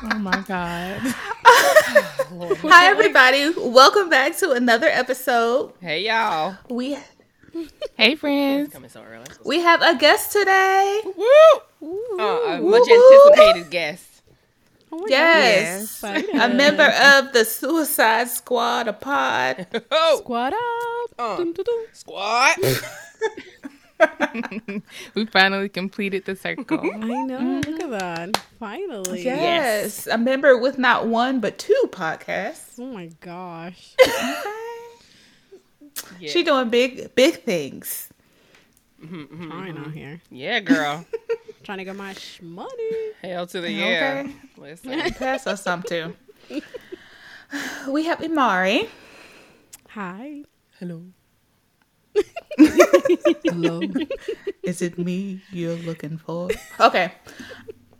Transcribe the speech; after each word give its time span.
Oh 0.00 0.18
my 0.18 0.44
god. 0.46 1.00
Hi, 1.44 2.86
everybody. 2.90 3.52
Welcome 3.56 4.08
back 4.08 4.36
to 4.38 4.52
another 4.52 4.86
episode. 4.86 5.72
Hey, 5.80 6.06
y'all. 6.06 6.56
We 6.68 6.96
Hey 7.96 8.14
friends. 8.14 8.72
Coming 8.72 8.90
so 8.90 9.02
early. 9.02 9.24
we 9.44 9.60
have 9.60 9.82
a 9.82 9.96
guest 9.96 10.32
today. 10.32 11.00
Woo! 11.16 12.18
Uh, 12.18 12.22
a 12.22 12.60
Woo. 12.60 12.70
much 12.70 12.88
anticipated 12.88 13.70
guest. 13.70 14.04
Oh 14.92 15.04
Yes, 15.08 16.00
God. 16.00 16.24
a 16.34 16.48
member 16.54 16.84
of 16.86 17.32
the 17.32 17.44
Suicide 17.44 18.28
Squad, 18.28 18.88
a 18.88 18.92
pod. 18.92 19.66
Oh, 19.90 20.18
Squad 20.20 20.52
up. 20.54 21.10
Uh. 21.18 21.36
Dun, 21.38 21.52
dun, 21.52 21.64
dun. 21.64 21.84
squad. 21.92 22.56
We 25.14 25.26
finally 25.26 25.68
completed 25.68 26.24
the 26.24 26.36
circle. 26.36 26.80
I 26.94 27.22
know. 27.22 27.38
Mm-hmm. 27.38 27.70
Look 27.70 27.82
at 27.82 27.90
that. 27.90 28.36
Finally. 28.58 29.24
Yes, 29.24 30.06
a 30.06 30.18
member 30.18 30.56
with 30.58 30.78
not 30.78 31.06
one 31.06 31.40
but 31.40 31.58
two 31.58 31.88
podcasts. 31.90 32.78
Oh 32.78 32.86
my 32.86 33.10
gosh. 33.20 33.94
Yeah. 36.20 36.30
She 36.30 36.42
doing 36.44 36.68
big, 36.70 37.14
big 37.16 37.42
things. 37.42 38.08
Mm-hmm, 39.04 39.50
Trying 39.50 39.74
mm-hmm. 39.74 39.84
out 39.84 39.92
here. 39.92 40.20
yeah, 40.30 40.60
girl. 40.60 41.04
Trying 41.64 41.78
to 41.78 41.84
get 41.84 41.96
my 41.96 42.12
sh- 42.14 42.40
money. 42.40 43.12
Hell 43.22 43.46
to 43.48 43.60
the 43.60 43.70
yeah. 43.70 44.24
Okay. 44.24 44.34
Listen. 44.56 45.12
Pass 45.14 45.46
us 45.46 45.62
some 45.62 45.82
too. 45.82 46.14
We 47.88 48.04
have 48.04 48.18
Imari. 48.20 48.88
Hi. 49.90 50.44
Hello. 50.78 51.02
Hello. 53.44 53.80
Is 54.62 54.82
it 54.82 54.98
me 54.98 55.40
you're 55.52 55.76
looking 55.76 56.18
for? 56.18 56.48
Okay. 56.80 57.12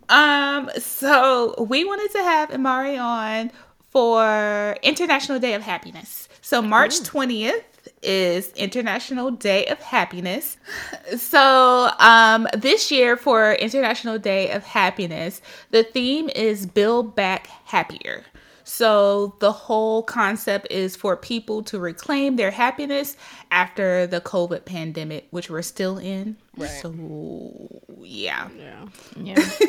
Um, 0.09 0.69
so 0.77 1.55
we 1.69 1.85
wanted 1.85 2.11
to 2.11 2.23
have 2.23 2.49
Imari 2.49 2.99
on 3.01 3.51
for 3.91 4.75
International 4.81 5.39
Day 5.39 5.53
of 5.53 5.61
Happiness. 5.61 6.27
So 6.41 6.61
March 6.61 6.99
20th 7.01 7.63
is 8.01 8.51
International 8.53 9.31
Day 9.31 9.65
of 9.67 9.79
Happiness. 9.79 10.57
So 11.17 11.89
um 11.99 12.47
this 12.55 12.91
year 12.91 13.17
for 13.17 13.53
International 13.53 14.17
Day 14.17 14.51
of 14.51 14.63
Happiness, 14.63 15.41
the 15.71 15.83
theme 15.83 16.29
is 16.29 16.65
build 16.65 17.15
back 17.15 17.47
happier. 17.65 18.23
So 18.69 19.35
the 19.39 19.51
whole 19.51 20.03
concept 20.03 20.67
is 20.69 20.95
for 20.95 21.17
people 21.17 21.63
to 21.63 21.79
reclaim 21.79 22.35
their 22.35 22.51
happiness 22.51 23.17
after 23.49 24.05
the 24.05 24.21
COVID 24.21 24.63
pandemic, 24.63 25.25
which 25.31 25.49
we're 25.49 25.63
still 25.63 25.97
in. 25.97 26.37
Right. 26.55 26.69
So 26.69 26.93
yeah. 27.99 28.47
Yeah. 28.55 28.85
Yeah. 29.17 29.49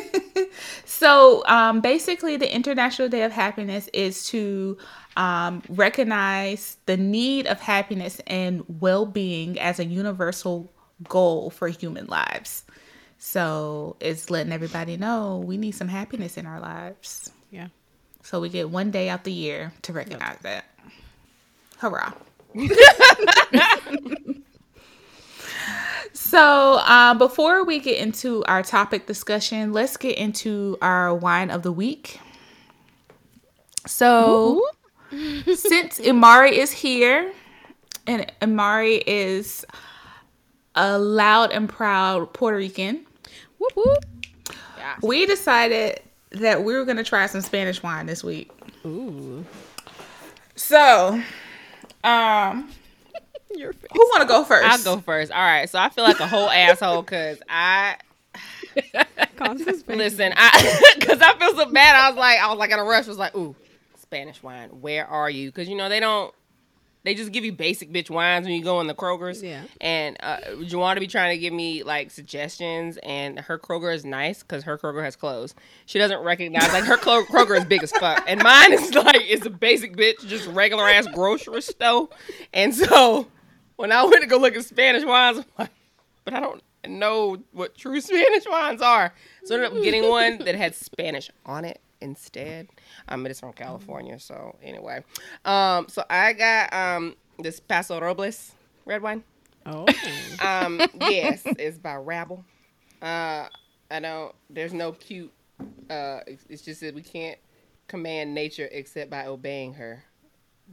So 0.85 1.43
um, 1.47 1.81
basically, 1.81 2.37
the 2.37 2.53
International 2.53 3.09
Day 3.09 3.23
of 3.23 3.31
Happiness 3.31 3.89
is 3.93 4.27
to 4.27 4.77
um, 5.17 5.63
recognize 5.69 6.77
the 6.85 6.97
need 6.97 7.47
of 7.47 7.59
happiness 7.59 8.21
and 8.27 8.63
well 8.67 9.05
being 9.07 9.59
as 9.59 9.79
a 9.79 9.85
universal 9.85 10.71
goal 11.07 11.49
for 11.49 11.69
human 11.69 12.05
lives. 12.05 12.65
So 13.17 13.95
it's 13.99 14.29
letting 14.29 14.51
everybody 14.51 14.95
know 14.97 15.43
we 15.43 15.57
need 15.57 15.71
some 15.71 15.87
happiness 15.87 16.37
in 16.37 16.45
our 16.45 16.59
lives. 16.59 17.31
Yeah. 18.21 18.27
So 18.27 18.39
we 18.39 18.49
get 18.49 18.69
one 18.69 18.91
day 18.91 19.09
out 19.09 19.23
the 19.23 19.31
year 19.31 19.73
to 19.83 19.93
recognize 19.93 20.37
that. 20.41 20.65
Hurrah. 21.77 22.13
so, 26.13 26.79
um, 26.79 27.17
before 27.17 27.63
we 27.63 27.79
get 27.79 27.97
into 27.97 28.43
our 28.45 28.61
topic 28.61 29.07
discussion, 29.07 29.73
let's 29.73 29.97
get 29.97 30.17
into 30.17 30.77
our 30.81 31.13
wine 31.15 31.49
of 31.49 31.63
the 31.63 31.71
week. 31.71 32.19
So, 33.87 34.63
since 35.11 35.99
Imari 35.99 36.51
is 36.51 36.71
here, 36.71 37.31
and 38.05 38.31
Imari 38.41 39.01
is 39.07 39.65
a 40.75 40.99
loud 40.99 41.51
and 41.51 41.67
proud 41.67 42.33
Puerto 42.33 42.57
Rican, 42.57 43.05
Whoop 43.57 43.73
whoop. 43.75 44.05
we 45.01 45.25
decided 45.25 46.01
that 46.31 46.63
we 46.63 46.73
were 46.75 46.85
going 46.85 46.97
to 46.97 47.03
try 47.03 47.25
some 47.27 47.41
Spanish 47.41 47.83
wine 47.83 48.05
this 48.05 48.23
week. 48.23 48.51
Ooh. 48.85 49.45
So, 50.55 51.21
um, 52.03 52.69
Your 53.55 53.73
face. 53.73 53.89
who 53.93 53.99
want 53.99 54.21
to 54.21 54.27
go 54.27 54.43
1st 54.45 54.61
I'll 54.63 54.83
go 54.83 55.01
first. 55.01 55.31
All 55.31 55.41
right. 55.41 55.69
So 55.69 55.77
I 55.79 55.89
feel 55.89 56.03
like 56.03 56.19
a 56.19 56.27
whole 56.27 56.49
asshole 56.49 57.01
because 57.01 57.39
I 57.49 57.97
Constance 59.35 59.81
face. 59.83 59.97
listen. 59.97 60.33
I 60.35 60.93
because 60.99 61.21
I 61.21 61.33
feel 61.37 61.55
so 61.55 61.71
bad. 61.71 61.95
I 61.95 62.09
was 62.09 62.17
like, 62.17 62.39
I 62.39 62.47
was 62.47 62.57
like 62.57 62.71
in 62.71 62.79
a 62.79 62.83
rush. 62.83 63.05
I 63.05 63.09
was 63.09 63.17
like, 63.17 63.35
ooh, 63.35 63.55
Spanish 63.99 64.41
wine. 64.41 64.69
Where 64.69 65.05
are 65.07 65.29
you? 65.29 65.49
Because 65.49 65.67
you 65.67 65.75
know 65.75 65.89
they 65.89 65.99
don't. 65.99 66.33
They 67.03 67.15
just 67.15 67.31
give 67.31 67.43
you 67.43 67.51
basic 67.51 67.91
bitch 67.91 68.09
wines 68.11 68.45
when 68.45 68.55
you 68.55 68.63
go 68.63 68.79
in 68.79 68.85
the 68.87 68.93
Kroger's. 68.93 69.41
Yeah. 69.41 69.63
And 69.79 70.17
uh, 70.21 70.37
Jawanda 70.59 70.99
be 70.99 71.07
trying 71.07 71.35
to 71.35 71.39
give 71.39 71.51
me 71.51 71.81
like 71.83 72.11
suggestions, 72.11 72.97
and 73.01 73.39
her 73.39 73.57
Kroger 73.57 73.93
is 73.93 74.05
nice 74.05 74.43
because 74.43 74.63
her 74.65 74.77
Kroger 74.77 75.03
has 75.03 75.15
clothes. 75.15 75.55
She 75.87 75.97
doesn't 75.97 76.19
recognize 76.19 76.71
like 76.73 76.83
her 76.83 76.97
Kro- 76.97 77.23
Kroger 77.29 77.57
is 77.57 77.65
big 77.65 77.81
as 77.81 77.91
fuck, 77.91 78.23
and 78.27 78.41
mine 78.43 78.73
is 78.73 78.93
like 78.93 79.21
it's 79.21 79.45
a 79.45 79.49
basic 79.49 79.95
bitch, 79.95 80.25
just 80.27 80.47
regular 80.49 80.87
ass 80.87 81.07
grocery 81.07 81.61
store. 81.63 82.09
And 82.53 82.75
so 82.75 83.27
when 83.77 83.91
I 83.91 84.03
went 84.03 84.21
to 84.21 84.27
go 84.27 84.37
look 84.37 84.55
at 84.55 84.63
Spanish 84.65 85.03
wines, 85.03 85.39
I'm 85.39 85.45
like, 85.57 85.71
but 86.23 86.35
I 86.35 86.39
don't 86.39 86.61
know 86.87 87.37
what 87.51 87.75
true 87.75 87.99
Spanish 88.01 88.43
wines 88.47 88.81
are. 88.81 89.13
So 89.45 89.55
I 89.55 89.57
ended 89.63 89.77
up 89.77 89.83
getting 89.83 90.07
one 90.07 90.37
that 90.39 90.53
had 90.53 90.75
Spanish 90.75 91.31
on 91.47 91.65
it 91.65 91.79
instead. 91.99 92.67
Um, 93.11 93.25
it 93.25 93.31
is 93.31 93.39
from 93.39 93.53
California, 93.53 94.19
so 94.19 94.55
anyway. 94.63 95.03
Um, 95.45 95.87
so 95.89 96.03
I 96.09 96.33
got 96.33 96.73
um 96.73 97.15
this 97.39 97.59
Paso 97.59 97.99
Robles 97.99 98.53
red 98.85 99.01
wine. 99.01 99.23
Oh. 99.65 99.85
Um, 100.41 100.81
yes, 101.01 101.43
it's 101.45 101.77
by 101.77 101.95
Rabble. 101.95 102.43
Uh, 103.01 103.47
I 103.91 103.99
don't. 103.99 104.33
There's 104.49 104.73
no 104.73 104.93
cute. 104.93 105.31
Uh, 105.89 106.21
it's, 106.25 106.45
it's 106.49 106.61
just 106.63 106.81
that 106.81 106.95
we 106.95 107.01
can't 107.03 107.37
command 107.87 108.33
nature 108.33 108.67
except 108.71 109.11
by 109.11 109.27
obeying 109.27 109.73
her. 109.73 110.03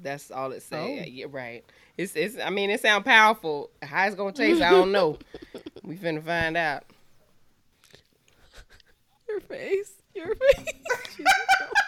That's 0.00 0.30
all 0.30 0.52
it 0.52 0.62
says. 0.62 1.00
Oh. 1.00 1.04
Yeah, 1.06 1.26
right. 1.30 1.64
It's 1.96 2.14
it's. 2.14 2.38
I 2.38 2.50
mean, 2.50 2.70
it 2.70 2.80
sounds 2.80 3.04
powerful. 3.04 3.70
How 3.82 4.06
it's 4.06 4.14
gonna 4.14 4.32
taste, 4.32 4.62
I 4.62 4.70
don't 4.70 4.92
know. 4.92 5.18
we 5.82 5.96
finna 5.96 6.22
find 6.24 6.56
out. 6.56 6.84
Your 9.28 9.40
face. 9.40 9.92
Your 10.14 10.34
face. 10.34 10.66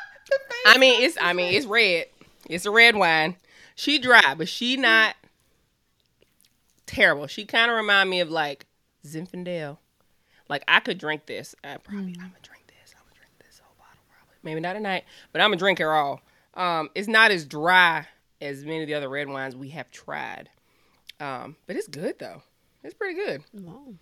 I 0.67 0.79
mean, 0.79 1.03
it's. 1.03 1.17
I 1.21 1.33
mean, 1.33 1.55
it's 1.55 1.67
red. 1.67 2.07
It's 2.49 2.67
a 2.67 2.71
red 2.71 2.97
wine. 2.97 3.37
She 3.75 3.99
dry, 3.99 4.35
but 4.37 4.49
she 4.49 4.77
not 4.77 5.17
terrible. 6.87 7.27
She 7.27 7.45
kind 7.45 7.71
of 7.71 7.77
remind 7.77 8.11
me 8.11 8.21
of 8.21 8.31
like 8.31 8.67
Zinfandel. 9.07 9.79
Like 10.49 10.65
I 10.69 10.81
could 10.81 10.99
drink 10.99 11.27
this. 11.27 11.55
I 11.63 11.77
probably 11.77 12.15
I'm 12.19 12.29
gonna 12.29 12.33
drink 12.43 12.67
this. 12.67 12.95
I'm 12.97 13.05
gonna 13.05 13.17
drink 13.17 13.33
this 13.39 13.61
whole 13.61 13.75
bottle 13.79 14.03
probably. 14.11 14.37
Maybe 14.43 14.61
not 14.61 14.75
tonight, 14.75 15.05
but 15.33 15.41
I'm 15.41 15.51
gonna 15.51 15.59
drink 15.59 15.81
it 15.81 15.85
all. 15.85 16.21
Um, 16.55 16.91
it's 16.95 17.09
not 17.09 17.31
as 17.31 17.45
dry 17.45 18.07
as 18.41 18.65
many 18.65 18.83
of 18.83 18.89
the 18.89 18.95
other 18.95 19.09
red 19.09 19.29
wines 19.29 19.55
we 19.55 19.69
have 19.71 19.91
tried. 19.91 20.51
Um, 21.21 21.57
but 21.67 21.77
it's 21.77 21.87
good 21.87 22.19
though. 22.19 22.43
It's 22.83 22.95
pretty 22.95 23.15
good. 23.15 23.45
Wow. 23.53 23.95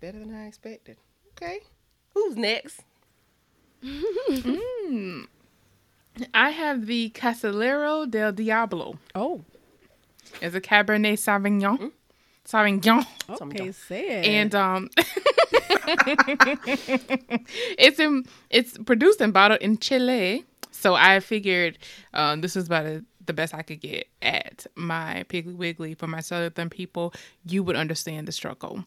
Better 0.00 0.18
than 0.18 0.34
I 0.34 0.46
expected. 0.46 0.96
Okay. 1.32 1.60
Who's 2.14 2.36
next? 2.36 2.80
I 6.34 6.50
have 6.50 6.86
the 6.86 7.10
Casillero 7.10 8.10
del 8.10 8.32
Diablo. 8.32 8.98
Oh. 9.14 9.44
It's 10.40 10.54
a 10.54 10.60
Cabernet 10.60 11.18
Sauvignon. 11.18 11.92
Sauvignon. 12.46 13.06
Okay, 13.28 13.72
say 13.72 14.20
it. 14.20 14.26
And 14.26 14.54
um 14.54 14.90
it's 17.78 17.98
in 17.98 18.24
it's 18.50 18.78
produced 18.78 19.20
and 19.20 19.32
bottled 19.32 19.60
in 19.60 19.78
Chile. 19.78 20.44
So 20.70 20.94
I 20.94 21.20
figured 21.20 21.78
um, 22.12 22.40
this 22.42 22.54
is 22.56 22.66
about 22.66 22.86
a 22.86 23.04
the 23.26 23.32
best 23.32 23.54
I 23.54 23.62
could 23.62 23.80
get 23.80 24.08
at 24.22 24.66
my 24.74 25.24
Piggly 25.28 25.56
Wiggly 25.56 25.94
for 25.94 26.06
my 26.06 26.20
southern 26.20 26.70
people, 26.70 27.12
you 27.44 27.62
would 27.62 27.76
understand 27.76 28.28
the 28.28 28.32
struggle. 28.32 28.84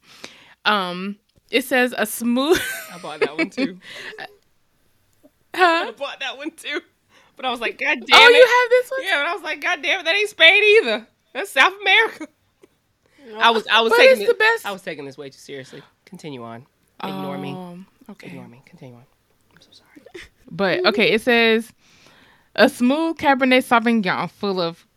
Um, 0.65 1.17
it 1.51 1.65
says 1.65 1.93
a 1.97 2.05
smooth. 2.05 2.61
I 2.93 2.99
bought 2.99 3.19
that 3.19 3.37
one 3.37 3.49
too. 3.49 3.79
Huh? 5.59 5.85
I 5.87 5.91
bought 5.91 6.19
that 6.19 6.37
one 6.37 6.51
too. 6.51 6.81
But 7.35 7.45
I 7.45 7.51
was 7.51 7.59
like, 7.61 7.77
God 7.79 7.99
damn 8.05 8.19
Oh, 8.19 8.27
it. 8.27 8.35
you 8.35 8.45
have 8.45 8.69
this 8.69 8.91
one? 8.91 9.03
Yeah, 9.03 9.17
but 9.23 9.27
I 9.27 9.33
was 9.33 9.43
like, 9.43 9.61
God 9.61 9.81
damn 9.81 10.01
it, 10.01 10.03
that 10.03 10.15
ain't 10.15 10.29
Spain 10.29 10.63
either. 10.63 11.07
That's 11.33 11.51
South 11.51 11.73
America. 11.81 12.27
I 13.37 13.51
was 13.51 13.65
I 13.71 13.81
was 13.81 13.91
But 13.91 13.97
taking 13.97 14.17
it's 14.21 14.25
the 14.25 14.31
it- 14.35 14.39
best- 14.39 14.65
I 14.65 14.71
was 14.71 14.81
taking 14.81 15.05
this 15.05 15.17
way 15.17 15.29
too 15.29 15.37
seriously. 15.37 15.81
Continue 16.05 16.43
on. 16.43 16.65
Ignore 17.03 17.37
me. 17.37 17.51
Um, 17.51 17.85
okay. 18.09 18.27
Ignore 18.27 18.47
me. 18.47 18.61
Continue 18.65 18.95
on. 18.95 19.03
I'm 19.55 19.61
so 19.61 19.69
sorry. 19.71 20.23
But 20.51 20.83
okay, 20.87 21.11
it 21.11 21.21
says 21.21 21.71
a 22.55 22.67
smooth 22.69 23.17
Cabernet 23.17 23.63
Sauvignon 23.63 24.29
full 24.31 24.59
of 24.59 24.87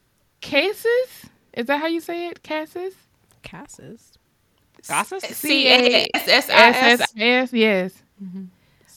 cases. 0.40 1.26
Is 1.52 1.66
that 1.66 1.78
how 1.78 1.86
you 1.88 2.00
say 2.00 2.28
it? 2.28 2.42
Cassis? 2.42 2.94
Cassis. 3.42 4.16
Casas? 4.88 5.22
C 5.24 5.68
A 5.68 6.08
S 6.14 6.26
S 6.26 6.48
I 6.50 6.68
S 7.16 7.52
S. 7.54 8.02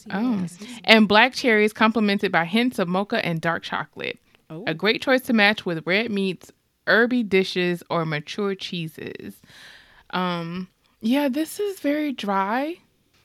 S 0.10 0.16
S. 0.16 0.58
Yes. 0.62 0.70
Oh. 0.76 0.80
And 0.86 1.08
black 1.08 1.34
cherries 1.34 1.74
complemented 1.74 2.32
by 2.32 2.46
hints 2.46 2.80
of 2.80 2.88
mocha 2.88 3.26
and 3.26 3.42
dark 3.42 3.64
chocolate. 3.64 4.20
Oh. 4.50 4.64
A 4.68 4.74
great 4.74 5.02
choice 5.02 5.22
to 5.22 5.34
match 5.34 5.66
with 5.66 5.86
red 5.88 6.12
meats, 6.12 6.52
herby 6.88 7.24
dishes, 7.24 7.82
or 7.90 8.06
mature 8.06 8.56
cheeses. 8.56 9.42
Um, 10.12 10.68
yeah, 11.02 11.30
this 11.30 11.60
is 11.60 11.80
very 11.80 12.12
dry, 12.12 12.76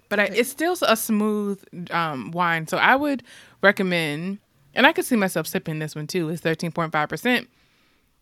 but 0.09 0.19
I, 0.19 0.25
it's 0.25 0.51
still 0.51 0.77
a 0.83 0.97
smooth 0.97 1.63
um, 1.91 2.31
wine. 2.31 2.67
So 2.67 2.79
I 2.79 2.97
would 2.97 3.23
recommend, 3.63 4.39
and 4.75 4.87
I 4.87 4.93
could 4.93 5.05
see 5.05 5.17
myself 5.17 5.47
sipping 5.47 5.79
this 5.79 5.95
one 5.95 6.07
too. 6.07 6.29
It's 6.31 6.41
thirteen 6.41 6.73
point 6.73 6.93
five 6.93 7.09
percent, 7.09 7.49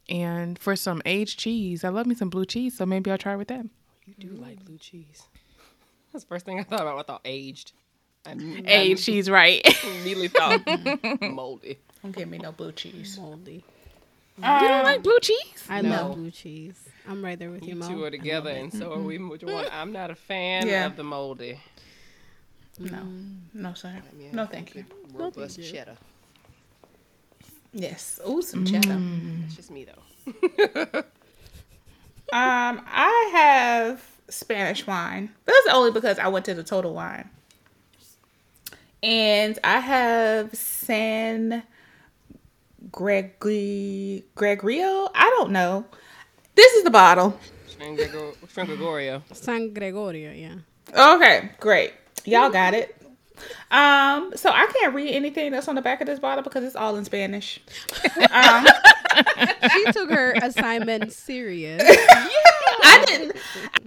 and 0.08 0.58
for 0.58 0.76
some 0.76 1.00
aged 1.06 1.38
cheese, 1.38 1.84
I 1.84 1.88
love 1.88 2.06
me 2.06 2.14
some 2.14 2.30
blue 2.30 2.44
cheese. 2.44 2.76
So 2.76 2.84
maybe 2.84 3.10
I'll 3.10 3.18
try 3.18 3.36
with 3.36 3.48
that. 3.48 3.64
You 4.06 4.14
do 4.18 4.30
like 4.30 4.64
blue 4.64 4.78
cheese. 4.78 5.22
That's 6.12 6.24
the 6.24 6.28
first 6.28 6.46
thing 6.46 6.58
I 6.58 6.62
thought 6.62 6.80
about. 6.80 6.98
I 6.98 7.02
thought 7.02 7.20
aged. 7.24 7.72
I, 8.28 8.62
Aged 8.66 9.04
cheese, 9.04 9.28
right? 9.30 9.60
I 9.84 9.88
immediately 9.88 10.28
thought 10.28 11.20
moldy. 11.22 11.78
Don't 12.02 12.14
give 12.14 12.28
me 12.28 12.38
no 12.38 12.52
blue 12.52 12.72
cheese. 12.72 13.18
Moldy. 13.18 13.64
you 14.38 14.42
don't 14.44 14.84
like 14.84 15.02
blue 15.02 15.18
cheese? 15.20 15.64
I 15.68 15.80
No. 15.82 15.90
love 15.90 16.14
blue 16.16 16.30
cheese. 16.30 16.78
I'm 17.08 17.24
right 17.24 17.38
there 17.38 17.50
with 17.50 17.64
you, 17.66 17.74
You 17.74 17.82
two 17.82 18.04
are 18.04 18.10
together, 18.10 18.50
and 18.50 18.72
so 18.72 18.92
are 18.92 18.98
we. 19.00 19.18
Which 19.28 19.42
one? 19.42 19.66
I'm 19.72 19.92
not 19.92 20.10
a 20.10 20.14
fan 20.14 20.66
Yeah. 20.68 20.86
of 20.86 20.96
the 20.96 21.02
moldy. 21.04 21.58
No, 22.78 23.02
no, 23.54 23.74
sir. 23.74 23.92
Yeah. 24.18 24.28
No, 24.32 24.46
thank 24.46 24.74
you. 24.76 24.84
Robust 25.12 25.58
you. 25.58 25.64
cheddar. 25.64 25.96
Yes. 27.72 28.20
Ooh, 28.28 28.40
some 28.42 28.64
cheddar. 28.64 28.96
That's 29.40 29.56
just 29.56 29.70
me 29.70 29.84
though. 29.84 31.02
Um, 32.30 32.82
I 32.86 33.30
have 33.32 34.04
Spanish 34.28 34.86
wine. 34.86 35.30
That's 35.46 35.66
only 35.72 35.90
because 35.90 36.18
I 36.18 36.28
went 36.28 36.44
to 36.44 36.54
the 36.54 36.62
Total 36.62 36.92
Wine. 36.92 37.28
And 39.02 39.58
I 39.62 39.78
have 39.80 40.54
San 40.54 41.62
Gregory 42.90 44.24
Gregorio. 44.34 45.08
I 45.14 45.34
don't 45.38 45.50
know. 45.50 45.84
This 46.54 46.72
is 46.74 46.84
the 46.84 46.90
bottle. 46.90 47.38
San 47.78 47.94
Gregor- 47.94 48.32
San 48.48 48.66
Gregorio. 48.66 49.22
San 49.32 49.72
Gregorio, 49.74 50.32
yeah. 50.32 50.54
Okay, 51.14 51.50
great. 51.60 51.92
Y'all 52.24 52.50
got 52.50 52.74
it. 52.74 52.94
Um, 53.70 54.32
so 54.34 54.50
I 54.50 54.66
can't 54.80 54.94
read 54.94 55.14
anything 55.14 55.52
that's 55.52 55.68
on 55.68 55.76
the 55.76 55.82
back 55.82 56.00
of 56.00 56.08
this 56.08 56.18
bottle 56.18 56.42
because 56.42 56.64
it's 56.64 56.74
all 56.74 56.96
in 56.96 57.04
Spanish. 57.04 57.60
um, 58.32 58.66
She 59.72 59.84
took 59.92 60.10
her 60.10 60.32
assignment 60.42 61.12
serious. 61.12 61.82
yeah, 61.86 62.26
I 62.84 63.04
didn't 63.06 63.36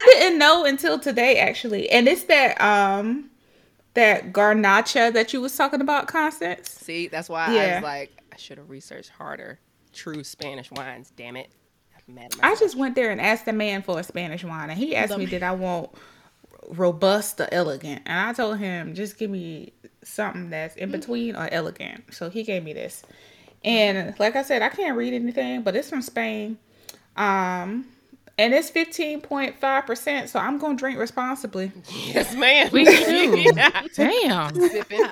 I 0.01 0.05
didn't 0.19 0.39
know 0.39 0.65
until 0.65 0.99
today 0.99 1.37
actually. 1.39 1.89
And 1.89 2.07
it's 2.07 2.23
that 2.25 2.59
um 2.61 3.29
that 3.93 4.31
garnacha 4.31 5.13
that 5.13 5.33
you 5.33 5.41
was 5.41 5.55
talking 5.55 5.81
about, 5.81 6.07
Constance. 6.07 6.69
See, 6.69 7.07
that's 7.07 7.29
why 7.29 7.47
I 7.47 7.75
was 7.75 7.83
like, 7.83 8.23
I 8.31 8.37
should 8.37 8.57
have 8.57 8.69
researched 8.69 9.09
harder. 9.09 9.59
True 9.93 10.23
Spanish 10.23 10.71
wines. 10.71 11.11
Damn 11.15 11.35
it. 11.35 11.49
I'm 12.07 12.15
mad 12.15 12.33
at 12.33 12.43
I 12.43 12.55
just 12.55 12.77
went 12.77 12.95
there 12.95 13.11
and 13.11 13.19
asked 13.19 13.45
the 13.45 13.53
man 13.53 13.81
for 13.81 13.99
a 13.99 14.03
Spanish 14.03 14.43
wine 14.43 14.69
and 14.69 14.79
he 14.79 14.95
asked 14.95 15.17
me 15.17 15.25
did 15.25 15.43
I 15.43 15.51
want 15.51 15.91
robust 16.69 17.39
or 17.41 17.49
elegant. 17.51 18.03
And 18.05 18.29
I 18.29 18.33
told 18.33 18.59
him 18.59 18.95
just 18.95 19.17
give 19.17 19.29
me 19.29 19.73
something 20.03 20.49
that's 20.49 20.75
in 20.77 20.91
between 20.91 21.35
or 21.35 21.49
elegant. 21.51 22.13
So 22.13 22.29
he 22.29 22.43
gave 22.43 22.63
me 22.63 22.73
this. 22.73 23.03
And 23.63 24.17
like 24.19 24.35
I 24.35 24.43
said, 24.43 24.61
I 24.61 24.69
can't 24.69 24.97
read 24.97 25.13
anything, 25.13 25.63
but 25.63 25.75
it's 25.75 25.89
from 25.89 26.01
Spain. 26.01 26.57
Um 27.17 27.87
and 28.37 28.53
it's 28.53 28.71
15.5%, 28.71 30.27
so 30.27 30.39
I'm 30.39 30.57
going 30.57 30.77
to 30.77 30.79
drink 30.81 30.99
responsibly. 30.99 31.71
yes, 32.07 32.35
ma'am. 32.35 32.69
We 32.71 32.85
do. 32.85 33.39
Yeah. 33.55 33.83
Damn. 33.95 34.55
Sipping. 34.69 35.05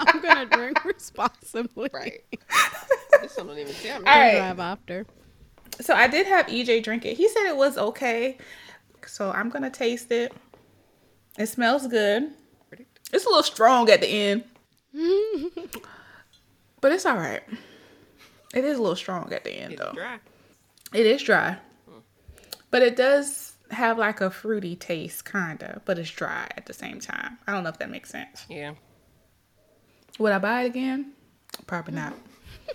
I'm 0.00 0.20
gonna 0.22 0.46
drink 0.46 0.84
responsibly. 0.84 1.90
Right. 1.92 2.22
This 3.20 3.36
one 3.36 3.48
don't 3.48 3.58
even 3.58 3.74
tell 3.74 4.00
me. 4.00 4.06
All 4.06 4.18
right. 4.18 4.36
Drive 4.36 4.60
after. 4.60 5.06
So 5.80 5.94
I 5.94 6.06
did 6.08 6.26
have 6.26 6.46
EJ 6.46 6.82
drink 6.82 7.04
it. 7.04 7.16
He 7.16 7.28
said 7.28 7.46
it 7.46 7.56
was 7.56 7.76
okay. 7.78 8.38
So 9.06 9.30
I'm 9.30 9.48
gonna 9.50 9.70
taste 9.70 10.10
it. 10.12 10.32
It 11.38 11.46
smells 11.46 11.86
good. 11.86 12.30
It's 13.12 13.24
a 13.24 13.28
little 13.28 13.42
strong 13.42 13.88
at 13.90 14.00
the 14.00 14.06
end. 14.08 14.44
but 16.80 16.92
it's 16.92 17.06
all 17.06 17.16
right. 17.16 17.42
It 18.54 18.64
is 18.64 18.78
a 18.78 18.80
little 18.82 18.96
strong 18.96 19.32
at 19.32 19.44
the 19.44 19.50
end 19.52 19.72
It's 19.74 19.82
though. 19.82 19.92
dry. 19.92 20.18
It 20.92 21.06
is 21.06 21.22
dry. 21.22 21.58
But 22.70 22.82
it 22.82 22.96
does 22.96 23.52
have 23.70 23.98
like 23.98 24.20
a 24.20 24.30
fruity 24.30 24.76
taste 24.76 25.30
kinda, 25.30 25.82
but 25.84 25.98
it's 25.98 26.10
dry 26.10 26.48
at 26.56 26.66
the 26.66 26.72
same 26.72 27.00
time. 27.00 27.38
I 27.46 27.52
don't 27.52 27.62
know 27.62 27.70
if 27.70 27.78
that 27.78 27.90
makes 27.90 28.10
sense. 28.10 28.44
Yeah. 28.48 28.74
Would 30.18 30.32
I 30.32 30.38
buy 30.38 30.62
it 30.62 30.66
again? 30.66 31.12
Probably 31.66 31.94
not. 31.94 32.14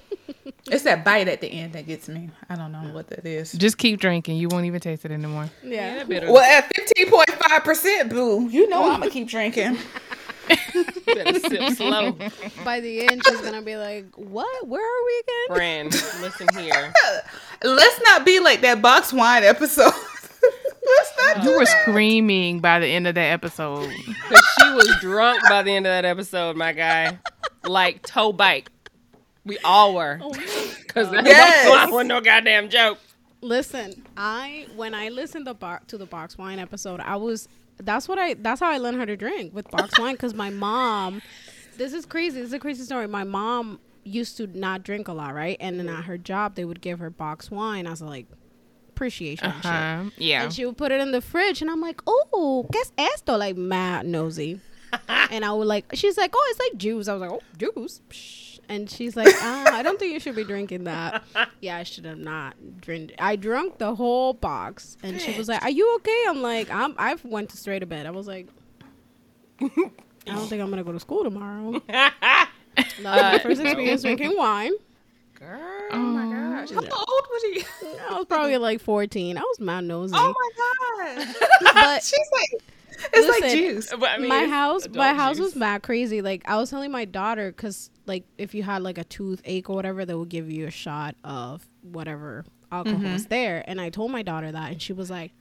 it's 0.71 0.83
that 0.83 1.03
bite 1.03 1.27
at 1.27 1.41
the 1.41 1.47
end 1.47 1.73
that 1.73 1.85
gets 1.85 2.07
me. 2.07 2.29
I 2.49 2.55
don't 2.55 2.71
know 2.71 2.93
what 2.93 3.07
that 3.09 3.25
is. 3.25 3.51
Just 3.53 3.77
keep 3.77 3.99
drinking. 3.99 4.37
You 4.37 4.47
won't 4.49 4.65
even 4.65 4.79
taste 4.79 5.05
it 5.05 5.11
anymore. 5.11 5.49
Yeah. 5.63 5.95
That 5.97 6.09
better, 6.09 6.31
Well, 6.31 6.43
at 6.43 6.71
fifteen 6.75 7.09
point 7.09 7.29
five 7.29 7.63
percent, 7.63 8.09
boo, 8.09 8.47
you 8.49 8.69
know 8.69 8.91
I'm 8.91 8.99
gonna 8.99 9.11
keep 9.11 9.27
drinking. 9.27 9.77
better 11.05 11.39
sip 11.39 11.73
slow. 11.77 12.17
By 12.63 12.79
the 12.79 13.07
end, 13.07 13.21
she's 13.25 13.41
gonna 13.41 13.61
be 13.61 13.75
like, 13.77 14.05
"What? 14.15 14.67
Where 14.67 14.83
are 14.83 15.05
we 15.05 15.19
again?" 15.19 15.55
Friend, 15.55 15.91
listen 16.21 16.47
here. 16.57 16.93
Let's 17.63 18.01
not 18.03 18.25
be 18.25 18.39
like 18.39 18.61
that 18.61 18.81
box 18.81 19.13
wine 19.13 19.43
episode. 19.43 19.93
Let's 20.85 21.37
not. 21.37 21.43
You 21.43 21.57
were 21.57 21.65
screaming 21.65 22.59
by 22.59 22.79
the 22.79 22.87
end 22.87 23.07
of 23.07 23.15
that 23.15 23.31
episode. 23.31 23.89
Because 23.89 24.45
she 24.59 24.69
was 24.73 24.97
drunk 24.99 25.41
by 25.49 25.63
the 25.63 25.71
end 25.71 25.85
of 25.87 25.91
that 25.91 26.05
episode, 26.05 26.57
my 26.57 26.73
guy. 26.73 27.17
Like 27.63 28.01
toe 28.05 28.33
bike. 28.33 28.69
We 29.45 29.57
all 29.59 29.95
were. 29.95 30.19
Oh 30.21 30.31
because 30.33 31.09
that 31.11 31.25
Yes. 31.25 31.67
box 31.67 31.83
wine 31.85 31.91
wasn't 31.91 32.07
no 32.09 32.21
goddamn 32.21 32.69
joke. 32.69 32.97
Listen, 33.41 34.03
I 34.17 34.67
when 34.75 34.93
I 34.93 35.09
listened 35.09 35.45
to 35.45 35.53
box 35.53 35.85
to 35.87 35.97
the 35.97 36.05
box 36.05 36.37
wine 36.37 36.59
episode, 36.59 36.99
I 36.99 37.15
was 37.15 37.47
that's 37.77 38.07
what 38.07 38.19
I 38.19 38.35
that's 38.35 38.59
how 38.59 38.69
I 38.69 38.77
learned 38.77 38.97
how 38.97 39.05
to 39.05 39.17
drink 39.17 39.53
with 39.53 39.69
box 39.71 39.97
wine 39.99 40.13
because 40.15 40.33
my 40.33 40.49
mom. 40.49 41.21
This 41.75 41.93
is 41.93 42.05
crazy. 42.05 42.39
This 42.39 42.47
is 42.47 42.53
a 42.53 42.59
crazy 42.59 42.83
story. 42.83 43.07
My 43.07 43.23
mom 43.23 43.79
used 44.03 44.37
to 44.37 44.47
not 44.47 44.83
drink 44.83 45.07
a 45.07 45.13
lot, 45.13 45.33
right? 45.33 45.57
And 45.59 45.79
then 45.79 45.89
at 45.89 46.03
her 46.05 46.17
job, 46.17 46.55
they 46.55 46.65
would 46.65 46.81
give 46.81 46.99
her 46.99 47.09
box 47.09 47.49
wine 47.49 47.87
I 47.87 47.89
was 47.89 48.01
like 48.01 48.27
appreciation 48.89 49.47
and 49.47 49.55
shit. 49.55 49.65
Uh-huh. 49.65 50.09
Yeah. 50.17 50.43
And 50.43 50.53
she 50.53 50.65
would 50.65 50.77
put 50.77 50.91
it 50.91 51.01
in 51.01 51.11
the 51.11 51.21
fridge, 51.21 51.61
and 51.61 51.71
I'm 51.71 51.81
like, 51.81 52.01
"Oh, 52.05 52.67
guess 52.71 52.91
es 52.97 53.09
esto?" 53.15 53.37
Like 53.37 53.57
mad 53.57 54.05
nosy. 54.05 54.61
and 55.07 55.43
I 55.43 55.51
would 55.51 55.67
like, 55.67 55.85
she's 55.95 56.17
like, 56.17 56.31
"Oh, 56.35 56.47
it's 56.51 56.59
like 56.59 56.77
juice." 56.77 57.07
I 57.07 57.13
was 57.13 57.21
like, 57.21 57.31
"Oh, 57.31 57.41
juice." 57.57 58.01
Psh. 58.09 58.42
And 58.69 58.89
she's 58.89 59.15
like, 59.15 59.33
ah, 59.39 59.75
"I 59.75 59.83
don't 59.83 59.99
think 59.99 60.13
you 60.13 60.19
should 60.19 60.35
be 60.35 60.43
drinking 60.43 60.85
that." 60.85 61.23
yeah, 61.61 61.77
I 61.77 61.83
should 61.83 62.05
have 62.05 62.17
not 62.17 62.55
drank. 62.81 63.13
I 63.19 63.35
drunk 63.35 63.77
the 63.77 63.93
whole 63.95 64.33
box, 64.33 64.97
and 65.03 65.19
she 65.19 65.37
was 65.37 65.47
like, 65.47 65.61
"Are 65.63 65.69
you 65.69 65.95
okay?" 65.97 66.23
I'm 66.27 66.41
like, 66.41 66.69
"I'm." 66.71 66.95
I 66.97 67.15
went 67.23 67.49
to 67.49 67.57
straight 67.57 67.79
to 67.79 67.85
bed. 67.85 68.05
I 68.05 68.11
was 68.11 68.27
like, 68.27 68.47
"I 69.61 69.69
don't 70.25 70.47
think 70.47 70.61
I'm 70.61 70.69
gonna 70.69 70.83
go 70.83 70.93
to 70.93 70.99
school 70.99 71.23
tomorrow." 71.23 71.81
that 71.87 72.49
was 72.77 72.99
my 73.03 73.39
first 73.39 73.61
experience 73.61 74.01
drinking 74.01 74.35
wine. 74.37 74.71
Girl. 75.35 75.59
Oh 75.91 75.97
my 75.97 76.33
gosh. 76.33 76.71
How 76.71 76.79
old 76.79 77.27
was 77.31 77.43
he? 77.43 77.65
I 78.09 78.15
was 78.15 78.25
probably 78.27 78.57
like 78.57 78.79
14. 78.81 79.37
I 79.37 79.41
was 79.41 79.59
mad 79.59 79.83
nosy. 79.83 80.15
Oh 80.17 80.33
my 80.33 81.15
god. 81.17 81.35
But 81.73 82.03
She's 82.03 82.29
like, 82.31 82.61
it's 83.13 83.27
like 83.29 83.41
Listen, 83.41 83.57
juice. 83.57 83.93
I 83.93 84.17
mean, 84.17 84.29
my 84.29 84.45
house 84.47 84.87
my 84.89 85.13
house 85.13 85.37
juice. 85.37 85.45
was 85.47 85.55
mad 85.55 85.83
crazy 85.83 86.21
like 86.21 86.43
i 86.47 86.55
was 86.57 86.69
telling 86.69 86.91
my 86.91 87.05
daughter 87.05 87.51
because 87.51 87.89
like 88.05 88.23
if 88.37 88.53
you 88.53 88.63
had 88.63 88.81
like 88.81 88.97
a 88.97 89.03
toothache 89.03 89.69
or 89.69 89.75
whatever 89.75 90.05
they 90.05 90.13
would 90.13 90.29
give 90.29 90.51
you 90.51 90.67
a 90.67 90.71
shot 90.71 91.15
of 91.23 91.67
whatever 91.81 92.45
alcohol 92.71 92.99
Mm-hmm. 92.99 93.13
was 93.13 93.25
there 93.27 93.63
and 93.67 93.79
i 93.81 93.89
told 93.89 94.11
my 94.11 94.21
daughter 94.23 94.51
that 94.51 94.71
and 94.71 94.81
she 94.81 94.93
was 94.93 95.09
like 95.09 95.31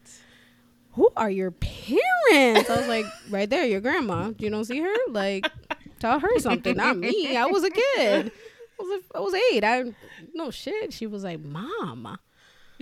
who 0.93 1.09
are 1.17 1.31
your 1.31 1.51
parents 1.51 2.69
i 2.71 2.77
was 2.77 2.89
like 2.89 3.07
right 3.31 3.49
there 3.49 3.65
your 3.65 3.81
grandma 3.81 4.31
you 4.39 4.51
don't 4.51 4.65
see 4.67 4.81
her 4.81 4.95
like 5.09 5.47
tell 5.99 6.19
her 6.21 6.39
something 6.39 6.77
not 6.77 6.97
me 6.97 7.37
i 7.37 7.47
was 7.47 7.65
a 7.65 7.71
kid 7.71 8.31
I 8.81 8.83
was 8.85 8.91
like, 8.91 9.05
I 9.15 9.21
was 9.21 9.35
eight. 9.53 9.63
I 9.65 9.85
no 10.35 10.51
shit. 10.51 10.93
She 10.93 11.07
was 11.07 11.23
like, 11.23 11.39
Mom. 11.39 12.19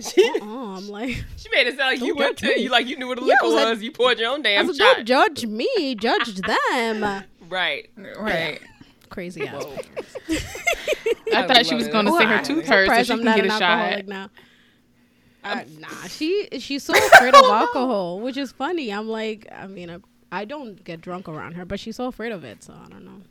She, 0.01 0.29
Oh, 0.41 0.75
I'm 0.77 0.87
like, 0.89 1.23
she 1.37 1.49
made 1.53 1.67
it 1.67 1.77
sound 1.77 1.91
like 1.99 2.01
you 2.01 2.15
went 2.15 2.37
to 2.39 2.47
me. 2.47 2.57
you 2.61 2.69
like 2.69 2.87
you 2.87 2.97
knew 2.97 3.07
what 3.07 3.17
a 3.19 3.21
Yeah, 3.21 3.27
liquor 3.27 3.45
was 3.45 3.53
was. 3.55 3.63
like- 3.77 3.81
you 3.81 3.91
poured 3.91 4.19
your 4.19 4.31
own 4.31 4.39
I 4.39 4.43
damn 4.43 4.67
was 4.67 4.79
like, 4.79 4.87
shot. 4.97 5.05
don't 5.05 5.35
judge 5.35 5.45
me, 5.45 5.95
judge 5.95 6.35
them. 6.35 7.23
right. 7.49 7.89
Right. 7.97 8.59
Crazy 9.09 9.45
ass. 9.47 9.65
I 11.33 11.43
I 11.43 11.47
thought 11.47 11.65
she 11.65 11.75
was 11.75 11.87
going 11.87 12.05
to 12.05 12.11
Well, 12.11 12.19
say 12.21 12.25
her 12.27 12.35
I- 12.35 12.41
tooth 12.43 12.67
hurts 12.67 12.87
so 12.89 13.03
Surprised 13.03 13.07
she 13.07 13.13
I'm 13.13 13.19
can 13.19 13.25
not 13.25 13.35
get 13.35 13.45
a 13.45 13.49
shot. 13.49 14.07
now. 14.07 14.29
Uh, 15.43 15.63
nah, 15.79 15.87
she 16.07 16.47
she's 16.59 16.83
so 16.83 16.93
afraid 16.93 17.33
of 17.33 17.43
alcohol, 17.49 18.19
which 18.19 18.37
is 18.37 18.51
funny. 18.51 18.91
I'm 18.91 19.07
like, 19.09 19.47
I 19.51 19.67
mean, 19.67 19.89
I, 19.89 19.97
I 20.31 20.45
don't 20.45 20.81
get 20.83 21.01
drunk 21.01 21.27
around 21.27 21.53
her, 21.53 21.65
but 21.65 21.79
she's 21.79 21.95
so 21.95 22.05
afraid 22.05 22.31
of 22.31 22.43
it, 22.43 22.63
so 22.63 22.73
I 22.73 22.89
don't 22.89 23.03
know. 23.05 23.21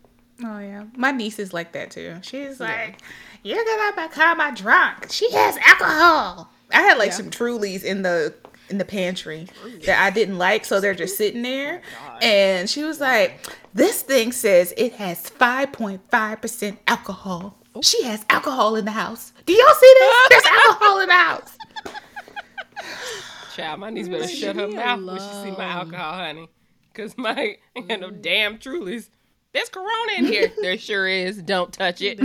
Oh 0.42 0.58
yeah, 0.58 0.84
my 0.96 1.12
niece 1.12 1.38
is 1.38 1.52
like 1.52 1.72
that 1.72 1.90
too. 1.90 2.16
She's 2.22 2.58
like, 2.60 3.00
"You're 3.42 3.62
gonna 3.64 4.08
become 4.08 4.40
a 4.40 4.52
drunk." 4.56 5.06
She 5.10 5.30
has 5.32 5.56
alcohol. 5.58 6.50
I 6.72 6.80
had 6.82 6.98
like 6.98 7.08
Yeah. 7.10 7.16
some 7.16 7.30
Trulies 7.30 7.82
in 7.84 8.02
the 8.02 8.34
in 8.68 8.78
the 8.78 8.84
pantry 8.84 9.48
that 9.84 10.00
I 10.00 10.10
didn't 10.10 10.38
like, 10.38 10.64
so 10.64 10.80
they're 10.80 10.94
just 10.94 11.16
sitting 11.16 11.40
oh 11.40 11.48
there. 11.48 11.82
And 12.22 12.70
she 12.70 12.84
was 12.84 13.00
like, 13.00 13.40
"This 13.74 14.02
thing 14.02 14.30
says 14.32 14.72
it 14.76 14.92
has 14.94 15.28
5.5 15.28 16.40
percent 16.40 16.78
alcohol. 16.86 17.56
Oh. 17.74 17.82
She 17.82 18.02
has 18.04 18.24
alcohol 18.30 18.76
in 18.76 18.84
the 18.84 18.90
house. 18.92 19.32
Do 19.46 19.52
y'all 19.52 19.74
see 19.74 19.94
this? 19.98 20.28
There's 20.30 20.44
alcohol 20.44 21.00
in 21.00 21.08
the 21.08 21.14
house." 21.14 21.56
Child, 23.56 23.80
my 23.80 23.90
niece 23.90 24.08
better 24.08 24.20
Leave 24.22 24.30
shut 24.30 24.56
her 24.56 24.68
me 24.68 24.74
mouth 24.74 25.02
when 25.02 25.16
she 25.18 25.50
see 25.50 25.56
my 25.56 25.64
alcohol, 25.64 26.14
honey. 26.14 26.48
Cause 26.94 27.16
my 27.16 27.56
and 27.76 28.00
no 28.00 28.10
damn 28.10 28.58
Trulies. 28.58 29.08
There's 29.52 29.68
Corona 29.68 30.12
in 30.18 30.26
here. 30.26 30.52
there 30.62 30.78
sure 30.78 31.08
is. 31.08 31.42
Don't 31.42 31.72
touch 31.72 32.00
it. 32.02 32.18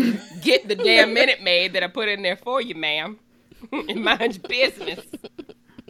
Get 0.43 0.67
the 0.67 0.75
damn 0.75 1.13
Minute 1.13 1.41
Maid 1.41 1.73
that 1.73 1.81
I 1.81 1.87
put 1.87 2.07
in 2.07 2.21
there 2.21 2.35
for 2.35 2.61
you, 2.61 2.75
ma'am. 2.75 3.19
and 3.89 4.03
mind 4.03 4.35
your 4.35 4.47
business. 4.47 5.05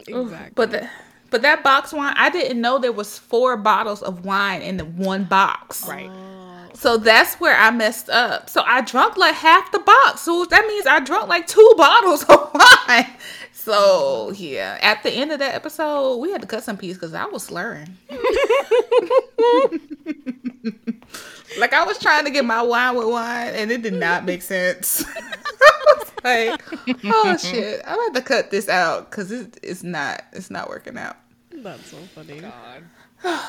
Exactly. 0.08 0.52
But 0.54 0.70
the, 0.70 0.88
but 1.30 1.42
that 1.42 1.64
box 1.64 1.92
wine, 1.92 2.14
I 2.16 2.30
didn't 2.30 2.60
know 2.60 2.78
there 2.78 2.92
was 2.92 3.18
four 3.18 3.56
bottles 3.56 4.02
of 4.02 4.24
wine 4.24 4.62
in 4.62 4.76
the 4.76 4.84
one 4.84 5.24
box. 5.24 5.84
Right. 5.88 6.08
Oh. 6.08 6.68
So 6.74 6.96
that's 6.96 7.40
where 7.40 7.56
I 7.56 7.72
messed 7.72 8.08
up. 8.08 8.48
So 8.48 8.62
I 8.64 8.82
drunk 8.82 9.16
like 9.16 9.34
half 9.34 9.72
the 9.72 9.80
box. 9.80 10.20
So 10.20 10.44
that 10.44 10.64
means 10.66 10.86
I 10.86 11.00
drunk 11.00 11.28
like 11.28 11.48
two 11.48 11.74
bottles 11.76 12.22
of 12.24 12.50
wine. 12.54 13.06
So 13.52 14.32
yeah, 14.36 14.78
at 14.80 15.02
the 15.02 15.10
end 15.10 15.32
of 15.32 15.40
that 15.40 15.54
episode, 15.54 16.18
we 16.18 16.30
had 16.30 16.40
to 16.42 16.46
cut 16.46 16.62
some 16.62 16.76
piece 16.76 16.94
because 16.94 17.14
I 17.14 17.24
was 17.24 17.42
slurring. 17.42 17.96
Like 21.58 21.72
I 21.72 21.84
was 21.84 21.98
trying 21.98 22.24
to 22.24 22.30
get 22.30 22.44
my 22.44 22.62
wine 22.62 22.96
with 22.96 23.06
wine, 23.08 23.54
and 23.54 23.70
it 23.70 23.82
did 23.82 23.94
not 23.94 24.24
make 24.24 24.42
sense. 24.42 25.04
I 25.16 25.84
was 25.98 26.12
like, 26.24 27.04
oh 27.04 27.36
shit, 27.36 27.80
I'm 27.86 27.96
gonna 27.96 28.02
have 28.04 28.12
to 28.14 28.22
cut 28.22 28.50
this 28.50 28.68
out 28.68 29.10
because 29.10 29.30
it, 29.32 29.58
it's 29.62 29.82
not, 29.82 30.22
it's 30.32 30.50
not 30.50 30.68
working 30.68 30.96
out. 30.98 31.16
That's 31.52 31.90
so 31.90 31.96
funny. 32.14 32.40
God. 32.40 33.40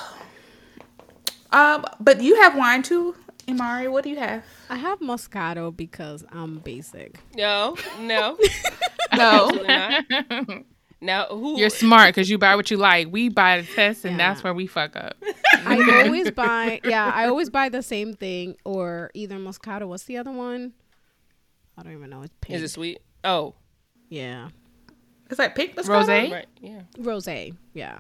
Um, 1.52 1.86
but 2.00 2.22
you 2.22 2.36
have 2.42 2.58
wine 2.58 2.84
too, 2.84 3.16
Imari. 3.48 3.90
What 3.92 4.04
do 4.04 4.10
you 4.10 4.18
have? 4.18 4.44
I 4.70 4.76
have 4.76 5.00
Moscato 5.00 5.76
because 5.76 6.26
I'm 6.32 6.60
basic. 6.60 7.20
No, 7.36 7.76
no, 8.00 8.38
No. 9.16 9.50
absolutely. 9.52 10.66
Now 11.00 11.26
who 11.28 11.60
You're 11.60 11.70
smart 11.70 12.16
because 12.16 12.28
you 12.28 12.40
buy 12.40 12.56
what 12.56 12.72
you 12.72 12.78
like. 12.78 13.10
We 13.12 13.30
buy 13.30 13.62
the 13.62 13.68
test, 13.68 14.04
and 14.04 14.18
Yeah. 14.18 14.30
that's 14.30 14.44
where 14.44 14.52
we 14.54 14.66
fuck 14.66 14.96
up. 14.96 15.16
I 15.66 16.04
always 16.06 16.32
buy, 16.32 16.80
yeah, 16.84 17.12
I 17.14 17.28
always 17.28 17.50
buy 17.50 17.70
the 17.70 17.82
same 17.82 18.14
thing 18.14 18.56
or 18.66 19.12
either 19.14 19.36
Moscato. 19.38 19.88
What's 19.88 20.04
the 20.04 20.18
other 20.18 20.32
one? 20.32 20.74
I 21.78 21.84
don't 21.84 21.94
even 21.94 22.10
know. 22.10 22.22
It's 22.24 22.34
pink. 22.42 22.58
is 22.58 22.64
it 22.64 22.70
sweet? 22.74 23.00
Oh, 23.24 23.56
Yeah, 24.10 24.50
It's 25.30 25.40
like 25.40 25.56
pink 25.56 25.76
Moscato. 25.76 26.06
Rosé? 26.06 26.32
right. 26.32 26.48
Yeah. 26.62 26.82
rosé. 26.98 27.56
Yeah, 27.74 28.00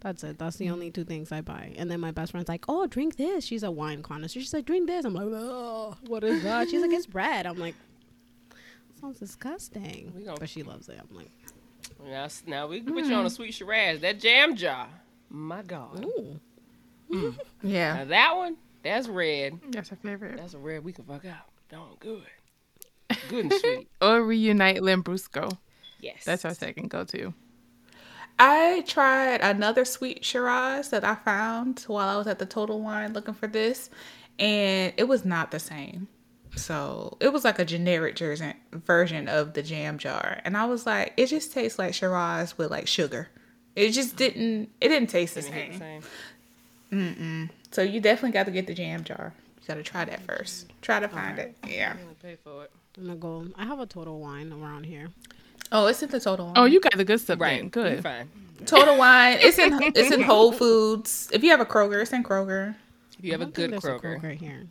that's 0.00 0.22
it. 0.24 0.38
That's 0.38 0.56
the 0.56 0.70
only 0.70 0.90
two 0.90 1.04
things 1.04 1.32
I 1.32 1.40
buy. 1.40 1.72
And 1.76 1.90
then 1.90 1.98
my 2.00 2.10
best 2.10 2.32
friend's 2.32 2.48
like, 2.48 2.64
"Oh, 2.68 2.86
drink 2.86 3.16
this." 3.16 3.44
She's 3.44 3.62
a 3.62 3.70
wine 3.70 4.02
connoisseur. 4.02 4.40
She's 4.40 4.52
like, 4.52 4.66
"Drink 4.66 4.86
this." 4.86 5.04
I'm 5.04 5.14
like, 5.14 5.26
"Oh, 5.28 5.96
what 6.06 6.22
is 6.24 6.42
that?" 6.42 6.68
She's 6.68 6.82
like, 6.82 6.92
"It's 6.92 7.08
red." 7.14 7.46
I'm 7.46 7.58
like, 7.58 7.74
"Sounds 9.00 9.18
disgusting," 9.18 10.12
but 10.38 10.48
she 10.48 10.62
loves 10.62 10.88
it. 10.88 11.00
I'm 11.00 11.16
like, 11.16 11.30
Now, 12.04 12.24
s- 12.24 12.42
now 12.46 12.66
we 12.66 12.78
can 12.80 12.86
mm-hmm. 12.88 12.94
put 12.96 13.06
you 13.06 13.14
on 13.14 13.26
a 13.26 13.30
sweet 13.30 13.54
Shiraz. 13.54 14.00
That 14.00 14.20
jam 14.20 14.54
jar. 14.56 14.88
My 15.30 15.62
God. 15.62 16.04
"Ooh, 16.04 16.38
Mm. 17.10 17.38
Yeah. 17.62 17.94
Now 17.98 18.04
that 18.06 18.36
one, 18.36 18.56
that's 18.82 19.08
red. 19.08 19.60
That's 19.70 19.88
her 19.90 19.96
favorite. 19.96 20.36
That's 20.38 20.54
a 20.54 20.58
red 20.58 20.84
we 20.84 20.92
can 20.92 21.04
fuck 21.04 21.24
out. 21.24 21.46
Darn 21.70 21.96
good. 22.00 22.22
Good 23.28 23.44
and 23.44 23.52
sweet. 23.52 23.88
Or 24.02 24.20
Riunite 24.20 24.78
Lambrusco. 24.80 25.56
Yes. 26.00 26.24
That's 26.24 26.44
our 26.44 26.54
second 26.54 26.90
go 26.90 27.04
to. 27.04 27.32
I 28.38 28.82
tried 28.86 29.40
another 29.40 29.84
sweet 29.84 30.24
Shiraz 30.24 30.90
that 30.90 31.04
I 31.04 31.14
found 31.14 31.80
while 31.86 32.08
I 32.08 32.16
was 32.18 32.26
at 32.26 32.38
the 32.38 32.46
Total 32.46 32.80
Wine 32.80 33.14
looking 33.14 33.32
for 33.34 33.46
this, 33.46 33.88
and 34.38 34.92
it 34.96 35.04
was 35.04 35.24
not 35.24 35.50
the 35.50 35.58
same. 35.58 36.08
So 36.54 37.16
it 37.20 37.32
was 37.32 37.44
like 37.44 37.58
a 37.58 37.64
generic 37.64 38.14
jersen- 38.16 38.56
version 38.72 39.28
of 39.28 39.54
the 39.54 39.62
jam 39.62 39.96
jar, 39.98 40.40
and 40.44 40.56
I 40.56 40.66
was 40.66 40.84
like, 40.86 41.14
it 41.16 41.26
just 41.26 41.52
tastes 41.52 41.78
like 41.78 41.94
Shiraz 41.94 42.58
with 42.58 42.70
like 42.70 42.86
sugar. 42.88 43.28
It 43.74 43.90
just 43.92 44.16
didn't. 44.16 44.70
It 44.80 44.88
didn't 44.88 45.08
taste 45.10 45.34
the 45.34 45.42
Didn't 45.42 45.54
hit 45.54 45.72
the 45.72 45.78
same. 45.78 46.02
Same. 46.90 47.50
So 47.70 47.82
you 47.82 48.00
definitely 48.00 48.32
got 48.32 48.46
to 48.46 48.52
get 48.52 48.66
the 48.66 48.74
jam 48.74 49.04
jar. 49.04 49.34
You 49.60 49.68
got 49.68 49.74
to 49.74 49.82
try 49.82 50.04
that 50.04 50.22
first. 50.22 50.70
Try 50.82 51.00
to 51.00 51.08
find 51.08 51.38
it. 51.38 51.56
Yeah. 51.66 51.92
I'm 51.92 51.98
gonna 51.98 52.14
pay 52.22 52.36
for 52.42 52.64
it. 52.64 52.70
I'm 52.96 53.06
gonna 53.06 53.16
go. 53.16 53.46
I 53.56 53.66
have 53.66 53.80
a 53.80 53.86
total 53.86 54.20
wine 54.20 54.52
around 54.52 54.84
here. 54.84 55.08
Oh, 55.72 55.86
it's 55.86 56.02
in 56.02 56.10
the 56.10 56.20
Total 56.20 56.46
Wine. 56.46 56.54
Oh, 56.56 56.64
you 56.64 56.80
got 56.80 56.96
the 56.96 57.04
good 57.04 57.20
stuff. 57.20 57.40
Right. 57.40 57.60
Then. 57.60 57.68
Good. 57.68 57.92
You're 57.94 58.02
fine. 58.02 58.30
Total 58.66 58.96
Wine. 58.96 59.38
It's 59.40 59.58
in. 59.58 59.78
It's 59.94 60.12
in 60.12 60.22
Whole 60.22 60.52
Foods. 60.52 61.28
If 61.32 61.42
you 61.42 61.50
have 61.50 61.60
a 61.60 61.66
Kroger, 61.66 62.00
it's 62.02 62.12
in 62.12 62.22
Kroger. 62.22 62.74
If 63.18 63.24
you 63.24 63.32
have 63.32 63.40
a 63.40 63.46
good 63.46 63.72
Kroger. 63.72 64.16
A 64.16 64.20
Kroger 64.20 64.36
here. 64.36 64.66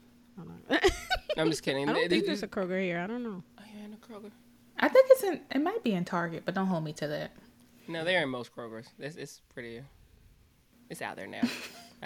I'm 1.38 1.50
just 1.50 1.63
kidding. 1.63 1.89
I 1.89 1.93
don't 1.93 2.10
think 2.10 2.25
there's 2.25 2.43
a 2.43 2.48
Kroger 2.48 2.81
here. 2.81 3.00
I 3.00 3.07
don't 3.07 3.24
know. 3.24 3.43
Oh, 3.60 3.63
yeah, 3.77 3.86
in 3.86 3.93
a 3.93 3.98
Kroger. 3.98 4.31
I 4.79 4.88
think 4.88 5.07
it's 5.12 5.24
in. 5.24 5.41
It 5.51 5.62
might 5.62 5.84
be 5.84 5.93
in 5.93 6.05
Target, 6.05 6.43
but 6.45 6.55
don't 6.55 6.67
hold 6.67 6.84
me 6.84 6.93
to 6.93 7.07
that. 7.07 7.31
No, 7.88 8.03
they're 8.03 8.24
in 8.24 8.29
most 8.29 8.55
Krogers. 8.55 8.88
It's, 8.98 9.15
it's 9.15 9.41
pretty. 9.53 9.81
It's 10.89 11.01
out 11.01 11.15
there 11.15 11.27
now. 11.27 11.41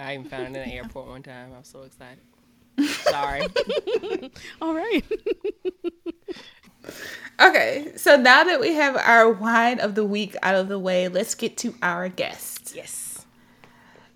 I 0.00 0.14
even 0.14 0.26
found 0.26 0.56
it 0.56 0.60
in 0.60 0.68
the 0.68 0.74
airport 0.74 1.08
one 1.08 1.22
time. 1.22 1.52
I 1.54 1.58
was 1.58 1.68
so 1.68 1.82
excited. 1.82 2.18
Sorry. 3.10 3.42
All 4.62 4.74
right. 4.74 5.04
Okay, 7.40 7.92
so 7.96 8.16
now 8.16 8.42
that 8.44 8.60
we 8.60 8.72
have 8.74 8.96
our 8.96 9.30
wine 9.30 9.80
of 9.80 9.94
the 9.94 10.04
week 10.04 10.34
out 10.42 10.54
of 10.54 10.68
the 10.68 10.78
way, 10.78 11.08
let's 11.08 11.34
get 11.34 11.56
to 11.58 11.74
our 11.82 12.08
guests. 12.08 12.74
yes. 12.74 13.26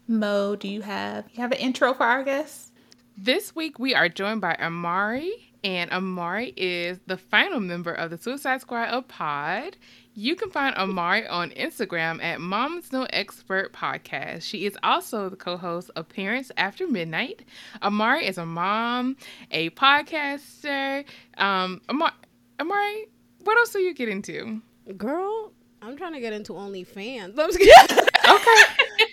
Mo, 0.08 0.56
do 0.56 0.68
you 0.68 0.82
have 0.82 1.24
you 1.32 1.40
have 1.40 1.52
an 1.52 1.58
intro 1.58 1.94
for 1.94 2.04
our 2.04 2.22
guests? 2.22 2.72
This 3.16 3.54
week 3.54 3.78
we 3.78 3.94
are 3.94 4.08
joined 4.08 4.40
by 4.42 4.56
Amari, 4.60 5.54
and 5.62 5.90
Amari 5.90 6.52
is 6.56 7.00
the 7.06 7.16
final 7.16 7.60
member 7.60 7.92
of 7.92 8.10
the 8.10 8.18
Suicide 8.18 8.60
Squad 8.60 8.88
of 8.88 9.08
Pod. 9.08 9.76
You 10.16 10.36
can 10.36 10.48
find 10.50 10.76
Amari 10.76 11.26
on 11.26 11.50
Instagram 11.50 12.22
at 12.22 12.40
Mom's 12.40 12.92
No 12.92 13.02
Expert 13.10 13.72
Podcast. 13.72 14.42
She 14.42 14.64
is 14.64 14.78
also 14.84 15.28
the 15.28 15.34
co-host 15.34 15.90
of 15.96 16.08
Parents 16.08 16.52
After 16.56 16.86
Midnight. 16.86 17.42
Amari 17.82 18.24
is 18.24 18.38
a 18.38 18.46
mom, 18.46 19.16
a 19.50 19.70
podcaster. 19.70 21.04
Um, 21.36 21.80
Amari, 21.88 22.12
Amari, 22.60 23.06
what 23.42 23.58
else 23.58 23.74
are 23.74 23.80
you 23.80 23.92
getting 23.92 24.22
to? 24.22 24.62
Girl, 24.96 25.52
I'm 25.82 25.96
trying 25.96 26.12
to 26.12 26.20
get 26.20 26.32
into 26.32 26.52
OnlyFans. 26.52 27.36
I'm 27.36 27.50
just 27.50 27.58
kidding. 27.58 28.06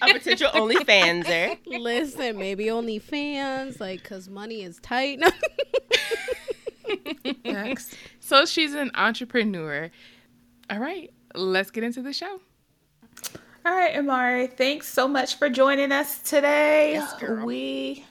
A 0.03 0.13
potential 0.13 0.51
OnlyFanser. 0.51 1.57
Listen, 1.65 2.37
maybe 2.37 2.65
OnlyFans, 2.65 3.79
like, 3.79 4.03
cause 4.03 4.29
money 4.29 4.61
is 4.61 4.77
tight. 4.81 5.19
Next. 7.43 7.95
So 8.19 8.45
she's 8.45 8.75
an 8.75 8.91
entrepreneur. 8.93 9.89
All 10.71 10.79
right, 10.79 11.11
let's 11.35 11.69
get 11.69 11.83
into 11.83 12.01
the 12.01 12.13
show. 12.13 12.39
All 13.65 13.75
right, 13.75 13.93
Amari, 13.97 14.47
thanks 14.47 14.87
so 14.87 15.05
much 15.05 15.35
for 15.35 15.49
joining 15.49 15.91
us 15.91 16.19
today. 16.19 16.93
Yes. 16.93 17.21
We 17.43 18.05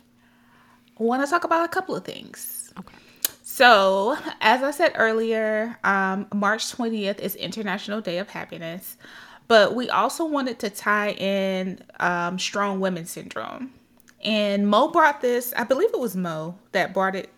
want 0.98 1.24
to 1.24 1.30
talk 1.30 1.44
about 1.44 1.64
a 1.64 1.68
couple 1.68 1.96
of 1.96 2.04
things. 2.04 2.70
Okay. 2.78 2.94
So, 3.42 4.18
as 4.42 4.62
I 4.62 4.72
said 4.72 4.92
earlier, 4.96 5.78
um, 5.84 6.26
March 6.34 6.66
20th 6.76 7.18
is 7.20 7.34
International 7.36 8.02
Day 8.02 8.18
of 8.18 8.28
Happiness, 8.28 8.98
but 9.48 9.74
we 9.74 9.88
also 9.88 10.26
wanted 10.26 10.58
to 10.58 10.68
tie 10.68 11.12
in 11.12 11.80
um, 11.98 12.38
Strong 12.38 12.80
Women 12.80 13.06
Syndrome. 13.06 13.72
And 14.22 14.68
Mo 14.68 14.88
brought 14.88 15.22
this, 15.22 15.54
I 15.56 15.64
believe 15.64 15.88
it 15.94 15.98
was 15.98 16.14
Mo 16.14 16.58
that 16.72 16.92
brought 16.92 17.16
it 17.16 17.30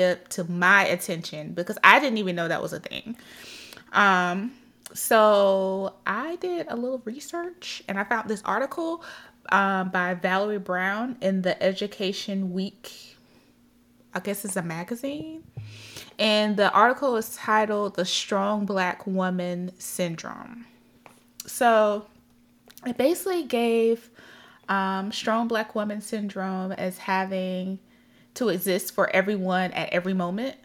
up 0.00 0.28
to 0.28 0.44
my 0.44 0.86
attention 0.86 1.52
because 1.52 1.78
I 1.82 1.98
didn't 1.98 2.18
even 2.18 2.36
know 2.36 2.46
that 2.46 2.62
was 2.62 2.72
a 2.72 2.78
thing. 2.78 3.16
Um, 3.92 4.52
so 4.94 5.94
I 6.06 6.36
did 6.36 6.66
a 6.68 6.76
little 6.76 7.02
research 7.04 7.82
and 7.88 7.98
I 7.98 8.04
found 8.04 8.28
this 8.28 8.42
article 8.44 9.04
um, 9.50 9.90
by 9.90 10.14
Valerie 10.14 10.58
Brown 10.58 11.16
in 11.20 11.42
the 11.42 11.60
Education 11.62 12.52
Week 12.52 13.16
I 14.14 14.20
guess 14.20 14.44
it's 14.44 14.56
a 14.56 14.62
magazine. 14.62 15.44
And 16.18 16.56
the 16.56 16.72
article 16.72 17.16
is 17.16 17.36
titled 17.36 17.94
The 17.94 18.04
Strong 18.04 18.66
Black 18.66 19.06
Woman 19.06 19.70
Syndrome. 19.78 20.66
So 21.46 22.06
it 22.84 22.96
basically 22.96 23.44
gave 23.44 24.10
um, 24.68 25.12
strong 25.12 25.48
black 25.48 25.74
woman 25.74 26.00
syndrome 26.00 26.72
as 26.72 26.98
having 26.98 27.78
to 28.34 28.48
exist 28.48 28.92
for 28.92 29.08
everyone 29.10 29.70
at 29.72 29.90
every 29.90 30.14
moment. 30.14 30.56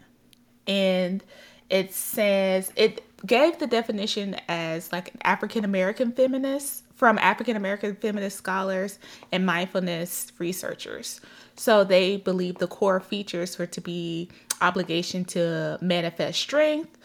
And 0.66 1.22
it 1.70 1.92
says 1.92 2.72
it 2.76 3.02
gave 3.26 3.58
the 3.58 3.66
definition 3.66 4.36
as 4.48 4.92
like 4.92 5.14
an 5.14 5.20
African 5.24 5.64
American 5.64 6.12
feminist 6.12 6.84
from 6.94 7.18
African 7.18 7.56
American 7.56 7.96
feminist 7.96 8.36
scholars 8.36 8.98
and 9.32 9.44
mindfulness 9.44 10.32
researchers. 10.38 11.20
So 11.56 11.84
they 11.84 12.16
believe 12.18 12.58
the 12.58 12.66
core 12.66 13.00
features 13.00 13.58
were 13.58 13.66
to 13.66 13.80
be 13.80 14.28
obligation 14.60 15.24
to 15.26 15.78
manifest 15.80 16.40
strength, 16.40 16.96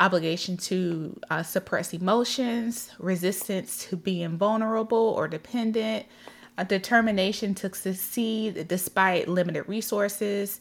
obligation 0.00 0.56
to 0.56 1.18
uh, 1.30 1.42
suppress 1.42 1.92
emotions, 1.92 2.90
resistance 2.98 3.86
to 3.88 3.96
being 3.96 4.36
vulnerable 4.36 5.14
or 5.16 5.28
dependent, 5.28 6.06
a 6.56 6.64
determination 6.64 7.54
to 7.56 7.72
succeed 7.74 8.66
despite 8.68 9.28
limited 9.28 9.68
resources, 9.68 10.60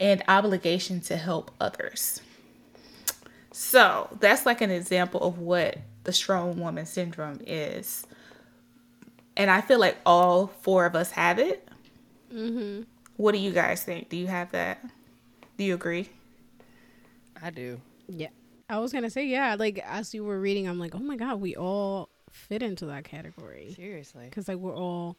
and 0.00 0.22
obligation 0.28 1.00
to 1.00 1.16
help 1.16 1.50
others. 1.60 2.20
So 3.60 4.08
that's 4.20 4.46
like 4.46 4.60
an 4.60 4.70
example 4.70 5.20
of 5.20 5.40
what 5.40 5.78
the 6.04 6.12
strong 6.12 6.60
woman 6.60 6.86
syndrome 6.86 7.40
is. 7.44 8.06
And 9.36 9.50
I 9.50 9.62
feel 9.62 9.80
like 9.80 9.96
all 10.06 10.46
four 10.46 10.86
of 10.86 10.94
us 10.94 11.10
have 11.10 11.40
it. 11.40 11.68
Mm-hmm. 12.32 12.82
What 13.16 13.32
do 13.32 13.38
you 13.38 13.50
guys 13.50 13.82
think? 13.82 14.10
Do 14.10 14.16
you 14.16 14.28
have 14.28 14.52
that? 14.52 14.78
Do 15.56 15.64
you 15.64 15.74
agree? 15.74 16.08
I 17.42 17.50
do. 17.50 17.80
Yeah. 18.06 18.28
I 18.70 18.78
was 18.78 18.92
gonna 18.92 19.10
say 19.10 19.26
yeah. 19.26 19.56
Like 19.58 19.80
as 19.84 20.14
you 20.14 20.22
were 20.22 20.38
reading, 20.40 20.68
I'm 20.68 20.78
like, 20.78 20.94
oh 20.94 21.00
my 21.00 21.16
god, 21.16 21.40
we 21.40 21.56
all 21.56 22.10
fit 22.30 22.62
into 22.62 22.86
that 22.86 23.02
category. 23.02 23.72
Seriously. 23.74 24.26
Because 24.26 24.46
like 24.46 24.58
we're 24.58 24.76
all 24.76 25.16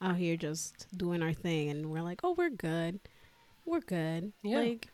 out 0.00 0.16
here 0.16 0.38
just 0.38 0.86
doing 0.96 1.22
our 1.22 1.34
thing, 1.34 1.68
and 1.68 1.90
we're 1.90 2.00
like, 2.00 2.20
oh, 2.24 2.32
we're 2.38 2.48
good, 2.48 3.00
we're 3.66 3.80
good. 3.80 4.32
Yeah. 4.42 4.60
Like 4.60 4.88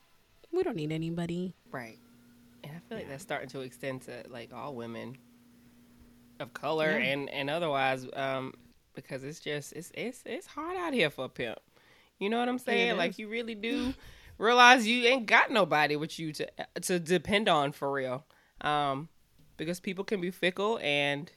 we 0.50 0.64
don't 0.64 0.76
need 0.76 0.90
anybody. 0.90 1.55
Right. 1.71 1.99
And 2.69 2.77
I 2.77 2.81
feel 2.89 2.99
like 2.99 3.09
that's 3.09 3.23
starting 3.23 3.49
to 3.51 3.61
extend 3.61 4.03
to 4.03 4.25
like 4.29 4.53
all 4.53 4.75
women 4.75 5.17
of 6.41 6.53
color 6.53 6.91
Yeah. 6.91 6.99
and 6.99 7.29
and 7.31 7.51
otherwise 7.51 8.07
um 8.15 8.55
because 8.95 9.25
it's 9.25 9.41
just 9.41 9.73
it's 9.73 9.91
it's 9.95 10.23
it's 10.25 10.47
hard 10.47 10.77
out 10.77 10.93
here 10.93 11.11
for 11.11 11.25
a 11.25 11.29
pimp. 11.29 11.59
You 12.21 12.31
know 12.31 12.39
what 12.39 12.49
I'm 12.49 12.59
saying? 12.59 12.97
Like 12.97 13.19
you 13.19 13.29
really 13.29 13.55
do 13.55 13.95
realize 14.39 14.87
you 14.87 15.05
ain't 15.07 15.27
got 15.27 15.51
nobody 15.51 15.97
with 15.97 16.19
you 16.19 16.33
to 16.35 16.49
to 16.83 16.99
depend 17.01 17.49
on 17.49 17.73
for 17.73 17.91
real. 17.91 18.25
Um 18.61 19.09
because 19.57 19.81
people 19.81 20.05
can 20.05 20.21
be 20.21 20.31
fickle 20.31 20.79
and 20.83 21.31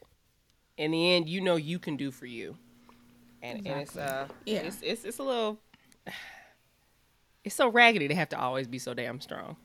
in 0.77 0.91
the 0.91 1.11
end 1.13 1.27
you 1.29 1.41
know 1.41 1.55
you 1.55 1.79
can 1.79 1.97
do 1.97 2.11
for 2.11 2.25
you. 2.27 2.57
And, 3.41 3.65
and 3.65 3.79
it's 3.81 3.95
uh 3.97 4.27
Yeah. 4.45 4.61
it's, 4.61 4.81
it's 4.81 5.03
it's 5.05 5.17
a 5.19 5.23
little 5.23 5.59
it's 7.43 7.55
so 7.55 7.69
raggedy 7.69 8.07
to 8.07 8.15
have 8.15 8.29
to 8.29 8.39
always 8.39 8.67
be 8.67 8.77
so 8.79 8.93
damn 8.93 9.19
strong. 9.19 9.55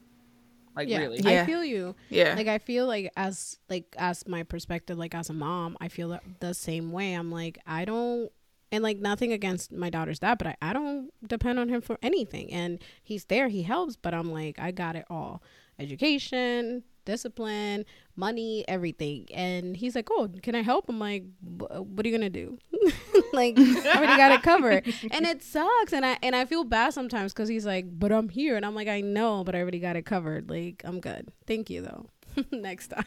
Like 0.76 0.88
yeah, 0.88 0.98
really. 0.98 1.18
Yeah. 1.20 1.42
I 1.42 1.46
feel 1.46 1.64
you. 1.64 1.94
Yeah. 2.10 2.34
Like 2.36 2.48
I 2.48 2.58
feel 2.58 2.86
like 2.86 3.10
as 3.16 3.58
like 3.68 3.94
as 3.98 4.26
my 4.28 4.42
perspective, 4.42 4.98
like 4.98 5.14
as 5.14 5.30
a 5.30 5.32
mom, 5.32 5.76
I 5.80 5.88
feel 5.88 6.10
that 6.10 6.22
the 6.40 6.52
same 6.54 6.92
way. 6.92 7.14
I'm 7.14 7.32
like 7.32 7.58
I 7.66 7.84
don't. 7.84 8.30
And 8.72 8.82
like 8.82 8.98
nothing 8.98 9.32
against 9.32 9.72
my 9.72 9.90
daughter's 9.90 10.18
dad, 10.18 10.38
but 10.38 10.48
I, 10.48 10.56
I 10.60 10.72
don't 10.72 11.10
depend 11.26 11.60
on 11.60 11.68
him 11.68 11.80
for 11.80 11.98
anything. 12.02 12.52
And 12.52 12.80
he's 13.00 13.26
there, 13.26 13.48
he 13.48 13.62
helps, 13.62 13.94
but 13.94 14.12
I'm 14.12 14.32
like, 14.32 14.58
I 14.58 14.72
got 14.72 14.96
it 14.96 15.04
all. 15.08 15.40
Education, 15.78 16.82
discipline, 17.06 17.86
money, 18.16 18.64
everything. 18.68 19.26
And 19.32 19.74
he's 19.74 19.94
like, 19.94 20.08
Oh, 20.10 20.28
can 20.42 20.54
I 20.54 20.60
help? 20.60 20.90
I'm 20.90 20.98
like, 20.98 21.24
what 21.40 22.04
are 22.04 22.08
you 22.08 22.16
gonna 22.16 22.28
do? 22.28 22.58
like, 23.32 23.58
I 23.58 23.96
already 23.96 24.16
got 24.18 24.32
it 24.32 24.42
covered. 24.42 24.84
And 25.10 25.24
it 25.24 25.42
sucks. 25.42 25.94
And 25.94 26.04
I 26.04 26.18
and 26.22 26.36
I 26.36 26.44
feel 26.44 26.64
bad 26.64 26.92
sometimes 26.92 27.32
because 27.32 27.48
he's 27.48 27.64
like, 27.64 27.86
But 27.98 28.12
I'm 28.12 28.28
here. 28.28 28.56
And 28.56 28.66
I'm 28.66 28.74
like, 28.74 28.88
I 28.88 29.00
know, 29.00 29.42
but 29.42 29.54
I 29.54 29.60
already 29.60 29.80
got 29.80 29.96
it 29.96 30.04
covered. 30.04 30.50
Like, 30.50 30.82
I'm 30.84 31.00
good. 31.00 31.32
Thank 31.46 31.70
you 31.70 31.80
though. 31.80 32.10
Next 32.52 32.88
time. 32.88 33.04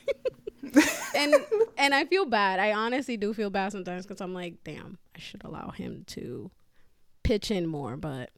and 1.16 1.36
and 1.78 1.94
I 1.94 2.06
feel 2.06 2.26
bad. 2.26 2.60
I 2.60 2.74
honestly 2.74 3.18
do 3.18 3.34
feel 3.34 3.50
bad 3.50 3.72
sometimes 3.72 4.06
because 4.06 4.22
I'm 4.22 4.34
like, 4.34 4.56
damn, 4.64 4.98
I 5.16 5.20
should 5.20 5.44
allow 5.44 5.70
him 5.70 6.04
to 6.08 6.52
pitch 7.24 7.52
in 7.52 7.68
more, 7.68 7.96
but 7.96 8.32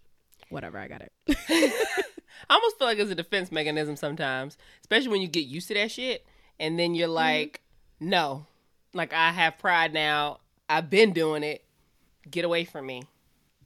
whatever, 0.49 0.77
I 0.77 0.87
got 0.87 1.01
it. 1.01 2.07
I 2.49 2.55
almost 2.55 2.77
feel 2.77 2.87
like 2.87 2.97
it's 2.99 3.11
a 3.11 3.15
defense 3.15 3.51
mechanism 3.51 3.95
sometimes, 3.95 4.57
especially 4.81 5.09
when 5.09 5.21
you 5.21 5.27
get 5.27 5.45
used 5.45 5.67
to 5.69 5.73
that 5.75 5.91
shit, 5.91 6.25
and 6.59 6.77
then 6.77 6.95
you're 6.95 7.07
mm-hmm. 7.07 7.15
like, 7.15 7.61
no, 7.99 8.45
like 8.93 9.13
I 9.13 9.31
have 9.31 9.57
pride 9.57 9.93
now. 9.93 10.39
I've 10.69 10.89
been 10.89 11.13
doing 11.13 11.43
it. 11.43 11.63
Get 12.29 12.45
away 12.45 12.65
from 12.65 12.85
me. 12.85 13.03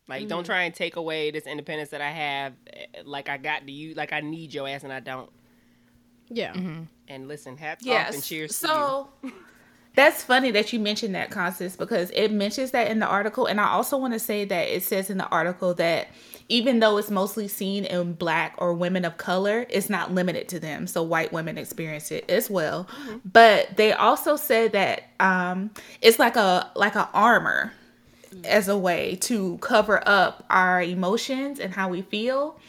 Like, 0.07 0.27
don't 0.27 0.39
mm-hmm. 0.41 0.45
try 0.45 0.63
and 0.63 0.73
take 0.73 0.95
away 0.97 1.31
this 1.31 1.47
independence 1.47 1.89
that 1.89 2.01
I 2.01 2.11
have. 2.11 2.53
eh, 2.71 2.85
Like 3.03 3.27
I 3.27 3.37
got 3.37 3.65
to 3.65 3.71
you. 3.71 3.95
Like 3.95 4.13
I 4.13 4.21
need 4.21 4.53
your 4.53 4.67
ass, 4.67 4.83
and 4.83 4.93
I 4.93 4.99
don't. 4.99 5.29
Yeah. 6.29 6.53
Mm-hmm. 6.53 6.83
And 7.07 7.27
listen, 7.27 7.57
hats 7.57 7.85
Yes. 7.85 8.09
off 8.09 8.15
and 8.15 8.23
cheers 8.23 8.59
to 8.61 8.67
So 8.67 9.09
that's 9.95 10.23
funny 10.23 10.51
that 10.51 10.73
you 10.73 10.79
mentioned 10.79 11.15
that, 11.15 11.31
Constance, 11.31 11.75
because 11.75 12.11
it 12.11 12.31
mentions 12.31 12.71
that 12.71 12.89
in 12.89 12.99
the 12.99 13.07
article. 13.07 13.45
And 13.45 13.59
I 13.59 13.69
also 13.69 13.97
want 13.97 14.13
to 14.13 14.19
say 14.19 14.45
that 14.45 14.67
it 14.67 14.83
says 14.83 15.09
in 15.09 15.17
the 15.17 15.27
article 15.27 15.73
that 15.75 16.07
even 16.47 16.79
though 16.79 16.97
it's 16.97 17.09
mostly 17.09 17.47
seen 17.47 17.85
in 17.85 18.13
black 18.13 18.53
or 18.57 18.73
women 18.73 19.03
of 19.05 19.17
color, 19.17 19.65
it's 19.69 19.89
not 19.89 20.13
limited 20.13 20.47
to 20.49 20.59
them. 20.59 20.85
So 20.87 21.01
white 21.01 21.33
women 21.33 21.57
experience 21.57 22.11
it 22.11 22.29
as 22.29 22.49
well. 22.49 22.87
But 23.25 23.77
they 23.77 23.93
also 23.93 24.35
said 24.35 24.73
that 24.73 25.03
um, 25.19 25.71
it's 26.01 26.19
like 26.19 26.35
a 26.35 26.69
like 26.75 26.95
a 26.95 27.09
armor 27.13 27.73
as 28.43 28.67
a 28.67 28.77
way 28.77 29.15
to 29.15 29.57
cover 29.59 30.01
up 30.07 30.45
our 30.49 30.81
emotions 30.81 31.59
and 31.59 31.73
how 31.73 31.89
we 31.89 32.01
feel. 32.03 32.59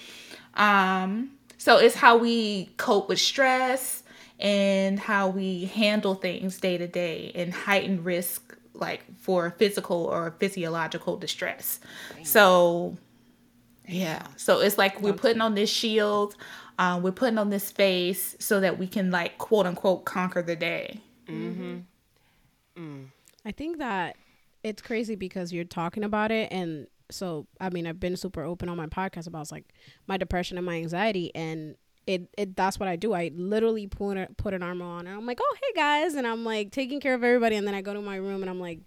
Um, 0.55 1.33
so 1.59 1.77
it's 1.79 1.97
how 1.97 2.17
we 2.17 2.71
cope 2.77 3.09
with 3.09 3.21
stress 3.21 4.03
and 4.39 4.99
how 4.99 5.29
we 5.29 5.65
handle 5.67 6.15
things 6.15 6.61
day 6.61 6.79
to 6.79 6.87
day 6.87 7.33
and 7.35 7.53
heighten 7.53 8.05
risk 8.05 8.57
like 8.75 9.03
for 9.19 9.51
physical 9.51 10.05
or 10.05 10.35
physiological 10.39 11.17
distress. 11.17 11.81
So 12.23 12.97
yeah. 13.87 14.27
So 14.37 14.61
it's 14.61 14.79
like 14.79 15.01
we're 15.01 15.12
putting 15.12 15.40
on 15.40 15.55
this 15.55 15.70
shield, 15.70 16.37
um, 16.79 17.03
we're 17.03 17.12
putting 17.12 17.38
on 17.38 17.51
this 17.51 17.70
face 17.70 18.37
so 18.38 18.61
that 18.61 18.79
we 18.79 18.87
can 18.87 19.11
like 19.11 19.38
quote 19.38 19.66
unquote 19.66 20.05
conquer 20.05 20.42
the 20.42 20.57
day. 20.57 21.01
I 23.44 23.53
think 23.53 23.79
that 23.79 24.16
it's 24.62 24.83
crazy 24.83 25.14
because 25.14 25.53
you're 25.53 25.64
talking 25.64 26.03
about 26.05 26.31
it 26.33 26.51
and 26.53 26.88
so 27.11 27.46
I 27.61 27.70
mean 27.70 27.87
I've 27.87 28.01
been 28.01 28.16
super 28.16 28.42
open 28.42 28.68
on 28.68 28.77
my 28.77 28.87
podcast 28.87 29.29
about 29.29 29.51
like 29.53 29.64
my 30.09 30.16
depression 30.16 30.57
and 30.57 30.66
my 30.66 30.75
anxiety 30.75 31.31
and 31.35 31.77
it, 32.07 32.29
it 32.38 32.57
that's 32.57 32.79
what 32.79 32.88
I 32.88 32.96
do. 32.96 33.12
I 33.12 33.31
literally 33.35 33.87
put 33.87 34.16
a, 34.16 34.29
put 34.37 34.55
an 34.55 34.62
armor 34.62 34.85
on 34.85 35.07
and 35.07 35.16
I'm 35.16 35.27
like, 35.27 35.40
"Oh, 35.42 35.57
hey 35.61 35.72
guys." 35.75 36.14
And 36.14 36.25
I'm 36.25 36.44
like 36.44 36.70
taking 36.70 37.01
care 37.01 37.14
of 37.14 37.25
everybody 37.25 37.57
and 37.57 37.66
then 37.66 37.75
I 37.75 37.83
go 37.83 37.92
to 37.92 38.01
my 38.01 38.16
room 38.16 38.42
and 38.42 38.51
I'm 38.51 38.61
like 38.61 38.79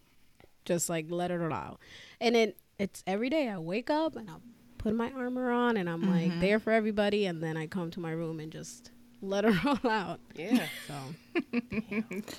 just 0.66 0.90
like 0.90 1.08
let 1.10 1.32
it 1.32 1.42
all 1.42 1.52
out. 1.52 1.80
And 2.22 2.36
it 2.36 2.58
it's 2.78 3.04
every 3.06 3.30
day 3.30 3.50
I 3.50 3.58
wake 3.58 3.90
up 3.90 4.16
and 4.16 4.30
I'll 4.30 4.42
put 4.80 4.96
my 4.96 5.12
armor 5.12 5.52
on 5.52 5.78
and 5.78 5.88
I'm 5.88 6.10
like 6.10 6.32
mm-hmm. 6.32 6.40
there 6.40 6.58
for 6.58 6.72
everybody 6.72 7.28
and 7.28 7.44
then 7.44 7.56
I 7.56 7.68
come 7.68 7.92
to 7.92 8.00
my 8.00 8.12
room 8.12 8.40
and 8.40 8.52
just 8.52 8.92
let 9.22 9.46
it 9.46 9.54
all 9.66 9.92
out. 9.92 10.20
Yeah. 10.36 10.66
So 10.88 10.96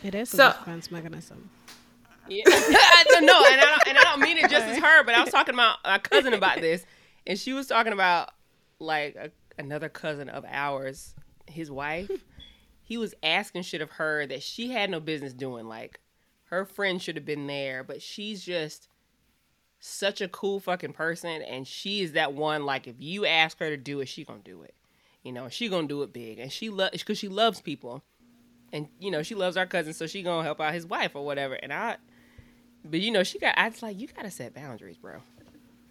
it 0.02 0.14
is 0.16 0.30
So- 0.30 0.48
a 0.48 0.52
defense 0.58 0.90
mechanism. 0.90 1.50
Yeah. 2.28 2.44
I 2.46 3.04
don't 3.08 3.26
know, 3.26 3.44
and 3.50 3.60
I 3.60 3.64
don't, 3.64 3.88
and 3.88 3.98
I 3.98 4.02
don't 4.04 4.20
mean 4.20 4.38
it 4.38 4.48
just 4.48 4.64
as 4.64 4.78
her, 4.78 5.02
but 5.02 5.16
I 5.16 5.20
was 5.24 5.32
talking 5.32 5.52
about 5.52 5.78
my 5.84 5.98
cousin 5.98 6.32
about 6.32 6.60
this, 6.60 6.86
and 7.26 7.36
she 7.36 7.52
was 7.52 7.66
talking 7.66 7.92
about 7.92 8.30
like 8.78 9.16
a, 9.16 9.32
another 9.58 9.88
cousin 9.88 10.28
of 10.28 10.44
ours, 10.48 11.16
his 11.46 11.72
wife. 11.72 12.08
He 12.82 12.96
was 12.98 13.14
asking 13.24 13.62
shit 13.62 13.80
of 13.80 13.90
her 13.92 14.26
that 14.26 14.44
she 14.44 14.70
had 14.70 14.90
no 14.90 15.00
business 15.00 15.32
doing. 15.32 15.66
Like 15.66 15.98
her 16.44 16.64
friend 16.64 17.02
should 17.02 17.16
have 17.16 17.24
been 17.24 17.48
there, 17.48 17.82
but 17.82 18.00
she's 18.00 18.44
just 18.44 18.86
such 19.80 20.20
a 20.20 20.28
cool 20.28 20.60
fucking 20.60 20.92
person, 20.92 21.42
and 21.42 21.66
she 21.66 22.02
is 22.02 22.12
that 22.12 22.32
one. 22.32 22.64
Like 22.64 22.86
if 22.86 22.96
you 22.98 23.26
ask 23.26 23.58
her 23.58 23.70
to 23.70 23.76
do 23.76 24.00
it, 24.00 24.06
she 24.06 24.24
gonna 24.24 24.40
do 24.44 24.62
it. 24.62 24.74
You 25.22 25.32
know, 25.32 25.48
she 25.48 25.68
gonna 25.68 25.88
do 25.88 26.02
it 26.02 26.12
big, 26.12 26.38
and 26.38 26.52
she 26.52 26.70
loves 26.70 26.92
because 26.92 27.18
she 27.18 27.28
loves 27.28 27.60
people 27.60 28.02
and 28.72 28.88
you 28.98 29.10
know 29.10 29.22
she 29.22 29.34
loves 29.34 29.56
our 29.56 29.66
cousin, 29.66 29.92
so 29.92 30.06
she 30.06 30.22
gonna 30.22 30.44
help 30.44 30.60
out 30.60 30.74
his 30.74 30.86
wife 30.86 31.14
or 31.14 31.24
whatever. 31.24 31.54
And 31.54 31.72
I, 31.72 31.96
but 32.84 33.00
you 33.00 33.10
know 33.10 33.22
she 33.22 33.38
got. 33.38 33.56
I 33.58 33.68
was 33.68 33.82
like, 33.82 33.98
you 33.98 34.08
gotta 34.08 34.30
set 34.30 34.54
boundaries, 34.54 34.96
bro. 34.96 35.20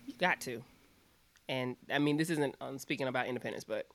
You 0.05 0.13
got 0.17 0.41
to. 0.41 0.63
And 1.47 1.75
I 1.91 1.99
mean, 1.99 2.17
this 2.17 2.29
isn't 2.29 2.55
um, 2.61 2.77
speaking 2.77 3.07
about 3.07 3.27
independence, 3.27 3.63
but 3.63 3.87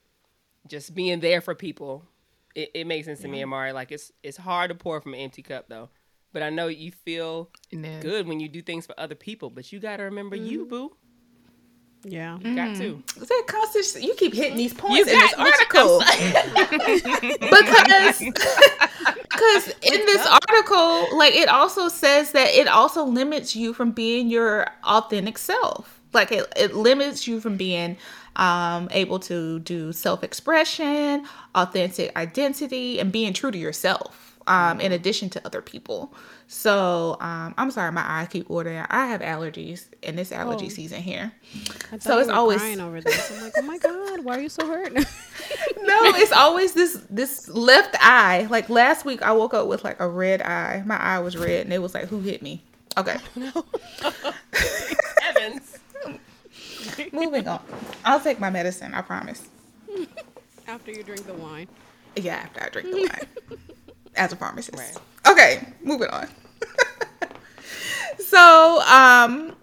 just 0.66 0.94
being 0.94 1.20
there 1.20 1.40
for 1.40 1.54
people. 1.54 2.04
It, 2.54 2.70
it 2.72 2.86
makes 2.86 3.06
sense 3.06 3.20
to 3.20 3.28
me, 3.28 3.42
Amari. 3.42 3.72
Like 3.72 3.90
it's 3.90 4.12
it's 4.22 4.36
hard 4.36 4.68
to 4.68 4.74
pour 4.74 5.00
from 5.00 5.14
an 5.14 5.20
empty 5.20 5.42
cup, 5.42 5.66
though. 5.68 5.88
But 6.34 6.42
I 6.42 6.50
know 6.50 6.66
you 6.66 6.90
feel 6.90 7.48
Yeah. 7.70 8.00
good 8.00 8.26
when 8.26 8.40
you 8.40 8.48
do 8.48 8.60
things 8.60 8.84
for 8.84 8.94
other 8.98 9.14
people. 9.14 9.48
But 9.48 9.72
you 9.72 9.78
gotta 9.80 10.02
remember 10.02 10.36
you, 10.36 10.66
boo. 10.66 10.94
Yeah. 12.06 12.36
you 12.42 12.54
Got 12.54 12.76
to. 12.76 13.02
Say, 13.24 13.42
Constance, 13.46 13.96
you 14.02 14.12
keep 14.14 14.34
hitting 14.34 14.58
these 14.58 14.74
points 14.74 14.98
You 15.08 15.14
in 15.14 15.18
this 15.20 15.32
article 15.34 16.00
because 17.40 18.18
because 19.30 19.68
in 19.80 20.04
this 20.06 20.26
article, 20.26 21.16
like 21.16 21.34
it 21.34 21.48
also 21.48 21.88
says 21.88 22.32
that 22.32 22.48
it 22.48 22.68
also 22.68 23.04
limits 23.04 23.56
you 23.56 23.72
from 23.72 23.92
being 23.92 24.28
your 24.28 24.66
authentic 24.84 25.38
self. 25.38 26.00
Like 26.12 26.30
it, 26.30 26.52
it 26.56 26.74
limits 26.74 27.26
you 27.26 27.40
from 27.40 27.56
being 27.56 27.96
um, 28.36 28.88
able 28.90 29.18
to 29.20 29.60
do 29.60 29.92
self 29.92 30.22
expression, 30.22 31.26
authentic 31.54 32.14
identity, 32.16 33.00
and 33.00 33.10
being 33.12 33.32
true 33.32 33.50
to 33.50 33.58
yourself. 33.58 34.33
Um, 34.46 34.78
in 34.80 34.92
addition 34.92 35.30
to 35.30 35.46
other 35.46 35.62
people. 35.62 36.12
So 36.48 37.16
um, 37.20 37.54
I'm 37.56 37.70
sorry, 37.70 37.90
my 37.92 38.02
eye 38.02 38.26
keep 38.26 38.50
watering. 38.50 38.84
I 38.90 39.06
have 39.06 39.22
allergies, 39.22 39.86
and 40.02 40.18
this 40.18 40.32
allergy 40.32 40.66
Oh. 40.66 40.68
season 40.68 41.00
here. 41.00 41.32
So 42.00 42.18
it's 42.18 42.28
always- 42.28 42.58
crying 42.60 42.80
over 42.80 43.00
this. 43.00 43.30
I'm 43.32 43.42
like, 43.42 43.54
oh 43.56 43.62
my 43.62 43.78
god, 43.78 44.22
why 44.22 44.36
are 44.36 44.40
you 44.40 44.50
so 44.50 44.66
hurt? 44.66 44.92
no, 44.94 45.04
it's 46.16 46.32
always 46.32 46.74
this 46.74 47.00
this 47.08 47.48
left 47.48 47.96
eye. 48.00 48.46
Like 48.50 48.68
last 48.68 49.06
week, 49.06 49.22
I 49.22 49.32
woke 49.32 49.54
up 49.54 49.66
with 49.66 49.82
like 49.82 49.98
a 50.00 50.06
red 50.08 50.42
eye. 50.42 50.82
My 50.84 50.96
eye 50.98 51.20
was 51.20 51.36
red, 51.38 51.64
and 51.64 51.72
it 51.72 51.80
was 51.80 51.94
like, 51.94 52.08
"Who 52.08 52.20
hit 52.20 52.42
me?" 52.42 52.62
Okay, 52.98 53.16
Evans. 55.22 55.78
moving 57.12 57.48
on. 57.48 57.60
I'll 58.04 58.20
take 58.20 58.38
my 58.40 58.50
medicine. 58.50 58.94
I 58.94 59.00
promise. 59.02 59.48
After 60.66 60.90
you 60.92 61.02
drink 61.02 61.26
the 61.26 61.34
wine. 61.34 61.68
Yeah, 62.16 62.36
after 62.36 62.62
I 62.62 62.68
drink 62.68 62.90
the 62.90 62.96
wine, 62.98 63.58
as 64.16 64.32
a 64.32 64.36
pharmacist. 64.36 64.78
Right. 64.78 65.32
Okay, 65.32 65.66
moving 65.82 66.08
on. 66.08 66.28
so, 68.18 68.80
um, 68.82 69.56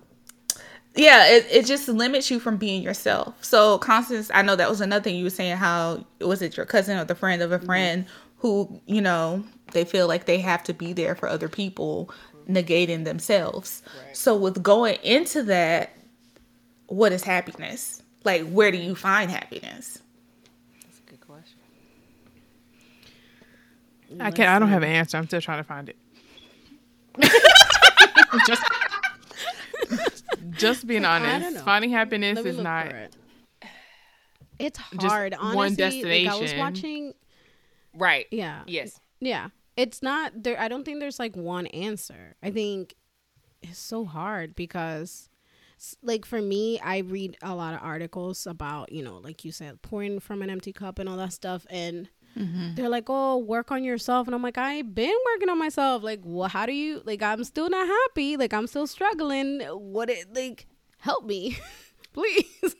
yeah, 0.95 1.27
it, 1.27 1.47
it 1.51 1.65
just 1.65 1.87
limits 1.87 2.29
you 2.31 2.39
from 2.39 2.57
being 2.57 2.81
yourself. 2.83 3.43
So, 3.43 3.77
Constance, 3.77 4.31
I 4.33 4.41
know 4.41 4.55
that 4.55 4.69
was 4.69 4.81
another 4.81 5.03
thing 5.03 5.15
you 5.15 5.23
were 5.23 5.29
saying. 5.29 5.57
How 5.57 6.05
was 6.19 6.41
it 6.41 6.57
your 6.57 6.65
cousin 6.65 6.97
or 6.97 7.05
the 7.05 7.15
friend 7.15 7.41
of 7.41 7.51
a 7.51 7.59
friend 7.59 8.05
who, 8.37 8.81
you 8.87 9.01
know, 9.01 9.43
they 9.71 9.85
feel 9.85 10.07
like 10.07 10.25
they 10.25 10.39
have 10.39 10.63
to 10.63 10.73
be 10.73 10.93
there 10.93 11.15
for 11.15 11.29
other 11.29 11.47
people, 11.47 12.11
negating 12.49 13.05
themselves. 13.05 13.83
Right. 14.05 14.17
So, 14.17 14.35
with 14.35 14.61
going 14.61 14.97
into 15.03 15.43
that, 15.43 15.95
what 16.87 17.11
is 17.11 17.23
happiness? 17.23 18.03
Like, 18.23 18.47
where 18.49 18.71
do 18.71 18.77
you 18.77 18.95
find 18.95 19.31
happiness? 19.31 19.99
That's 20.81 20.99
a 20.99 21.09
good 21.09 21.21
question. 21.21 21.59
I 24.19 24.31
can't. 24.31 24.49
I 24.49 24.59
don't 24.59 24.69
have 24.69 24.83
an 24.83 24.89
answer. 24.89 25.17
I'm 25.17 25.27
still 25.27 25.41
trying 25.41 25.59
to 25.59 25.63
find 25.63 25.89
it. 25.89 25.97
just, 28.47 28.63
just 30.51 30.87
being 30.87 31.05
I 31.05 31.19
honest, 31.19 31.63
finding 31.63 31.91
happiness 31.91 32.39
is 32.39 32.57
not. 32.57 32.89
for 32.89 32.95
it. 32.95 33.15
It's 34.59 34.79
just 34.99 35.05
hard. 35.05 35.33
one 35.33 35.55
Honestly, 35.55 36.25
like 36.25 36.33
I 36.33 36.39
was 36.39 36.53
watching. 36.53 37.13
Right. 37.93 38.27
Yeah. 38.31 38.61
Yes. 38.67 38.99
Yeah. 39.19 39.49
It's 39.75 40.03
not 40.03 40.43
there. 40.43 40.59
I 40.59 40.67
don't 40.67 40.83
think 40.83 40.99
there's 40.99 41.19
like 41.19 41.35
one 41.35 41.67
answer. 41.67 42.35
I 42.43 42.51
think 42.51 42.95
it's 43.61 43.79
so 43.79 44.05
hard 44.05 44.55
because, 44.55 45.29
like, 46.03 46.25
for 46.25 46.41
me, 46.41 46.79
I 46.79 46.99
read 46.99 47.37
a 47.41 47.55
lot 47.55 47.73
of 47.73 47.81
articles 47.81 48.45
about, 48.45 48.91
you 48.91 49.03
know, 49.03 49.17
like 49.17 49.43
you 49.43 49.51
said, 49.51 49.81
pouring 49.81 50.19
from 50.19 50.41
an 50.41 50.49
empty 50.49 50.73
cup 50.73 50.99
and 50.99 51.09
all 51.09 51.17
that 51.17 51.33
stuff. 51.33 51.65
And 51.69 52.09
Mm-hmm. 52.37 52.75
they're 52.75 52.89
like, 52.89 53.05
oh, 53.07 53.37
work 53.37 53.71
on 53.71 53.83
yourself. 53.83 54.27
And 54.27 54.33
I'm 54.35 54.41
like, 54.41 54.57
I've 54.57 54.93
been 54.95 55.15
working 55.33 55.49
on 55.49 55.57
myself. 55.59 56.01
Like, 56.03 56.19
well, 56.23 56.47
how 56.49 56.65
do 56.65 56.71
you, 56.73 57.01
like, 57.05 57.21
I'm 57.21 57.43
still 57.43 57.69
not 57.69 57.85
happy. 57.87 58.37
Like, 58.37 58.53
I'm 58.53 58.67
still 58.67 58.87
struggling. 58.87 59.59
What 59.61 60.09
it, 60.09 60.33
like, 60.33 60.65
help 60.99 61.25
me, 61.25 61.57
please. 62.13 62.75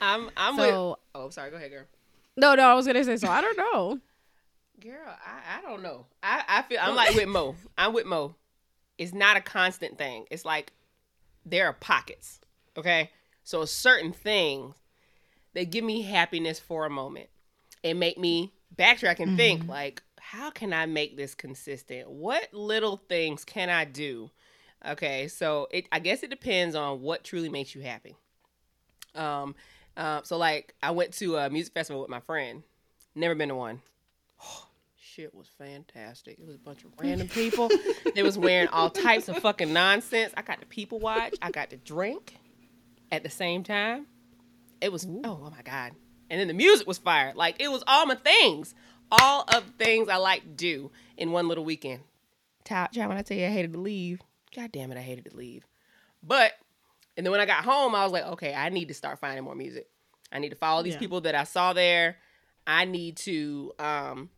I'm. 0.00 0.30
I'm 0.36 0.56
So- 0.56 0.88
with. 0.90 0.98
Oh, 1.14 1.30
sorry. 1.30 1.50
Go 1.50 1.56
ahead, 1.56 1.70
girl. 1.70 1.84
no, 2.36 2.54
no, 2.54 2.62
I 2.64 2.74
was 2.74 2.86
going 2.86 2.96
to 2.96 3.04
say, 3.04 3.16
so 3.16 3.28
I 3.28 3.40
don't 3.40 3.56
know. 3.58 3.98
Girl, 4.80 4.94
I, 5.06 5.58
I 5.58 5.60
don't 5.60 5.82
know. 5.82 6.06
I, 6.22 6.42
I 6.48 6.62
feel 6.62 6.78
I'm 6.80 6.94
like 6.96 7.14
with 7.14 7.28
Mo. 7.28 7.54
I'm 7.76 7.92
with 7.92 8.06
Mo. 8.06 8.34
It's 8.96 9.12
not 9.12 9.36
a 9.36 9.42
constant 9.42 9.98
thing. 9.98 10.24
It's 10.30 10.46
like 10.46 10.72
there 11.44 11.66
are 11.66 11.74
pockets. 11.74 12.40
Okay. 12.78 13.10
So 13.44 13.66
certain 13.66 14.10
things 14.12 14.74
they 15.52 15.66
give 15.66 15.84
me 15.84 16.00
happiness 16.00 16.58
for 16.58 16.86
a 16.86 16.90
moment 16.90 17.28
and 17.84 18.00
make 18.00 18.16
me 18.16 18.54
backtrack 18.76 19.20
and 19.20 19.36
think 19.36 19.68
like, 19.68 20.02
how 20.18 20.50
can 20.50 20.72
I 20.72 20.86
make 20.86 21.16
this 21.16 21.34
consistent? 21.34 22.08
What 22.10 22.52
little 22.52 22.96
things 23.08 23.44
can 23.44 23.68
I 23.68 23.84
do? 23.84 24.30
Okay, 24.86 25.28
so 25.28 25.68
it 25.70 25.86
I 25.92 25.98
guess 25.98 26.22
it 26.22 26.30
depends 26.30 26.74
on 26.74 27.02
what 27.02 27.24
truly 27.24 27.48
makes 27.48 27.74
you 27.74 27.82
happy. 27.82 28.16
Um, 29.14 29.54
uh, 29.96 30.22
so 30.22 30.36
like 30.38 30.74
I 30.82 30.92
went 30.92 31.12
to 31.14 31.36
a 31.36 31.50
music 31.50 31.74
festival 31.74 32.00
with 32.00 32.10
my 32.10 32.20
friend. 32.20 32.62
Never 33.14 33.34
been 33.34 33.48
to 33.48 33.54
one 33.54 33.82
shit 34.96 35.34
was 35.34 35.48
fantastic. 35.58 36.38
It 36.38 36.46
was 36.46 36.54
a 36.54 36.58
bunch 36.60 36.84
of 36.84 36.92
random 36.98 37.28
people. 37.28 37.68
they 38.14 38.22
was 38.22 38.38
wearing 38.38 38.68
all 38.68 38.88
types 38.88 39.28
of 39.28 39.38
fucking 39.38 39.72
nonsense. 39.72 40.32
I 40.36 40.42
got 40.42 40.60
to 40.60 40.66
people 40.66 40.98
watch. 40.98 41.34
I 41.42 41.50
got 41.50 41.70
to 41.70 41.76
drink 41.76 42.36
at 43.12 43.22
the 43.22 43.30
same 43.30 43.64
time. 43.64 44.06
It 44.80 44.90
was 44.90 45.06
oh, 45.24 45.42
oh 45.44 45.50
my 45.50 45.62
god. 45.62 45.92
And 46.30 46.40
then 46.40 46.48
the 46.48 46.54
music 46.54 46.86
was 46.86 46.98
fire. 46.98 47.32
Like 47.34 47.56
it 47.60 47.70
was 47.70 47.82
all 47.86 48.06
my 48.06 48.14
things. 48.14 48.74
All 49.12 49.44
of 49.48 49.66
the 49.66 49.84
things 49.84 50.08
I 50.08 50.16
like 50.16 50.42
to 50.42 50.48
do 50.48 50.90
in 51.16 51.32
one 51.32 51.48
little 51.48 51.64
weekend. 51.64 52.02
Child, 52.64 52.90
when 52.94 53.16
I 53.16 53.22
tell 53.22 53.36
you 53.36 53.46
I 53.46 53.50
hated 53.50 53.72
to 53.72 53.80
leave, 53.80 54.20
god 54.54 54.70
damn 54.70 54.92
it, 54.92 54.98
I 54.98 55.00
hated 55.02 55.24
to 55.30 55.36
leave. 55.36 55.66
But 56.22 56.52
and 57.16 57.26
then 57.26 57.32
when 57.32 57.40
I 57.40 57.46
got 57.46 57.64
home, 57.64 57.94
I 57.94 58.04
was 58.04 58.12
like, 58.12 58.24
okay, 58.24 58.54
I 58.54 58.68
need 58.68 58.88
to 58.88 58.94
start 58.94 59.18
finding 59.18 59.42
more 59.44 59.56
music. 59.56 59.88
I 60.32 60.38
need 60.38 60.50
to 60.50 60.56
follow 60.56 60.82
these 60.84 60.92
Yeah. 60.94 61.00
people 61.00 61.20
that 61.22 61.34
I 61.34 61.42
saw 61.44 61.72
there. 61.72 62.18
I 62.66 62.84
need 62.84 63.16
to 63.18 63.72
um, 63.80 64.30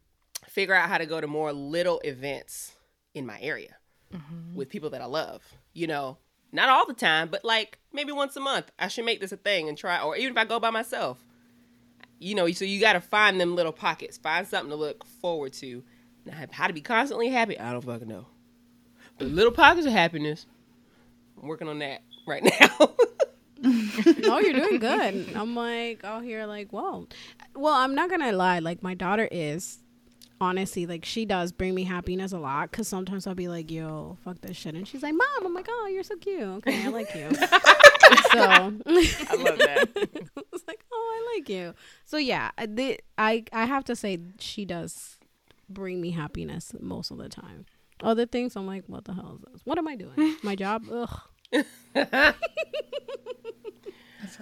figure 0.49 0.75
out 0.75 0.89
how 0.89 0.97
to 0.97 1.05
go 1.07 1.21
to 1.21 1.27
more 1.27 1.53
little 1.53 2.01
events 2.01 2.73
in 3.15 3.27
my 3.27 3.39
area 3.41 3.77
with 4.55 4.69
people 4.71 4.91
that 4.91 5.03
I 5.03 5.07
love. 5.07 5.43
You 5.75 5.87
know, 5.87 6.17
not 6.51 6.69
all 6.71 6.87
the 6.87 6.95
time, 6.95 7.29
but 7.29 7.45
like 7.45 7.79
maybe 7.93 8.13
once 8.13 8.37
a 8.37 8.41
month. 8.41 8.71
I 8.79 8.89
should 8.89 9.05
make 9.05 9.21
this 9.21 9.33
a 9.33 9.37
thing 9.37 9.69
and 9.69 9.77
try, 9.77 10.01
or 10.01 10.17
even 10.17 10.33
if 10.33 10.39
I 10.39 10.45
go 10.47 10.59
by 10.59 10.71
myself. 10.71 11.19
You 12.23 12.37
know, 12.37 12.51
so 12.53 12.65
you 12.65 12.81
got 12.81 12.93
to 12.93 13.01
find 13.01 13.41
them 13.41 13.57
little 13.57 13.73
pockets, 13.73 14.17
find 14.17 14.47
something 14.47 14.71
to 14.71 14.77
look 14.77 15.05
forward 15.21 15.53
to. 15.55 15.83
Now, 16.25 16.35
how 16.53 16.69
to 16.69 16.73
be 16.73 16.81
constantly 16.81 17.29
happy? 17.29 17.59
I 17.59 17.73
don't 17.73 17.85
fucking 17.85 18.07
know. 18.07 18.27
But 19.19 19.29
little 19.29 19.51
pockets 19.53 19.87
of 19.87 19.93
happiness, 19.93 20.47
I'm 21.41 21.49
working 21.49 21.67
on 21.67 21.81
that 21.81 22.03
right 22.27 22.45
now. 22.61 22.69
no, 22.79 22.95
oh, 24.35 24.39
you're 24.39 24.53
doing 24.53 24.79
good. 24.79 25.33
I'm 25.35 25.57
like 25.57 26.05
out 26.05 26.23
here, 26.23 26.47
like, 26.47 26.71
whoa. 26.73 27.09
Well, 27.57 27.75
I'm 27.75 27.95
not 27.95 28.09
gonna 28.09 28.33
lie. 28.33 28.61
Like, 28.61 28.83
my 28.83 28.95
daughter 28.95 29.29
is 29.31 29.79
honestly 30.41 30.87
like 30.87 31.05
she 31.05 31.25
does 31.25 31.53
bring 31.53 31.75
me 31.75 31.85
happiness 31.85 32.33
a 32.33 32.39
lot. 32.39 32.71
Cause 32.73 32.89
sometimes 32.89 33.27
I'll 33.27 33.35
be 33.35 33.49
like, 33.49 33.71
yo, 33.71 34.19
fuck 34.25 34.41
this 34.41 34.57
shit, 34.57 34.75
and 34.75 34.87
she's 34.87 35.03
like, 35.03 35.15
mom. 35.15 35.45
I'm 35.47 35.55
like, 35.55 35.67
oh, 35.69 35.89
you're 35.93 36.03
so 36.03 36.17
cute. 36.17 36.43
Okay, 36.43 36.85
I 36.85 36.89
like 36.89 37.15
you. 37.15 37.35
so 37.35 38.41
I 38.41 39.37
love 39.37 39.59
that. 39.59 39.89
it's 40.53 40.69
like, 40.69 40.82
oh, 40.82 40.82
I 41.23 41.35
like 41.37 41.49
you. 41.49 41.75
So 42.05 42.17
yeah, 42.17 42.51
I. 42.59 42.99
I 43.19 43.45
I 43.53 43.65
have 43.67 43.85
to 43.85 43.97
say 43.97 44.19
she 44.39 44.65
does 44.65 45.19
bring 45.69 46.01
me 46.01 46.11
happiness 46.11 46.73
most 46.81 47.11
of 47.11 47.19
the 47.19 47.29
time. 47.29 47.67
Other 48.03 48.27
things, 48.27 48.57
I'm 48.57 48.67
like, 48.67 48.85
what 48.89 49.05
the 49.05 49.15
hell 49.15 49.39
is 49.39 49.53
this? 49.53 49.61
What 49.65 49.79
am 49.79 49.87
I 49.87 49.95
doing? 49.97 50.37
My 50.43 50.57
job? 50.57 50.85
Ugh. 50.93 51.21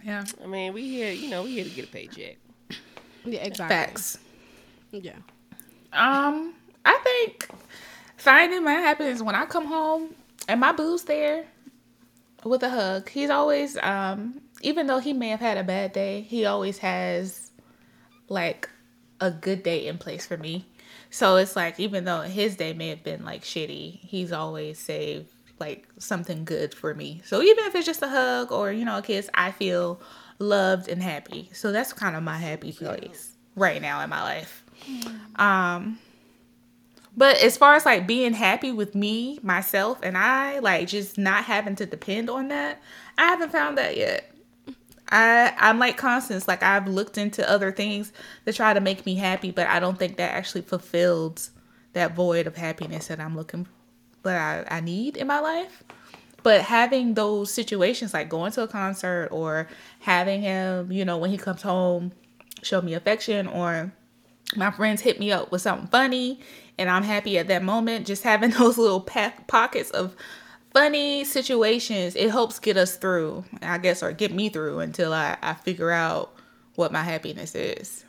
Yeah, 0.05 0.25
I 0.43 0.47
mean, 0.47 0.73
we 0.73 0.89
here, 0.89 1.13
you 1.13 1.29
know, 1.29 1.43
we 1.43 1.53
here 1.53 1.65
to 1.65 1.71
get 1.71 1.85
a 1.87 1.89
paycheck. 1.89 2.37
Yeah, 3.25 3.41
exactly. 3.41 3.77
facts. 3.77 4.19
Yeah. 4.93 5.17
Um, 5.93 6.55
I 6.85 6.99
think 7.03 7.49
finding 8.17 8.65
my 8.65 8.73
happiness 8.73 9.21
when 9.21 9.35
I 9.35 9.47
come 9.47 9.67
home 9.67 10.15
and 10.49 10.61
my 10.61 10.73
boo's 10.73 11.03
there 11.05 11.45
with 12.45 12.63
a 12.63 12.71
hug. 12.71 13.09
He's 13.09 13.31
always, 13.31 13.77
um, 13.83 14.41
even 14.61 14.87
though 14.87 14.99
he 14.99 15.13
may 15.13 15.29
have 15.29 15.41
had 15.41 15.59
a 15.59 15.65
bad 15.65 15.93
day, 15.93 16.23
he 16.23 16.45
always 16.45 16.79
has 16.79 17.51
like 18.29 18.69
a 19.21 19.31
good 19.31 19.63
day 19.63 19.87
in 19.87 19.99
place 19.99 20.27
for 20.27 20.37
me. 20.37 20.67
So 21.11 21.37
it's 21.37 21.57
like 21.57 21.81
even 21.81 22.05
though 22.05 22.23
his 22.23 22.57
day 22.57 22.73
may 22.73 22.89
have 22.89 23.03
been 23.03 23.25
like 23.25 23.43
shitty, 23.43 24.01
he's 24.01 24.33
always 24.33 24.79
saved 24.79 25.29
like 25.59 25.87
something 25.99 26.45
good 26.45 26.75
for 26.75 26.95
me. 26.95 27.21
So 27.25 27.43
even 27.43 27.65
if 27.67 27.75
it's 27.75 27.87
just 27.87 28.03
a 28.03 28.09
hug 28.09 28.53
or 28.53 28.73
you 28.73 28.85
know 28.85 28.99
a 28.99 29.03
kiss, 29.03 29.29
I 29.35 29.51
feel 29.51 30.01
loved 30.39 30.89
and 30.89 31.03
happy. 31.03 31.51
So 31.53 31.73
that's 31.73 31.93
kind 31.93 32.17
of 32.17 32.23
my 32.23 32.39
happy 32.39 32.73
place 32.73 33.33
right 33.57 33.83
now 33.83 34.01
in 34.01 34.11
my 34.11 34.23
life. 34.23 34.65
Um 35.37 35.99
but 37.17 37.37
as 37.43 37.57
far 37.57 37.75
as 37.75 37.85
like 37.85 38.07
being 38.07 38.33
happy 38.33 38.73
with 38.73 38.95
me, 38.95 39.41
myself, 39.43 39.99
and 40.03 40.17
I, 40.17 40.61
like 40.61 40.89
just 40.89 41.19
not 41.19 41.45
having 41.45 41.77
to 41.77 41.87
depend 41.87 42.31
on 42.31 42.49
that, 42.49 42.81
I 43.19 43.27
haven't 43.27 43.53
found 43.53 43.79
that 43.79 43.97
yet. 43.97 44.30
I 45.11 45.53
I'm 45.59 45.79
like 45.79 45.97
Constance, 45.97 46.47
like 46.49 46.63
I've 46.63 46.87
looked 46.89 47.19
into 47.19 47.49
other 47.49 47.73
things 47.73 48.13
to 48.47 48.53
try 48.53 48.75
to 48.75 48.81
make 48.81 49.07
me 49.07 49.17
happy, 49.17 49.51
but 49.51 49.67
I 49.67 49.81
don't 49.81 49.99
think 49.99 50.17
that 50.17 50.33
actually 50.33 50.63
fulfilled 50.63 51.49
that 51.93 52.15
void 52.15 52.47
of 52.47 52.57
happiness 52.57 53.09
that 53.09 53.21
I'm 53.21 53.37
looking 53.37 53.65
for 53.65 53.71
that 54.23 54.71
I, 54.71 54.77
I 54.77 54.81
need 54.81 55.17
in 55.17 55.27
my 55.27 55.41
life. 55.41 55.83
but 56.43 56.63
having 56.63 57.15
those 57.15 57.53
situations 57.53 58.15
like 58.15 58.29
going 58.29 58.53
to 58.53 58.63
a 58.63 58.69
concert 58.69 59.29
or 59.31 59.69
having 60.01 60.43
him, 60.43 60.91
you 60.93 61.05
know, 61.05 61.19
when 61.19 61.31
he 61.31 61.39
comes 61.39 61.63
home, 61.63 62.13
show 62.63 62.81
me 62.83 62.95
affection 62.95 63.47
or 63.47 63.93
my 64.57 64.71
friends 64.71 65.01
hit 65.03 65.21
me 65.21 65.33
up 65.33 65.53
with 65.53 65.63
something 65.63 65.89
funny 65.89 66.41
and 66.79 66.89
I'm 66.91 67.03
happy 67.03 67.39
at 67.39 67.49
that 67.49 67.63
moment. 67.63 68.07
Just 68.07 68.23
having 68.23 68.51
those 68.59 68.79
little 68.79 69.01
pockets 69.01 69.91
of 69.91 70.17
funny 70.73 71.25
situations, 71.25 72.17
it 72.17 72.31
helps 72.31 72.59
get 72.59 72.77
us 72.77 72.97
through, 72.97 73.45
I 73.63 73.79
guess, 73.79 74.03
or 74.03 74.13
get 74.13 74.33
me 74.33 74.49
through 74.49 74.81
until 74.81 75.13
I, 75.13 75.37
I 75.43 75.55
figure 75.55 75.91
out 75.91 76.35
what 76.75 76.93
my 76.93 77.03
happiness 77.03 77.55
is. 77.55 78.05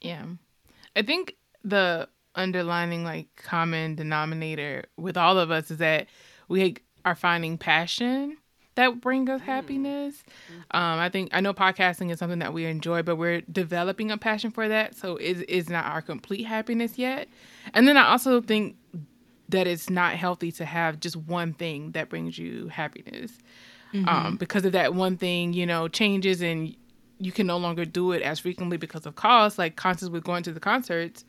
Yeah. 0.00 0.24
I 0.94 1.02
think 1.02 1.36
the 1.64 2.08
underlining 2.34 3.04
like 3.04 3.28
common 3.36 3.94
denominator 3.94 4.84
with 4.96 5.16
all 5.16 5.38
of 5.38 5.50
us 5.50 5.70
is 5.70 5.78
that 5.78 6.06
we 6.48 6.76
are 7.04 7.14
finding 7.14 7.58
passion 7.58 8.36
that 8.78 9.00
bring 9.00 9.28
us 9.28 9.40
happiness. 9.40 10.22
Um, 10.70 11.00
I 11.00 11.08
think 11.08 11.30
I 11.32 11.40
know 11.40 11.52
podcasting 11.52 12.12
is 12.12 12.20
something 12.20 12.38
that 12.38 12.52
we 12.52 12.64
enjoy, 12.64 13.02
but 13.02 13.16
we're 13.16 13.40
developing 13.40 14.12
a 14.12 14.16
passion 14.16 14.52
for 14.52 14.68
that. 14.68 14.94
So 14.94 15.16
it 15.16 15.50
is 15.50 15.68
not 15.68 15.84
our 15.86 16.00
complete 16.00 16.44
happiness 16.44 16.96
yet. 16.96 17.28
And 17.74 17.88
then 17.88 17.96
I 17.96 18.08
also 18.08 18.40
think 18.40 18.76
that 19.48 19.66
it's 19.66 19.88
not 19.88 20.14
healthy 20.14 20.52
to 20.52 20.64
have 20.64 21.00
just 21.00 21.16
one 21.16 21.52
thing 21.52 21.92
that 21.92 22.08
brings 22.08 22.38
you 22.38 22.68
happiness. 22.68 23.32
Mm-hmm. 23.92 24.08
Um, 24.08 24.36
because 24.36 24.64
of 24.64 24.72
that 24.72 24.94
one 24.94 25.16
thing, 25.16 25.54
you 25.54 25.64
know, 25.64 25.88
changes 25.88 26.42
and 26.42 26.74
you 27.18 27.32
can 27.32 27.46
no 27.46 27.56
longer 27.56 27.84
do 27.84 28.12
it 28.12 28.22
as 28.22 28.40
frequently 28.40 28.76
because 28.76 29.06
of 29.06 29.14
cost. 29.16 29.58
Like 29.58 29.76
concerts 29.76 30.10
with 30.10 30.24
going 30.24 30.42
to 30.42 30.52
the 30.52 30.60
concerts, 30.60 31.24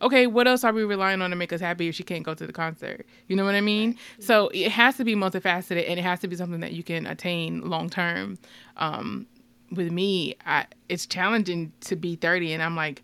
okay, 0.00 0.26
what 0.26 0.46
else 0.46 0.64
are 0.64 0.72
we 0.72 0.84
relying 0.84 1.22
on 1.22 1.30
to 1.30 1.36
make 1.36 1.52
us 1.52 1.60
happy 1.60 1.88
if 1.88 1.94
she 1.94 2.02
can't 2.02 2.24
go 2.24 2.34
to 2.34 2.46
the 2.46 2.52
concert? 2.52 3.06
You 3.26 3.36
know 3.36 3.44
what 3.44 3.54
I 3.54 3.60
mean? 3.60 3.96
So 4.20 4.48
it 4.48 4.70
has 4.72 4.96
to 4.96 5.04
be 5.04 5.14
multifaceted 5.14 5.88
and 5.88 5.98
it 5.98 6.02
has 6.02 6.20
to 6.20 6.28
be 6.28 6.36
something 6.36 6.60
that 6.60 6.72
you 6.72 6.82
can 6.82 7.06
attain 7.06 7.68
long 7.68 7.90
term. 7.90 8.38
Um, 8.76 9.26
with 9.70 9.92
me, 9.92 10.34
I, 10.46 10.66
it's 10.88 11.04
challenging 11.06 11.72
to 11.80 11.96
be 11.96 12.16
30 12.16 12.54
and 12.54 12.62
I'm 12.62 12.76
like, 12.76 13.02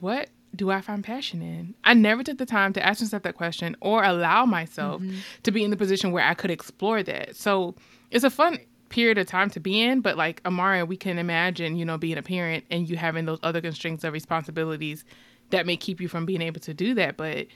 what 0.00 0.28
do 0.54 0.70
I 0.70 0.80
find 0.80 1.02
passion 1.02 1.42
in? 1.42 1.74
I 1.84 1.94
never 1.94 2.22
took 2.22 2.38
the 2.38 2.46
time 2.46 2.72
to 2.74 2.84
ask 2.84 3.00
myself 3.00 3.22
that 3.22 3.36
question 3.36 3.76
or 3.80 4.04
allow 4.04 4.44
myself 4.44 5.00
mm-hmm. 5.00 5.18
to 5.42 5.50
be 5.50 5.64
in 5.64 5.70
the 5.70 5.76
position 5.76 6.12
where 6.12 6.24
I 6.24 6.34
could 6.34 6.50
explore 6.50 7.02
that. 7.02 7.36
So 7.36 7.74
it's 8.10 8.24
a 8.24 8.30
fun 8.30 8.58
period 8.90 9.16
of 9.16 9.26
time 9.26 9.48
to 9.50 9.60
be 9.60 9.80
in, 9.80 10.00
but 10.00 10.16
like 10.16 10.42
Amara, 10.44 10.84
we 10.84 10.96
can 10.96 11.18
imagine, 11.18 11.76
you 11.76 11.84
know, 11.84 11.96
being 11.96 12.18
a 12.18 12.22
parent 12.22 12.64
and 12.70 12.88
you 12.88 12.96
having 12.96 13.24
those 13.24 13.38
other 13.42 13.60
constraints 13.60 14.04
of 14.04 14.12
responsibilities 14.12 15.04
that 15.50 15.66
may 15.66 15.76
keep 15.76 16.00
you 16.00 16.08
from 16.08 16.26
being 16.26 16.42
able 16.42 16.60
to 16.60 16.74
do 16.74 16.94
that. 16.94 17.16
But 17.16 17.46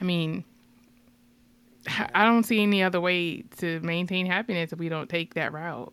I 0.00 0.04
mean, 0.04 0.44
I 2.14 2.24
don't 2.24 2.44
see 2.44 2.62
any 2.62 2.82
other 2.82 3.00
way 3.00 3.42
to 3.58 3.80
maintain 3.80 4.26
happiness 4.26 4.72
if 4.72 4.78
we 4.78 4.88
don't 4.88 5.08
take 5.08 5.34
that 5.34 5.52
route. 5.52 5.92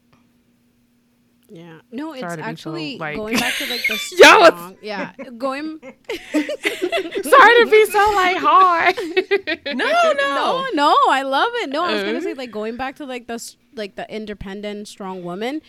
Yeah. 1.51 1.79
No, 1.91 2.13
it's 2.13 2.23
actually 2.23 2.97
so, 2.97 2.99
like... 2.99 3.15
going 3.15 3.38
back 3.38 3.55
to 3.55 3.69
like 3.69 3.85
the 3.88 3.97
strong. 3.97 4.77
yeah. 4.81 5.13
Going 5.38 5.79
Sorry 6.31 7.63
to 7.63 7.67
be 7.69 7.85
so 7.85 8.12
like 8.15 8.38
hard. 8.38 8.95
no, 9.65 10.13
no. 10.13 10.13
No, 10.13 10.65
no, 10.73 10.97
I 11.09 11.23
love 11.23 11.51
it. 11.55 11.69
No, 11.69 11.85
I 11.85 11.93
was 11.93 12.03
gonna 12.03 12.21
say 12.21 12.33
like 12.33 12.51
going 12.51 12.77
back 12.77 12.95
to 12.97 13.05
like 13.05 13.27
the 13.27 13.55
like 13.75 13.95
the 13.95 14.09
independent, 14.13 14.88
strong 14.88 15.23
woman. 15.23 15.62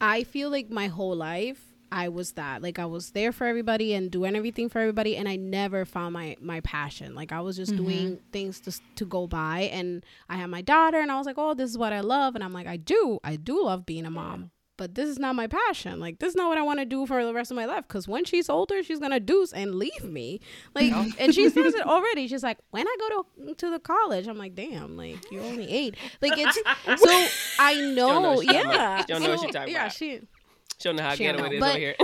I 0.00 0.24
feel 0.24 0.50
like 0.50 0.70
my 0.70 0.86
whole 0.86 1.16
life 1.16 1.68
I 1.90 2.08
was 2.08 2.32
that. 2.32 2.62
Like 2.62 2.78
I 2.78 2.86
was 2.86 3.10
there 3.10 3.32
for 3.32 3.46
everybody 3.46 3.94
and 3.94 4.10
doing 4.10 4.36
everything 4.36 4.68
for 4.68 4.78
everybody 4.78 5.16
and 5.16 5.28
I 5.28 5.36
never 5.36 5.84
found 5.84 6.12
my 6.12 6.36
my 6.40 6.60
passion. 6.60 7.14
Like 7.14 7.32
I 7.32 7.40
was 7.40 7.56
just 7.56 7.72
mm-hmm. 7.72 7.84
doing 7.84 8.20
things 8.32 8.60
to 8.60 8.80
to 8.96 9.04
go 9.04 9.26
by 9.26 9.70
and 9.72 10.04
I 10.28 10.36
had 10.36 10.50
my 10.50 10.62
daughter 10.62 11.00
and 11.00 11.10
I 11.10 11.16
was 11.16 11.26
like, 11.26 11.38
"Oh, 11.38 11.54
this 11.54 11.70
is 11.70 11.78
what 11.78 11.92
I 11.92 12.00
love." 12.00 12.34
And 12.34 12.44
I'm 12.44 12.52
like, 12.52 12.66
"I 12.66 12.76
do. 12.76 13.18
I 13.24 13.36
do 13.36 13.64
love 13.64 13.86
being 13.86 14.04
a 14.04 14.10
mom." 14.10 14.50
But 14.78 14.94
this 14.94 15.10
is 15.10 15.18
not 15.18 15.34
my 15.34 15.46
passion. 15.48 16.00
Like 16.00 16.20
this 16.20 16.30
is 16.30 16.36
not 16.36 16.48
what 16.48 16.56
I 16.56 16.62
want 16.62 16.78
to 16.78 16.86
do 16.86 17.04
for 17.04 17.24
the 17.26 17.34
rest 17.34 17.50
of 17.50 17.56
my 17.56 17.66
life. 17.66 17.86
Cause 17.88 18.08
when 18.08 18.24
she's 18.24 18.48
older, 18.48 18.82
she's 18.82 19.00
gonna 19.00 19.20
deuce 19.20 19.52
and 19.52 19.74
leave 19.74 20.04
me. 20.04 20.40
Like, 20.74 20.92
and 21.18 21.34
she 21.34 21.50
says 21.50 21.74
it 21.74 21.82
already. 21.86 22.28
She's 22.28 22.42
like, 22.42 22.58
when 22.70 22.86
I 22.88 22.96
go 22.98 23.26
to 23.44 23.54
to 23.54 23.70
the 23.70 23.80
college, 23.80 24.26
I'm 24.26 24.38
like, 24.38 24.54
damn, 24.54 24.96
like 24.96 25.30
you're 25.30 25.44
only 25.44 25.68
eight. 25.68 25.96
Like 26.22 26.32
it's 26.36 26.54
so 27.02 27.26
I 27.58 27.74
know, 27.74 28.20
know 28.20 28.40
yeah. 28.40 29.04
Don't 29.06 29.20
know 29.20 29.26
so, 29.26 29.32
what 29.32 29.40
she's 29.40 29.54
talking 29.54 29.74
yeah, 29.74 29.80
about. 29.80 29.92
She 29.92 30.20
She'll 30.78 30.94
know 30.94 31.02
how 31.02 31.14
she 31.14 31.24
ghetto 31.24 31.44
it 31.44 31.54
is 31.54 31.60
but, 31.60 31.70
over 31.70 31.78
here. 31.78 31.96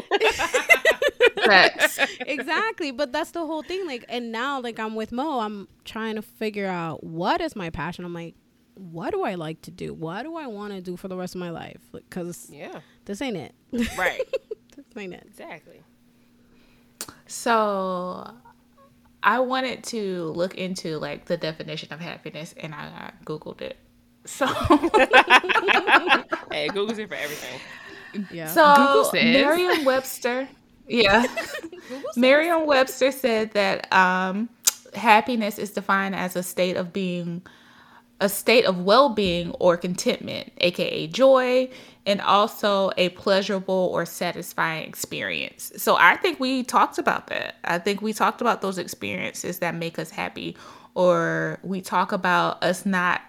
exactly, 2.26 2.90
but 2.90 3.12
that's 3.12 3.30
the 3.30 3.46
whole 3.46 3.62
thing. 3.62 3.86
Like, 3.86 4.04
and 4.08 4.32
now, 4.32 4.60
like, 4.60 4.80
I'm 4.80 4.96
with 4.96 5.12
Mo. 5.12 5.38
I'm 5.38 5.68
trying 5.84 6.16
to 6.16 6.22
figure 6.22 6.66
out 6.66 7.04
what 7.04 7.40
is 7.40 7.54
my 7.54 7.70
passion. 7.70 8.04
I'm 8.04 8.12
like, 8.12 8.34
what 8.74 9.10
do 9.12 9.22
I 9.22 9.34
like 9.34 9.62
to 9.62 9.70
do? 9.70 9.94
What 9.94 10.22
do 10.24 10.36
I 10.36 10.46
want 10.46 10.72
to 10.72 10.80
do 10.80 10.96
for 10.96 11.08
the 11.08 11.16
rest 11.16 11.34
of 11.34 11.40
my 11.40 11.50
life? 11.50 11.80
Because 11.92 12.48
yeah, 12.50 12.80
this 13.04 13.22
ain't 13.22 13.36
it. 13.36 13.54
Right. 13.96 14.22
this 14.76 14.84
ain't 14.96 15.14
it. 15.14 15.24
Exactly. 15.26 15.82
So 17.26 18.34
I 19.22 19.40
wanted 19.40 19.84
to 19.84 20.24
look 20.36 20.54
into 20.56 20.98
like 20.98 21.24
the 21.26 21.36
definition 21.36 21.92
of 21.92 22.00
happiness, 22.00 22.54
and 22.56 22.74
I 22.74 23.12
googled 23.24 23.60
it. 23.60 23.78
So 24.26 24.46
hey, 26.50 26.68
Google's 26.68 26.98
here 26.98 27.08
for 27.08 27.14
everything. 27.14 27.60
Yeah. 28.30 28.48
So 28.48 29.10
Merriam-Webster, 29.12 30.48
yeah, 30.86 31.26
Merriam-Webster 32.16 33.10
said 33.12 33.52
that 33.52 33.92
um, 33.92 34.48
happiness 34.94 35.58
is 35.58 35.70
defined 35.70 36.14
as 36.14 36.36
a 36.36 36.42
state 36.42 36.76
of 36.76 36.92
being, 36.92 37.42
a 38.20 38.28
state 38.28 38.64
of 38.64 38.78
well-being 38.82 39.50
or 39.52 39.76
contentment, 39.76 40.52
aka 40.58 41.06
joy, 41.08 41.68
and 42.06 42.20
also 42.20 42.90
a 42.96 43.08
pleasurable 43.10 43.90
or 43.92 44.06
satisfying 44.06 44.86
experience. 44.88 45.72
So 45.76 45.96
I 45.96 46.16
think 46.16 46.38
we 46.38 46.62
talked 46.62 46.98
about 46.98 47.26
that. 47.28 47.56
I 47.64 47.78
think 47.78 48.02
we 48.02 48.12
talked 48.12 48.40
about 48.40 48.62
those 48.62 48.78
experiences 48.78 49.58
that 49.58 49.74
make 49.74 49.98
us 49.98 50.10
happy, 50.10 50.56
or 50.94 51.58
we 51.62 51.80
talk 51.80 52.12
about 52.12 52.62
us 52.62 52.86
not 52.86 53.20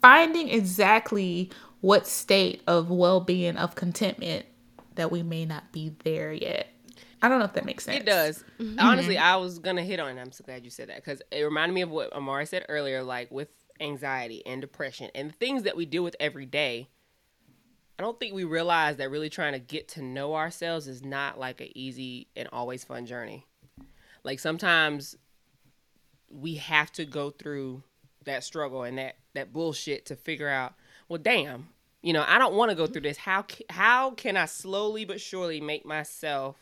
finding 0.00 0.48
exactly 0.48 1.50
what 1.80 2.06
state 2.06 2.62
of 2.66 2.90
well-being 2.90 3.56
of 3.56 3.74
contentment 3.74 4.46
that 4.94 5.10
we 5.10 5.22
may 5.22 5.44
not 5.44 5.70
be 5.72 5.92
there 6.04 6.32
yet 6.32 6.68
i 7.22 7.28
don't 7.28 7.38
know 7.38 7.44
if 7.44 7.52
that 7.52 7.64
makes 7.64 7.84
sense 7.84 7.98
it 7.98 8.06
does 8.06 8.44
mm-hmm. 8.58 8.78
honestly 8.80 9.16
i 9.16 9.36
was 9.36 9.58
gonna 9.58 9.82
hit 9.82 10.00
on 10.00 10.16
it 10.16 10.20
i'm 10.20 10.32
so 10.32 10.42
glad 10.44 10.64
you 10.64 10.70
said 10.70 10.88
that 10.88 10.96
because 10.96 11.22
it 11.30 11.42
reminded 11.42 11.74
me 11.74 11.82
of 11.82 11.90
what 11.90 12.12
amara 12.12 12.44
said 12.46 12.64
earlier 12.68 13.02
like 13.02 13.30
with 13.30 13.48
anxiety 13.80 14.44
and 14.46 14.60
depression 14.60 15.10
and 15.14 15.30
the 15.30 15.34
things 15.34 15.62
that 15.62 15.76
we 15.76 15.86
deal 15.86 16.02
with 16.02 16.16
every 16.18 16.46
day 16.46 16.88
i 17.98 18.02
don't 18.02 18.18
think 18.18 18.34
we 18.34 18.44
realize 18.44 18.96
that 18.96 19.10
really 19.10 19.30
trying 19.30 19.52
to 19.52 19.58
get 19.58 19.88
to 19.88 20.02
know 20.02 20.34
ourselves 20.34 20.88
is 20.88 21.02
not 21.02 21.38
like 21.38 21.60
an 21.60 21.68
easy 21.74 22.26
and 22.36 22.48
always 22.52 22.84
fun 22.84 23.06
journey 23.06 23.46
like 24.24 24.38
sometimes 24.38 25.16
we 26.30 26.56
have 26.56 26.92
to 26.92 27.04
go 27.04 27.30
through 27.30 27.82
that 28.24 28.44
struggle 28.44 28.82
and 28.82 28.98
that 28.98 29.16
that 29.34 29.52
bullshit 29.52 30.06
to 30.06 30.16
figure 30.16 30.48
out 30.48 30.74
well, 31.08 31.18
damn, 31.18 31.68
you 32.02 32.12
know, 32.12 32.24
I 32.26 32.38
don't 32.38 32.54
want 32.54 32.70
to 32.70 32.76
go 32.76 32.86
through 32.86 33.02
this. 33.02 33.16
How 33.16 33.44
how 33.70 34.12
can 34.12 34.36
I 34.36 34.44
slowly 34.44 35.04
but 35.04 35.20
surely 35.20 35.60
make 35.60 35.84
myself 35.84 36.56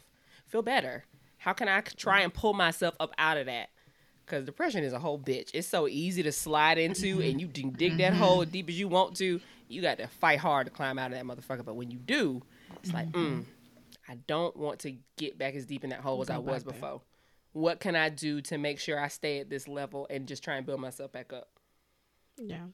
feel 0.46 0.62
better? 0.62 1.04
How 1.38 1.52
can 1.52 1.68
I 1.68 1.80
try 1.80 2.20
and 2.20 2.32
pull 2.32 2.54
myself 2.54 2.94
up 2.98 3.12
out 3.18 3.36
of 3.36 3.46
that? 3.46 3.70
Because 4.26 4.44
depression 4.44 4.82
is 4.82 4.92
a 4.92 4.98
whole 4.98 5.20
bitch. 5.20 5.50
It's 5.54 5.68
so 5.68 5.86
easy 5.86 6.24
to 6.24 6.32
slide 6.32 6.78
into, 6.78 7.22
and 7.22 7.40
you 7.40 7.46
can 7.46 7.70
dig 7.70 7.98
that 7.98 8.12
hole 8.12 8.42
as 8.42 8.48
deep 8.48 8.68
as 8.68 8.76
you 8.78 8.88
want 8.88 9.16
to. 9.18 9.40
You 9.68 9.82
got 9.82 9.98
to 9.98 10.08
fight 10.08 10.40
hard 10.40 10.66
to 10.66 10.72
climb 10.72 10.98
out 10.98 11.12
of 11.12 11.16
that 11.16 11.24
motherfucker. 11.24 11.64
But 11.64 11.76
when 11.76 11.92
you 11.92 11.98
do, 11.98 12.42
it's 12.82 12.92
like, 12.92 13.10
mm, 13.12 13.44
I 14.08 14.16
don't 14.26 14.56
want 14.56 14.80
to 14.80 14.94
get 15.16 15.38
back 15.38 15.54
as 15.54 15.64
deep 15.64 15.84
in 15.84 15.90
that 15.90 16.00
hole 16.00 16.20
as 16.22 16.28
I 16.28 16.38
was 16.38 16.64
before. 16.64 17.02
What 17.52 17.78
can 17.78 17.94
I 17.94 18.08
do 18.08 18.40
to 18.42 18.58
make 18.58 18.80
sure 18.80 18.98
I 18.98 19.08
stay 19.08 19.38
at 19.38 19.48
this 19.48 19.68
level 19.68 20.08
and 20.10 20.26
just 20.26 20.42
try 20.42 20.56
and 20.56 20.66
build 20.66 20.80
myself 20.80 21.12
back 21.12 21.32
up? 21.32 21.48
Yeah. 22.36 22.64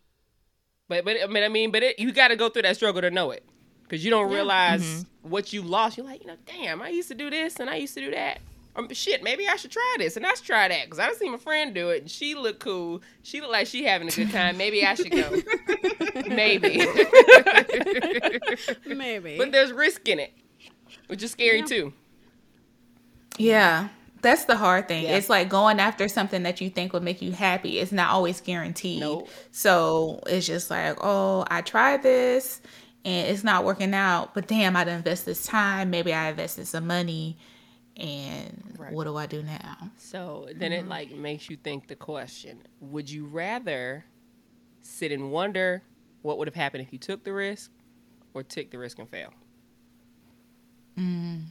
But 0.89 1.05
but 1.05 1.17
I 1.23 1.27
mean 1.27 1.45
I 1.45 1.49
mean, 1.49 1.71
but 1.71 1.83
it, 1.83 1.99
you 1.99 2.13
got 2.13 2.29
to 2.29 2.37
go 2.37 2.49
through 2.49 2.63
that 2.63 2.77
struggle 2.77 3.03
to 3.03 3.11
know 3.11 3.31
it, 3.31 3.45
because 3.83 4.03
you 4.05 4.11
don't 4.11 4.31
yeah. 4.31 4.37
realize 4.37 4.83
mm-hmm. 4.83 5.31
what 5.31 5.53
you 5.53 5.61
lost. 5.63 5.99
You're 5.99 6.07
like, 6.07 6.23
you 6.23 6.27
know, 6.27 6.37
damn, 6.47 6.81
I 6.81 6.89
used 6.89 7.09
to 7.09 7.15
do 7.15 7.29
this 7.29 7.61
and 7.61 7.69
I 7.69 7.77
used 7.77 7.95
to 7.95 8.01
do 8.01 8.11
that. 8.11 8.41
Um, 8.75 8.89
shit, 8.93 9.23
maybe 9.23 9.47
I 9.47 9.57
should 9.57 9.71
try 9.71 9.97
this 9.99 10.17
and 10.17 10.23
let's 10.25 10.41
try 10.41 10.67
that 10.69 10.85
because 10.85 10.99
I 10.99 11.13
seen 11.13 11.33
my 11.33 11.39
friend 11.39 11.75
do 11.75 11.91
it 11.91 12.03
and 12.03 12.11
she 12.11 12.35
looked 12.35 12.61
cool. 12.61 13.03
She 13.23 13.41
looked 13.41 13.53
like 13.53 13.67
she 13.67 13.85
having 13.85 14.09
a 14.09 14.11
good 14.11 14.31
time. 14.31 14.57
Maybe 14.57 14.87
I 14.87 14.95
should 14.95 15.11
go. 15.11 15.31
maybe. 16.29 16.87
maybe. 18.87 19.37
But 19.37 19.53
there's 19.53 19.73
risk 19.73 20.09
in 20.09 20.19
it, 20.21 20.33
which 21.09 21.23
is 21.23 21.33
scary 21.33 21.59
yeah. 21.59 21.67
too. 21.67 21.93
Yeah. 23.37 23.89
That's 24.23 24.47
the 24.47 24.57
hard 24.57 24.89
thing. 24.89 25.05
Yeah. 25.05 25.17
It's 25.17 25.29
like 25.29 25.51
going 25.51 25.79
after 25.81 26.09
something 26.09 26.45
that 26.45 26.61
you 26.61 26.71
think 26.71 26.95
would 26.95 27.03
make 27.03 27.21
you 27.21 27.33
happy. 27.33 27.79
It's 27.79 27.93
not 27.93 28.11
always 28.11 28.41
guaranteed. 28.41 29.01
Nope. 29.01 29.29
So 29.51 30.23
it's 30.27 30.47
just 30.47 30.71
like, 30.71 30.97
oh, 31.03 31.45
I 31.51 31.61
tried 31.61 32.03
this 32.03 32.63
and 33.05 33.29
it's 33.29 33.45
not 33.45 33.65
working 33.65 33.93
out. 33.93 34.33
But 34.33 34.47
damn, 34.47 34.77
I'd 34.77 34.89
invest 34.89 35.27
this 35.27 35.45
time. 35.45 35.91
Maybe 35.91 36.15
I 36.15 36.31
invested 36.31 36.67
some 36.69 36.87
money. 36.87 37.37
And 37.97 38.75
right. 38.79 38.93
what 38.93 39.05
do 39.05 39.17
I 39.17 39.27
do 39.27 39.43
now? 39.43 39.91
So 39.99 40.49
then 40.55 40.73
mm-hmm. 40.73 40.87
it 40.87 40.89
like 40.89 41.13
makes 41.13 41.51
you 41.51 41.57
think 41.57 41.89
the 41.89 41.97
question: 41.97 42.59
Would 42.81 43.11
you 43.11 43.27
rather 43.27 44.05
sit 44.81 45.13
and 45.13 45.31
wonder 45.31 45.83
what 46.23 46.39
would 46.39 46.49
have 46.49 46.55
happened 46.55 46.83
if 46.83 46.93
you 46.93 46.99
took 46.99 47.23
the 47.25 47.33
risk 47.33 47.71
or 48.33 48.43
took 48.43 48.71
the 48.71 48.79
risk 48.79 48.99
and 48.99 49.09
fail? 49.09 49.33
Mm. 50.99 51.45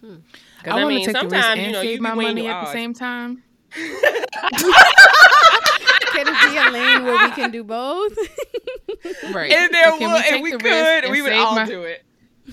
Because 0.00 0.20
I, 0.64 0.70
I, 0.70 0.74
want 0.74 0.88
mean, 0.88 1.06
to 1.06 1.12
take 1.12 1.22
the 1.22 1.28
risk 1.28 1.44
sometimes 1.44 1.58
and 1.58 1.66
you 1.66 1.72
know 1.72 1.82
save 1.82 1.96
you 1.96 2.02
my 2.02 2.14
money 2.14 2.44
your 2.44 2.54
at 2.54 2.64
the 2.66 2.72
same 2.72 2.94
time. 2.94 3.42
Can 6.12 6.26
it 6.26 6.50
be 6.50 6.56
a 6.56 6.70
lane 6.70 7.04
where 7.04 7.28
we 7.28 7.30
can 7.32 7.50
do 7.50 7.62
both? 7.62 8.16
Right. 9.32 9.52
And 9.52 9.72
there 9.72 9.96
Can 9.96 10.10
would, 10.12 10.22
take 10.22 10.32
and 10.32 10.42
we 10.42 10.52
the 10.52 10.58
could, 10.58 11.04
and 11.04 11.12
we 11.12 11.22
would 11.22 11.32
all 11.32 11.54
my- 11.54 11.66
do 11.66 11.82
it. 11.82 12.04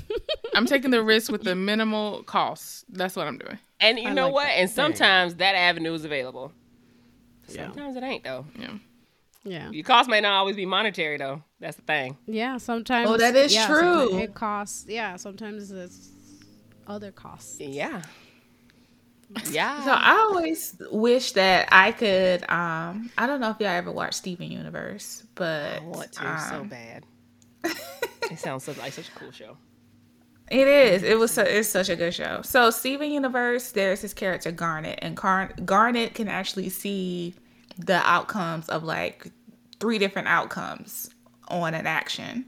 I'm 0.55 0.65
taking 0.65 0.91
the 0.91 1.03
risk 1.03 1.31
with 1.31 1.43
the 1.43 1.55
minimal 1.55 2.23
cost. 2.23 2.85
That's 2.89 3.15
what 3.15 3.27
I'm 3.27 3.37
doing. 3.37 3.59
And 3.79 3.99
you 3.99 4.09
I 4.09 4.13
know 4.13 4.25
like 4.25 4.33
what? 4.33 4.43
that. 4.43 4.53
And 4.53 4.69
sometimes 4.69 5.35
that 5.35 5.55
avenue 5.55 5.93
is 5.93 6.05
available. 6.05 6.51
Yeah. 7.47 7.67
Sometimes 7.67 7.95
it 7.95 8.03
ain't 8.03 8.23
though. 8.23 8.45
Yeah. 8.59 8.73
Yeah. 9.43 9.69
Your 9.69 9.83
cost 9.83 10.09
may 10.09 10.21
not 10.21 10.33
always 10.33 10.55
be 10.55 10.65
monetary 10.65 11.17
though. 11.17 11.43
That's 11.59 11.75
the 11.75 11.83
thing. 11.83 12.17
Yeah, 12.25 12.57
sometimes. 12.57 13.09
Oh, 13.09 13.17
that 13.17 13.35
is 13.35 13.53
yeah, 13.53 13.67
true. 13.67 14.17
It 14.17 14.33
costs. 14.33 14.85
Yeah, 14.87 15.15
sometimes 15.17 15.71
it's 15.71 16.09
other 16.87 17.11
costs. 17.11 17.59
Yeah. 17.59 18.01
Yeah. 19.51 19.83
So 19.83 19.91
I 19.91 20.27
always 20.29 20.75
wish 20.91 21.33
that 21.33 21.67
I 21.71 21.91
could. 21.91 22.43
Um, 22.49 23.11
I 23.17 23.27
don't 23.27 23.39
know 23.39 23.51
if 23.51 23.59
y'all 23.59 23.69
ever 23.69 23.91
watched 23.91 24.15
Steven 24.15 24.51
Universe, 24.51 25.23
but 25.35 25.81
I 25.81 25.83
want 25.83 26.11
to 26.13 26.39
so 26.49 26.55
um, 26.61 26.67
bad. 26.67 27.05
it 28.31 28.39
sounds 28.39 28.63
so, 28.63 28.73
like 28.79 28.93
such 28.93 29.09
a 29.09 29.11
cool 29.11 29.31
show. 29.31 29.57
It 30.51 30.67
is. 30.67 31.03
It 31.03 31.17
was. 31.17 31.31
su- 31.31 31.41
It's 31.41 31.69
such 31.69 31.89
a 31.89 31.95
good 31.95 32.13
show. 32.13 32.41
So 32.43 32.69
Steven 32.69 33.09
Universe, 33.11 33.71
there's 33.71 34.01
his 34.01 34.13
character 34.13 34.51
Garnet, 34.51 34.99
and 35.01 35.15
Garnet 35.65 36.13
can 36.13 36.27
actually 36.27 36.69
see 36.69 37.33
the 37.77 37.95
outcomes 38.07 38.69
of 38.69 38.83
like 38.83 39.27
three 39.79 39.97
different 39.97 40.27
outcomes 40.27 41.09
on 41.47 41.73
an 41.73 41.87
action. 41.87 42.45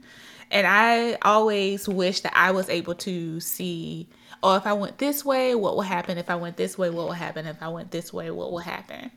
And 0.50 0.66
I 0.66 1.18
always 1.22 1.88
wish 1.88 2.20
that 2.20 2.32
I 2.34 2.52
was 2.52 2.68
able 2.70 2.94
to 2.94 3.38
see, 3.40 4.08
oh, 4.42 4.54
if 4.56 4.66
I 4.66 4.72
went 4.72 4.96
this 4.98 5.24
way, 5.24 5.54
what 5.54 5.74
will 5.74 5.82
happen? 5.82 6.16
If 6.16 6.30
I 6.30 6.36
went 6.36 6.56
this 6.56 6.78
way, 6.78 6.88
what 6.88 7.04
will 7.06 7.12
happen? 7.12 7.46
If 7.46 7.62
I 7.62 7.68
went 7.68 7.90
this 7.90 8.12
way, 8.14 8.30
what 8.30 8.50
will 8.50 8.58
happen? 8.60 9.10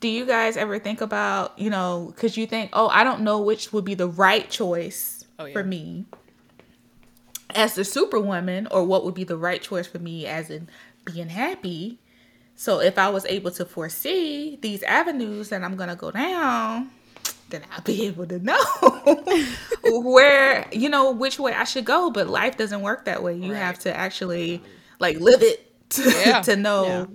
Do 0.00 0.08
you 0.08 0.24
guys 0.24 0.56
ever 0.56 0.78
think 0.78 1.00
about, 1.02 1.58
you 1.58 1.68
know, 1.68 2.12
because 2.14 2.36
you 2.38 2.46
think, 2.46 2.70
oh, 2.72 2.88
I 2.88 3.04
don't 3.04 3.20
know 3.22 3.40
which 3.42 3.72
would 3.72 3.84
be 3.84 3.94
the 3.94 4.08
right 4.08 4.48
choice 4.48 5.24
Oh, 5.38 5.44
yeah. 5.46 5.52
for 5.52 5.64
me 5.64 6.06
as 7.54 7.74
the 7.74 7.84
superwoman 7.84 8.66
or 8.70 8.84
what 8.84 9.04
would 9.04 9.14
be 9.14 9.24
the 9.24 9.36
right 9.36 9.62
choice 9.62 9.86
for 9.86 9.98
me 9.98 10.26
as 10.26 10.50
in 10.50 10.68
being 11.04 11.28
happy 11.28 11.98
so 12.56 12.80
if 12.80 12.98
i 12.98 13.08
was 13.08 13.24
able 13.26 13.50
to 13.50 13.64
foresee 13.64 14.58
these 14.62 14.82
avenues 14.84 15.48
that 15.50 15.62
i'm 15.62 15.76
gonna 15.76 15.96
go 15.96 16.10
down 16.10 16.90
then 17.50 17.62
i'll 17.72 17.82
be 17.82 18.06
able 18.06 18.26
to 18.26 18.38
know 18.38 18.58
where 19.84 20.66
you 20.72 20.88
know 20.88 21.10
which 21.10 21.38
way 21.38 21.52
i 21.52 21.64
should 21.64 21.84
go 21.84 22.10
but 22.10 22.28
life 22.28 22.56
doesn't 22.56 22.80
work 22.82 23.04
that 23.04 23.22
way 23.22 23.34
you 23.36 23.52
Right. 23.52 23.58
have 23.58 23.78
to 23.80 23.94
actually 23.94 24.62
like 24.98 25.18
live 25.20 25.42
it 25.42 25.70
to, 25.90 26.02
Yeah. 26.10 26.40
to 26.42 26.56
know 26.56 26.84
Yeah. 26.84 27.06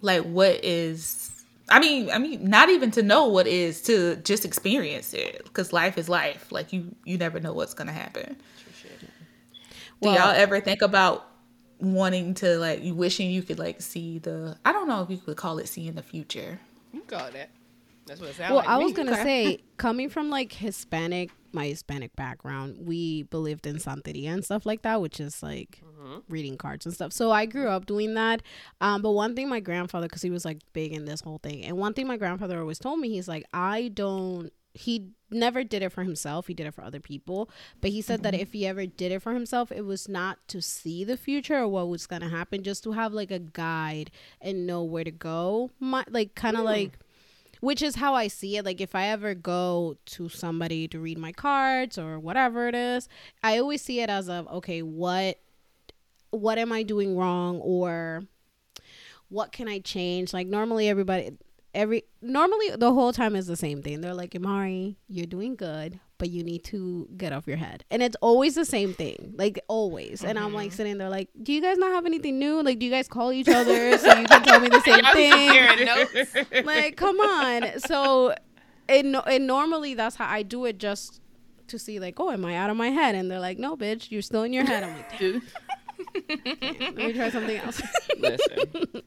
like 0.00 0.22
what 0.24 0.64
is 0.64 1.30
I 1.66 1.80
mean, 1.80 2.10
I 2.10 2.18
mean, 2.18 2.50
not 2.50 2.68
even 2.68 2.90
to 2.90 3.02
know 3.02 3.26
what 3.28 3.46
is 3.46 3.80
to 3.84 4.16
just 4.16 4.44
experience 4.44 5.14
it 5.14 5.40
because 5.44 5.72
life 5.72 5.96
is 5.96 6.10
life. 6.10 6.52
Like 6.52 6.74
you, 6.74 6.94
you 7.06 7.16
never 7.16 7.40
know 7.40 7.54
what's 7.54 7.72
gonna 7.72 7.90
happen. 7.90 8.36
Do 10.04 10.10
Well- 10.10 10.18
y'all 10.32 10.40
ever 10.40 10.60
think 10.60 10.82
about 10.82 11.26
wanting 11.80 12.34
to 12.34 12.58
like 12.58 12.80
wishing 12.84 13.30
you 13.30 13.42
could 13.42 13.58
like 13.58 13.80
see 13.82 14.18
the? 14.18 14.56
I 14.64 14.72
don't 14.72 14.88
know 14.88 15.02
if 15.02 15.10
you 15.10 15.18
could 15.18 15.36
call 15.36 15.58
it 15.58 15.68
seeing 15.68 15.94
the 15.94 16.02
future. 16.02 16.60
You 16.92 17.00
call 17.02 17.26
it 17.26 17.32
that. 17.34 17.50
That's 18.06 18.20
what 18.20 18.30
it 18.30 18.36
sounds 18.36 18.50
Well, 18.50 18.58
like. 18.58 18.68
I 18.68 18.78
was 18.78 18.92
gonna 18.92 19.12
Okay. 19.12 19.22
say, 19.22 19.58
coming 19.78 20.08
from 20.10 20.28
like 20.30 20.52
Hispanic, 20.52 21.30
my 21.52 21.66
Hispanic 21.68 22.14
background, 22.16 22.86
we 22.86 23.22
believed 23.24 23.66
in 23.66 23.76
Santeria 23.76 24.28
and 24.28 24.44
stuff 24.44 24.66
like 24.66 24.82
that, 24.82 25.00
which 25.00 25.20
is 25.20 25.42
like 25.42 25.80
Mm-hmm. 25.82 26.18
reading 26.28 26.58
cards 26.58 26.84
and 26.84 26.94
stuff. 26.94 27.14
So 27.14 27.30
I 27.30 27.46
grew 27.46 27.66
up 27.68 27.86
doing 27.86 28.12
that. 28.12 28.42
Um, 28.82 29.00
but 29.00 29.12
one 29.12 29.34
thing 29.34 29.48
my 29.48 29.60
grandfather, 29.60 30.06
because 30.06 30.20
he 30.20 30.28
was 30.28 30.44
like 30.44 30.58
big 30.74 30.92
in 30.92 31.06
this 31.06 31.22
whole 31.22 31.38
thing, 31.42 31.64
and 31.64 31.78
one 31.78 31.94
thing 31.94 32.06
my 32.06 32.18
grandfather 32.18 32.60
always 32.60 32.78
told 32.78 32.98
me, 33.00 33.08
he's 33.08 33.26
like, 33.26 33.44
I 33.54 33.88
don't. 33.88 34.52
He 34.74 35.12
never 35.30 35.62
did 35.64 35.82
it 35.82 35.90
for 35.90 36.02
himself. 36.02 36.48
He 36.48 36.54
did 36.54 36.66
it 36.66 36.74
for 36.74 36.82
other 36.82 37.00
people. 37.00 37.48
But 37.80 37.92
he 37.92 38.02
said 38.02 38.22
that 38.24 38.34
mm-hmm. 38.34 38.42
if 38.42 38.52
he 38.52 38.66
ever 38.66 38.86
did 38.86 39.12
it 39.12 39.22
for 39.22 39.32
himself, 39.32 39.70
it 39.70 39.84
was 39.86 40.08
not 40.08 40.46
to 40.48 40.60
see 40.60 41.04
the 41.04 41.16
future 41.16 41.58
or 41.60 41.68
what 41.68 41.88
was 41.88 42.06
gonna 42.06 42.28
happen, 42.28 42.62
just 42.62 42.82
to 42.84 42.92
have 42.92 43.12
like 43.12 43.30
a 43.30 43.38
guide 43.38 44.10
and 44.40 44.66
know 44.66 44.82
where 44.82 45.04
to 45.04 45.10
go. 45.10 45.70
My, 45.78 46.04
like 46.10 46.34
kind 46.34 46.56
of 46.56 46.64
like 46.64 46.98
which 47.64 47.80
is 47.80 47.94
how 47.94 48.14
I 48.14 48.28
see 48.28 48.58
it. 48.58 48.64
Like 48.66 48.82
if 48.82 48.94
I 48.94 49.06
ever 49.06 49.34
go 49.34 49.96
to 50.06 50.28
somebody 50.28 50.86
to 50.88 51.00
read 51.00 51.16
my 51.16 51.32
cards 51.32 51.96
or 51.96 52.18
whatever 52.18 52.68
it 52.68 52.74
is, 52.74 53.08
I 53.42 53.58
always 53.58 53.80
see 53.80 54.00
it 54.00 54.10
as 54.10 54.28
of 54.28 54.46
okay, 54.48 54.82
what 54.82 55.38
what 56.30 56.58
am 56.58 56.72
I 56.72 56.82
doing 56.82 57.16
wrong 57.16 57.60
or 57.60 58.24
what 59.28 59.50
can 59.50 59.66
I 59.66 59.78
change? 59.78 60.34
Like 60.34 60.46
normally 60.46 60.88
everybody 60.88 61.38
every 61.74 62.04
normally 62.22 62.70
the 62.76 62.92
whole 62.92 63.12
time 63.12 63.36
is 63.36 63.46
the 63.46 63.56
same 63.56 63.82
thing. 63.82 64.00
They're 64.00 64.14
like, 64.14 64.34
Amari, 64.34 64.96
you're 65.08 65.26
doing 65.26 65.56
good, 65.56 66.00
but 66.18 66.30
you 66.30 66.42
need 66.42 66.64
to 66.64 67.08
get 67.16 67.32
off 67.32 67.46
your 67.46 67.56
head. 67.56 67.84
And 67.90 68.02
it's 68.02 68.16
always 68.20 68.54
the 68.54 68.64
same 68.64 68.94
thing. 68.94 69.34
Like 69.36 69.58
always. 69.68 70.24
And 70.24 70.38
I'm 70.38 70.54
like 70.54 70.72
sitting 70.72 70.98
there 70.98 71.10
like, 71.10 71.28
Do 71.42 71.52
you 71.52 71.60
guys 71.60 71.76
not 71.78 71.92
have 71.92 72.06
anything 72.06 72.38
new? 72.38 72.62
Like 72.62 72.78
do 72.78 72.86
you 72.86 72.92
guys 72.92 73.08
call 73.08 73.32
each 73.32 73.48
other 73.48 73.98
so 73.98 74.14
you 74.18 74.26
can 74.26 74.42
tell 74.42 74.60
me 74.60 74.68
the 74.68 74.80
same 74.84 75.04
thing? 75.12 76.64
like 76.64 76.96
come 76.96 77.18
on 77.20 77.78
so 77.80 78.34
and, 78.88 79.16
and 79.26 79.46
normally 79.46 79.94
that's 79.94 80.16
how 80.16 80.26
i 80.28 80.42
do 80.42 80.64
it 80.64 80.78
just 80.78 81.20
to 81.66 81.78
see 81.78 81.98
like 81.98 82.18
oh 82.20 82.30
am 82.30 82.44
i 82.44 82.54
out 82.56 82.70
of 82.70 82.76
my 82.76 82.88
head 82.90 83.14
and 83.14 83.30
they're 83.30 83.40
like 83.40 83.58
no 83.58 83.76
bitch 83.76 84.10
you're 84.10 84.22
still 84.22 84.42
in 84.42 84.52
your 84.52 84.64
head 84.64 84.82
i'm 84.84 84.94
like 84.94 85.18
"Damn, 85.18 85.42
let 86.14 86.96
me 86.96 87.12
try 87.12 87.30
something 87.30 87.56
else 87.56 87.80
Listen, 88.18 89.02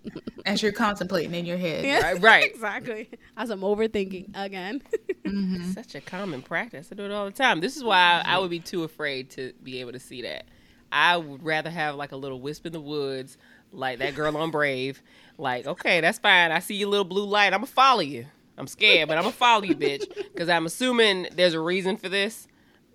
As 0.46 0.62
you're 0.62 0.72
contemplating 0.72 1.34
in 1.34 1.46
your 1.46 1.58
head. 1.58 1.86
Yeah. 1.86 2.02
right, 2.02 2.22
right. 2.22 2.52
exactly 2.52 3.10
as 3.36 3.50
i'm 3.50 3.62
overthinking 3.62 4.30
again 4.36 4.82
mm-hmm. 5.26 5.72
Such 5.72 5.96
a 5.96 6.02
common 6.02 6.42
practice. 6.42 6.90
I 6.92 6.96
do 6.96 7.06
it 7.06 7.12
all 7.12 7.26
the 7.26 7.32
time. 7.32 7.60
This 7.60 7.76
is 7.76 7.84
why 7.84 8.22
I 8.26 8.40
would 8.40 8.50
be 8.50 8.60
too 8.60 8.84
afraid 8.84 9.30
to 9.32 9.54
be 9.64 9.80
able 9.80 9.92
to 9.92 10.00
see 10.00 10.22
that. 10.24 10.46
I 10.92 11.18
would 11.18 11.44
rather 11.44 11.70
have 11.70 11.96
like 11.96 12.12
a 12.12 12.16
little 12.16 12.40
wisp 12.40 12.66
in 12.66 12.74
the 12.74 12.80
woods, 12.80 13.38
like 13.72 14.00
that 14.00 14.16
girl 14.16 14.36
on 14.38 14.52
Brave. 14.52 15.02
Like, 15.38 15.68
okay, 15.68 16.02
that's 16.02 16.20
fine. 16.20 16.52
I 16.52 16.60
see 16.60 16.76
your 16.76 16.90
little 16.90 17.06
blue 17.06 17.26
light. 17.26 17.48
I'm 17.54 17.60
gonna 17.60 17.68
follow 17.68 18.02
you. 18.02 18.26
I'm 18.58 18.68
scared, 18.68 19.08
but 19.08 19.18
I'm 19.18 19.24
gonna 19.24 19.34
follow 19.34 19.64
you, 19.64 19.76
bitch, 19.76 20.08
because 20.16 20.50
I'm 20.50 20.66
assuming 20.66 21.28
there's 21.34 21.54
a 21.54 21.60
reason 21.60 21.98
for 21.98 22.10
this. 22.10 22.48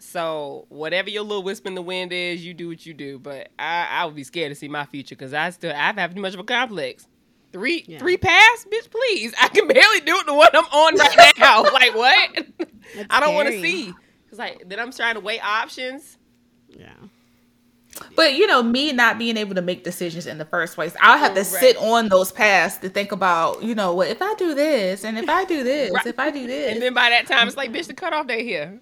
So 0.02 0.66
whatever 0.68 1.10
your 1.10 1.22
little 1.22 1.44
wisp 1.44 1.64
in 1.64 1.76
the 1.76 1.80
wind 1.82 2.12
is, 2.12 2.44
you 2.44 2.54
do 2.54 2.66
what 2.66 2.84
you 2.84 2.92
do. 2.92 3.20
But 3.20 3.50
I, 3.56 3.86
I 3.88 4.04
would 4.04 4.16
be 4.16 4.24
scared 4.24 4.50
to 4.50 4.56
see 4.56 4.66
my 4.68 4.84
future 4.84 5.14
because 5.14 5.32
I 5.32 5.50
still 5.50 5.70
I 5.72 5.92
have 5.92 6.14
too 6.14 6.20
much 6.20 6.34
of 6.34 6.40
a 6.40 6.44
complex. 6.44 7.06
Three 7.52 7.84
Yeah. 7.86 7.98
three 7.98 8.16
pass, 8.16 8.66
bitch, 8.70 8.90
please. 8.90 9.32
I 9.40 9.46
can 9.48 9.68
barely 9.68 10.00
do 10.00 10.16
it 10.18 10.26
the 10.26 10.34
one 10.34 10.48
I'm 10.52 10.64
on 10.64 10.96
right 10.96 11.32
now. 11.38 11.62
like 11.72 11.94
what? 11.94 12.46
That's 12.96 13.06
I 13.10 13.20
don't 13.20 13.34
want 13.36 13.48
to 13.48 13.60
see. 13.60 13.94
Cause 14.28 14.38
like 14.40 14.64
then 14.68 14.80
I'm 14.80 14.90
trying 14.90 15.14
to 15.14 15.20
weigh 15.20 15.38
options. 15.40 16.18
yeah 16.68 16.88
But 18.16 18.34
you 18.34 18.48
know, 18.48 18.60
me 18.62 18.92
not 18.92 19.18
being 19.18 19.36
able 19.36 19.54
to 19.54 19.62
make 19.62 19.84
decisions 19.84 20.26
in 20.26 20.38
the 20.38 20.44
first 20.46 20.74
place, 20.74 20.96
I'll 21.00 21.18
have 21.18 21.34
to 21.34 21.40
Right. 21.40 21.46
sit 21.46 21.76
on 21.76 22.08
those 22.08 22.32
paths 22.32 22.78
to 22.78 22.88
think 22.88 23.12
about, 23.12 23.62
you 23.62 23.76
know, 23.76 23.94
what 23.94 24.08
if 24.08 24.20
I 24.20 24.34
do 24.34 24.54
this 24.54 25.04
and 25.04 25.16
if 25.16 25.28
I 25.28 25.44
do 25.44 25.62
this, 25.62 25.92
Right. 25.92 26.06
if 26.06 26.18
I 26.18 26.30
do 26.30 26.44
this. 26.46 26.72
And 26.72 26.82
then 26.82 26.92
by 26.92 27.10
that 27.10 27.28
time 27.28 27.46
it's 27.46 27.56
like, 27.56 27.70
bitch, 27.72 27.86
the 27.86 27.94
cutoff 27.94 28.26
day 28.26 28.42
here. 28.42 28.80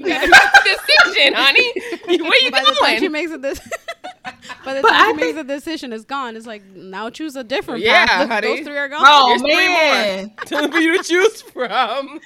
You 0.00 0.06
gotta 0.08 0.28
make 0.28 0.42
a 0.42 0.64
decision, 0.64 1.34
honey. 1.34 1.72
Where 2.22 2.42
you 2.44 2.50
by 2.50 2.60
the 2.64 2.76
time 2.80 2.98
she 2.98 3.08
makes 3.08 3.30
a 3.32 3.38
this 3.38 3.60
by 4.64 4.74
the 4.74 4.82
But 4.82 4.88
time 4.90 5.14
I 5.16 5.20
she 5.20 5.26
makes 5.26 5.38
a 5.38 5.44
decision 5.44 5.92
it's 5.92 6.04
gone 6.04 6.36
it's 6.36 6.46
like 6.46 6.64
now 6.74 7.10
choose 7.10 7.36
a 7.36 7.44
different 7.44 7.82
Yeah, 7.82 8.06
path 8.06 8.28
honey. 8.28 8.56
those 8.56 8.66
three 8.66 8.76
are 8.76 8.88
gone 8.88 9.02
oh 9.04 9.28
There's 9.28 9.42
three 9.42 9.66
man. 9.68 10.32
Tell 10.46 10.70
for 10.70 10.78
you 10.78 10.96
to 10.98 11.04
choose 11.04 11.42
from. 11.42 12.20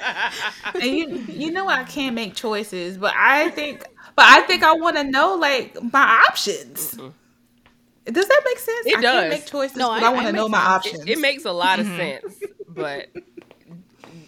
and 0.75 0.83
you 0.85 1.09
you 1.29 1.51
know 1.53 1.69
I 1.69 1.85
can't 1.85 2.15
make 2.15 2.35
choices, 2.35 2.97
but 2.99 3.13
I 3.17 3.51
think 3.51 3.81
but 4.17 4.25
I 4.27 4.43
think 4.43 4.63
I 4.63 4.75
want 4.75 4.97
to 4.97 5.05
know 5.05 5.35
like 5.37 5.77
my 5.93 6.25
options. 6.29 6.95
Mm-hmm. 6.95 8.13
Does 8.13 8.29
that 8.29 8.43
make 8.45 8.59
sense? 8.59 8.87
It 8.87 8.99
I 8.99 9.01
does. 9.01 9.13
can't 9.21 9.31
make 9.31 9.47
choices, 9.47 9.77
No, 9.77 9.89
but 9.89 10.03
I- 10.03 10.07
I, 10.09 10.13
want 10.13 10.27
to 10.27 10.33
know 10.33 10.45
make 10.49 10.53
my 10.53 10.59
options. 10.67 11.01
it, 11.01 11.09
it 11.11 11.19
makes 11.21 11.45
a 11.45 11.53
lot 11.53 11.81
of 11.81 11.87
mm-hmm. 11.87 11.97
sense, 11.97 12.43
but 12.69 13.09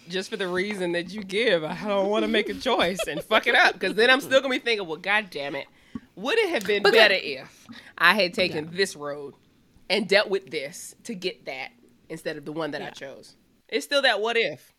just 0.09 0.30
for 0.30 0.36
the 0.36 0.48
reason 0.48 0.92
that 0.92 1.12
you 1.12 1.22
give, 1.22 1.64
I 1.64 1.76
don't 1.86 2.09
want 2.09 2.24
to 2.24 2.28
make 2.28 2.48
a 2.48 2.54
choice 2.54 2.98
and 3.09 3.22
fuck 3.22 3.46
it 3.46 3.54
up 3.54 3.74
because 3.74 3.94
then 3.94 4.11
I'm 4.11 4.20
still 4.20 4.40
gonna 4.40 4.54
be 4.54 4.59
thinking, 4.59 4.86
well, 4.86 4.96
god 4.96 5.30
damn 5.30 5.54
it, 5.54 5.66
would 6.14 6.38
it 6.38 6.50
have 6.50 6.64
been 6.64 6.82
But 6.82 6.92
better 6.92 7.14
if 7.14 7.66
I 7.98 8.14
had 8.14 8.34
taken 8.34 8.70
this 8.72 8.96
road 8.96 9.34
and 9.88 10.09
dealt 10.09 10.30
with 10.30 10.50
this 10.50 10.94
to 11.04 11.14
get 11.14 11.46
that 11.46 11.70
instead 12.09 12.36
of 12.36 12.44
the 12.44 12.52
one 12.52 12.72
that 12.72 12.82
I 12.82 12.90
chose? 12.90 13.36
It's 13.68 13.84
still 13.84 14.02
that 14.02 14.20
what 14.20 14.36
if. 14.36 14.72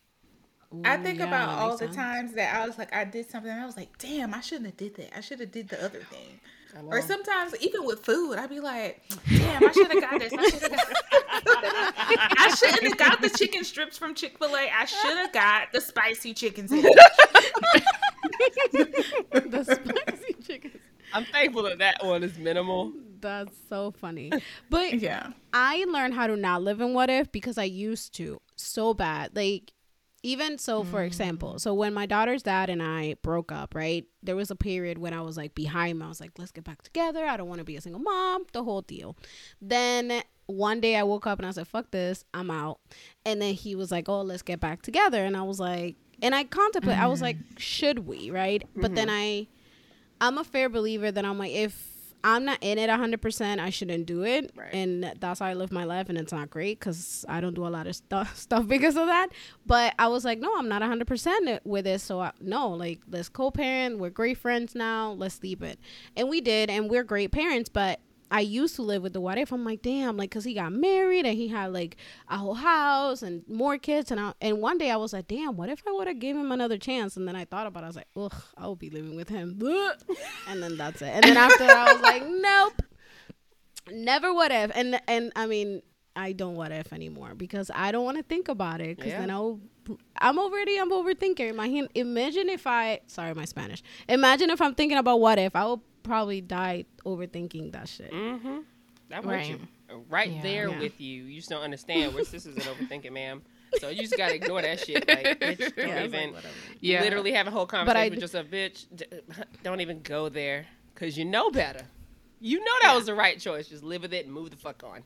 I 0.84 0.98
think 0.98 1.18
yeah, 1.18 1.28
about 1.28 1.48
all 1.48 1.72
the 1.72 1.86
sense. 1.86 1.96
times 1.96 2.32
that 2.34 2.54
I 2.54 2.66
was 2.66 2.76
like, 2.76 2.94
I 2.94 3.04
did 3.04 3.30
something, 3.30 3.50
and 3.50 3.60
I 3.60 3.64
was 3.64 3.76
like, 3.76 3.96
damn, 3.96 4.34
I 4.34 4.40
shouldn't 4.40 4.66
have 4.66 4.76
did 4.76 4.96
that. 4.96 5.16
I 5.16 5.20
should 5.20 5.40
have 5.40 5.50
did 5.50 5.68
the 5.70 5.82
other 5.82 6.00
thing. 6.00 6.40
Know. 6.82 6.88
Or 6.90 7.02
sometimes, 7.02 7.54
even 7.60 7.84
with 7.84 8.00
food, 8.04 8.38
I'd 8.38 8.50
be 8.50 8.60
like, 8.60 9.02
damn, 9.28 9.64
I 9.64 9.72
should 9.72 9.90
have 9.92 10.00
got 10.00 10.18
this. 10.20 10.32
I 10.32 10.48
should 10.50 10.62
have 10.62 10.70
got. 10.70 10.94
I 12.38 12.54
shouldn't 12.58 12.82
have 12.84 12.98
got 12.98 13.20
the 13.22 13.30
chicken 13.30 13.64
strips 13.64 13.96
from 13.98 14.14
Chick 14.14 14.38
Fil 14.38 14.54
A. 14.56 14.68
I 14.70 14.84
should 14.84 15.16
have 15.16 15.32
got 15.32 15.72
the 15.72 15.80
spicy 15.80 16.34
chicken 16.34 16.68
sandwich. 16.68 16.92
the 19.32 19.64
spicy 19.64 20.34
chicken. 20.46 20.72
I'm 21.12 21.24
thankful 21.24 21.62
that 21.64 21.78
that 21.78 22.04
one 22.04 22.22
is 22.22 22.38
minimal. 22.38 22.92
That's 23.20 23.56
so 23.68 23.90
funny. 23.90 24.30
But 24.70 24.94
Yeah. 24.94 25.30
I 25.52 25.84
learned 25.88 26.14
how 26.14 26.26
to 26.26 26.36
not 26.36 26.62
live 26.62 26.80
in 26.80 26.94
what 26.94 27.10
if 27.10 27.32
because 27.32 27.58
I 27.58 27.64
used 27.64 28.14
to 28.14 28.38
so 28.56 28.94
bad. 28.94 29.34
Like 29.34 29.72
even 30.22 30.58
so 30.58 30.82
for 30.82 31.02
example, 31.02 31.54
mm. 31.54 31.60
so 31.60 31.74
when 31.74 31.94
my 31.94 32.06
daughter's 32.06 32.42
dad 32.42 32.70
and 32.70 32.82
I 32.82 33.14
broke 33.22 33.52
up, 33.52 33.74
right? 33.74 34.04
There 34.22 34.36
was 34.36 34.50
a 34.50 34.56
period 34.56 34.98
when 34.98 35.14
I 35.14 35.20
was 35.20 35.36
like 35.36 35.54
behind 35.54 35.92
him. 35.92 36.02
I 36.02 36.08
was 36.08 36.20
like, 36.20 36.32
let's 36.38 36.50
get 36.50 36.64
back 36.64 36.82
together. 36.82 37.24
I 37.24 37.36
don't 37.36 37.48
want 37.48 37.60
to 37.60 37.64
be 37.64 37.76
a 37.76 37.80
single 37.80 38.00
mom, 38.00 38.44
the 38.52 38.64
whole 38.64 38.82
deal. 38.82 39.16
Then 39.60 40.22
one 40.46 40.80
day 40.80 40.96
I 40.96 41.02
woke 41.02 41.26
up 41.26 41.38
and 41.38 41.46
I 41.46 41.50
said, 41.50 41.68
fuck 41.68 41.90
this, 41.90 42.24
I'm 42.34 42.50
out. 42.50 42.80
And 43.24 43.40
then 43.40 43.54
he 43.54 43.74
was 43.74 43.90
like, 43.90 44.08
oh, 44.08 44.22
let's 44.22 44.42
get 44.42 44.60
back 44.60 44.82
together. 44.82 45.24
And 45.24 45.36
I 45.36 45.42
was 45.42 45.60
like, 45.60 45.96
and 46.20 46.34
I 46.34 46.44
contemplate, 46.44 46.98
I 46.98 47.06
was 47.06 47.22
like, 47.22 47.36
mm. 47.36 47.58
should 47.58 48.00
we, 48.00 48.30
right? 48.30 48.66
But 48.74 48.94
then 48.94 49.08
mm-hmm. 49.08 49.46
I, 50.20 50.26
I'm 50.26 50.38
a 50.38 50.44
fair 50.44 50.68
believer 50.68 51.12
that 51.12 51.24
I'm 51.24 51.38
like, 51.38 51.52
if 51.52 51.97
I'm 52.24 52.44
not 52.44 52.58
in 52.60 52.78
it 52.78 52.90
100%, 52.90 53.58
I 53.58 53.70
shouldn't 53.70 54.06
do 54.06 54.24
it. 54.24 54.50
Right. 54.56 54.72
And 54.72 55.14
that's 55.20 55.40
how 55.40 55.46
I 55.46 55.54
live 55.54 55.72
my 55.72 55.84
life. 55.84 56.08
And 56.08 56.18
it's 56.18 56.32
not 56.32 56.50
great 56.50 56.80
because 56.80 57.24
I 57.28 57.40
don't 57.40 57.54
do 57.54 57.66
a 57.66 57.68
lot 57.68 57.86
of 57.86 57.96
stuff 57.96 58.36
stuff 58.38 58.66
because 58.66 58.96
of 58.96 59.06
that. 59.06 59.28
But 59.66 59.94
I 59.98 60.08
was 60.08 60.24
like, 60.24 60.38
no, 60.38 60.52
I'm 60.56 60.68
not 60.68 60.82
100% 60.82 61.60
with 61.64 61.86
it. 61.86 62.00
So 62.00 62.20
I, 62.20 62.32
no, 62.40 62.70
like, 62.70 63.00
let's 63.10 63.28
co 63.28 63.50
parent. 63.50 63.98
We're 63.98 64.10
great 64.10 64.38
friends 64.38 64.74
now. 64.74 65.12
Let's 65.12 65.42
leave 65.42 65.62
it. 65.62 65.78
And 66.16 66.28
we 66.28 66.40
did. 66.40 66.70
And 66.70 66.90
we're 66.90 67.04
great 67.04 67.32
parents. 67.32 67.68
But 67.68 68.00
I 68.30 68.40
used 68.40 68.76
to 68.76 68.82
live 68.82 69.02
with 69.02 69.12
the 69.14 69.20
what 69.20 69.38
if. 69.38 69.52
I'm 69.52 69.64
like, 69.64 69.80
damn, 69.82 70.16
like, 70.16 70.30
cause 70.30 70.44
he 70.44 70.54
got 70.54 70.72
married 70.72 71.24
and 71.26 71.36
he 71.36 71.48
had 71.48 71.72
like 71.72 71.96
a 72.28 72.36
whole 72.36 72.54
house 72.54 73.22
and 73.22 73.42
more 73.48 73.78
kids. 73.78 74.10
And 74.10 74.20
I, 74.20 74.34
and 74.40 74.60
one 74.60 74.76
day 74.78 74.90
I 74.90 74.96
was 74.96 75.12
like, 75.12 75.28
damn, 75.28 75.56
what 75.56 75.68
if 75.70 75.82
I 75.88 75.92
would 75.92 76.06
have 76.08 76.18
gave 76.18 76.36
him 76.36 76.52
another 76.52 76.76
chance? 76.78 77.16
And 77.16 77.26
then 77.26 77.36
I 77.36 77.44
thought 77.44 77.66
about 77.66 77.82
it. 77.82 77.84
I 77.84 77.88
was 77.88 77.96
like, 77.96 78.08
ugh, 78.16 78.34
I 78.56 78.66
will 78.66 78.76
be 78.76 78.90
living 78.90 79.16
with 79.16 79.28
him. 79.28 79.58
And 80.48 80.62
then 80.62 80.76
that's 80.76 81.00
it. 81.02 81.08
And 81.08 81.24
then 81.24 81.36
after 81.36 81.66
that, 81.66 81.88
I 81.88 81.92
was 81.92 82.02
like, 82.02 82.22
nope, 82.26 82.82
never 83.90 84.32
what 84.32 84.50
if. 84.50 84.70
And, 84.74 85.00
and 85.08 85.32
I 85.36 85.46
mean, 85.46 85.82
I 86.16 86.32
don't 86.32 86.56
what 86.56 86.72
if 86.72 86.92
anymore 86.92 87.34
because 87.34 87.70
I 87.74 87.92
don't 87.92 88.04
want 88.04 88.16
to 88.16 88.22
think 88.22 88.48
about 88.48 88.80
it 88.80 88.96
because 88.96 89.12
Yeah. 89.12 89.20
then 89.20 89.30
I'll, 89.30 89.60
I'm 90.18 90.38
already, 90.38 90.78
I'm 90.78 90.90
overthinking. 90.90 91.54
My 91.54 91.86
imagine 91.94 92.48
if 92.48 92.66
I, 92.66 93.00
sorry, 93.06 93.34
my 93.34 93.44
Spanish. 93.44 93.82
Imagine 94.08 94.50
if 94.50 94.60
I'm 94.60 94.74
thinking 94.74 94.98
about 94.98 95.20
what 95.20 95.38
if, 95.38 95.54
I 95.54 95.64
will 95.64 95.82
probably 96.08 96.40
die 96.40 96.86
overthinking 97.04 97.72
that 97.72 97.88
shit. 97.88 98.10
Mm-hmm. 98.12 98.58
I'm 99.12 99.24
Right. 99.26 99.48
you. 99.50 99.60
Right 100.10 100.30
Yeah. 100.30 100.42
there 100.42 100.68
Yeah. 100.68 100.80
with 100.80 101.00
you. 101.00 101.24
You 101.24 101.36
just 101.36 101.48
don't 101.48 101.62
understand. 101.62 102.14
We're 102.14 102.24
sisters 102.24 102.56
and 102.56 102.64
overthinking, 102.64 103.12
ma'am. 103.12 103.42
So 103.80 103.88
you 103.90 104.02
just 104.02 104.16
gotta 104.16 104.34
ignore 104.34 104.60
that 104.62 104.80
shit. 104.80 105.06
Like, 105.08 105.38
bitch, 105.40 105.58
don't 105.76 105.88
Yeah, 105.88 106.04
even 106.04 106.32
like. 106.34 106.44
Yeah. 106.80 107.02
literally 107.02 107.32
have 107.32 107.46
a 107.46 107.50
whole 107.50 107.62
I 107.62 107.66
conversation 107.66 108.10
with 108.10 108.18
d- 108.18 108.20
just 108.20 108.34
a 108.34 108.44
bitch. 108.44 108.86
d- 108.94 109.06
Don't 109.62 109.80
even 109.80 110.02
go 110.02 110.28
there 110.28 110.66
because 110.94 111.16
you 111.16 111.24
know 111.24 111.50
better. 111.50 111.84
You 112.40 112.58
know 112.64 112.72
that 112.82 112.94
was 112.94 113.06
the 113.06 113.14
right 113.14 113.38
choice. 113.40 113.68
Just 113.68 113.82
live 113.82 114.02
with 114.02 114.12
it 114.12 114.24
and 114.26 114.34
move 114.34 114.50
the 114.50 114.56
fuck 114.56 114.82
on. 114.84 114.98
I 114.98 115.02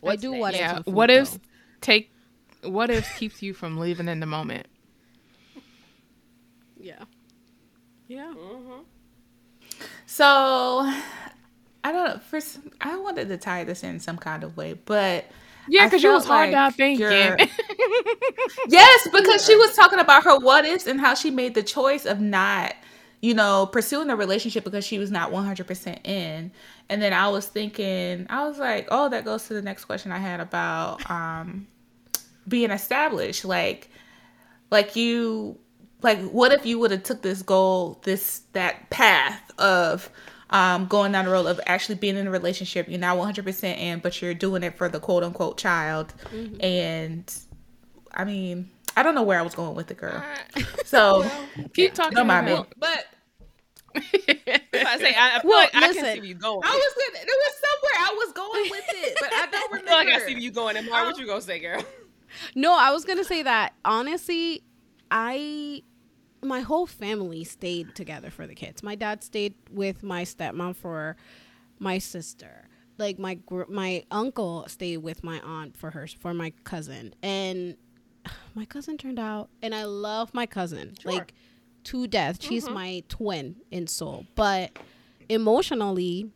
What's 0.00 0.22
do 0.22 0.32
what 0.32 0.54
Yeah. 0.54 0.80
if. 0.80 0.86
What 0.86 1.10
if 1.10 1.32
though. 1.32 1.38
take 1.80 2.10
what 2.62 2.90
if 2.90 3.16
keeps 3.18 3.42
you 3.42 3.52
from 3.54 3.76
leaving 3.78 4.08
in 4.08 4.20
the 4.20 4.26
moment? 4.26 4.66
Yeah. 6.80 7.04
Yeah. 8.08 8.32
Mhm. 8.36 8.84
So 10.12 10.26
I 11.82 11.90
don't 11.90 12.04
know. 12.06 12.18
First, 12.18 12.58
I 12.82 12.98
wanted 12.98 13.28
to 13.28 13.38
tie 13.38 13.64
this 13.64 13.82
in 13.82 13.98
some 13.98 14.18
kind 14.18 14.44
of 14.44 14.58
way, 14.58 14.74
but 14.74 15.24
Yeah, 15.68 15.86
because 15.86 16.02
you 16.02 16.12
was 16.12 16.26
hard 16.26 16.48
like 16.48 16.52
down 16.52 16.72
thinking. 16.72 17.06
yes, 18.68 19.08
because 19.10 19.42
she 19.42 19.56
was 19.56 19.74
talking 19.74 19.98
about 19.98 20.24
her 20.24 20.38
what 20.38 20.66
ifs 20.66 20.86
and 20.86 21.00
how 21.00 21.14
she 21.14 21.30
made 21.30 21.54
the 21.54 21.62
choice 21.62 22.04
of 22.04 22.20
not, 22.20 22.74
you 23.22 23.32
know, 23.32 23.64
pursuing 23.64 24.08
the 24.08 24.14
relationship 24.14 24.64
because 24.64 24.84
she 24.84 24.98
was 24.98 25.10
not 25.10 25.30
100% 25.30 26.06
in. 26.06 26.52
And 26.90 27.00
then 27.00 27.14
I 27.14 27.28
was 27.28 27.46
thinking, 27.46 28.26
I 28.28 28.46
was 28.46 28.58
like, 28.58 28.88
oh, 28.90 29.08
that 29.08 29.24
goes 29.24 29.48
to 29.48 29.54
the 29.54 29.62
next 29.62 29.86
question 29.86 30.12
I 30.12 30.18
had 30.18 30.40
about 30.40 31.10
um, 31.10 31.66
being 32.46 32.70
established. 32.70 33.46
Like, 33.46 33.88
like 34.70 34.94
you, 34.94 35.58
like, 36.02 36.18
what 36.30 36.52
if 36.52 36.66
you 36.66 36.78
would 36.78 36.90
have 36.90 37.02
took 37.02 37.22
this 37.22 37.42
goal, 37.42 38.00
this, 38.04 38.42
that 38.52 38.90
path 38.90 39.40
of, 39.58 40.10
um, 40.50 40.86
going 40.86 41.12
down 41.12 41.24
the 41.24 41.30
road 41.30 41.46
of 41.46 41.58
actually 41.66 41.94
being 41.94 42.16
in 42.16 42.26
a 42.26 42.30
relationship, 42.30 42.86
you're 42.88 42.98
not 43.00 43.16
100% 43.16 43.64
in, 43.78 44.00
but 44.00 44.20
you're 44.20 44.34
doing 44.34 44.62
it 44.62 44.76
for 44.76 44.88
the 44.88 45.00
quote 45.00 45.22
unquote 45.24 45.56
child. 45.56 46.12
Mm-hmm. 46.32 46.62
And 46.62 47.34
I 48.12 48.24
mean, 48.24 48.68
I 48.94 49.02
don't 49.02 49.14
know 49.14 49.22
where 49.22 49.38
I 49.38 49.42
was 49.42 49.54
going 49.54 49.74
with 49.74 49.86
the 49.86 49.94
girl. 49.94 50.22
Uh, 50.56 50.60
so 50.84 51.24
Keep 51.74 51.94
talking. 51.94 52.16
don't 52.16 52.26
mind 52.26 52.46
me. 52.46 52.52
about- 52.52 52.74
But 52.78 53.06
I 53.94 54.00
say 54.98 55.14
I, 55.14 55.36
I 55.36 55.40
feel 55.40 55.48
Well, 55.50 55.60
like 55.60 55.74
I 55.74 55.80
can 55.80 55.88
listen. 55.94 56.04
see 56.14 56.18
where 56.20 56.24
you 56.28 56.34
going. 56.34 56.60
I 56.64 56.70
was 56.70 56.94
gonna, 57.04 57.24
there 57.26 57.36
was 57.36 57.54
somewhere 57.60 57.98
I 57.98 58.14
was 58.18 58.32
going 58.32 58.70
with 58.70 58.84
it, 58.88 59.16
but 59.20 59.32
I 59.32 59.46
don't 59.46 59.54
I 59.54 59.66
remember. 59.76 59.88
feel 59.88 59.96
like 59.98 60.08
I 60.08 60.26
see 60.26 60.32
where 60.34 60.42
you 60.42 60.50
going. 60.50 60.76
And 60.76 60.88
Mar, 60.88 61.04
what 61.04 61.14
um, 61.14 61.20
you 61.20 61.26
gonna 61.26 61.40
say, 61.42 61.58
girl? 61.58 61.82
No, 62.54 62.74
I 62.76 62.90
was 62.92 63.04
gonna 63.04 63.24
say 63.24 63.42
that 63.42 63.74
honestly, 63.84 64.62
I 65.10 65.82
my 66.42 66.60
whole 66.60 66.86
family 66.86 67.44
stayed 67.44 67.94
together 67.94 68.30
for 68.30 68.46
the 68.46 68.54
kids. 68.54 68.82
My 68.82 68.94
dad 68.94 69.22
stayed 69.22 69.54
with 69.70 70.02
my 70.02 70.24
stepmom 70.24 70.74
for 70.76 71.16
my 71.78 71.98
sister. 71.98 72.68
Like 72.98 73.18
my 73.18 73.34
gr- 73.34 73.68
my 73.68 74.04
uncle 74.10 74.64
stayed 74.68 74.98
with 74.98 75.24
my 75.24 75.40
aunt 75.40 75.76
for 75.76 75.90
her 75.90 76.06
for 76.06 76.34
my 76.34 76.52
cousin, 76.64 77.14
and 77.22 77.76
my 78.54 78.64
cousin 78.64 78.98
turned 78.98 79.18
out. 79.18 79.48
And 79.62 79.74
I 79.74 79.84
love 79.84 80.34
my 80.34 80.46
cousin 80.46 80.94
like 81.04 81.32
to 81.84 82.06
death. 82.06 82.42
She's 82.42 82.64
mm-hmm. 82.64 82.74
my 82.74 83.02
twin 83.08 83.56
in 83.70 83.86
soul, 83.86 84.26
but 84.34 84.78
emotionally, 85.28 86.30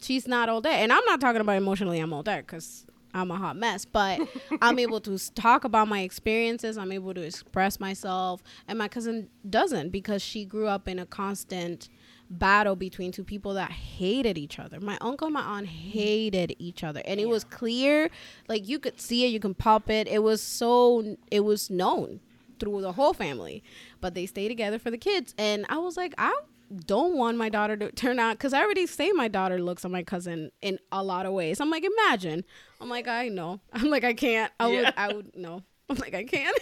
she's 0.00 0.28
not 0.28 0.48
all 0.48 0.60
there. 0.60 0.78
And 0.82 0.92
I'm 0.92 1.04
not 1.06 1.20
talking 1.20 1.40
about 1.40 1.56
emotionally, 1.56 1.98
I'm 1.98 2.12
all 2.12 2.22
there 2.22 2.42
because 2.42 2.86
I'm 3.16 3.30
a 3.30 3.36
hot 3.36 3.56
mess. 3.56 3.84
But 3.84 4.20
I'm 4.60 4.78
able 4.78 5.00
to 5.00 5.18
talk 5.34 5.64
about 5.64 5.88
my 5.88 6.00
experiences. 6.00 6.78
I'm 6.78 6.92
able 6.92 7.14
to 7.14 7.22
express 7.22 7.80
myself. 7.80 8.42
And 8.68 8.78
my 8.78 8.88
cousin 8.88 9.28
doesn't 9.48 9.90
because 9.90 10.22
she 10.22 10.44
grew 10.44 10.68
up 10.68 10.86
in 10.86 10.98
a 10.98 11.06
constant 11.06 11.88
battle 12.28 12.74
between 12.76 13.12
two 13.12 13.24
people 13.24 13.54
that 13.54 13.70
hated 13.70 14.36
each 14.36 14.58
other. 14.58 14.80
My 14.80 14.98
uncle 15.00 15.26
and 15.26 15.34
my 15.34 15.42
aunt 15.42 15.68
hated 15.68 16.54
each 16.58 16.82
other. 16.84 17.00
And 17.04 17.20
it 17.20 17.28
was 17.28 17.44
clear, 17.44 18.10
like 18.48 18.68
you 18.68 18.78
could 18.78 19.00
see 19.00 19.24
it, 19.24 19.28
you 19.28 19.40
can 19.40 19.54
pop 19.54 19.88
it. 19.88 20.08
It 20.08 20.22
was 20.22 20.42
so, 20.42 21.16
it 21.30 21.40
was 21.40 21.70
known 21.70 22.20
through 22.58 22.80
the 22.80 22.92
whole 22.92 23.12
family. 23.14 23.62
But 24.00 24.14
they 24.14 24.26
stay 24.26 24.48
together 24.48 24.78
for 24.78 24.90
the 24.90 24.98
kids. 24.98 25.34
And 25.38 25.66
I 25.68 25.78
was 25.78 25.96
like, 25.96 26.14
I 26.18 26.36
don't 26.74 27.16
want 27.16 27.36
my 27.38 27.48
daughter 27.48 27.76
to 27.76 27.92
turn 27.92 28.18
out 28.18 28.32
because 28.38 28.52
I 28.52 28.62
already 28.62 28.86
say 28.86 29.12
my 29.12 29.28
daughter 29.28 29.58
looks 29.58 29.84
on 29.84 29.92
my 29.92 30.02
cousin 30.02 30.50
in 30.62 30.78
a 30.90 31.02
lot 31.02 31.26
of 31.26 31.32
ways. 31.32 31.60
I'm 31.60 31.70
like, 31.70 31.84
imagine. 31.84 32.44
I'm 32.80 32.88
like, 32.88 33.06
I 33.08 33.28
know. 33.28 33.60
I'm 33.72 33.90
like, 33.90 34.04
I 34.04 34.14
can't. 34.14 34.52
I 34.58 34.68
Yeah. 34.70 34.76
would. 34.80 34.94
I 34.96 35.12
would 35.14 35.36
no. 35.36 35.62
I'm 35.88 35.96
like, 35.96 36.14
I 36.14 36.24
can't. 36.24 36.56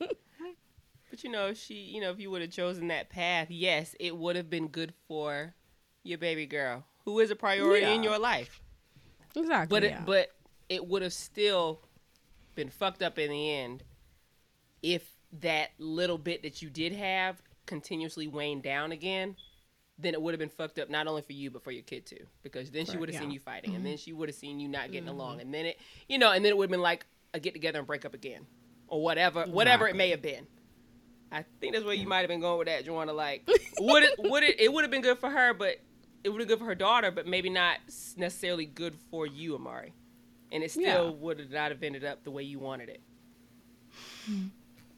But 1.10 1.22
you 1.24 1.30
know, 1.30 1.54
she, 1.54 1.74
you 1.74 2.00
know, 2.00 2.10
if 2.10 2.18
you 2.20 2.30
would 2.30 2.42
have 2.42 2.50
chosen 2.50 2.88
that 2.88 3.08
path, 3.08 3.46
yes, 3.50 3.94
it 3.98 4.14
would 4.16 4.36
have 4.36 4.50
been 4.50 4.68
good 4.68 4.92
for 5.08 5.54
your 6.02 6.18
baby 6.18 6.44
girl, 6.46 6.84
who 7.04 7.20
is 7.20 7.30
a 7.30 7.36
priority 7.36 7.86
in 7.86 8.02
your 8.02 8.18
life. 8.18 8.60
exactly. 9.34 9.74
But 9.74 9.84
it, 9.84 9.90
yeah. 9.92 10.02
but 10.04 10.32
it 10.68 10.86
would 10.86 11.00
have 11.02 11.14
still 11.14 11.80
been 12.54 12.68
fucked 12.68 13.02
up 13.02 13.18
in 13.18 13.30
the 13.30 13.50
end 13.54 13.82
if 14.82 15.08
that 15.40 15.70
little 15.78 16.18
bit 16.18 16.42
that 16.42 16.60
you 16.60 16.68
did 16.68 16.92
have 16.92 17.40
continuously 17.66 18.26
waned 18.26 18.62
down 18.62 18.92
again. 18.92 19.36
Then 19.98 20.12
it 20.12 20.20
would 20.20 20.32
have 20.34 20.38
been 20.38 20.50
fucked 20.50 20.78
up 20.78 20.90
not 20.90 21.06
only 21.06 21.22
for 21.22 21.32
you 21.32 21.50
but 21.50 21.64
for 21.64 21.70
your 21.70 21.82
kid 21.82 22.04
too, 22.06 22.26
because 22.42 22.70
then 22.70 22.84
she 22.84 22.96
would 22.96 23.08
have 23.08 23.20
seen 23.20 23.30
you 23.30 23.40
fighting, 23.40 23.74
and 23.74 23.84
then 23.84 23.94
mm-hmm. 23.94 23.98
she 23.98 24.12
would 24.12 24.28
have 24.28 24.36
seen 24.36 24.60
you 24.60 24.68
not 24.68 24.92
getting 24.92 25.08
along, 25.08 25.32
mm-hmm. 25.38 25.40
and 25.40 25.54
then 25.54 25.66
it, 25.66 25.80
you 26.08 26.18
know, 26.18 26.32
and 26.32 26.44
then 26.44 26.50
it 26.50 26.56
would 26.56 26.64
have 26.64 26.70
been 26.70 26.82
like 26.82 27.06
a 27.32 27.40
get 27.40 27.54
together 27.54 27.78
and 27.78 27.86
break 27.86 28.04
up 28.04 28.12
again, 28.12 28.46
or 28.88 29.02
whatever, 29.02 29.44
whatever 29.44 29.88
it 29.88 29.96
may 29.96 30.10
have 30.10 30.20
been. 30.20 30.46
I 31.32 31.44
think 31.60 31.74
that's 31.74 31.84
where 31.84 31.94
you 31.94 32.06
might 32.06 32.20
have 32.20 32.28
been 32.28 32.40
going 32.40 32.58
with 32.58 32.68
that, 32.68 32.84
Jawanda. 32.84 33.14
Like, 33.14 33.48
would 33.80 34.02
it, 34.02 34.14
would 34.18 34.42
it, 34.42 34.60
it 34.60 34.72
would 34.72 34.84
have 34.84 34.90
been 34.90 35.02
good 35.02 35.18
for 35.18 35.30
her, 35.30 35.54
but 35.54 35.76
it 36.24 36.30
would 36.30 36.40
have 36.40 36.48
been 36.48 36.56
good 36.56 36.60
for 36.60 36.66
her 36.66 36.74
daughter, 36.74 37.10
but 37.10 37.26
maybe 37.26 37.50
not 37.50 37.78
necessarily 38.16 38.66
good 38.66 38.94
for 39.10 39.26
you, 39.26 39.54
Amari. 39.54 39.92
And 40.52 40.62
it 40.62 40.70
still 40.70 40.82
Yeah. 40.82 41.10
would 41.10 41.40
have 41.40 41.50
not 41.50 41.70
have 41.70 41.82
ended 41.82 42.04
up 42.04 42.22
the 42.24 42.30
way 42.30 42.42
you 42.42 42.58
wanted 42.58 42.88
it. 42.88 43.00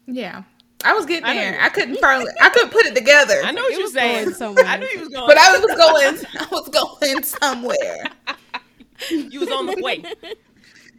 yeah, 0.06 0.42
I 0.84 0.92
was 0.94 1.06
getting 1.06 1.24
there. 1.26 1.54
you- 1.54 1.60
I 1.60 1.68
couldn't 1.70 1.98
probably, 2.00 2.30
I 2.40 2.50
couldn't 2.50 2.70
put 2.70 2.86
it 2.86 2.94
together. 2.94 3.40
I 3.44 3.50
know 3.50 3.62
what 3.62 3.72
you're 3.76 3.88
saying. 3.88 4.24
going 4.26 4.34
somewhere. 4.36 4.64
I 4.64 4.76
knew 4.76 4.86
you 4.86 5.00
was 5.00 5.08
going. 5.08 5.26
but 5.26 5.36
I 5.38 5.58
was 5.58 5.66
going, 5.76 6.26
I 6.38 6.46
was 6.50 6.68
going 6.68 7.22
somewhere. 7.24 8.04
you 9.10 9.40
was 9.40 9.50
on 9.50 9.66
the 9.66 9.76
way. 9.82 10.04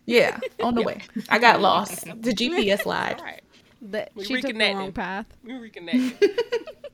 Yeah, 0.05 0.39
on 0.61 0.75
the 0.75 0.82
way. 0.82 1.01
I 1.30 1.39
got 1.39 1.61
lost. 1.61 2.05
The 2.05 2.34
GPS 2.34 2.86
All 2.86 2.91
lied. 2.93 3.21
right, 3.21 3.41
That 3.84 4.11
We 4.15 4.25
she 4.25 4.41
took 4.41 4.53
the 4.57 4.73
wrong 4.73 4.91
path. 4.91 5.27
we 5.43 5.53
reconnected. 5.53 6.30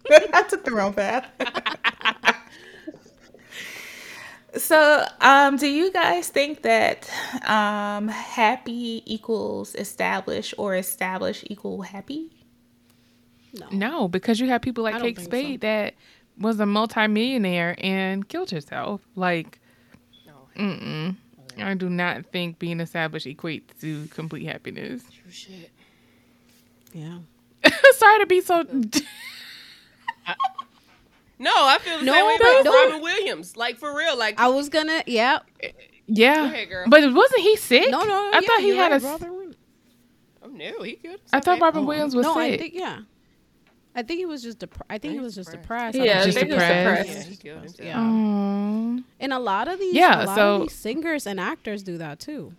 I 0.34 0.44
took 0.44 0.64
the 0.66 0.72
wrong 0.72 0.94
path. 0.94 1.26
so, 4.58 5.06
um, 5.22 5.58
do 5.58 5.68
you 5.68 5.92
guys 5.92 6.30
think 6.30 6.62
that 6.62 7.10
um, 7.48 8.08
happy 8.10 9.02
equals 9.06 9.76
established 9.76 10.54
or 10.58 10.76
established 10.76 11.46
equal 11.50 11.82
happy? 11.82 12.32
No. 13.60 13.68
No, 13.72 14.08
because 14.08 14.40
you 14.40 14.48
have 14.48 14.62
people 14.62 14.84
like 14.84 14.96
Kate 14.96 15.16
think 15.16 15.20
Spade 15.20 15.62
that 15.62 15.94
was 16.38 16.60
a 16.60 16.66
multimillionaire 16.66 17.76
and 17.80 18.28
killed 18.28 18.52
herself. 18.52 19.02
Like, 19.16 19.60
No. 20.26 20.34
mm-mm. 20.58 21.16
I 21.58 21.74
do 21.74 21.90
not 21.90 22.26
think 22.34 22.60
being 22.60 22.80
established 22.82 23.26
equates 23.28 23.80
to 23.82 24.08
complete 24.08 24.46
happiness. 24.46 25.04
True 25.04 25.32
shit. 25.32 25.72
Yeah. 26.94 27.20
Sorry 27.94 28.20
to 28.20 28.26
be 28.26 28.42
so. 28.42 28.66
No, 31.38 31.52
I 31.54 31.78
feel 31.80 32.00
the 32.00 32.06
No, 32.06 32.14
same 32.14 32.26
way 32.28 32.36
about 32.36 32.64
don't- 32.64 32.90
Robin 32.92 33.02
Williams. 33.02 33.58
Like 33.58 33.78
for 33.78 33.94
real. 33.96 34.18
Like 34.18 34.40
I 34.40 34.48
was 34.48 34.70
gonna. 34.70 35.04
Yeah. 35.06 35.40
yeah, 36.08 36.36
Go 36.36 36.46
ahead, 36.46 36.70
girl. 36.70 36.86
but 36.88 37.14
wasn't 37.14 37.42
he 37.42 37.58
sick? 37.58 37.92
No, 37.92 38.04
no. 38.06 38.14
I 38.34 38.40
yeah, 38.42 38.48
thought 38.48 38.60
he 38.62 38.70
had 38.76 38.92
right, 38.94 39.02
a. 39.04 39.06
Robert 39.06 39.32
Williams. 39.34 39.56
oh 40.44 40.48
no, 40.48 40.82
he 40.84 40.94
could. 40.94 41.20
I 41.34 41.42
thought 41.42 41.60
Robin 41.60 41.84
Oh, 41.84 41.88
Williams 41.88 42.16
was 42.16 42.26
no, 42.26 42.36
sick. 42.36 42.54
I 42.54 42.58
think 42.58 42.74
yeah. 42.74 43.00
I 43.96 44.04
think 44.04 44.20
he 44.20 44.26
was 44.26 44.44
just 44.44 44.60
dep- 44.60 44.86
I 44.90 44.98
think 44.98 45.14
he 45.14 45.20
was 45.20 45.36
just 45.36 45.52
depressed. 45.52 45.94
depressed. 45.94 46.08
Yeah, 46.08 46.26
Just 46.26 46.38
think 46.38 46.50
he 46.50 46.54
was 46.54 46.64
depressed. 46.64 47.10
Yeah, 47.10 47.24
he 47.24 47.36
killed 47.38 47.60
himself. 47.60 47.88
Yeah. 47.88 47.98
Aww. 47.98 49.04
And 49.22 49.34
a 49.34 49.40
lot 49.40 49.68
of 49.70 49.80
these, 49.80 49.96
Yeah, 49.96 50.24
a 50.24 50.26
lot 50.26 50.36
so- 50.36 50.56
of 50.56 50.62
these 50.64 50.74
singers 50.74 51.26
and 51.26 51.40
actors 51.40 51.82
do 51.82 51.98
that 51.98 52.20
too. 52.20 52.54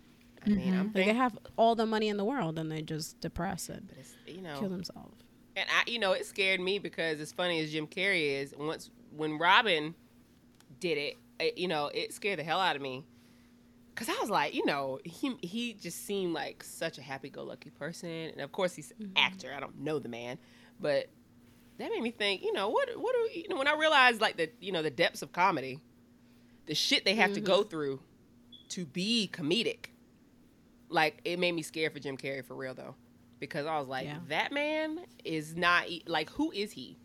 I 0.45 0.49
mean, 0.49 0.73
I'm 0.73 0.87
mm-hmm. 0.87 0.97
Like 0.97 1.05
they 1.05 1.13
have 1.13 1.37
all 1.57 1.75
the 1.75 1.85
money 1.85 2.07
in 2.07 2.17
the 2.17 2.23
world 2.25 2.57
and 2.57 2.71
they 2.71 2.81
just 2.81 3.19
depress 3.19 3.69
and 3.69 3.91
it's, 3.99 4.13
you 4.25 4.41
know, 4.41 4.57
kill 4.59 4.69
themselves. 4.69 5.23
and 5.55 5.67
I, 5.69 5.89
you 5.89 5.99
know, 5.99 6.13
it 6.13 6.25
scared 6.25 6.61
me 6.61 6.79
because 6.79 7.19
as 7.19 7.33
funny 7.33 7.59
as 7.59 7.71
Jim 7.71 7.85
Carrey 7.85 8.41
is, 8.41 8.53
once 8.57 8.89
when 9.15 9.37
Robin 9.37 9.93
did 10.79 10.97
it, 10.97 11.17
it 11.39 11.57
you 11.57 11.67
know, 11.67 11.91
it 11.93 12.13
scared 12.13 12.39
the 12.39 12.43
hell 12.43 12.59
out 12.59 12.75
of 12.75 12.81
me. 12.81 13.03
Cause 13.95 14.09
I 14.09 14.17
was 14.21 14.29
like, 14.29 14.53
you 14.53 14.65
know, 14.65 14.99
he 15.03 15.35
he 15.41 15.73
just 15.73 16.05
seemed 16.05 16.33
like 16.33 16.63
such 16.63 16.97
a 16.97 17.01
happy-go-lucky 17.01 17.71
person, 17.71 18.09
and 18.09 18.41
of 18.41 18.51
course 18.51 18.75
he's 18.75 18.91
an 18.99 19.07
mm-hmm. 19.07 19.17
actor. 19.17 19.51
I 19.55 19.59
don't 19.59 19.79
know 19.79 19.97
the 19.99 20.07
man, 20.07 20.37
but 20.79 21.07
that 21.77 21.91
made 21.91 22.01
me 22.01 22.11
think, 22.11 22.43
you 22.43 22.53
know, 22.53 22.69
what 22.69 22.89
what 22.97 23.15
do 23.15 23.39
you 23.39 23.47
know 23.49 23.57
when 23.57 23.67
I 23.67 23.75
realized 23.75 24.21
like 24.21 24.37
the 24.37 24.49
you 24.59 24.71
know 24.71 24.81
the 24.81 24.89
depths 24.89 25.21
of 25.21 25.31
comedy, 25.31 25.79
the 26.65 26.75
shit 26.75 27.05
they 27.05 27.15
have 27.15 27.33
to 27.33 27.41
go 27.41 27.59
mm-hmm. 27.59 27.69
through 27.69 27.99
to 28.69 28.85
be 28.85 29.29
comedic. 29.31 29.87
Like 30.89 31.21
it 31.25 31.39
made 31.39 31.51
me 31.53 31.61
scared 31.61 31.93
for 31.93 31.99
Jim 31.99 32.17
Carrey 32.17 32.43
for 32.43 32.55
real 32.55 32.73
though, 32.73 32.95
because 33.39 33.65
I 33.65 33.77
was 33.79 33.87
like, 33.87 34.05
Yeah. 34.05 34.19
that 34.29 34.51
man 34.51 35.01
is 35.23 35.55
not 35.55 35.85
like 36.07 36.29
who 36.31 36.51
is 36.51 36.71
he? 36.71 36.97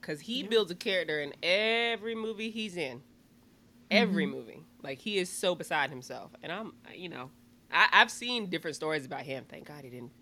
Because 0.00 0.20
he 0.20 0.42
builds 0.42 0.70
a 0.70 0.74
character 0.74 1.20
in 1.20 1.34
every 1.42 2.14
movie 2.14 2.50
he's 2.50 2.76
in, 2.76 3.02
every 3.90 4.24
mm-hmm. 4.24 4.34
movie. 4.34 4.64
Like 4.82 4.98
he 4.98 5.18
is 5.18 5.28
so 5.28 5.54
beside 5.54 5.90
himself, 5.90 6.30
and 6.42 6.50
I'm 6.50 6.72
you 6.94 7.10
know, 7.10 7.30
I, 7.70 7.88
I've 7.92 8.10
seen 8.10 8.48
different 8.48 8.76
stories 8.76 9.04
about 9.04 9.22
him. 9.22 9.44
Thank 9.48 9.66
God 9.66 9.84
he 9.84 9.90
didn't 9.90 10.12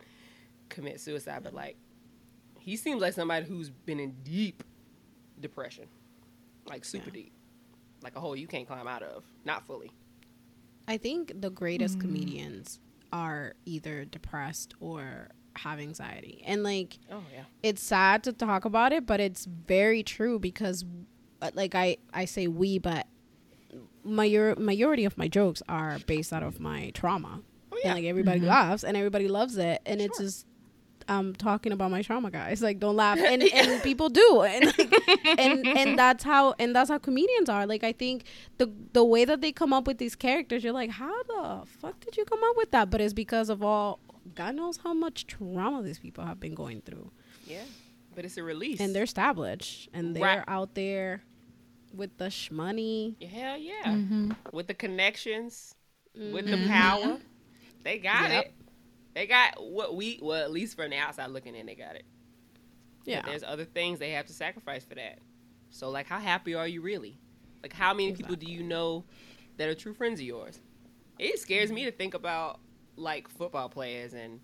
commit 0.68 1.00
suicide, 1.00 1.42
but 1.44 1.54
like 1.54 1.76
he 2.64 2.76
seems 2.76 3.02
like 3.02 3.12
somebody 3.12 3.44
who's 3.44 3.68
been 3.68 4.00
in 4.00 4.12
deep 4.24 4.64
depression, 5.38 5.84
like 6.66 6.82
super 6.82 7.10
deep, 7.10 7.32
like 8.02 8.16
a 8.16 8.20
hole 8.20 8.34
you 8.34 8.46
can't 8.46 8.66
climb 8.66 8.88
out 8.88 9.02
of, 9.02 9.22
not 9.44 9.66
fully. 9.66 9.92
I 10.88 10.96
think 10.96 11.40
the 11.42 11.50
greatest 11.50 12.00
comedians 12.00 12.80
are 13.12 13.52
either 13.66 14.06
depressed 14.06 14.74
or 14.80 15.28
have 15.56 15.78
anxiety. 15.78 16.42
And 16.46 16.62
like 16.62 16.98
Oh 17.12 17.22
yeah. 17.34 17.42
it's 17.62 17.82
sad 17.82 18.24
to 18.24 18.32
talk 18.32 18.64
about 18.64 18.92
it, 18.94 19.04
but 19.04 19.20
it's 19.20 19.44
very 19.44 20.02
true 20.02 20.38
because 20.38 20.86
uh, 21.42 21.50
like 21.54 21.74
I 21.74 21.98
I 22.14 22.24
say 22.24 22.46
we, 22.46 22.78
but 22.78 23.06
major 24.04 24.54
majority 24.56 25.04
of 25.04 25.18
my 25.18 25.28
jokes 25.28 25.62
are 25.68 25.98
based 26.06 26.32
out 26.32 26.42
of 26.42 26.60
my 26.60 26.90
trauma. 26.94 27.42
Oh 27.72 27.76
yeah. 27.82 27.90
And 27.90 27.98
like 27.98 28.06
everybody 28.06 28.40
laughs 28.40 28.84
and 28.84 28.96
everybody 28.96 29.28
loves 29.28 29.58
it 29.58 29.82
and 29.84 30.00
it's 30.00 30.18
just 30.18 30.46
I'm 31.08 31.34
talking 31.34 31.72
about 31.72 31.90
my 31.90 32.02
trauma 32.02 32.30
guys. 32.30 32.62
Like 32.62 32.78
don't 32.80 32.96
laugh. 32.96 33.18
And 33.18 33.42
and 33.54 33.82
people 33.82 34.08
do. 34.08 34.42
And 34.42 34.66
like, 34.66 34.92
and 35.38 35.66
and 35.66 35.98
that's 35.98 36.24
how 36.24 36.54
and 36.58 36.74
that's 36.74 36.90
how 36.90 36.98
comedians 36.98 37.48
are. 37.48 37.66
Like 37.66 37.84
I 37.84 37.92
think 37.92 38.24
the 38.58 38.70
the 38.92 39.04
way 39.04 39.24
that 39.24 39.40
they 39.40 39.52
come 39.52 39.72
up 39.72 39.86
with 39.86 39.98
these 39.98 40.14
characters, 40.16 40.64
you're 40.64 40.72
like, 40.72 40.90
how 40.90 41.22
the 41.24 41.62
fuck 41.66 42.00
did 42.00 42.16
you 42.16 42.24
come 42.24 42.42
up 42.42 42.56
with 42.56 42.70
that? 42.72 42.90
But 42.90 43.00
it's 43.00 43.12
because 43.14 43.48
of 43.50 43.62
all 43.62 43.98
God 44.34 44.54
knows 44.54 44.78
how 44.78 44.94
much 44.94 45.26
trauma 45.26 45.82
these 45.82 45.98
people 45.98 46.24
have 46.24 46.40
been 46.40 46.54
going 46.54 46.80
through. 46.80 47.10
yeah. 47.46 47.64
But 48.16 48.24
it's 48.24 48.36
a 48.36 48.42
release. 48.44 48.80
And 48.80 48.94
they're 48.94 49.02
established 49.02 49.88
and 49.92 50.14
they're 50.14 50.22
Right. 50.22 50.44
out 50.46 50.74
there 50.76 51.24
with 51.92 52.16
the 52.16 52.26
shmoney. 52.26 53.20
Hell 53.22 53.58
yeah. 53.58 53.82
Mm-hmm. 53.86 54.30
With 54.52 54.68
the 54.68 54.74
connections, 54.74 55.74
with 56.14 56.46
the 56.46 56.64
power. 56.68 57.18
They 57.82 57.98
got 57.98 58.30
Yep. 58.30 58.44
it. 58.46 58.54
They 59.14 59.26
got 59.26 59.62
what 59.62 59.94
we 59.94 60.18
well, 60.20 60.42
at 60.42 60.50
least 60.50 60.76
from 60.76 60.90
the 60.90 60.96
outside 60.96 61.30
looking 61.30 61.54
in, 61.54 61.66
they 61.66 61.74
got 61.74 61.94
it. 61.94 62.04
But 63.04 63.10
Yeah. 63.10 63.22
there's 63.22 63.44
other 63.44 63.64
things 63.64 63.98
they 63.98 64.10
have 64.10 64.26
to 64.26 64.32
sacrifice 64.32 64.84
for 64.84 64.94
that. 64.96 65.18
So 65.70 65.90
like 65.90 66.06
how 66.06 66.18
happy 66.18 66.54
are 66.54 66.66
you 66.66 66.82
really? 66.82 67.18
Like 67.62 67.72
how 67.72 67.94
many 67.94 68.12
people 68.12 68.36
do 68.36 68.46
you 68.46 68.62
know 68.62 69.04
that 69.56 69.68
are 69.68 69.74
true 69.74 69.94
friends 69.94 70.20
of 70.20 70.26
yours? 70.26 70.60
It 71.18 71.38
scares 71.38 71.70
me 71.70 71.84
to 71.84 71.92
think 71.92 72.14
about 72.14 72.60
like 72.96 73.28
football 73.28 73.68
players 73.68 74.14
and 74.14 74.40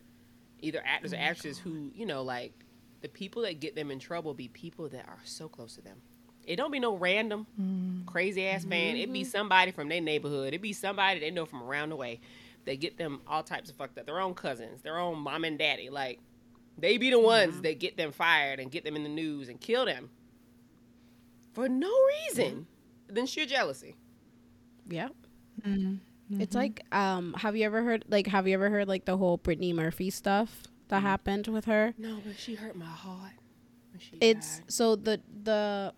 either 0.61 0.83
actors 0.85 1.13
or 1.13 1.17
oh 1.17 1.21
actresses 1.21 1.59
who, 1.59 1.91
you 1.95 2.07
know, 2.07 2.23
like 2.23 2.53
the 3.01 3.09
people 3.09 3.43
that 3.43 3.61
get 3.61 3.75
them 3.75 3.91
in 3.91 3.99
trouble 3.99 4.35
be 4.35 4.49
people 4.49 4.89
that 4.89 5.07
are 5.09 5.21
so 5.25 5.49
close 5.49 5.75
to 5.77 5.83
them. 5.83 5.99
It 6.45 6.57
don't 6.57 6.71
be 6.71 6.81
no 6.81 6.97
random 6.97 7.47
mm-hmm. 7.61 8.07
crazy 8.07 8.47
ass 8.47 8.65
fan. 8.65 8.97
It 8.97 9.13
be 9.13 9.21
mm-hmm. 9.21 9.31
somebody 9.31 9.73
from 9.73 9.89
their 9.89 10.01
neighborhood. 10.01 10.55
It 10.55 10.63
be 10.63 10.73
somebody 10.73 11.21
they 11.21 11.31
know 11.31 11.47
from 11.47 11.63
around 11.63 11.91
the 11.91 11.97
way. 11.97 12.21
They 12.65 12.77
get 12.77 12.99
them 12.99 13.23
all 13.27 13.43
types 13.43 13.71
of 13.71 13.77
fucked 13.77 13.99
up. 13.99 14.07
Their 14.07 14.21
own 14.21 14.35
cousins, 14.35 14.83
their 14.83 14.99
own 14.99 15.19
mom 15.19 15.45
and 15.45 15.59
daddy. 15.59 15.91
Like 15.91 16.21
they 16.79 16.99
be 16.99 17.11
the 17.11 17.19
ones 17.19 17.55
mm-hmm. 17.55 17.63
that 17.63 17.81
get 17.81 17.97
them 17.97 18.13
fired 18.13 18.61
and 18.61 18.71
get 18.71 18.85
them 18.85 18.97
in 18.97 19.03
the 19.03 19.09
news 19.09 19.49
and 19.49 19.61
kill 19.61 19.85
them 19.85 20.11
for 21.53 21.69
no 21.69 21.91
reason 22.29 22.67
mm-hmm. 23.07 23.15
than 23.15 23.27
sheer 23.27 23.47
jealousy. 23.47 23.97
Yeah. 24.89 25.09
Mm-hmm. 25.67 26.41
It's 26.41 26.55
like 26.55 26.85
um 26.93 27.35
have 27.35 27.57
you 27.57 27.65
ever 27.65 27.83
heard 27.83 28.05
like 28.09 28.27
have 28.29 28.47
you 28.47 28.55
ever 28.55 28.71
heard 28.71 28.87
like 28.87 29.05
the 29.05 29.17
whole 29.17 29.37
Brittany 29.37 29.73
Murphy 29.73 30.11
stuff 30.11 30.63
that 30.89 31.03
happened 31.03 31.49
with 31.49 31.65
her? 31.65 31.95
No, 31.99 32.19
but 32.25 32.39
she 32.39 32.55
hurt 32.55 32.77
my 32.77 32.85
heart. 32.85 33.33
She 33.99 34.17
It's 34.21 34.59
died. 34.59 34.73
so 34.73 34.97
the 34.97 35.21
the 35.43 35.93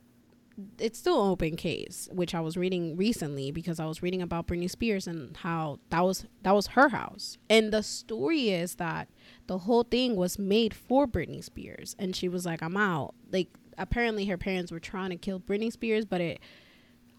it's 0.78 0.98
still 0.98 1.22
an 1.24 1.30
open 1.30 1.56
case, 1.56 2.08
which 2.12 2.34
I 2.34 2.40
was 2.40 2.56
reading 2.56 2.96
recently 2.96 3.50
because 3.50 3.80
I 3.80 3.86
was 3.86 4.02
reading 4.02 4.20
about 4.22 4.46
Britney 4.46 4.70
Spears 4.70 5.06
and 5.06 5.36
how 5.38 5.78
that 5.90 6.00
was 6.04 6.26
that 6.42 6.54
was 6.54 6.68
her 6.68 6.90
house. 6.90 7.38
And 7.48 7.72
the 7.72 7.82
story 7.82 8.50
is 8.50 8.74
that 8.76 9.08
the 9.46 9.58
whole 9.58 9.82
thing 9.84 10.16
was 10.16 10.38
made 10.38 10.74
for 10.74 11.06
Britney 11.06 11.42
Spears 11.42 11.96
and 11.98 12.14
she 12.14 12.28
was 12.28 12.44
like 12.44 12.62
I'm 12.62 12.76
out. 12.76 13.14
Like 13.30 13.48
apparently 13.78 14.26
her 14.26 14.36
parents 14.36 14.70
were 14.70 14.80
trying 14.80 15.10
to 15.10 15.16
kill 15.16 15.40
Britney 15.40 15.72
Spears, 15.72 16.04
but 16.04 16.20
it 16.20 16.40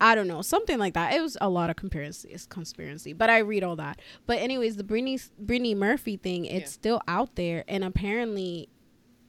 I 0.01 0.15
don't 0.15 0.27
know, 0.27 0.41
something 0.41 0.79
like 0.79 0.95
that. 0.95 1.13
It 1.13 1.21
was 1.21 1.37
a 1.39 1.49
lot 1.49 1.69
of 1.69 1.75
conspiracy, 1.77 2.35
conspiracy, 2.49 3.13
but 3.13 3.29
I 3.29 3.37
read 3.39 3.63
all 3.63 3.77
that. 3.77 4.01
But 4.25 4.39
anyways, 4.39 4.75
the 4.75 4.83
Britney 4.83 5.29
Brittany 5.39 5.75
Murphy 5.75 6.17
thing, 6.17 6.45
it's 6.45 6.71
Yeah. 6.71 6.73
still 6.73 7.01
out 7.07 7.35
there, 7.35 7.63
and 7.69 7.83
apparently, 7.85 8.67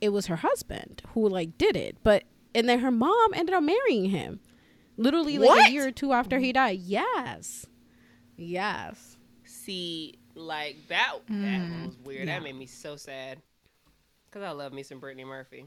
it 0.01 0.09
was 0.09 0.27
her 0.27 0.37
husband 0.37 1.03
who 1.09 1.29
like 1.29 1.57
did 1.59 1.77
it. 1.77 1.97
But 2.03 2.25
and 2.55 2.69
then 2.69 2.79
her 2.81 2.91
mom 2.91 3.35
ended 3.35 3.55
up 3.55 3.63
marrying 3.63 4.07
him, 4.11 4.41
literally 4.97 5.39
like 5.39 5.49
What? 5.49 5.69
a 5.69 5.73
year 5.73 5.87
or 5.89 5.91
two 5.91 6.13
after 6.13 6.39
he 6.39 6.53
died. 6.53 6.79
Yes, 6.81 7.67
yes. 8.37 9.17
see 9.45 10.15
like 10.35 10.77
that. 10.89 11.15
That 11.29 11.33
mm. 11.33 11.71
one 11.71 11.87
was 11.87 11.97
weird. 11.99 12.27
Yeah. 12.29 12.35
That 12.39 12.43
made 12.43 12.57
me 12.57 12.67
so 12.67 12.97
sad. 12.97 13.41
Cause 14.31 14.43
I 14.43 14.51
love 14.51 14.73
me 14.73 14.83
some 14.83 14.99
Brittany 14.99 15.25
Murphy. 15.25 15.67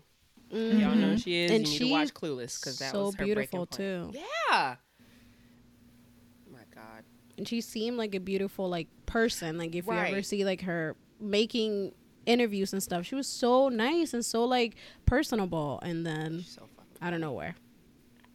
Y'all 0.50 0.96
know 0.96 1.10
who 1.12 1.18
she 1.18 1.44
is. 1.44 1.52
Mm-hmm. 1.52 1.56
And 1.56 1.68
you 1.68 1.80
need 1.80 1.86
to 1.88 1.92
watch 1.92 2.14
Clueless 2.14 2.60
because 2.60 2.80
that 2.80 2.92
so 2.92 3.06
was 3.06 3.16
her 3.16 3.26
beautiful 3.26 3.66
too. 3.66 4.12
Yeah. 4.14 4.76
My 6.52 6.60
God. 6.74 7.04
and 7.38 7.48
she 7.48 7.62
seemed 7.62 7.98
like 7.98 8.16
a 8.16 8.20
beautiful 8.20 8.68
like 8.70 8.88
person 9.06 9.58
like 9.58 9.76
if 9.76 9.86
you 9.86 9.94
ever 9.94 10.22
see 10.22 10.44
like 10.44 10.62
her 10.62 10.96
making 11.20 11.94
interviews 12.26 12.74
and 12.74 12.84
stuff 12.84 13.06
she 13.06 13.16
was 13.16 13.28
so 13.28 13.70
nice 13.70 14.14
and 14.14 14.26
so 14.26 14.44
like 14.44 14.76
personable 15.06 15.80
and 15.84 16.06
then 16.06 16.44
So 16.48 16.68
fucking 17.00 17.08
i 17.08 17.12
don't 17.12 17.22
know 17.22 17.34
where 17.34 17.56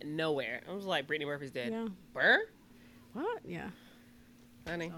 nowhere. 0.05 0.63
I 0.69 0.73
was 0.73 0.85
like, 0.85 1.07
Brittany 1.07 1.27
Murphy's 1.27 1.53
dead. 1.53 1.71
yeah 1.71 1.87
Burr, 2.13 2.43
what 3.13 3.41
yeah 3.45 3.69
honey. 4.67 4.93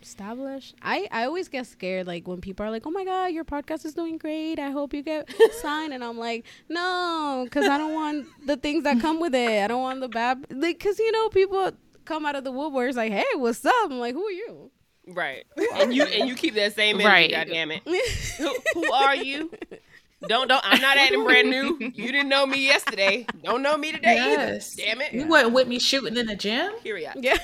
established 0.00 0.76
i 0.82 1.08
i 1.10 1.24
always 1.24 1.48
get 1.48 1.66
scared 1.66 2.06
like 2.06 2.28
when 2.28 2.40
people 2.40 2.64
are 2.64 2.70
like 2.70 2.86
oh 2.86 2.90
my 2.90 3.04
god 3.04 3.26
your 3.26 3.44
podcast 3.44 3.84
is 3.84 3.94
doing 3.94 4.16
great 4.16 4.58
i 4.60 4.70
hope 4.70 4.94
you 4.94 5.02
get 5.02 5.28
signed 5.60 5.92
and 5.92 6.04
i'm 6.04 6.16
like 6.16 6.44
no 6.68 7.42
because 7.44 7.66
i 7.66 7.76
don't 7.76 7.92
want 7.94 8.26
the 8.46 8.56
things 8.56 8.84
that 8.84 9.00
come 9.00 9.18
with 9.20 9.34
it 9.34 9.64
i 9.64 9.66
don't 9.66 9.82
want 9.82 10.00
the 10.00 10.08
bad 10.08 10.38
like 10.50 10.78
because 10.78 10.98
you 11.00 11.10
know 11.10 11.28
people 11.30 11.72
come 12.04 12.24
out 12.24 12.36
of 12.36 12.44
the 12.44 12.52
woodworks 12.52 12.94
like 12.94 13.10
hey 13.12 13.24
what's 13.34 13.66
up 13.66 13.74
i'm 13.86 13.98
like 13.98 14.14
who 14.14 14.24
are 14.24 14.30
you 14.30 14.70
Right. 15.10 15.46
And 15.76 15.94
you 15.94 16.02
and 16.02 16.28
you 16.28 16.34
keep 16.34 16.52
that 16.56 16.74
same 16.74 16.96
energy. 17.00 17.08
Right. 17.08 17.30
God 17.30 17.48
damn 17.48 17.70
it. 17.70 17.82
who, 18.36 18.54
who 18.74 18.92
are 18.92 19.16
you? 19.16 19.50
Don't 20.26 20.48
don't. 20.48 20.62
I'm 20.64 20.80
not 20.80 20.96
acting 20.96 21.22
brand 21.24 21.48
new. 21.50 21.78
You 21.94 22.12
didn't 22.12 22.28
know 22.28 22.44
me 22.46 22.64
yesterday. 22.66 23.24
Don't 23.42 23.62
know 23.62 23.76
me 23.76 23.92
today 23.92 24.16
Yes. 24.16 24.74
either. 24.78 24.86
Damn 24.88 25.00
it. 25.00 25.12
You 25.12 25.26
wasn't 25.28 25.52
with 25.54 25.68
me 25.68 25.78
shooting 25.78 26.16
in 26.16 26.26
the 26.26 26.34
gym. 26.36 26.72
Period. 26.82 27.12
yeah 27.16 27.36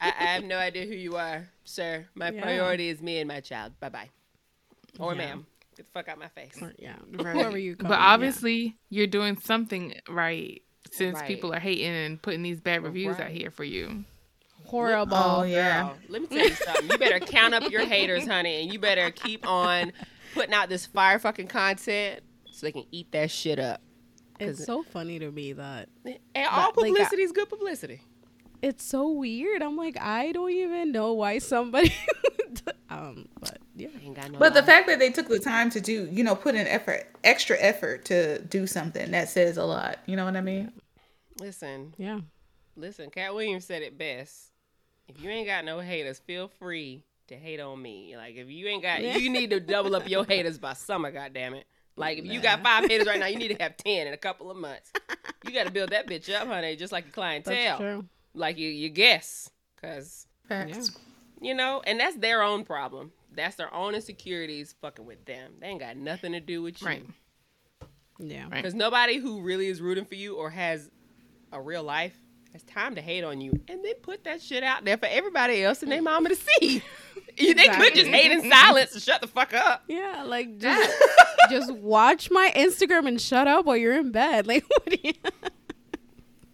I, 0.00 0.08
I 0.08 0.24
have 0.24 0.44
no 0.44 0.56
idea 0.58 0.84
who 0.86 0.94
you 0.94 1.16
are, 1.16 1.48
sir. 1.64 2.06
My 2.14 2.30
Yeah. 2.30 2.42
priority 2.42 2.88
is 2.90 3.00
me 3.00 3.18
and 3.18 3.28
my 3.28 3.40
child. 3.40 3.72
Bye 3.80 3.88
bye. 3.88 4.10
Or 4.98 5.12
Yeah. 5.12 5.18
ma'am. 5.18 5.46
Get 5.76 5.86
the 5.86 5.92
fuck 5.92 6.08
out 6.08 6.18
my 6.18 6.28
face. 6.28 6.56
Or, 6.62 6.72
yeah, 6.78 6.94
whoever 7.16 7.58
you 7.58 7.74
call. 7.74 7.88
But 7.88 7.94
them, 7.96 8.02
yeah. 8.02 8.12
obviously, 8.12 8.76
you're 8.90 9.06
doing 9.08 9.36
something 9.38 9.94
right 10.08 10.62
since 10.92 11.18
Right. 11.18 11.26
people 11.26 11.52
are 11.52 11.58
hating 11.58 11.86
and 11.90 12.20
putting 12.22 12.42
these 12.42 12.60
bad 12.60 12.82
reviews 12.84 13.18
out 13.18 13.30
here 13.30 13.50
for 13.50 13.64
you. 13.64 14.04
horrible. 14.66 15.16
Oh 15.16 15.42
yeah. 15.42 15.82
Girl, 15.82 15.96
let 16.08 16.22
me 16.22 16.28
tell 16.28 16.38
you 16.48 16.54
something. 16.54 16.90
You 16.90 16.98
better 16.98 17.18
count 17.20 17.54
up 17.54 17.70
your 17.70 17.84
haters, 17.84 18.26
honey, 18.26 18.62
and 18.62 18.72
you 18.72 18.78
better 18.78 19.10
keep 19.10 19.46
on 19.48 19.92
putting 20.34 20.52
out 20.52 20.68
this 20.68 20.86
fire 20.86 21.18
fucking 21.18 21.48
content 21.48 22.20
so 22.50 22.66
they 22.66 22.72
can 22.72 22.84
eat 22.90 23.10
that 23.12 23.30
shit 23.30 23.58
up. 23.58 23.80
It's 24.40 24.64
so 24.64 24.82
funny 24.82 25.18
to 25.20 25.30
me 25.30 25.52
that 25.52 25.88
And 26.04 26.18
all 26.50 26.72
But, 26.72 26.82
like, 26.82 26.92
publicity 26.92 27.22
is 27.22 27.32
good 27.32 27.48
publicity. 27.48 28.02
it's 28.62 28.84
so 28.84 29.10
weird. 29.10 29.62
I'm 29.62 29.76
like, 29.76 29.96
I 30.00 30.32
don't 30.32 30.50
even 30.50 30.92
know 30.92 31.12
why 31.12 31.38
somebody. 31.38 31.94
um, 32.90 33.28
but 33.40 33.58
yeah, 33.76 33.88
Ain't 34.02 34.16
got 34.16 34.32
no 34.32 34.38
But 34.38 34.54
the 34.54 34.62
fact 34.62 34.88
that 34.88 34.98
they 34.98 35.10
took 35.10 35.28
the 35.28 35.38
time 35.38 35.70
to 35.70 35.80
do, 35.80 36.08
you 36.10 36.24
know, 36.24 36.34
put 36.34 36.54
in 36.54 36.66
effort, 36.66 37.06
extra 37.22 37.56
effort 37.60 38.04
to 38.06 38.40
do 38.42 38.66
something 38.66 39.10
that 39.12 39.28
says 39.28 39.56
a 39.56 39.64
lot. 39.64 39.98
You 40.06 40.16
know 40.16 40.24
what 40.24 40.36
I 40.36 40.40
mean? 40.40 40.72
listen, 41.40 41.94
yeah. 41.98 42.20
listen. 42.76 43.10
Katt 43.10 43.34
Williams 43.34 43.64
said 43.64 43.82
it 43.82 43.98
best. 43.98 44.50
If 45.08 45.20
you 45.22 45.30
ain't 45.30 45.46
got 45.46 45.64
no 45.64 45.80
haters, 45.80 46.18
feel 46.18 46.48
free 46.48 47.04
to 47.28 47.36
hate 47.36 47.60
on 47.60 47.80
me. 47.80 48.16
Like 48.16 48.36
if 48.36 48.48
you 48.48 48.66
ain't 48.66 48.82
got, 48.82 49.02
you 49.20 49.30
need 49.30 49.50
to 49.50 49.60
double 49.60 49.94
up 49.96 50.08
your 50.08 50.24
haters 50.24 50.58
by 50.58 50.72
summer. 50.74 51.10
goddamn 51.10 51.54
it! 51.54 51.66
Like 51.96 52.18
if 52.18 52.24
you 52.26 52.40
got 52.40 52.62
five 52.62 52.88
haters 52.88 53.06
right 53.06 53.20
now, 53.20 53.26
you 53.26 53.38
need 53.38 53.48
to 53.56 53.62
have 53.62 53.76
ten 53.84 54.06
in 54.06 54.12
a 54.12 54.18
couple 54.18 54.50
of 54.50 54.56
months. 54.56 54.92
You 55.44 55.52
got 55.52 55.66
to 55.66 55.72
build 55.72 55.90
that 55.90 56.06
bitch 56.08 56.32
up, 56.34 56.48
honey, 56.48 56.76
just 56.76 56.92
like 56.92 57.04
your 57.04 57.10
That's 57.10 57.14
clientele, 57.14 57.78
true. 57.78 58.04
like 58.34 58.58
you 58.58 58.68
you 58.68 58.88
guess, 58.88 59.50
cause 59.80 60.26
Facts. 60.48 60.92
you 61.40 61.54
know, 61.54 61.82
and 61.86 62.00
that's 62.00 62.16
their 62.16 62.42
own 62.42 62.64
problem. 62.64 63.12
That's 63.32 63.56
their 63.56 63.72
own 63.74 63.94
insecurities 63.94 64.74
fucking 64.80 65.04
with 65.04 65.24
them. 65.24 65.54
They 65.60 65.66
ain't 65.66 65.80
got 65.80 65.96
nothing 65.96 66.32
to 66.32 66.40
do 66.40 66.62
with 66.62 66.80
you. 66.80 66.86
Right. 66.86 67.04
Yeah. 68.18 68.44
Right. 68.44 68.52
Because 68.52 68.74
nobody 68.74 69.18
who 69.18 69.42
really 69.42 69.66
is 69.66 69.80
rooting 69.80 70.04
for 70.04 70.14
you 70.14 70.36
or 70.36 70.50
has 70.50 70.88
a 71.52 71.60
real 71.60 71.82
life 71.82 72.16
has 72.54 72.62
time 72.62 72.94
to 72.94 73.02
hate 73.02 73.24
on 73.24 73.40
you. 73.40 73.52
And 73.68 73.84
then 73.84 73.94
put 74.00 74.22
that 74.24 74.40
shit 74.40 74.62
out 74.62 74.84
there 74.84 74.96
for 74.96 75.06
everybody 75.06 75.62
else 75.64 75.82
and 75.82 75.90
their 75.90 76.00
mama 76.00 76.28
to 76.30 76.36
see. 76.36 76.82
You- 77.36 77.54
they 77.54 77.66
could 77.66 77.94
just 77.94 78.06
hate 78.06 78.30
in 78.30 78.48
silence 78.48 78.92
and 78.94 79.02
shut 79.02 79.20
the 79.20 79.26
fuck 79.26 79.52
up. 79.52 79.82
Yeah, 79.88 80.22
like 80.24 80.58
just 80.58 81.02
just 81.50 81.72
watch 81.74 82.30
my 82.30 82.52
Instagram 82.54 83.08
and 83.08 83.20
shut 83.20 83.48
up 83.48 83.66
while 83.66 83.76
you're 83.76 83.96
in 83.96 84.12
bed. 84.12 84.46
Like 84.54 84.64
what 84.68 84.84
do 84.86 84.96
you 85.02 85.12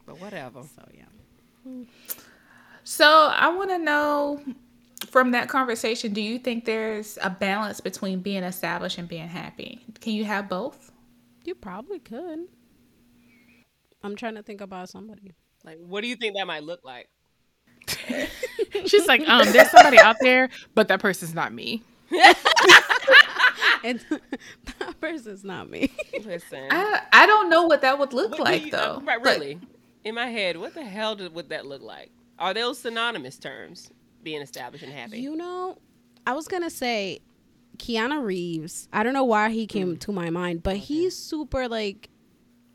But 0.06 0.18
whatever. 0.18 0.62
So 0.62 0.82
yeah. 0.96 1.84
So 2.82 3.06
I 3.06 3.48
want 3.54 3.68
to 3.70 3.78
know 3.78 4.42
from 5.10 5.32
that 5.32 5.50
conversation, 5.50 6.14
do 6.14 6.22
you 6.22 6.38
think 6.38 6.64
there's 6.64 7.18
a 7.22 7.28
balance 7.28 7.80
between 7.80 8.20
being 8.20 8.42
established 8.42 8.96
and 8.96 9.06
being 9.06 9.28
happy? 9.28 9.80
Can 10.00 10.14
you 10.14 10.24
have 10.24 10.48
both? 10.48 10.90
You 11.44 11.54
probably 11.54 11.98
could. 11.98 12.46
I'm 14.02 14.16
trying 14.16 14.36
to 14.36 14.42
think 14.42 14.62
about 14.62 14.88
somebody. 14.88 15.34
Like, 15.64 15.78
what 15.78 16.00
do 16.02 16.08
you 16.08 16.16
think 16.16 16.36
that 16.36 16.46
might 16.46 16.62
look 16.62 16.80
like? 16.84 17.08
She's 18.86 19.06
like, 19.06 19.26
um, 19.28 19.50
there's 19.52 19.70
somebody 19.70 19.98
out 19.98 20.16
there, 20.20 20.48
but 20.74 20.88
that 20.88 21.00
person's 21.00 21.34
not 21.34 21.52
me. 21.52 21.82
And 23.82 23.98
that 24.78 25.00
person's 25.00 25.42
not 25.42 25.70
me. 25.70 25.90
Listen. 26.24 26.68
I 26.70 27.00
I 27.12 27.26
don't 27.26 27.48
know 27.48 27.64
what 27.64 27.80
that 27.80 27.98
would 27.98 28.12
look 28.12 28.32
What 28.32 28.40
like 28.40 28.66
you- 28.66 28.70
though. 28.72 29.00
right, 29.06 29.22
Like, 29.22 29.24
really. 29.38 29.58
In 30.04 30.14
my 30.14 30.26
head, 30.26 30.58
what 30.58 30.74
the 30.74 30.84
hell 30.84 31.16
did, 31.16 31.32
would 31.34 31.48
that 31.48 31.64
look 31.66 31.80
like? 31.80 32.10
Are 32.38 32.52
those 32.52 32.78
synonymous 32.78 33.38
terms? 33.38 33.90
Being 34.22 34.42
established 34.42 34.84
and 34.84 34.92
happy. 34.92 35.20
You 35.20 35.34
know, 35.34 35.78
I 36.26 36.34
was 36.34 36.46
gonna 36.46 36.68
say 36.68 37.20
Keanu 37.78 38.22
Reeves. 38.22 38.86
I 38.92 39.02
don't 39.02 39.14
know 39.14 39.24
why 39.24 39.48
he 39.48 39.66
came 39.66 39.96
to 39.98 40.12
my 40.12 40.28
mind, 40.28 40.62
but 40.62 40.76
he's 40.76 41.16
super 41.16 41.66
like 41.66 42.10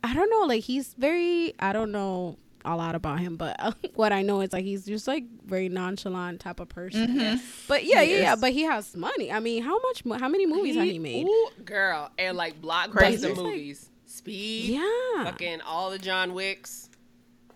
I 0.03 0.11
don't 0.15 0.29
know, 0.31 0.45
like 0.47 0.63
he's 0.63 0.95
very 0.97 1.53
I 1.59 1.71
don't 1.71 1.91
know 1.91 2.37
a 2.65 2.75
lot 2.75 2.95
about 2.95 3.19
him, 3.19 3.35
but 3.37 3.75
what 3.95 4.11
I 4.11 4.21
know 4.21 4.41
is 4.41 4.51
like 4.53 4.65
he's 4.65 4.85
just 4.85 5.07
like 5.07 5.23
very 5.45 5.69
nonchalant 5.69 6.39
type 6.41 6.59
of 6.59 6.69
person. 6.69 7.39
But 7.67 7.85
yeah, 7.85 8.01
yeah, 8.01 8.17
yeah. 8.21 8.35
But 8.35 8.51
he 8.53 8.63
has 8.63 8.95
money. 8.95 9.31
I 9.31 9.39
mean, 9.39 9.63
how 9.63 9.79
much? 9.79 10.03
How 10.19 10.27
many 10.29 10.45
movies 10.45 10.75
has 10.75 10.85
he 10.89 10.99
made? 10.99 11.25
Ooh, 11.27 11.49
girl, 11.63 12.11
and 12.17 12.35
like 12.37 12.61
Crazy. 12.91 13.27
blockbuster 13.27 13.35
movies. 13.35 13.89
Speed. 14.07 14.69
Yeah, 14.79 15.23
Fucking 15.25 15.61
all 15.61 15.89
the 15.91 15.99
John 15.99 16.33
Wicks. 16.33 16.89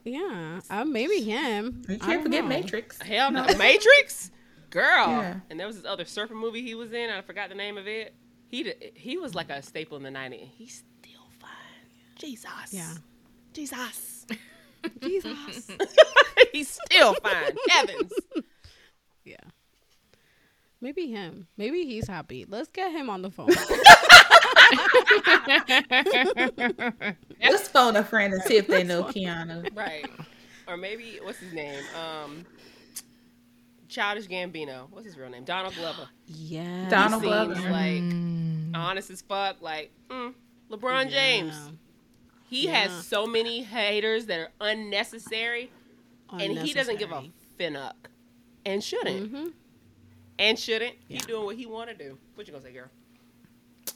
yeah. 0.03 0.59
Uh, 0.69 0.83
maybe 0.83 1.21
him. 1.21 1.83
you 1.87 1.97
can't 1.99 2.23
forget 2.23 2.43
know. 2.43 2.49
Matrix. 2.49 3.01
Hell 3.01 3.31
no. 3.31 3.45
Matrix? 3.57 4.31
Girl. 4.69 5.07
Yeah. 5.07 5.39
And 5.49 5.59
there 5.59 5.67
was 5.67 5.77
this 5.77 5.85
other 5.85 6.05
surfer 6.05 6.33
movie 6.35 6.61
he 6.61 6.75
was 6.75 6.91
in. 6.91 7.09
I 7.09 7.21
forgot 7.21 7.49
the 7.49 7.55
name 7.55 7.77
of 7.77 7.87
it. 7.87 8.13
He 8.47 8.63
d- 8.63 8.73
he 8.95 9.17
was 9.17 9.35
like 9.35 9.49
a 9.49 9.61
staple 9.61 9.95
in 9.97 10.03
the 10.03 10.09
90s. 10.09 10.49
He's 10.57 10.83
still 11.01 11.21
fine. 11.39 11.49
Jesus. 12.17 12.49
Yeah. 12.71 12.93
Jesus. 13.53 14.25
Jesus. 15.01 15.71
He's 16.51 16.79
still 16.85 17.13
fine. 17.15 17.55
Heavens. 17.69 18.11
yeah. 19.23 19.37
Maybe 20.81 21.07
him. 21.07 21.47
Maybe 21.57 21.83
he's 21.85 22.07
happy. 22.07 22.45
Let's 22.47 22.69
get 22.69 22.91
him 22.91 23.09
on 23.09 23.21
the 23.21 23.29
phone. 23.29 23.49
Let's 27.41 27.67
phone 27.67 27.97
a 27.97 28.03
friend 28.03 28.33
and 28.33 28.41
see 28.43 28.55
if 28.55 28.67
they 28.67 28.85
know 28.85 29.03
Keanu. 29.03 29.75
Right. 29.75 30.09
Or 30.67 30.77
maybe, 30.77 31.19
what's 31.21 31.39
his 31.39 31.51
name? 31.51 31.83
Um, 31.99 32.45
Childish 33.89 34.27
Gambino. 34.27 34.89
What's 34.89 35.05
his 35.05 35.17
real 35.17 35.29
name? 35.29 35.43
Donald 35.43 35.75
Glover. 35.75 36.07
yeah. 36.27 36.87
Donald 36.89 37.23
Glover. 37.23 37.55
seems 37.55 37.67
like 37.67 38.81
honest 38.81 39.09
as 39.09 39.21
fuck. 39.21 39.61
Like, 39.61 39.91
mm, 40.09 40.33
LeBron 40.71 41.09
James. 41.09 41.55
He 42.49 42.65
Yeah. 42.65 42.87
has 42.87 43.05
so 43.05 43.25
many 43.27 43.63
haters 43.63 44.25
that 44.25 44.39
are 44.39 44.51
unnecessary, 44.59 45.69
and 46.31 46.57
he 46.59 46.73
doesn't 46.73 46.97
give 46.99 47.11
a 47.11 47.17
Unnecessary. 47.17 47.33
finnuck, 47.59 47.95
and 48.65 48.83
shouldn't, 48.83 49.31
Mhm. 49.31 49.53
and 50.39 50.57
shouldn't. 50.59 50.95
Yeah. 51.07 51.19
He 51.19 51.25
doing 51.27 51.45
what 51.45 51.55
he 51.57 51.65
want 51.65 51.89
to 51.89 51.95
do. 51.95 52.17
What 52.35 52.47
you 52.47 52.53
gonna 52.53 52.65
say, 52.65 52.73
girl? 52.73 52.89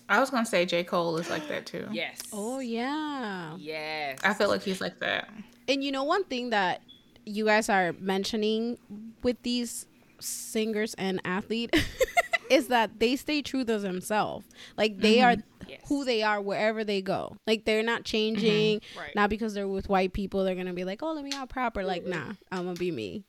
I 0.10 0.20
was 0.20 0.30
gonna 0.30 0.46
say 0.46 0.66
J. 0.66 0.84
Cole 0.84 1.18
is 1.18 1.30
like 1.30 1.48
that 1.48 1.66
too. 1.66 1.88
Yes. 1.92 2.20
Oh 2.32 2.60
yeah. 2.60 3.56
Yes. 3.58 4.20
I 4.24 4.34
feel 4.34 4.50
like 4.50 4.62
he's 4.64 4.82
like 4.82 5.00
that. 5.00 5.30
And 5.68 5.84
you 5.84 5.92
know 5.92 6.04
one 6.04 6.24
thing 6.26 6.50
that 6.52 6.82
you 7.26 7.46
guys 7.46 7.70
are 7.70 7.94
mentioning 7.94 8.78
with 9.24 9.42
these 9.44 9.88
singers 10.20 10.94
and 10.96 11.22
athlete 11.24 11.74
is 12.50 12.68
that 12.68 13.00
they 13.00 13.16
stay 13.16 13.42
true 13.42 13.64
to 13.64 13.80
themselves. 13.80 14.46
Like 14.78 14.98
they 15.00 15.22
are 15.22 15.38
Yes. 15.74 15.90
who 15.90 16.06
they 16.06 16.24
are 16.24 16.42
wherever 16.42 16.84
they 16.84 17.02
go. 17.02 17.38
Like 17.48 17.66
they're 17.66 17.84
not 17.84 18.00
mm-hmm. 18.00 18.04
changing. 18.04 18.82
Right. 18.98 19.16
Not 19.16 19.30
because 19.30 19.54
they're 19.54 19.68
with 19.68 19.90
white 19.90 20.14
people, 20.14 20.44
they're 20.44 20.56
gonna 20.56 20.74
be 20.74 20.84
like, 20.84 21.04
"Oh, 21.04 21.14
let 21.14 21.24
me 21.24 21.34
out 21.34 21.50
proper." 21.50 21.84
Like, 21.84 22.04
mm-hmm. 22.04 22.12
nah, 22.12 22.34
I'm 22.52 22.66
gonna 22.66 22.74
be 22.74 22.92
me. 22.92 23.24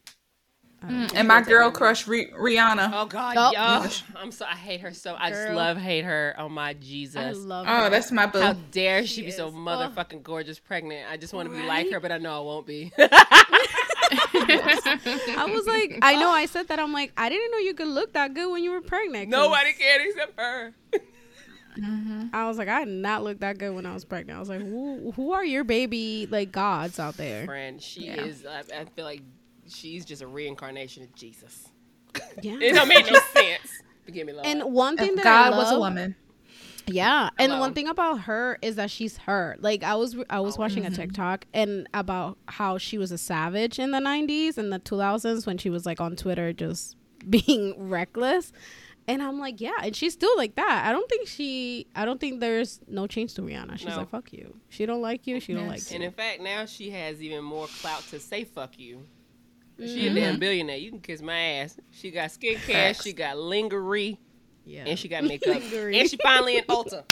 Mm, 0.83 1.09
and 1.11 1.19
um, 1.19 1.27
my 1.29 1.41
girl 1.41 1.71
crush 1.71 2.07
Ri- 2.07 2.31
Rihanna. 2.31 2.91
Oh 2.93 3.07
God, 3.07 3.37
Oh. 3.39 3.51
yeah. 3.53 3.89
I'm 4.17 4.31
so 4.31 4.45
I 4.45 4.55
hate 4.55 4.83
her 4.83 4.93
so. 4.93 5.17
I 5.19 5.31
just 5.31 5.53
love 5.53 5.79
hate 5.79 6.05
her. 6.05 6.35
Oh 6.37 6.49
my 6.49 6.75
Jesus. 6.75 7.17
I 7.17 7.31
love. 7.31 7.67
Oh, 7.69 7.85
her. 7.85 7.91
that's 7.91 8.13
my 8.13 8.27
boo. 8.27 8.41
How 8.41 8.53
dare 8.71 9.07
she, 9.07 9.15
She 9.15 9.23
be 9.23 9.31
so 9.31 9.49
is. 9.49 9.55
Uh, 9.55 9.57
motherfucking 9.57 10.23
gorgeous 10.23 10.59
pregnant? 10.59 11.11
I 11.11 11.17
just 11.17 11.33
want 11.33 11.49
to 11.51 11.57
be 11.57 11.63
like 11.63 11.91
her, 11.91 12.01
but 12.01 12.13
I 12.13 12.19
know 12.19 12.37
I 12.37 12.41
won't 12.41 12.67
be. 12.67 12.93
I 14.37 15.49
was 15.51 15.67
like, 15.67 15.99
I 16.03 16.17
know 16.17 16.31
I 16.31 16.47
said 16.47 16.69
that. 16.69 16.79
I'm 16.79 16.93
like, 16.93 17.13
I 17.17 17.29
didn't 17.29 17.51
know 17.53 17.59
you 17.59 17.75
could 17.75 17.89
look 17.89 18.13
that 18.13 18.35
good 18.35 18.51
when 18.51 18.63
you 18.63 18.71
were 18.73 18.83
pregnant. 18.83 19.31
'cause 19.31 19.43
Nobody 19.43 19.73
can 19.73 20.01
except 20.03 20.39
her. 20.39 20.75
Mm-hmm. 21.77 22.27
I 22.33 22.47
was 22.47 22.59
like, 22.59 22.69
I 22.69 22.85
did 22.85 22.95
not 22.95 23.23
look 23.23 23.41
that 23.41 23.59
good 23.59 23.75
when 23.75 23.87
I 23.87 23.95
was 23.95 24.05
pregnant. 24.05 24.37
I 24.37 24.41
was 24.41 24.49
like, 24.49 24.61
who, 24.61 25.13
who 25.13 25.33
are 25.33 25.45
your 25.45 25.65
baby 25.65 26.27
like 26.31 26.53
gods 26.53 26.99
out 26.99 27.17
there? 27.17 27.45
Friend, 27.45 27.81
she 27.81 28.07
Yeah. 28.07 28.23
is. 28.23 28.47
I, 28.47 28.63
I 28.81 28.85
feel 28.85 29.05
like 29.05 29.23
she's 29.67 30.05
just 30.05 30.23
a 30.23 30.27
reincarnation 30.27 31.03
of 31.03 31.15
Jesus. 31.15 31.69
Yeah. 32.43 32.57
It 32.61 32.75
don't 32.75 32.89
make 32.89 33.07
no 33.11 33.19
sense. 33.33 33.83
Forgive 34.05 34.27
me, 34.27 34.33
Lord. 34.33 34.47
And 34.47 34.63
one 34.65 34.97
thing 34.97 35.11
If 35.11 35.17
that 35.17 35.25
God 35.25 35.53
I 35.55 35.57
was 35.57 35.73
a 35.73 35.79
woman. 35.79 36.17
Yeah, 36.87 37.31
and 37.39 37.51
Hello. 37.51 37.61
one 37.61 37.73
thing 37.73 37.89
about 37.89 38.23
her 38.23 38.59
is 38.61 38.77
that 38.77 38.91
she's 38.91 39.17
her. 39.19 39.57
Like 39.59 39.83
I 39.83 39.95
was, 39.95 40.17
I 40.29 40.41
was 40.41 40.57
oh, 40.57 40.61
watching 40.61 40.85
a 40.85 40.91
mm-hmm. 40.91 41.01
TikTok 41.01 41.47
and 41.55 41.89
about 41.95 42.37
how 42.47 42.77
she 42.77 42.99
was 42.99 43.11
a 43.11 43.17
savage 43.19 43.79
in 43.79 43.91
the 43.91 44.01
'90s 44.01 44.59
and 44.59 44.71
the 44.71 44.79
2000s 44.79 45.47
when 45.47 45.57
she 45.57 45.71
was 45.71 45.87
like 45.87 46.01
on 46.01 46.15
Twitter 46.15 46.53
just 46.53 46.97
being 47.31 47.75
reckless. 47.89 48.53
And 49.07 49.23
I'm 49.23 49.39
like, 49.39 49.61
yeah, 49.61 49.73
and 49.83 49.95
she's 49.95 50.15
still 50.15 50.35
like 50.37 50.55
that. 50.57 50.85
I 50.87 50.93
don't 50.93 51.09
think 51.11 51.29
she, 51.29 51.87
I 51.95 52.07
don't 52.07 52.19
think 52.19 52.41
there's 52.41 52.81
no 52.89 53.07
change 53.07 53.35
to 53.35 53.43
Rihanna. 53.43 53.79
She's 53.79 53.89
No. 53.89 53.99
like, 53.99 54.09
fuck 54.11 54.33
you. 54.33 54.57
She 54.71 54.87
don't 54.87 55.03
like 55.03 55.27
you. 55.27 55.41
She 55.41 55.53
don't 55.53 55.69
Yes. 55.69 55.91
like 55.91 55.95
And 55.95 56.05
in 56.05 56.11
fact, 56.13 56.41
now 56.41 56.65
she 56.65 56.91
has 56.91 57.23
even 57.23 57.45
more 57.45 57.67
clout 57.83 58.03
to 58.11 58.19
say 58.19 58.45
fuck 58.45 58.79
you. 58.79 59.07
She 59.79 59.85
a 59.85 59.87
mm-hmm. 60.07 60.15
damn 60.15 60.39
billionaire. 60.39 60.77
You 60.77 60.91
can 60.91 61.01
kiss 61.01 61.21
my 61.21 61.37
ass. 61.39 61.79
She 61.91 62.11
got 62.11 62.31
skincare. 62.31 62.59
Facts. 62.61 63.03
She 63.03 63.13
got 63.13 63.37
lingerie. 63.37 64.19
Yeah. 64.65 64.85
And 64.87 64.99
she 64.99 65.09
got 65.09 65.25
makeup. 65.25 65.61
And 65.73 66.09
she 66.09 66.17
finally 66.23 66.57
in 66.59 66.65
Ulta. 66.65 67.05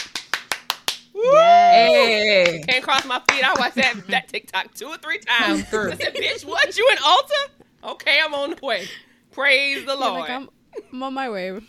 Hey. 1.14 2.64
Can't 2.66 2.82
cross 2.82 3.04
my 3.04 3.20
feet. 3.30 3.44
I 3.44 3.52
watched 3.58 3.74
that, 3.76 3.94
that 4.08 4.28
TikTok 4.28 4.74
two 4.74 4.86
or 4.86 4.96
three 4.96 5.18
times. 5.18 5.64
through. 5.68 5.92
I 5.92 5.96
said, 5.96 6.14
bitch, 6.14 6.44
what? 6.44 6.76
You 6.76 6.88
in 6.90 6.96
Ulta? 6.98 7.92
Okay, 7.92 8.18
I'm 8.24 8.32
on 8.34 8.50
the 8.50 8.64
way. 8.66 8.86
Praise 9.32 9.84
the 9.84 9.92
Yeah, 9.92 9.98
Lord. 10.06 10.20
like 10.20 10.30
I'm, 10.30 10.48
I'm 10.92 11.02
on 11.02 11.14
my 11.14 11.28
way. 11.30 11.60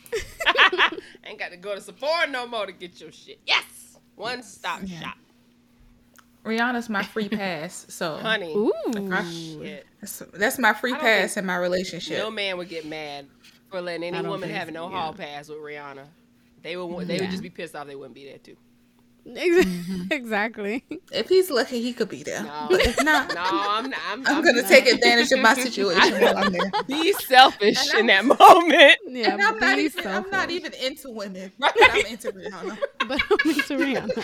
Ain't 1.26 1.39
got 1.39 1.52
to 1.52 1.58
go 1.58 1.76
to 1.76 1.82
Sephora 1.82 2.28
no 2.30 2.48
more 2.48 2.66
to 2.66 2.72
get 2.72 3.00
your 3.00 3.12
shit. 3.12 3.39
Yes, 3.46 3.98
one 4.16 4.44
stop 4.44 4.86
shop, 4.88 5.18
Rihanna's 6.44 6.89
my 6.89 7.04
free 7.04 7.30
pass, 7.30 7.86
so 7.89 8.18
honey. 8.18 8.54
Ooh. 8.54 8.72
That's, 10.00 10.20
that's 10.34 10.60
my 10.60 10.74
free 10.74 10.94
pass 10.94 11.38
in 11.38 11.46
my 11.46 11.56
relationship. 11.56 12.18
No 12.18 12.30
man 12.30 12.58
would 12.58 12.70
get 12.70 12.86
mad 12.86 13.28
for 13.70 13.82
letting 13.82 14.04
any 14.14 14.28
woman 14.28 14.50
have 14.50 14.68
so, 14.68 14.74
no 14.74 14.89
yeah. 14.89 14.98
hall 14.98 15.14
pass 15.14 15.48
with 15.48 15.60
Rihanna. 15.60 16.06
They 16.62 16.76
would. 16.78 17.08
They 17.08 17.16
Yeah. 17.16 17.22
would 17.22 17.32
just 17.32 17.44
be 17.44 17.50
pissed 17.50 17.76
off. 17.76 17.88
They 17.88 17.96
wouldn't 17.96 18.16
be 18.16 18.26
there 18.26 18.38
too. 18.38 18.58
Mm-hmm. 19.28 20.08
exactly. 20.12 20.84
If 21.12 21.30
he's 21.30 21.50
lucky, 21.50 21.82
he 21.82 21.94
could 21.94 22.10
be 22.10 22.24
there. 22.24 22.44
No. 22.44 22.68
But 22.70 22.86
if 22.86 23.04
not, 23.04 23.30
No, 23.36 23.42
I'm. 23.42 23.90
not- 23.90 24.00
I'm. 24.10 24.28
I'm 24.28 24.38
I'm 24.38 24.44
gonna 24.44 24.68
take 24.68 24.86
advantage 24.88 25.32
of 25.32 25.40
my 25.40 25.54
situation 25.54 26.22
while 26.22 26.38
I'm 26.38 26.52
there. 26.52 26.72
be 26.88 27.14
selfish 27.14 27.94
in 27.96 28.08
that 28.08 28.26
moment. 28.26 28.98
Yeah, 29.08 29.34
And 29.34 29.42
I'm 29.42 29.60
not 29.60 29.78
be 29.78 29.84
even. 29.84 30.08
I'm 30.08 30.30
not 30.30 30.52
even 30.52 30.74
into 30.74 31.10
women. 31.10 31.52
Right. 31.60 31.74
But 31.80 31.92
I'm 31.92 32.06
into 32.06 32.32
Rihanna. 32.32 32.78
But 33.08 33.22
I'm 33.32 33.50
into 33.50 33.78
Rihanna. 33.78 34.24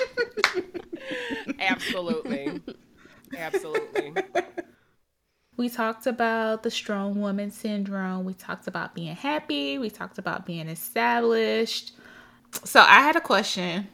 Absolutely. 1.60 2.62
Absolutely. 3.38 4.14
We 5.58 5.70
talked 5.70 6.08
about 6.08 6.64
the 6.64 6.72
strong 6.72 7.20
woman 7.20 7.52
syndrome. 7.52 8.24
We 8.26 8.34
talked 8.34 8.68
about 8.68 8.96
being 8.96 9.16
happy. 9.16 9.78
We 9.78 9.90
talked 9.90 10.18
about 10.18 10.46
being 10.46 10.68
established. 10.70 11.94
So 12.64 12.80
I 12.82 13.02
had 13.02 13.16
a 13.16 13.22
question 13.22 13.88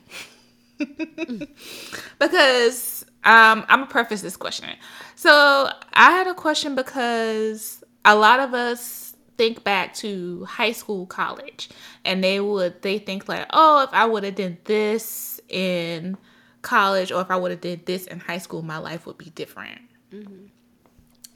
because 2.19 3.05
um, 3.23 3.65
I'm 3.69 3.80
gonna 3.80 3.88
preface 3.88 4.21
this 4.21 4.38
question. 4.38 4.69
So 5.15 5.69
I 5.93 6.11
had 6.11 6.28
a 6.28 6.34
question 6.34 6.76
because 6.76 7.84
a 8.03 8.15
lot 8.15 8.39
of 8.39 8.53
us 8.53 9.15
think 9.38 9.63
back 9.63 9.93
to 9.95 10.45
high 10.45 10.71
school, 10.71 11.05
college, 11.05 11.69
and 12.03 12.23
they 12.23 12.39
would 12.39 12.82
they 12.82 12.99
think 12.99 13.28
like, 13.28 13.47
oh, 13.51 13.84
if 13.84 13.89
I 13.93 14.05
would 14.05 14.23
have 14.23 14.36
did 14.36 14.63
this 14.65 15.39
in 15.49 16.17
college 16.61 17.11
or 17.11 17.21
if 17.21 17.32
I 17.32 17.36
would 17.36 17.51
have 17.51 17.61
did 17.61 17.86
this 17.86 18.05
in 18.07 18.19
high 18.19 18.39
school, 18.39 18.61
my 18.61 18.78
life 18.78 19.05
would 19.05 19.17
be 19.17 19.30
different. 19.32 19.82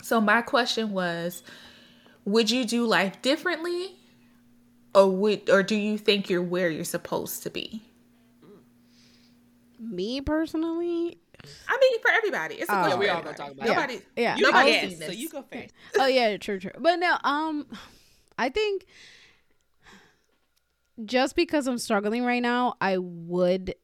So 0.02 0.22
my 0.22 0.42
question 0.42 0.92
was, 0.92 1.44
would 2.26 2.50
you 2.52 2.66
do 2.66 2.86
life 2.86 3.22
differently, 3.22 3.96
or 4.94 5.10
would 5.10 5.50
or 5.50 5.64
do 5.64 5.76
you 5.76 5.98
think 5.98 6.30
you're 6.30 6.42
where 6.44 6.70
you're 6.70 6.84
supposed 6.84 7.44
to 7.44 7.50
be? 7.50 7.84
Me 9.80 10.20
personally, 10.22 11.18
I 11.70 11.78
mean, 11.80 12.02
for 12.02 12.12
everybody, 12.12 12.56
it's 12.56 12.70
a 12.70 12.74
Oh. 12.74 12.80
question 12.82 12.92
Yeah, 12.92 13.00
we 13.00 13.06
for 13.08 13.12
all 13.14 13.22
gonna 13.24 13.38
talk 13.38 13.52
about 13.52 13.66
it. 13.66 13.70
Nobody, 13.70 14.02
Yeah. 14.18 14.36
You 14.36 14.44
Nobody's 14.44 14.76
guess, 14.76 14.90
seen 14.92 15.00
so 15.02 15.12
you 15.12 15.30
go 15.30 15.44
first. 15.44 15.74
oh 16.00 16.08
yeah, 16.08 16.36
true, 16.38 16.60
true. 16.60 16.72
But 16.78 17.00
no, 17.00 17.18
um, 17.24 17.66
I 18.38 18.50
think 18.50 18.86
just 21.06 21.36
because 21.36 21.68
I'm 21.68 21.78
struggling 21.78 22.26
right 22.26 22.42
now, 22.42 22.76
I 22.82 22.98
would 22.98 23.76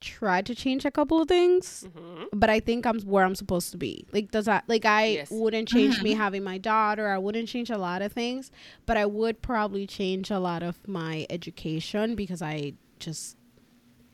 try 0.00 0.42
to 0.42 0.54
change 0.54 0.84
a 0.84 0.90
couple 0.90 1.22
of 1.22 1.28
things. 1.28 1.86
hmm 1.96 2.24
But 2.32 2.50
I 2.50 2.60
think 2.60 2.84
I'm 2.84 3.00
where 3.00 3.24
I'm 3.24 3.34
supposed 3.36 3.70
to 3.72 3.78
be. 3.78 4.06
Like, 4.12 4.30
does 4.32 4.46
that 4.46 4.64
like 4.68 4.84
I 4.84 5.04
Yes. 5.06 5.30
wouldn't 5.30 5.68
change 5.68 6.02
me 6.02 6.12
having 6.14 6.42
my 6.42 6.58
daughter. 6.58 7.08
I 7.08 7.18
wouldn't 7.18 7.48
change 7.48 7.70
a 7.70 7.78
lot 7.78 8.02
of 8.02 8.12
things, 8.12 8.50
but 8.86 8.96
I 8.96 9.06
would 9.06 9.40
probably 9.40 9.86
change 9.86 10.30
a 10.30 10.38
lot 10.40 10.62
of 10.64 10.86
my 10.88 11.26
education 11.30 12.14
because 12.16 12.42
I 12.42 12.74
just 12.98 13.36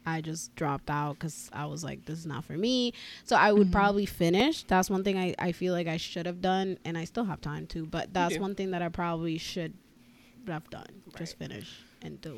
I 0.05 0.20
just 0.20 0.55
dropped 0.57 0.90
out 0.90 1.14
because 1.14 1.48
I 1.53 1.66
was 1.66 1.84
like, 1.84 2.05
this 2.05 2.18
is 2.18 2.26
not 2.26 2.44
for 2.44 2.55
me. 2.55 2.92
So 3.24 3.36
I 3.36 3.53
would 3.53 3.68
mm-hmm. 3.68 3.72
probably 3.72 4.07
finish. 4.07 4.64
That's 4.64 4.90
one 4.90 5.05
thing 5.05 5.18
I, 5.18 5.34
I 5.38 5.53
feel 5.53 5.72
like 5.72 5.86
I 5.86 5.96
should 5.96 6.26
have 6.26 6.40
done, 6.40 6.78
and 6.84 6.98
I 6.98 7.05
still 7.05 7.24
have 7.24 7.40
time 7.40 7.66
to. 7.68 7.86
But 7.86 8.12
that's 8.12 8.38
one 8.38 8.55
thing 8.55 8.72
that 8.72 8.82
I 8.82 8.88
probably 8.88 9.38
should 9.38 9.74
have 10.46 10.68
done. 10.70 11.03
Just 11.16 11.38
finish 11.38 11.70
and 12.03 12.20
do 12.20 12.36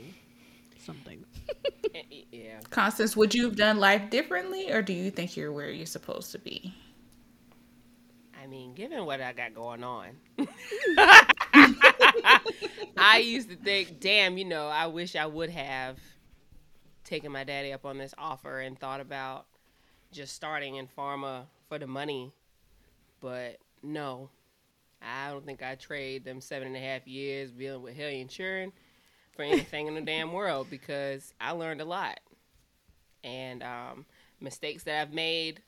something. 0.85 1.25
Eh, 1.95 2.03
eh, 2.13 2.23
yeah. 2.31 2.61
Constance, 2.71 3.17
would 3.17 3.35
you 3.35 3.45
have 3.45 3.57
done 3.57 3.79
life 3.79 4.11
differently, 4.11 4.71
or 4.71 4.83
do 4.83 4.93
you 4.93 5.11
think 5.11 5.37
you're 5.37 5.53
where 5.53 5.71
you're 5.71 5.87
supposed 5.87 6.33
to 6.33 6.39
be? 6.39 6.75
I 8.43 8.47
mean, 8.47 8.75
given 8.75 9.07
what 9.07 9.23
I 9.23 9.33
got 9.33 9.55
going 9.55 9.83
on, 9.83 10.09
I 12.97 13.19
used 13.23 13.49
to 13.49 13.57
think, 13.57 14.01
damn, 14.01 14.37
you 14.37 14.45
know, 14.45 14.67
I 14.67 14.87
wish 14.87 15.17
I 15.17 15.25
would 15.25 15.49
have 15.51 15.99
taken 17.05 17.33
my 17.33 17.45
daddy 17.45 17.73
up 17.73 17.85
on 17.85 17.99
this 17.99 18.15
offer 18.19 18.61
and 18.61 18.79
thought 18.79 19.01
about 19.01 19.47
just 20.13 20.35
starting 20.35 20.77
in 20.77 20.87
pharma 20.87 21.45
for 21.69 21.79
the 21.79 21.87
money. 21.87 22.33
But 23.21 23.59
no, 23.83 24.31
I 25.03 25.31
don't 25.31 25.45
think 25.45 25.63
I 25.63 25.75
trade 25.75 26.25
them 26.25 26.41
seven 26.41 26.69
and 26.69 26.77
a 26.77 26.81
half 26.81 27.07
years 27.07 27.51
dealing 27.51 27.83
with 27.83 27.97
Helly 27.97 28.21
Insurance 28.21 28.75
for 29.37 29.43
anything 29.45 29.87
in 29.87 29.95
the 29.95 30.01
damn 30.01 30.33
world 30.33 30.69
because 30.71 31.35
I 31.41 31.53
learned 31.53 31.81
a 31.81 31.85
lot. 31.85 32.21
And 33.23 33.63
um, 33.63 34.07
mistakes 34.41 34.85
that 34.85 35.01
I've 35.01 35.15
made, 35.15 35.63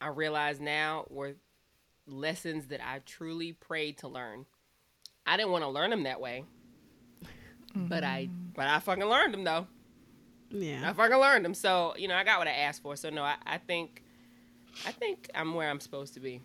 I 0.00 0.08
realize 0.08 0.60
now 0.60 1.06
were 1.08 1.36
lessons 2.06 2.66
that 2.66 2.86
I 2.86 3.00
truly 3.04 3.52
prayed 3.52 3.98
to 3.98 4.08
learn. 4.08 4.46
I 5.26 5.36
didn't 5.36 5.52
want 5.52 5.64
to 5.64 5.68
learn 5.68 5.90
them 5.90 6.04
that 6.04 6.20
way, 6.20 6.44
but 7.74 8.04
I 8.04 8.28
mm. 8.30 8.54
but 8.54 8.66
I 8.66 8.78
fucking 8.78 9.04
learned 9.04 9.34
them 9.34 9.44
though. 9.44 9.66
Yeah. 10.50 10.88
I 10.88 10.92
fucking 10.92 11.18
learned 11.18 11.44
them. 11.44 11.54
So 11.54 11.94
you 11.96 12.08
know, 12.08 12.14
I 12.14 12.24
got 12.24 12.38
what 12.38 12.48
I 12.48 12.52
asked 12.52 12.82
for. 12.82 12.96
So 12.96 13.10
no, 13.10 13.22
I, 13.22 13.36
I 13.46 13.58
think 13.58 14.02
I 14.86 14.92
think 14.92 15.30
I'm 15.34 15.54
where 15.54 15.70
I'm 15.70 15.80
supposed 15.80 16.14
to 16.14 16.20
be. 16.20 16.40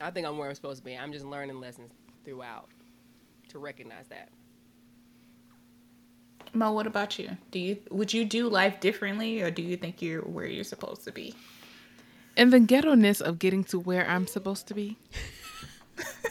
I 0.00 0.10
think 0.10 0.26
I'm 0.26 0.38
where 0.38 0.48
I'm 0.48 0.54
supposed 0.54 0.78
to 0.78 0.84
be. 0.84 0.96
I'm 0.96 1.12
just 1.12 1.24
learning 1.24 1.60
lessons 1.60 1.92
throughout 2.24 2.68
to 3.48 3.58
recognize 3.58 4.08
that. 4.08 4.30
Mo, 6.52 6.72
what 6.72 6.86
about 6.86 7.18
you? 7.18 7.36
Do 7.50 7.58
you 7.58 7.78
would 7.90 8.12
you 8.12 8.24
do 8.24 8.48
life 8.48 8.80
differently, 8.80 9.42
or 9.42 9.50
do 9.50 9.62
you 9.62 9.76
think 9.76 10.02
you're 10.02 10.22
where 10.22 10.46
you're 10.46 10.64
supposed 10.64 11.04
to 11.04 11.12
be? 11.12 11.34
And 12.36 12.52
the 12.52 12.60
ghetto 12.60 12.94
ness 12.94 13.20
of 13.20 13.38
getting 13.38 13.64
to 13.64 13.78
where 13.78 14.08
I'm 14.08 14.26
supposed 14.26 14.66
to 14.68 14.74
be. 14.74 14.96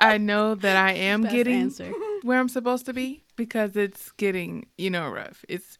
I 0.00 0.18
know 0.18 0.54
that 0.54 0.76
I 0.76 0.92
am 0.94 1.22
Best 1.22 1.34
getting 1.34 1.60
answer. 1.60 1.92
where 2.22 2.38
I'm 2.38 2.48
supposed 2.48 2.86
to 2.86 2.92
be 2.92 3.22
because 3.36 3.76
it's 3.76 4.10
getting, 4.12 4.66
you 4.78 4.90
know, 4.90 5.10
rough. 5.10 5.44
It's 5.48 5.78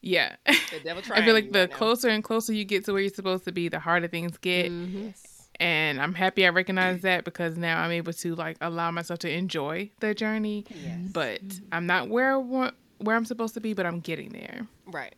yeah. 0.00 0.36
The 0.46 0.80
devil 0.84 1.02
I 1.14 1.24
feel 1.24 1.34
like 1.34 1.52
the 1.52 1.60
right 1.60 1.70
now. 1.70 1.76
closer 1.76 2.08
and 2.08 2.22
closer 2.22 2.52
you 2.52 2.64
get 2.64 2.84
to 2.84 2.92
where 2.92 3.00
you're 3.00 3.10
supposed 3.10 3.44
to 3.44 3.52
be, 3.52 3.68
the 3.68 3.78
harder 3.78 4.08
things 4.08 4.36
get. 4.38 4.70
Yes. 4.70 5.48
And 5.60 6.00
I'm 6.00 6.14
happy 6.14 6.44
I 6.44 6.50
recognize 6.50 7.02
that 7.02 7.24
because 7.24 7.56
now 7.56 7.80
I'm 7.80 7.92
able 7.92 8.12
to 8.12 8.34
like 8.34 8.56
allow 8.60 8.90
myself 8.90 9.20
to 9.20 9.30
enjoy 9.30 9.90
the 10.00 10.12
journey. 10.14 10.66
Yes. 10.68 11.10
But 11.12 11.40
I'm 11.72 11.86
not 11.86 12.08
where 12.08 12.32
I 12.32 12.36
want 12.36 12.74
where 12.98 13.16
I'm 13.16 13.24
supposed 13.24 13.54
to 13.54 13.60
be, 13.60 13.72
but 13.72 13.86
I'm 13.86 14.00
getting 14.00 14.30
there. 14.30 14.66
Right. 14.86 15.14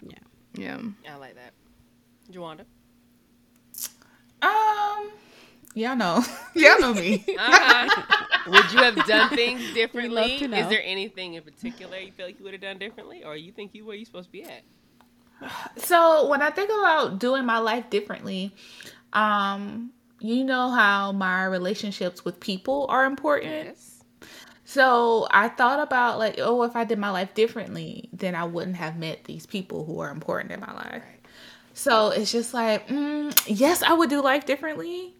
Yeah. 0.00 0.18
Yeah. 0.54 0.80
I 1.10 1.16
like 1.16 1.34
that. 1.34 1.52
Jawanda. 2.30 2.64
Um, 4.42 5.10
y'all 5.74 5.96
know, 5.96 6.24
y'all 6.54 6.80
know 6.80 6.94
me. 6.94 7.24
Uh-huh. 7.28 8.02
would 8.46 8.72
you 8.72 8.78
have 8.78 9.06
done 9.06 9.30
things 9.30 9.60
differently? 9.74 10.34
Is 10.34 10.68
there 10.68 10.82
anything 10.84 11.34
in 11.34 11.42
particular 11.42 11.98
you 11.98 12.12
feel 12.12 12.26
like 12.26 12.38
you 12.38 12.44
would 12.44 12.54
have 12.54 12.62
done 12.62 12.78
differently, 12.78 13.24
or 13.24 13.36
you 13.36 13.52
think 13.52 13.74
you 13.74 13.84
where 13.84 13.96
you 13.96 14.04
supposed 14.04 14.28
to 14.28 14.32
be 14.32 14.44
at? 14.44 14.62
So 15.76 16.28
when 16.28 16.40
I 16.40 16.50
think 16.50 16.70
about 16.70 17.18
doing 17.18 17.44
my 17.44 17.58
life 17.58 17.90
differently, 17.90 18.54
um, 19.12 19.90
you 20.20 20.44
know 20.44 20.70
how 20.70 21.12
my 21.12 21.44
relationships 21.44 22.24
with 22.24 22.38
people 22.38 22.86
are 22.88 23.04
important. 23.04 23.66
Yes. 23.66 24.04
So 24.64 25.26
I 25.30 25.48
thought 25.48 25.80
about 25.80 26.18
like, 26.18 26.36
oh, 26.38 26.62
if 26.62 26.76
I 26.76 26.84
did 26.84 26.98
my 26.98 27.10
life 27.10 27.34
differently, 27.34 28.08
then 28.12 28.34
I 28.34 28.44
wouldn't 28.44 28.76
have 28.76 28.96
met 28.96 29.24
these 29.24 29.44
people 29.44 29.84
who 29.84 29.98
are 30.00 30.10
important 30.10 30.52
in 30.52 30.60
my 30.60 30.72
life. 30.72 31.02
So 31.74 32.10
it's 32.10 32.30
just 32.30 32.54
like, 32.54 32.88
mm, 32.88 33.36
yes, 33.46 33.82
I 33.82 33.92
would 33.92 34.10
do 34.10 34.22
life 34.22 34.46
differently, 34.46 35.14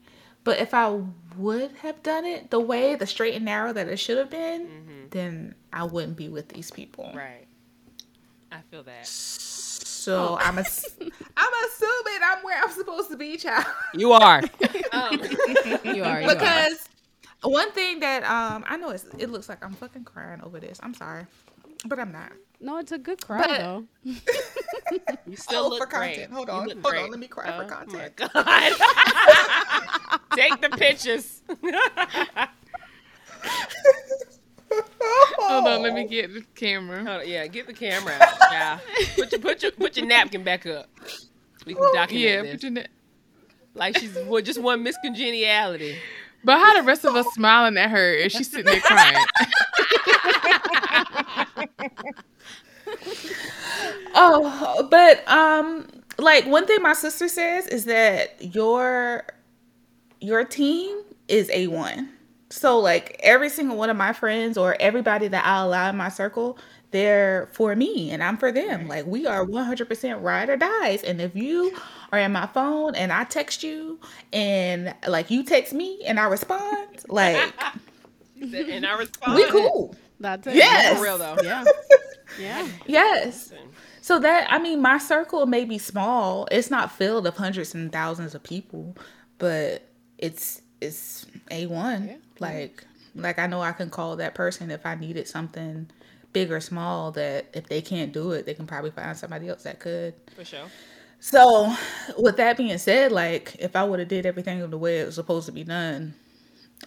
but 0.45 0.59
if 0.59 0.74
I 0.74 1.01
would 1.36 1.70
have 1.82 2.03
done 2.03 2.24
it 2.24 2.51
the 2.51 2.61
way, 2.61 2.95
the 2.95 3.07
straight 3.07 3.34
and 3.34 3.45
narrow 3.45 3.72
that 3.72 3.88
it 3.88 3.97
should 3.99 4.18
have 4.18 4.30
been, 4.30 5.09
then 5.11 5.55
I 5.72 5.84
wouldn't 5.84 6.16
be 6.16 6.28
with 6.28 6.49
these 6.49 6.70
people. 6.70 7.11
Right. 7.14 7.47
I 8.51 8.61
feel 8.70 8.82
that. 8.82 9.07
So 9.07 10.36
I'm 10.40 10.59
ass- 10.59 10.97
I'm 11.01 11.53
assuming 11.66 12.20
I'm 12.24 12.43
where 12.45 12.61
I'm 12.62 12.70
supposed 12.70 13.11
to 13.11 13.16
be, 13.16 13.36
child. 13.36 13.64
You 13.95 14.12
are. 14.12 14.43
um, 14.93 15.20
You 15.84 16.03
are. 16.05 16.20
You 16.22 16.28
are. 16.28 16.34
because 16.34 16.88
one 17.43 17.70
thing 17.72 18.01
that 18.01 18.24
um 18.24 18.64
I 18.68 18.76
know 18.76 18.90
it's, 18.90 19.05
it 19.18 19.30
looks 19.30 19.49
like 19.49 19.64
I'm 19.64 19.74
fucking 19.74 20.05
crying 20.05 20.40
over 20.43 20.61
this. 20.61 20.78
I'm 20.82 20.95
sorry, 20.95 21.26
but 21.86 21.99
I'm 21.99 22.12
not. 22.12 22.32
No, 22.65 22.79
it's 22.79 22.93
a 22.93 22.99
good 22.99 23.21
cry 23.21 23.39
But- 23.45 23.59
though. 23.59 23.85
you 24.05 25.37
still 25.37 25.65
Oh, 25.65 25.69
look 25.71 25.81
for 25.81 25.87
great. 25.87 26.15
content. 26.15 26.33
Hold 26.33 26.49
on. 26.49 26.69
look 26.69 26.81
Hold 26.81 26.95
on. 26.95 27.11
Let 27.11 27.19
me 27.19 27.27
cry 27.27 27.57
for 27.57 27.65
Oh, 27.65 27.67
content. 27.67 28.21
my 28.21 28.29
God. 28.33 30.21
Take 30.37 30.61
the 30.61 30.71
pictures. 30.71 31.43
Hold 35.41 35.67
on, 35.67 35.83
let 35.83 35.93
me 35.93 36.07
get 36.07 36.33
the 36.33 36.43
camera. 36.55 36.99
Hold 37.05 37.23
on, 37.23 37.29
yeah, 37.29 37.47
get 37.49 37.67
the 37.67 37.73
camera 37.75 38.15
out. 38.21 38.29
Yeah. 38.53 38.79
Put 39.17 39.33
your 39.33 39.41
put 39.41 39.63
your 39.63 39.73
put 39.73 39.97
your 39.97 40.07
napkin 40.07 40.45
back 40.45 40.65
up. 40.67 40.89
We 41.67 41.75
can 41.75 41.83
document 41.93 42.25
Yeah, 42.25 42.43
this. 42.43 42.53
put 42.53 42.63
your 42.63 42.71
ne- 42.73 42.87
Like 43.75 43.99
she's 43.99 44.17
well, 44.27 44.41
just 44.41 44.61
one 44.63 44.83
Miss 44.85 44.97
Congeniality. 45.05 45.97
But 46.45 46.59
how 46.59 46.75
the 46.81 46.83
rest 46.87 47.05
of 47.05 47.15
us 47.17 47.27
smiling 47.35 47.77
at 47.77 47.91
her 47.91 48.15
and 48.23 48.31
she's 48.33 48.51
sitting 48.51 48.67
there 48.67 48.81
crying? 48.81 49.17
Oh, 54.14 54.86
but 54.90 55.26
um, 55.28 55.86
like 56.18 56.47
one 56.47 56.66
thing 56.66 56.82
my 56.82 56.93
sister 56.93 57.28
says 57.28 57.66
is 57.66 57.86
that 57.86 58.36
your 58.55 59.24
your 60.20 60.45
team 60.45 61.03
is 61.28 61.51
a 61.51 61.66
one. 61.68 62.11
So 62.51 62.78
like 62.78 63.18
every 63.22 63.49
single 63.49 63.76
one 63.76 63.88
of 63.88 63.97
my 63.97 64.12
friends 64.12 64.59
or 64.59 64.76
everybody 64.78 65.28
that 65.28 65.45
I 65.47 65.62
allow 65.62 65.88
in 65.88 65.97
my 65.97 66.11
circle, 66.11 66.59
they're 66.90 67.49
for 67.53 67.74
me 67.74 68.11
and 68.11 68.22
I'm 68.22 68.36
for 68.36 68.53
them. 68.53 68.86
Like 68.86 69.07
we 69.07 69.26
are 69.26 69.45
100% 69.47 70.22
ride 70.22 70.51
or 70.51 70.57
dies. 70.57 71.03
And 71.03 71.20
if 71.20 71.34
you 71.34 71.74
are 72.12 72.18
in 72.18 72.32
my 72.32 72.47
phone 72.47 72.95
and 72.95 73.11
I 73.11 73.24
text 73.24 73.62
you 73.62 73.99
and 74.32 74.95
like 75.09 75.30
you 75.30 75.43
text 75.43 75.72
me 75.72 76.03
and 76.05 76.20
I 76.20 76.24
respond, 76.24 77.05
like 77.09 77.55
and 78.40 78.86
I 78.86 78.99
respond. 78.99 79.36
we 79.36 79.51
cool. 79.51 79.97
That's 80.23 80.47
it. 80.47 80.55
Yes. 80.55 80.97
For 80.97 81.05
real 81.05 81.18
though. 81.18 81.37
Yeah. 81.43 81.64
Yeah. 82.39 82.66
Yes. 82.87 83.53
So 84.01 84.18
that 84.20 84.51
I 84.51 84.59
mean, 84.59 84.81
my 84.81 84.97
circle 84.97 85.45
may 85.45 85.66
be 85.66 85.77
small. 85.77 86.49
It's 86.51 86.70
not 86.70 86.91
filled 86.91 87.27
of 87.27 87.37
hundreds 87.37 87.75
and 87.75 87.93
thousands 87.93 88.35
of 88.35 88.43
people, 88.43 88.97
but 89.39 89.83
it's 90.16 90.62
it's 90.81 91.27
a 91.51 91.66
one. 91.66 92.23
Like 92.39 92.85
like 93.14 93.39
I 93.39 93.47
know 93.47 93.61
I 93.61 93.73
can 93.73 93.91
call 93.91 94.16
that 94.16 94.35
person 94.35 94.70
if 94.70 94.87
I 94.87 94.95
needed 94.95 95.29
something 95.29 95.91
big 96.33 96.51
or 96.51 96.61
small. 96.61 97.12
That 97.12 97.47
if 97.53 97.66
they 97.68 97.83
can't 97.83 98.12
do 98.12 98.33
it, 98.33 98.47
they 98.47 98.55
can 98.55 98.66
probably 98.66 98.93
find 98.93 99.14
somebody 99.16 99.49
else 99.51 99.64
that 99.64 99.79
could. 99.79 100.14
For 100.35 100.45
sure. 100.45 100.68
So 101.20 101.75
with 102.18 102.37
that 102.39 102.57
being 102.57 102.79
said, 102.79 103.12
like 103.12 103.57
if 103.59 103.77
I 103.77 103.85
would 103.85 104.01
have 104.01 104.09
did 104.09 104.27
everything 104.27 104.68
the 104.68 104.79
way 104.79 105.01
it 105.01 105.07
was 105.07 105.14
supposed 105.16 105.47
to 105.47 105.53
be 105.53 105.64
done, 105.64 106.14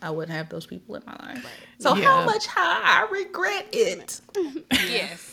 I 0.02 0.12
wouldn't 0.12 0.36
have 0.36 0.50
those 0.50 0.66
people 0.66 0.96
in 0.96 1.04
my 1.06 1.16
life. 1.26 1.46
So 1.80 1.94
how 1.94 2.26
much 2.26 2.46
how 2.48 2.82
I 2.84 3.08
regret 3.12 3.68
it. 3.72 4.22
Yes. 4.90 5.32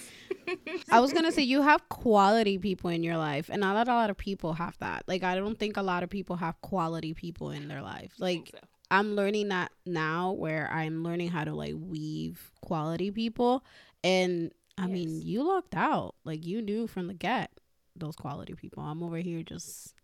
I 0.90 0.98
was 1.00 1.12
gonna 1.12 1.30
say 1.30 1.42
you 1.42 1.62
have 1.62 1.88
quality 1.88 2.58
people 2.58 2.90
in 2.90 3.02
your 3.04 3.16
life, 3.16 3.48
and 3.48 3.60
not 3.60 3.86
a 3.86 3.90
lot 3.92 4.10
of 4.10 4.16
people 4.16 4.54
have 4.54 4.76
that. 4.80 5.04
Like 5.06 5.22
I 5.22 5.36
don't 5.36 5.58
think 5.58 5.76
a 5.76 5.82
lot 5.82 6.02
of 6.02 6.10
people 6.10 6.36
have 6.36 6.60
quality 6.62 7.14
people 7.14 7.50
in 7.50 7.68
their 7.68 7.80
life. 7.82 8.12
Like 8.18 8.50
so. 8.52 8.58
I'm 8.90 9.14
learning 9.14 9.48
that 9.48 9.70
now, 9.86 10.32
where 10.32 10.68
I'm 10.70 11.02
learning 11.04 11.28
how 11.28 11.44
to 11.44 11.54
like 11.54 11.74
weave 11.78 12.50
quality 12.60 13.10
people, 13.10 13.64
and 14.02 14.52
I 14.76 14.86
mean 14.88 15.22
you 15.22 15.44
lucked 15.44 15.76
out. 15.76 16.16
Like 16.24 16.44
you 16.44 16.60
knew 16.60 16.86
from 16.88 17.06
the 17.06 17.14
get 17.14 17.50
those 17.94 18.16
quality 18.16 18.54
people. 18.54 18.82
I'm 18.82 19.02
over 19.02 19.18
here 19.18 19.42
just 19.42 19.94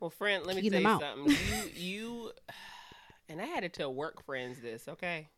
Well, 0.00 0.10
friend, 0.10 0.46
let 0.46 0.56
me 0.56 0.62
Keep 0.62 0.72
tell 0.72 0.82
them 0.82 0.88
you 0.90 0.94
out. 0.94 1.36
something. 1.36 1.70
You, 1.76 1.92
you, 2.00 2.30
and 3.28 3.40
I 3.40 3.46
had 3.46 3.60
to 3.60 3.68
tell 3.68 3.92
work 3.92 4.24
friends 4.24 4.60
this, 4.60 4.88
okay? 4.88 5.28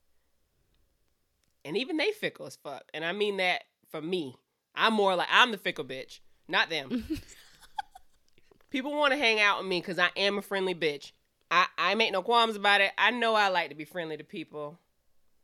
And 1.64 1.76
even 1.76 1.96
they 1.96 2.12
fickle 2.12 2.46
as 2.46 2.56
fuck. 2.56 2.84
And 2.94 3.04
I 3.04 3.12
mean 3.12 3.38
that 3.38 3.62
for 3.90 4.00
me. 4.00 4.36
I'm 4.74 4.92
more 4.92 5.16
like, 5.16 5.28
I'm 5.30 5.52
the 5.52 5.58
fickle 5.58 5.84
bitch, 5.84 6.20
not 6.48 6.68
them. 6.68 7.04
People 8.70 8.92
want 8.92 9.12
to 9.12 9.18
hang 9.18 9.40
out 9.40 9.58
with 9.58 9.66
me 9.66 9.80
because 9.80 9.98
I 9.98 10.10
am 10.16 10.38
a 10.38 10.42
friendly 10.42 10.74
bitch. 10.74 11.12
I, 11.50 11.66
I 11.78 11.94
make 11.94 12.12
no 12.12 12.22
qualms 12.22 12.56
about 12.56 12.80
it. 12.80 12.92
I 12.98 13.10
know 13.10 13.34
I 13.34 13.48
like 13.48 13.70
to 13.70 13.74
be 13.74 13.84
friendly 13.84 14.16
to 14.16 14.24
people, 14.24 14.78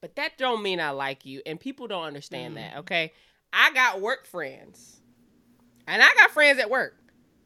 but 0.01 0.16
that 0.16 0.36
don't 0.36 0.62
mean 0.62 0.80
I 0.80 0.90
like 0.90 1.24
you. 1.24 1.40
And 1.47 1.59
people 1.59 1.86
don't 1.86 2.05
understand 2.05 2.57
that, 2.57 2.74
mm. 2.74 2.78
okay? 2.80 3.12
I 3.53 3.72
got 3.72 4.01
work 4.01 4.26
friends, 4.26 5.01
and 5.86 6.03
I 6.03 6.09
got 6.14 6.30
friends 6.30 6.59
at 6.59 6.70
work. 6.70 6.97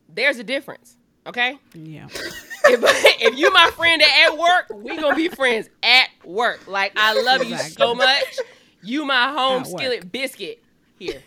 There's 0.09 0.39
a 0.39 0.45
difference, 0.45 0.97
okay? 1.27 1.59
yeah. 1.75 2.09
if, 2.69 2.81
if 3.23 3.39
you 3.39 3.51
my 3.53 3.71
friend 3.71 4.03
at 4.03 4.37
work, 4.37 4.67
we 4.75 4.97
gonna 4.97 5.17
be 5.17 5.29
friends 5.29 5.69
at 5.83 6.09
work. 6.25 6.67
Like 6.67 6.93
I 6.97 7.21
love 7.21 7.41
oh 7.41 7.45
you 7.45 7.55
Exactly. 7.55 7.75
so 7.75 7.95
much. 7.95 8.39
You 8.83 9.05
my 9.05 9.33
home 9.33 9.63
At 9.63 9.69
work. 9.69 9.81
skillet 9.81 10.13
biscuit. 10.13 10.63
Here. 10.99 11.23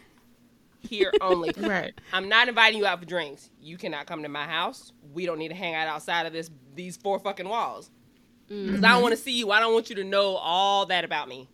Here 0.82 1.12
only. 1.22 1.52
Right. 1.58 1.94
I'm 2.14 2.30
not 2.30 2.48
inviting 2.48 2.80
you 2.80 2.86
out 2.86 3.00
for 3.00 3.06
drinks. 3.06 3.50
You 3.62 3.78
cannot 3.78 4.06
come 4.06 4.24
to 4.24 4.30
my 4.30 4.46
house. 4.46 4.94
We 5.14 5.26
don't 5.26 5.40
need 5.40 5.50
to 5.50 5.56
hang 5.56 5.76
out 5.76 5.88
outside 5.88 6.26
of 6.26 6.34
this 6.34 6.50
these 6.76 6.98
four 6.98 7.20
fucking 7.20 7.48
walls. 7.48 7.90
Because 8.48 8.84
I 8.84 8.94
don't 8.94 9.04
want 9.04 9.16
to 9.16 9.22
see 9.22 9.38
you. 9.38 9.52
I 9.52 9.60
don't 9.60 9.74
want 9.74 9.90
you 9.92 9.98
to 9.98 10.04
know 10.04 10.36
all 10.36 10.88
that 10.88 11.04
about 11.04 11.28
me. 11.30 11.48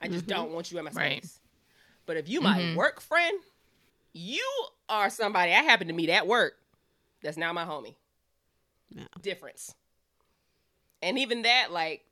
I 0.00 0.08
just 0.08 0.26
mm-hmm. 0.26 0.36
don't 0.36 0.52
want 0.52 0.70
you 0.70 0.78
in 0.78 0.84
my 0.84 0.90
Right. 0.92 1.24
space. 1.24 1.40
But 2.06 2.16
if 2.16 2.28
you 2.28 2.40
my 2.40 2.58
mm-hmm. 2.58 2.76
work 2.76 3.00
friend, 3.00 3.38
you 4.12 4.46
are 4.88 5.10
somebody 5.10 5.52
I 5.52 5.62
happen 5.62 5.88
to 5.88 5.92
meet 5.92 6.10
at 6.10 6.26
work 6.26 6.54
that's 7.22 7.36
now 7.36 7.52
my 7.52 7.64
homie. 7.64 7.96
Yeah. 8.94 9.04
Difference. 9.20 9.74
And 11.02 11.18
even 11.18 11.42
that, 11.42 11.72
like, 11.72 12.04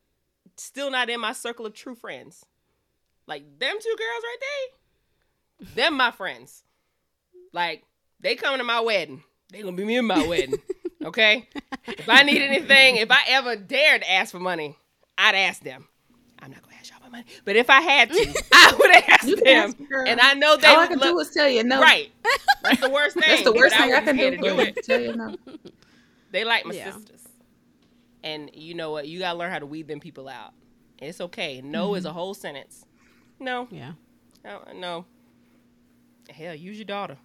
still 0.56 0.90
not 0.90 1.08
in 1.10 1.20
my 1.20 1.32
circle 1.32 1.66
of 1.66 1.74
true 1.74 1.94
friends. 1.94 2.44
Like 3.26 3.44
them 3.60 3.76
two 3.80 3.96
girls 3.96 4.22
right 4.24 4.36
there, 4.40 5.68
them 5.76 5.96
my 5.96 6.10
friends. 6.10 6.64
Like 7.52 7.84
they 8.18 8.34
coming 8.34 8.58
to 8.58 8.64
my 8.64 8.80
wedding. 8.80 9.22
They 9.52 9.62
gonna 9.62 9.76
be 9.76 9.84
me 9.84 9.96
in 9.98 10.06
my 10.06 10.26
wedding. 10.26 10.54
Okay. 11.02 11.48
If 11.86 12.10
I 12.10 12.24
need 12.24 12.42
anything, 12.42 12.96
if 12.96 13.10
I 13.10 13.20
ever 13.28 13.56
dared 13.56 14.02
ask 14.06 14.32
for 14.32 14.38
money, 14.38 14.76
I'd 15.16 15.34
ask 15.34 15.62
them. 15.62 15.88
I'm 16.42 16.50
not 16.50 16.60
gonna 16.62 16.74
ask 16.78 16.90
y'all 16.90 17.00
for 17.02 17.08
money, 17.08 17.24
but 17.46 17.56
if 17.56 17.70
I 17.70 17.80
had 17.80 18.10
to, 18.12 18.42
I 18.52 18.74
would 18.78 18.90
ask 19.08 19.24
You 19.26 19.36
them. 19.36 19.70
ask, 19.70 19.78
girl. 19.88 20.04
and 20.06 20.20
I 20.20 20.34
know 20.34 20.58
they 20.58 20.66
All 20.66 20.80
I 20.80 20.88
can 20.88 20.98
look 20.98 21.08
do 21.08 21.18
is 21.20 21.30
tell 21.30 21.48
you 21.48 21.64
no. 21.64 21.80
right. 21.80 22.12
That's 22.62 22.80
the 22.82 22.90
worst 22.90 23.14
thing. 23.14 23.24
That's 23.26 23.44
the 23.44 23.52
worst 23.52 23.76
thing 23.76 23.94
I 23.94 24.00
wouldn't 24.00 24.06
can 24.08 24.16
care 24.18 24.30
do. 24.32 24.36
to 24.36 24.56
for 24.56 24.62
you. 24.62 24.72
Tell 24.82 25.00
you 25.00 25.16
no. 25.16 25.36
They 26.30 26.44
like 26.44 26.64
my 26.64 26.74
Yeah. 26.74 26.92
sisters. 26.92 27.26
And 28.22 28.50
you 28.54 28.74
know 28.74 28.90
what? 28.90 29.08
You 29.08 29.18
gotta 29.18 29.38
learn 29.38 29.50
how 29.50 29.58
to 29.58 29.66
weed 29.66 29.88
them 29.88 30.00
people 30.00 30.28
out. 30.28 30.52
It's 30.98 31.20
okay. 31.20 31.60
No 31.62 31.94
is 31.94 32.04
a 32.04 32.08
mm-hmm. 32.08 32.18
whole 32.18 32.34
sentence. 32.34 32.84
No, 33.38 33.66
Yeah. 33.70 33.92
no, 34.44 34.62
no. 34.74 35.04
Hell, 36.28 36.54
use 36.54 36.76
your 36.76 36.84
daughter. 36.84 37.16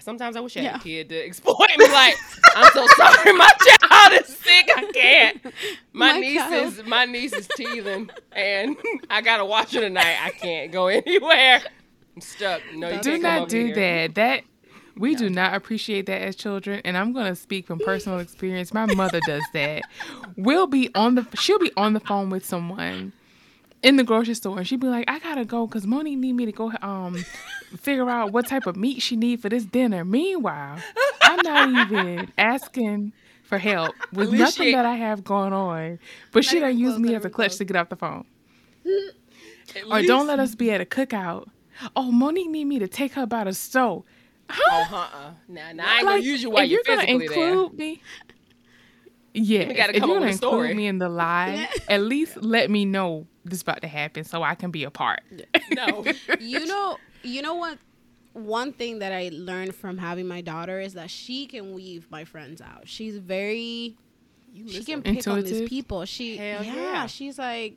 Sometimes 0.00 0.36
I 0.36 0.40
wish 0.40 0.56
I 0.56 0.60
had 0.60 0.72
Yeah. 0.72 0.76
a 0.76 0.80
kid 0.80 1.08
to 1.10 1.16
exploit 1.26 1.68
me. 1.78 1.86
Like, 1.86 2.16
I'm 2.56 2.70
so 2.72 2.86
sorry, 2.96 3.32
my 3.34 3.50
child 3.80 4.12
is 4.20 4.36
sick. 4.36 4.68
I 4.74 4.90
can't. 4.92 5.44
My, 5.92 6.14
My 6.14 6.18
niece 6.18 6.38
child. 6.40 6.72
is 6.78 6.82
my 6.84 7.04
niece 7.04 7.32
is 7.34 7.46
teething, 7.56 8.10
and 8.32 8.76
I 9.10 9.20
gotta 9.20 9.44
watch 9.44 9.72
her 9.74 9.80
tonight. 9.80 10.16
I 10.20 10.30
can't 10.30 10.72
go 10.72 10.86
anywhere. 10.88 11.62
I'm 12.16 12.20
stuck. 12.22 12.62
No, 12.74 12.88
you 12.90 13.00
do 13.00 13.18
not 13.18 13.48
do 13.48 13.66
here. 13.66 13.74
that. 13.74 14.14
That 14.16 14.44
we 14.96 15.14
do 15.14 15.30
not 15.30 15.54
appreciate 15.54 16.06
that 16.06 16.22
as 16.22 16.36
children, 16.36 16.80
and 16.84 16.96
I'm 16.96 17.12
gonna 17.12 17.34
speak 17.34 17.66
from 17.66 17.78
personal 17.78 18.18
experience. 18.18 18.72
My 18.74 18.86
mother 18.94 19.20
does 19.26 19.42
that. 19.52 19.82
We'll 20.36 20.66
be 20.66 20.90
on 20.94 21.14
the 21.14 21.26
she'll 21.34 21.58
be 21.58 21.72
on 21.76 21.92
the 21.92 22.00
phone 22.00 22.30
with 22.30 22.44
someone 22.44 23.12
in 23.82 23.96
the 23.96 24.04
grocery 24.04 24.34
store, 24.34 24.58
and 24.58 24.66
she'd 24.66 24.80
be 24.80 24.86
like, 24.86 25.10
"I 25.10 25.18
gotta 25.18 25.44
go 25.44 25.66
because 25.66 25.86
Monique 25.86 26.18
need 26.18 26.34
me 26.34 26.46
to 26.46 26.52
go 26.52 26.72
um 26.82 27.16
figure 27.76 28.08
out 28.08 28.32
what 28.32 28.46
type 28.46 28.66
of 28.66 28.76
meat 28.76 29.02
she 29.02 29.16
need 29.16 29.40
for 29.40 29.48
this 29.48 29.64
dinner." 29.64 30.04
Meanwhile, 30.04 30.78
I'm 31.22 31.40
not 31.42 31.90
even 31.92 32.30
asking 32.38 33.12
for 33.42 33.58
help 33.58 33.94
with 34.12 34.30
least 34.30 34.58
nothing 34.58 34.74
that 34.76 34.86
I 34.86 34.94
have 34.94 35.24
going 35.24 35.52
on, 35.52 35.98
but 36.32 36.44
she 36.44 36.60
don't 36.60 36.78
use 36.78 36.98
me 36.98 37.14
as 37.14 37.24
a 37.24 37.30
clutch 37.30 37.50
close. 37.50 37.58
to 37.58 37.64
get 37.64 37.76
off 37.76 37.88
the 37.88 37.96
phone. 37.96 38.24
At 39.76 39.84
Or 39.90 40.02
don't 40.02 40.26
let 40.26 40.38
us 40.38 40.54
be 40.54 40.70
at 40.70 40.80
a 40.80 40.84
cookout. 40.84 41.48
Oh, 41.96 42.10
Monique 42.12 42.50
need 42.50 42.64
me 42.66 42.78
to 42.78 42.88
take 42.88 43.12
her 43.14 43.26
by 43.26 43.44
the 43.44 43.54
stove. 43.54 44.04
Oh, 44.50 44.88
uh-uh. 44.90 45.30
Nah, 45.48 45.72
nah, 45.72 45.84
I 45.84 45.94
ain't 45.96 46.02
gonna 46.04 46.16
Like, 46.16 46.24
use 46.24 46.42
you 46.42 46.50
while 46.50 46.64
if 46.64 46.70
you're, 46.70 46.82
gonna 46.84 47.02
physically 47.02 47.26
include 47.26 47.74
me. 47.74 48.02
Yeah, 49.34 49.72
gotta 49.72 49.96
if 49.96 49.96
you're 49.96 50.08
gonna 50.08 50.20
with 50.26 50.34
a 50.34 50.36
story. 50.36 50.70
include 50.70 50.76
me 50.76 50.86
in 50.86 50.98
the 50.98 51.08
lie, 51.08 51.68
at 51.88 52.02
least 52.02 52.36
let 52.36 52.70
me 52.70 52.84
know 52.84 53.26
this 53.44 53.62
about 53.62 53.80
to 53.80 53.88
happen 53.88 54.24
so 54.24 54.42
I 54.42 54.54
can 54.54 54.70
be 54.70 54.84
a 54.84 54.90
part. 54.90 55.22
No. 55.70 56.04
you 56.40 56.66
know 56.66 56.98
you 57.22 57.42
know 57.42 57.54
what 57.54 57.78
one 58.32 58.72
thing 58.72 58.98
that 59.00 59.12
i 59.12 59.30
learned 59.32 59.74
from 59.74 59.98
having 59.98 60.26
my 60.26 60.40
daughter 60.40 60.80
is 60.80 60.94
that 60.94 61.10
she 61.10 61.46
can 61.46 61.72
weave 61.72 62.06
my 62.10 62.24
friends 62.24 62.60
out 62.60 62.82
she's 62.84 63.18
very 63.18 63.96
she 64.66 64.84
can 64.84 65.02
pick 65.02 65.26
on 65.28 65.42
these 65.42 65.68
people 65.68 66.04
she 66.04 66.36
yeah, 66.36 66.62
yeah. 66.62 67.06
she's 67.06 67.38
like 67.38 67.76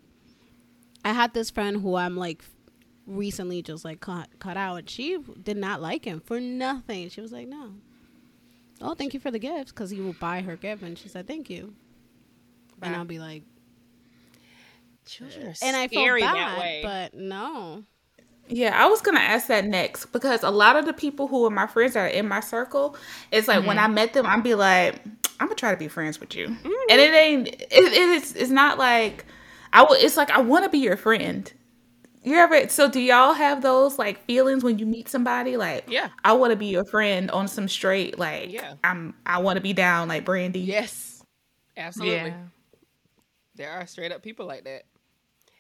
i 1.04 1.12
had 1.12 1.34
this 1.34 1.50
friend 1.50 1.82
who 1.82 1.96
i'm 1.96 2.16
like 2.16 2.44
recently 3.08 3.62
just 3.62 3.86
like 3.86 4.00
cut, 4.00 4.28
cut 4.40 4.58
out 4.58 4.76
and 4.78 4.90
she 4.90 5.18
did 5.44 5.58
not 5.58 5.82
like 5.82 6.06
him 6.06 6.20
for 6.20 6.40
nothing 6.40 7.10
she 7.10 7.22
was 7.22 7.32
like 7.32 7.48
no 7.48 7.72
oh 8.82 8.94
thank 8.96 9.14
you 9.14 9.20
for 9.20 9.32
the 9.32 9.40
gifts 9.40 9.72
because 9.72 9.90
he 9.90 10.02
will 10.02 10.16
buy 10.20 10.42
her 10.42 10.56
gift 10.56 10.82
and 10.82 10.98
she 10.98 11.08
said 11.08 11.28
thank 11.28 11.50
you 11.50 11.74
and 12.82 12.96
i'll 12.96 13.06
be 13.06 13.20
like 13.20 13.44
Children 15.06 15.48
are 15.48 15.54
and 15.62 15.76
i 15.76 15.88
felt 15.88 15.92
scary 15.92 16.22
that 16.22 16.34
bad 16.34 16.60
way. 16.60 16.80
but 16.84 17.14
no 17.14 17.84
Yeah, 18.48 18.72
I 18.76 18.88
was 18.88 19.02
gonna 19.02 19.20
ask 19.20 19.48
that 19.48 19.66
next 19.66 20.08
because 20.08 20.44
a 20.44 20.52
lot 20.52 20.76
of 20.76 20.86
the 20.86 20.94
people 20.94 21.28
who 21.28 21.46
are 21.46 21.52
my 21.52 21.68
friends 21.68 21.94
that 21.94 22.00
are 22.00 22.08
in 22.08 22.28
my 22.28 22.40
circle, 22.40 22.96
it's 23.32 23.48
like 23.48 23.66
when 23.66 23.78
mm-hmm. 23.78 23.86
I 23.86 23.94
met 23.94 24.14
them, 24.14 24.26
I'm 24.26 24.42
be 24.42 24.56
like, 24.56 25.04
I'm 25.40 25.48
gonna 25.48 25.56
try 25.56 25.72
to 25.72 25.78
be 25.78 25.88
friends 25.88 26.20
with 26.20 26.36
you, 26.36 26.48
mm-hmm. 26.48 26.90
and 26.90 27.02
it 27.02 27.14
ain't. 27.14 27.48
It, 27.48 27.68
it 27.72 27.94
is. 27.94 28.34
It's 28.36 28.52
not 28.52 28.78
like 28.78 29.26
I. 29.74 29.82
will 29.82 29.94
It's 29.94 30.16
like 30.16 30.30
I 30.30 30.42
want 30.42 30.64
to 30.64 30.70
be 30.70 30.78
your 30.78 30.98
friend. 30.98 31.52
You 32.26 32.36
ever? 32.38 32.68
So 32.70 32.90
do 32.90 33.00
y'all 33.00 33.34
have 33.34 33.62
those 33.62 33.98
like 34.00 34.24
feelings 34.26 34.64
when 34.64 34.80
you 34.80 34.86
meet 34.86 35.08
somebody? 35.08 35.58
Like, 35.58 35.86
Yeah. 35.88 36.10
I 36.24 36.34
want 36.34 36.52
to 36.52 36.58
be 36.58 36.66
your 36.68 36.86
friend 36.86 37.30
on 37.32 37.48
some 37.48 37.68
straight. 37.68 38.18
Like, 38.20 38.52
Yeah. 38.52 38.74
I'm. 38.84 39.14
I 39.26 39.38
want 39.40 39.58
to 39.58 39.62
be 39.62 39.74
down 39.74 40.08
like 40.08 40.26
Brandy. 40.26 40.60
yes. 40.60 41.24
Absolutely. 41.78 42.30
Yeah. 42.32 42.38
There 43.56 43.72
are 43.72 43.86
straight 43.88 44.12
up 44.12 44.22
people 44.24 44.46
like 44.46 44.64
that. 44.66 44.84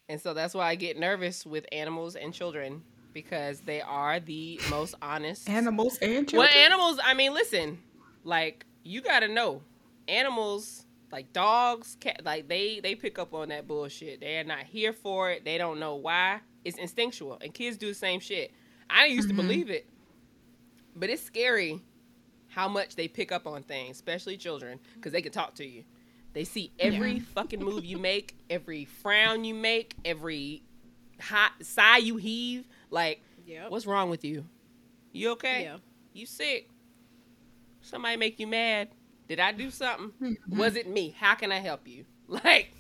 And 0.10 0.20
so 0.22 0.34
that's 0.34 0.54
why 0.54 0.68
I 0.68 0.76
get 0.76 0.98
nervous 1.00 1.46
with 1.46 1.66
animals 1.72 2.16
and 2.16 2.34
children 2.34 2.84
because 3.14 3.62
they 3.62 3.82
are 3.82 4.20
the 4.20 4.60
most 4.70 4.96
honest. 5.02 5.50
Animals 5.50 5.98
and 6.00 6.28
children 6.28 6.40
Well, 6.40 6.48
children. 6.48 6.66
animals, 6.66 7.00
I 7.04 7.14
mean, 7.14 7.34
listen, 7.34 7.80
like 8.24 8.66
you 8.84 9.02
got 9.02 9.22
to 9.22 9.28
know. 9.28 9.62
Animals 10.08 10.86
like 11.12 11.32
dogs, 11.34 11.98
cat, 12.00 12.22
like 12.26 12.48
they 12.48 12.80
they 12.82 12.94
pick 12.96 13.18
up 13.20 13.34
on 13.34 13.50
that 13.50 13.68
bullshit. 13.68 14.20
They 14.20 14.38
are 14.38 14.44
not 14.44 14.64
here 14.64 14.94
for 14.94 15.32
it. 15.32 15.44
They 15.46 15.58
don't 15.58 15.80
know 15.80 15.96
why. 15.96 16.42
It's 16.66 16.78
instinctual. 16.78 17.38
And 17.42 17.54
kids 17.54 17.78
do 17.78 17.88
the 17.88 17.94
same 17.94 18.20
shit. 18.20 18.52
I 18.90 19.06
used 19.06 19.30
to 19.30 19.34
mm-hmm. 19.34 19.48
believe 19.48 19.70
it. 19.70 19.88
But 20.96 21.10
it's 21.10 21.24
scary 21.24 21.82
how 22.48 22.68
much 22.68 22.96
they 22.96 23.08
pick 23.08 23.32
up 23.32 23.48
on 23.48 23.64
things, 23.64 23.98
especially 23.98 24.38
children, 24.38 24.80
because 24.96 25.12
they 25.12 25.22
can 25.22 25.32
talk 25.32 25.56
to 25.56 25.66
you. 25.66 25.84
They 26.34 26.44
see 26.44 26.72
every 26.80 27.20
fucking 27.20 27.62
move 27.62 27.86
you 27.86 27.98
make, 27.98 28.36
every 28.50 28.86
frown 28.86 29.46
you 29.46 29.54
make, 29.54 29.96
every 30.04 30.64
hot 31.22 31.52
sigh 31.62 31.98
you 31.98 32.18
heave. 32.18 32.68
Like, 32.90 33.22
Yep. 33.46 33.72
what's 33.72 33.86
wrong 33.86 34.10
with 34.10 34.26
you? 34.26 34.46
You 35.12 35.32
okay? 35.32 35.64
Yeah. 35.64 35.78
You 36.14 36.26
sick? 36.26 36.70
Somebody 37.82 38.18
make 38.18 38.40
you 38.40 38.48
mad? 38.48 38.90
Did 39.28 39.40
I 39.40 39.52
do 39.52 39.70
something? 39.70 40.12
Mm-hmm. 40.22 40.58
Was 40.58 40.76
it 40.76 40.88
me? 40.88 41.16
How 41.18 41.36
can 41.36 41.52
I 41.52 41.60
help 41.60 41.88
you? 41.88 42.06
Like, 42.28 42.72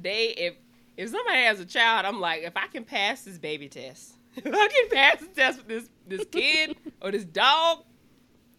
they 0.00 0.28
if 0.28 0.54
if 0.98 1.08
somebody 1.10 1.42
has 1.44 1.60
a 1.60 1.64
child, 1.64 2.04
I'm 2.04 2.20
like, 2.20 2.42
if 2.42 2.56
I 2.56 2.66
can 2.66 2.84
pass 2.84 3.22
this 3.22 3.38
baby 3.38 3.68
test, 3.68 4.14
if 4.36 4.44
I 4.46 4.68
can 4.68 4.88
pass 4.90 5.20
the 5.20 5.26
test 5.28 5.58
with 5.58 5.68
this 5.68 5.88
this 6.06 6.26
kid 6.30 6.76
or 7.00 7.10
this 7.10 7.24
dog, 7.24 7.84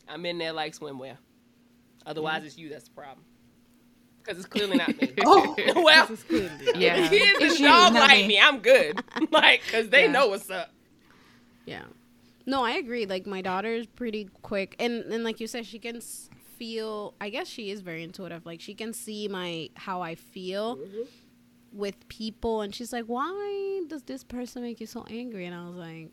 I'm 0.07 0.25
in 0.25 0.37
there 0.39 0.53
like 0.53 0.75
swimwear. 0.75 1.17
Otherwise, 2.05 2.43
it's 2.45 2.57
you 2.57 2.69
that's 2.69 2.85
the 2.85 2.91
problem. 2.91 3.25
Because 4.23 4.37
it's 4.39 4.47
clearly 4.47 4.77
not 4.77 4.89
me. 5.01 5.13
Oh, 5.25 5.55
well, 5.75 6.07
This 6.07 6.19
is 6.19 6.25
clearly- 6.25 6.49
Yeah. 6.75 7.01
the 7.01 7.09
kids 7.17 7.31
and 7.35 7.43
It's 7.43 7.57
the 7.57 7.63
you, 7.63 7.69
dog 7.69 7.93
like 7.93 8.21
me. 8.21 8.27
me. 8.27 8.39
I'm 8.39 8.59
good. 8.59 9.01
like, 9.31 9.61
because 9.65 9.89
they 9.89 10.03
Yeah. 10.05 10.11
know 10.11 10.27
what's 10.27 10.49
up. 10.49 10.71
Yeah. 11.65 11.83
No, 12.45 12.63
I 12.63 12.71
agree. 12.71 13.05
Like 13.05 13.27
my 13.27 13.41
daughter 13.41 13.69
is 13.73 13.85
pretty 13.85 14.29
quick, 14.41 14.75
and 14.79 15.03
and 15.13 15.23
like 15.23 15.39
you 15.39 15.45
said, 15.47 15.65
she 15.65 15.77
can 15.77 16.01
feel. 16.57 17.13
I 17.21 17.29
guess 17.29 17.47
she 17.47 17.69
is 17.69 17.81
very 17.81 18.03
intuitive. 18.03 18.45
Like 18.45 18.59
she 18.59 18.73
can 18.73 18.91
see 18.93 19.27
my 19.27 19.69
how 19.75 20.01
I 20.01 20.15
feel 20.15 20.77
mm-hmm. 20.77 21.01
With 21.71 22.07
people, 22.07 22.61
and 22.61 22.73
she's 22.73 22.91
like, 22.93 23.05
"Why 23.05 23.81
does 23.87 24.03
this 24.03 24.23
person 24.23 24.61
make 24.63 24.79
you 24.79 24.87
so 24.87 25.05
angry?" 25.09 25.45
And 25.45 25.55
I 25.55 25.65
was 25.67 25.75
like, 25.75 26.09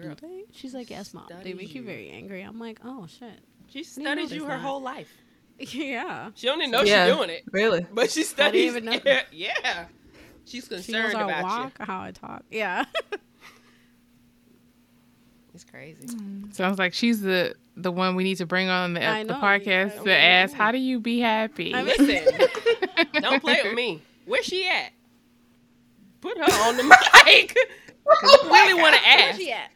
"Do 0.00 0.14
they?" 0.20 0.44
She's 0.52 0.74
like, 0.74 0.90
"Yes, 0.90 1.12
mom. 1.14 1.26
They 1.42 1.52
make 1.54 1.74
you 1.74 1.80
you. 1.82 1.86
very 1.86 2.08
angry." 2.10 2.42
I'm 2.42 2.58
like, 2.58 2.80
"Oh 2.84 3.06
shit." 3.06 3.40
She 3.68 3.84
studied 3.84 4.30
you 4.30 4.42
her 4.44 4.50
that. 4.50 4.60
whole 4.60 4.80
life. 4.82 5.12
yeah. 5.58 6.30
She 6.34 6.46
don't 6.46 6.58
even 6.60 6.70
know 6.72 6.82
Yeah. 6.82 7.06
she's 7.06 7.16
doing 7.16 7.30
it. 7.30 7.42
Really? 7.52 7.86
But 7.92 8.10
she 8.10 8.24
studies. 8.24 8.64
even 8.74 8.84
know. 8.86 8.98
Yeah. 9.32 9.86
She's 10.44 10.64
She 10.64 10.74
knows 10.74 10.84
concerned 10.86 11.12
how 11.12 11.28
I 11.28 11.38
about 11.38 11.42
walk, 11.44 11.72
how 11.80 12.00
I 12.00 12.10
talk. 12.12 12.42
Yeah. 12.50 12.84
It's 15.52 15.64
crazy. 15.64 16.06
Mm. 16.06 16.54
Sounds 16.54 16.78
like 16.78 16.94
she's 16.94 17.20
the 17.20 17.54
the 17.76 17.90
one 17.90 18.14
we 18.14 18.24
need 18.24 18.36
to 18.36 18.46
bring 18.46 18.68
on 18.68 18.94
the, 18.94 19.04
I 19.04 19.24
the 19.24 19.34
podcast 19.34 19.96
yeah. 19.96 20.02
to 20.04 20.12
ask, 20.16 20.54
how 20.54 20.70
do 20.70 20.78
you 20.78 21.00
be 21.00 21.18
happy? 21.20 21.74
I 21.74 21.82
mean- 21.82 21.94
Listen, 21.98 22.48
don't 23.20 23.40
play 23.40 23.60
with 23.64 23.74
me. 23.74 24.00
Where's 24.30 24.44
she 24.44 24.66
at? 24.68 24.92
Put 26.20 26.38
her 26.38 26.44
on 26.68 26.76
the 26.76 26.82
mic. 27.24 27.56
'Cause 28.06 28.40
I 28.44 28.48
really 28.70 28.80
want 28.80 28.94
to 28.94 29.00
Where's 29.02 29.30
ask. 29.30 29.38
she 29.40 29.52
at? 29.52 29.70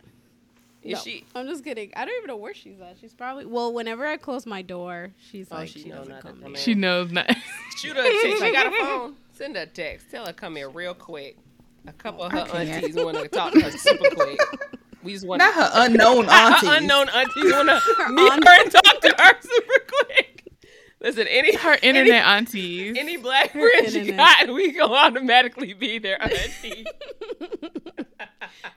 Is 0.83 0.93
No, 0.95 0.99
she? 1.01 1.25
I'm 1.35 1.47
just 1.49 1.65
kidding. 1.65 1.93
I 1.97 2.05
don't 2.05 2.15
even 2.19 2.29
know 2.29 2.37
where 2.37 2.53
she's 2.55 2.81
at. 2.81 2.97
She's 3.01 3.15
probably 3.15 3.47
well. 3.47 3.73
Whenever 3.73 4.07
I 4.07 4.17
close 4.17 4.45
my 4.45 4.61
door, 4.63 5.11
she's 5.31 5.49
Oh, 5.51 5.57
like 5.57 5.69
she 5.69 5.81
she, 5.85 5.89
know 5.89 5.99
doesn't 5.99 6.21
come. 6.21 6.41
come 6.43 6.55
in. 6.55 6.61
she 6.61 6.75
knows 6.75 7.11
not. 7.11 7.27
Shoot 7.79 7.97
her 7.97 8.03
a 8.03 8.05
text. 8.05 8.43
She 8.43 8.53
got 8.53 8.67
a 8.67 8.71
phone. 8.71 9.17
Send 9.33 9.57
her 9.57 9.63
a 9.63 9.67
text. 9.67 10.11
Tell 10.11 10.27
her 10.27 10.33
come 10.33 10.57
here 10.57 10.69
real 10.69 10.95
quick. 10.95 11.37
A 11.87 11.93
couple 11.93 12.23
of 12.25 12.33
her 12.33 12.39
aunties 12.57 12.97
want 12.97 13.17
to 13.19 13.29
talk 13.29 13.53
to 13.53 13.61
her 13.61 13.71
super 13.71 14.09
quick. 14.15 14.41
We 15.03 15.13
just 15.13 15.27
want 15.27 15.41
Not 15.41 15.55
her 15.55 15.71
unknown 15.75 16.29
auntie. 16.31 16.67
Her 16.67 16.77
unknown 16.79 17.09
aunties 17.11 17.53
want 17.53 17.69
to 17.69 18.09
meet 18.11 18.33
her 18.33 18.63
and 18.63 18.71
talk 18.73 19.01
to 19.03 19.15
her 19.19 19.35
super 19.43 19.85
quick. 20.07 20.34
Listen, 21.05 21.27
any 21.29 21.55
Her 21.55 21.77
internet 21.83 22.25
aunties. 22.25 22.91
any, 22.91 22.99
any 22.99 23.17
black 23.19 23.53
friends 23.53 23.95
you 23.95 24.01
internet. 24.01 24.47
got, 24.47 24.55
we 24.55 24.73
gonna 24.73 24.93
automatically 24.93 25.75
be 25.75 25.99
their 25.99 26.21
auntie. 26.21 26.87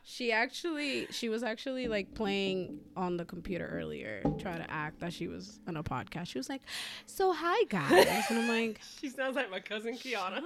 She 0.03 0.32
actually, 0.32 1.07
she 1.11 1.30
was 1.30 1.43
actually 1.43 1.88
like 1.88 2.15
playing 2.15 2.80
on 2.95 3.17
the 3.17 3.25
computer 3.25 3.67
earlier, 3.67 4.21
trying 4.39 4.63
to 4.63 4.71
act 4.71 4.99
that 5.01 5.13
she 5.13 5.28
was 5.28 5.59
on 5.67 5.78
a 5.78 5.84
podcast. 5.84 6.28
She 6.28 6.39
was 6.39 6.49
like, 6.49 6.61
"So 7.05 7.34
hi 7.34 7.63
guys," 7.69 8.23
and 8.30 8.39
I'm 8.39 8.47
like, 8.47 8.80
she 8.99 9.09
sounds 9.09 9.36
like 9.36 9.51
my 9.51 9.59
cousin 9.59 9.95
Kiana. 9.95 10.41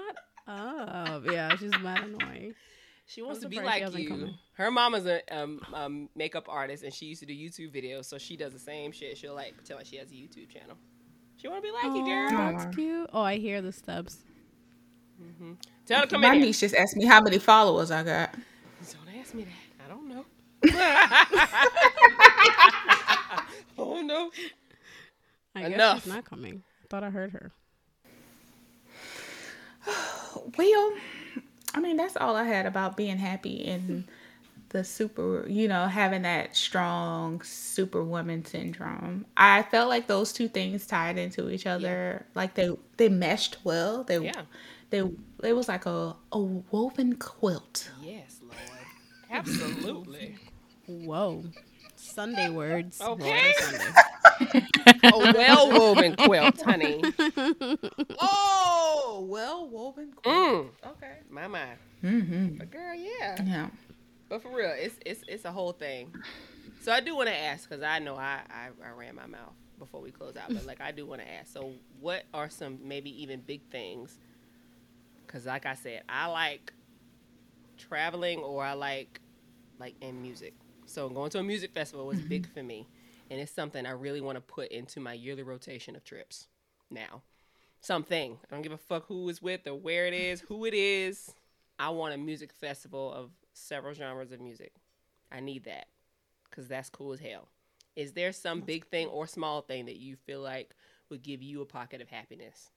"Oh, 0.47 1.21
yeah, 1.31 1.55
she's 1.55 1.71
mad 1.79 2.03
annoying." 2.03 2.53
She 3.05 3.21
wants 3.21 3.37
I'm 3.43 3.43
to 3.43 3.49
be 3.49 3.61
like 3.61 3.97
you. 3.97 4.09
come 4.09 4.23
in. 4.23 4.33
Her 4.53 4.71
mama's 4.71 5.05
a 5.05 5.21
um, 5.33 5.61
um, 5.73 6.09
makeup 6.15 6.47
artist, 6.49 6.83
and 6.83 6.93
she 6.93 7.05
used 7.05 7.21
to 7.21 7.25
do 7.25 7.33
YouTube 7.33 7.73
videos, 7.73 8.05
so 8.05 8.17
she 8.17 8.35
does 8.35 8.53
the 8.53 8.59
same 8.59 8.91
shit. 8.91 9.17
She'll 9.17 9.35
like 9.35 9.55
pretend 9.55 9.77
like 9.77 9.87
she 9.87 9.97
has 9.97 10.11
a 10.11 10.15
YouTube 10.15 10.49
channel. 10.49 10.75
She 11.41 11.47
want 11.47 11.63
to 11.63 11.67
be 11.67 11.71
like 11.73 11.85
you, 11.95 12.03
Aw, 12.03 12.29
girl. 12.29 12.51
that's 12.59 12.75
cute. 12.75 13.09
Oh, 13.13 13.21
I 13.21 13.37
hear 13.37 13.61
the 13.63 13.71
steps. 13.71 14.17
Mm-hmm. 15.21 15.53
Tell 15.87 16.01
her 16.01 16.05
to 16.05 16.11
come 16.11 16.21
My 16.21 16.27
in. 16.29 16.33
here. 16.35 16.45
niece 16.45 16.59
just 16.59 16.75
asked 16.75 16.95
me 16.95 17.05
how 17.05 17.19
many 17.19 17.39
followers 17.39 17.89
I 17.89 18.03
got. 18.03 18.31
Don't 18.33 19.15
ask 19.19 19.33
me 19.33 19.45
that. 19.45 19.85
I 19.85 19.89
don't 19.89 20.07
know. 20.07 20.25
oh 23.79 24.01
no. 24.01 24.29
I 25.55 25.61
guess 25.61 25.71
Enough. 25.73 26.03
she's 26.03 26.13
not 26.13 26.25
coming. 26.25 26.61
I 26.83 26.87
thought 26.89 27.03
I 27.03 27.09
heard 27.09 27.31
her. 27.31 27.51
Well, 30.57 30.93
I 31.75 31.79
mean, 31.81 31.97
that's 31.97 32.17
all 32.17 32.35
I 32.35 32.43
had 32.43 32.65
about 32.65 32.97
being 32.97 33.17
happy 33.17 33.65
and 33.67 34.05
the 34.71 34.83
super, 34.83 35.45
you 35.47 35.67
know, 35.67 35.85
having 35.87 36.23
that 36.23 36.55
strong 36.55 37.41
superwoman 37.43 38.45
syndrome. 38.45 39.25
I 39.37 39.63
felt 39.63 39.89
like 39.89 40.07
those 40.07 40.33
two 40.33 40.47
things 40.47 40.87
tied 40.87 41.17
into 41.17 41.49
each 41.49 41.67
other. 41.67 42.25
Like 42.35 42.55
they 42.55 42.75
they 42.97 43.09
meshed 43.09 43.57
well. 43.63 44.03
They 44.03 44.19
Yeah. 44.19 44.43
they 44.89 44.99
it 45.43 45.53
was 45.53 45.67
like 45.67 45.85
a 45.85 46.15
a 46.31 46.39
woven 46.39 47.15
quilt. 47.17 47.89
Yes, 48.01 48.39
Lord. 48.41 48.55
Absolutely. 49.29 50.37
Whoa, 50.87 51.43
Sunday 51.95 52.49
words. 52.49 52.99
Okay. 53.01 53.53
Sunday. 53.57 53.85
A 55.03 55.17
well 55.35 55.71
woven 55.71 56.15
quilt, 56.15 56.61
honey. 56.61 57.01
Oh, 58.19 59.25
well 59.29 59.67
woven 59.67 60.11
quilt. 60.15 60.35
Mm. 60.35 60.89
Okay. 60.91 61.13
My 61.29 61.47
mind. 61.47 61.77
Mm-hmm. 62.03 62.57
But 62.57 62.71
girl, 62.71 62.95
yeah. 62.95 63.43
Yeah. 63.43 63.67
But 64.31 64.41
for 64.43 64.55
real, 64.55 64.71
it's 64.73 64.95
it's 65.05 65.23
it's 65.27 65.43
a 65.43 65.51
whole 65.51 65.73
thing. 65.73 66.15
So 66.83 66.93
I 66.93 67.01
do 67.01 67.17
want 67.17 67.27
to 67.27 67.35
ask 67.35 67.67
because 67.69 67.83
I 67.83 67.99
know 67.99 68.15
I, 68.15 68.39
I 68.49 68.69
I 68.81 68.91
ran 68.91 69.13
my 69.13 69.25
mouth 69.25 69.51
before 69.77 69.99
we 69.99 70.09
close 70.09 70.37
out, 70.37 70.53
but 70.53 70.65
like 70.65 70.79
I 70.79 70.93
do 70.93 71.05
want 71.05 71.19
to 71.19 71.29
ask. 71.29 71.51
So 71.51 71.73
what 71.99 72.23
are 72.33 72.49
some 72.49 72.79
maybe 72.81 73.21
even 73.21 73.41
big 73.41 73.61
things? 73.69 74.17
Because 75.27 75.47
like 75.47 75.65
I 75.65 75.73
said, 75.73 76.03
I 76.07 76.27
like 76.27 76.71
traveling 77.77 78.39
or 78.39 78.63
I 78.63 78.71
like 78.71 79.19
like 79.79 79.95
in 79.99 80.21
music. 80.21 80.53
So 80.85 81.09
going 81.09 81.29
to 81.31 81.39
a 81.39 81.43
music 81.43 81.73
festival 81.73 82.07
was 82.07 82.21
big 82.21 82.43
mm-hmm. 82.43 82.53
for 82.53 82.63
me, 82.63 82.87
and 83.29 83.37
it's 83.37 83.51
something 83.51 83.85
I 83.85 83.91
really 83.91 84.21
want 84.21 84.37
to 84.37 84.41
put 84.41 84.71
into 84.71 85.01
my 85.01 85.11
yearly 85.11 85.43
rotation 85.43 85.93
of 85.93 86.05
trips. 86.05 86.47
Now, 86.89 87.21
something 87.81 88.37
I 88.49 88.55
don't 88.55 88.61
give 88.61 88.71
a 88.71 88.77
fuck 88.77 89.07
who 89.07 89.27
is 89.27 89.41
with 89.41 89.67
or 89.67 89.75
where 89.75 90.05
it 90.05 90.13
is, 90.13 90.39
who 90.39 90.63
it 90.63 90.73
is. 90.73 91.33
I 91.77 91.89
want 91.89 92.13
a 92.13 92.17
music 92.17 92.53
festival 92.53 93.11
of 93.11 93.31
several 93.53 93.93
genres 93.93 94.31
of 94.31 94.41
music. 94.41 94.73
I 95.31 95.39
need 95.39 95.63
that 95.65 95.87
because 96.49 96.67
that's 96.67 96.89
cool 96.89 97.13
as 97.13 97.19
hell. 97.19 97.49
Is 97.95 98.13
there 98.13 98.31
some 98.31 98.61
big 98.61 98.85
thing 98.87 99.07
or 99.07 99.27
small 99.27 99.61
thing 99.61 99.85
that 99.85 99.97
you 99.97 100.15
feel 100.15 100.41
like 100.41 100.75
would 101.09 101.21
give 101.23 101.41
you 101.41 101.61
a 101.61 101.65
pocket 101.65 102.01
of 102.01 102.09
happiness? 102.09 102.69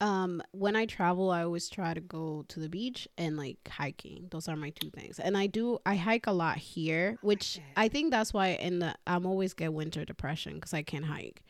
Um, 0.00 0.42
when 0.52 0.74
I 0.74 0.86
travel, 0.86 1.30
I 1.30 1.42
always 1.44 1.68
try 1.68 1.94
to 1.94 2.00
go 2.00 2.44
to 2.48 2.60
the 2.60 2.68
beach 2.68 3.06
and 3.16 3.36
like 3.36 3.58
hiking. 3.68 4.26
Those 4.30 4.48
are 4.48 4.56
my 4.56 4.70
two 4.70 4.90
things. 4.90 5.18
And 5.20 5.36
I 5.36 5.46
do 5.46 5.78
I 5.86 5.94
hike 5.96 6.26
a 6.26 6.32
lot 6.32 6.58
here, 6.58 7.18
which. 7.20 7.60
I 7.76 7.88
think 7.88 8.10
that's 8.10 8.32
why 8.32 8.48
in 8.48 8.80
the 8.80 8.94
I'm 9.06 9.26
always 9.26 9.54
get 9.54 9.72
winter 9.72 10.04
depression 10.04 10.54
because 10.54 10.74
I 10.74 10.82
can't 10.82 11.04
hike, 11.04 11.42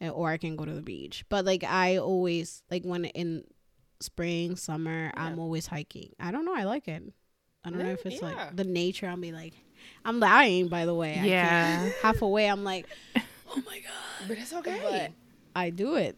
Uh, 0.00 0.08
or 0.08 0.30
I 0.30 0.38
can 0.38 0.56
go 0.56 0.64
to 0.64 0.74
the 0.74 0.82
beach. 0.82 1.24
But 1.28 1.44
like 1.44 1.64
I 1.64 1.98
always 1.98 2.62
like 2.70 2.84
when 2.84 3.04
in 3.06 3.44
spring, 4.00 4.56
summer, 4.56 5.12
I'm 5.14 5.38
always 5.38 5.66
hiking. 5.66 6.10
I 6.20 6.30
don't 6.30 6.44
know. 6.44 6.54
I 6.54 6.64
like 6.64 6.88
it. 6.88 7.02
I 7.64 7.70
don't 7.70 7.78
know 7.80 7.90
if 7.90 8.06
it's 8.06 8.22
yeah. 8.22 8.28
like 8.28 8.56
the 8.56 8.64
nature. 8.64 9.08
I'll 9.08 9.16
be 9.16 9.32
like, 9.32 9.54
I'm 10.04 10.20
lying. 10.20 10.68
By 10.68 10.86
the 10.86 10.94
way, 10.94 11.20
Yeah. 11.22 11.78
can't. 11.80 11.94
half 12.02 12.22
away. 12.22 12.48
I'm 12.48 12.64
like, 12.64 12.86
oh 13.16 13.62
my 13.66 13.80
god. 13.80 14.28
But 14.28 14.38
it's 14.38 14.52
okay. 14.52 14.80
But 14.82 15.12
I 15.54 15.70
do 15.70 15.96
it. 15.96 16.16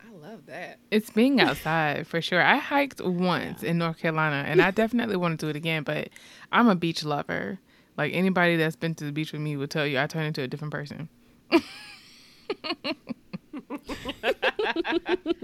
I 0.00 0.10
love 0.16 0.46
that. 0.46 0.78
It's 0.90 1.10
being 1.10 1.40
outside 1.40 2.06
for 2.06 2.22
sure. 2.22 2.40
I 2.42 2.56
hiked 2.56 3.00
once 3.00 3.62
in 3.62 3.78
North 3.78 3.98
Carolina 3.98 4.44
and 4.46 4.62
I 4.62 4.70
definitely 4.70 5.16
want 5.16 5.38
to 5.38 5.46
do 5.46 5.50
it 5.50 5.56
again, 5.56 5.82
but 5.82 6.08
I'm 6.52 6.68
a 6.68 6.76
beach 6.76 7.04
lover. 7.04 7.58
Like 7.96 8.12
anybody 8.14 8.56
that's 8.56 8.76
been 8.76 8.94
to 8.96 9.04
the 9.04 9.12
beach 9.12 9.32
with 9.32 9.40
me 9.40 9.56
will 9.56 9.66
tell 9.66 9.86
you 9.86 9.98
I 9.98 10.06
turn 10.06 10.24
into 10.24 10.42
a 10.42 10.48
different 10.48 10.72
person. 10.72 11.08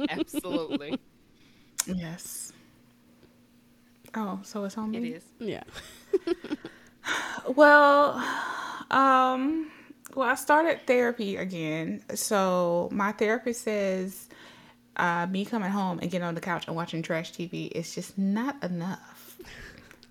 Absolutely. 0.08 0.98
Yes. 1.86 2.52
Oh, 4.14 4.40
so 4.42 4.64
it's 4.64 4.76
on 4.76 4.94
It 4.94 5.00
me. 5.00 5.10
is. 5.14 5.24
Yeah. 5.38 5.62
well, 7.54 8.14
um, 8.90 9.70
well, 10.14 10.28
I 10.28 10.34
started 10.34 10.86
therapy 10.86 11.36
again. 11.36 12.02
So 12.14 12.88
my 12.92 13.12
therapist 13.12 13.62
says 13.62 14.28
uh, 14.96 15.26
me 15.26 15.44
coming 15.44 15.70
home 15.70 15.98
and 16.00 16.10
getting 16.10 16.26
on 16.26 16.34
the 16.34 16.40
couch 16.40 16.66
and 16.66 16.76
watching 16.76 17.02
trash 17.02 17.32
TV 17.32 17.66
is 17.66 17.94
just 17.94 18.18
not 18.18 18.62
enough. 18.62 19.38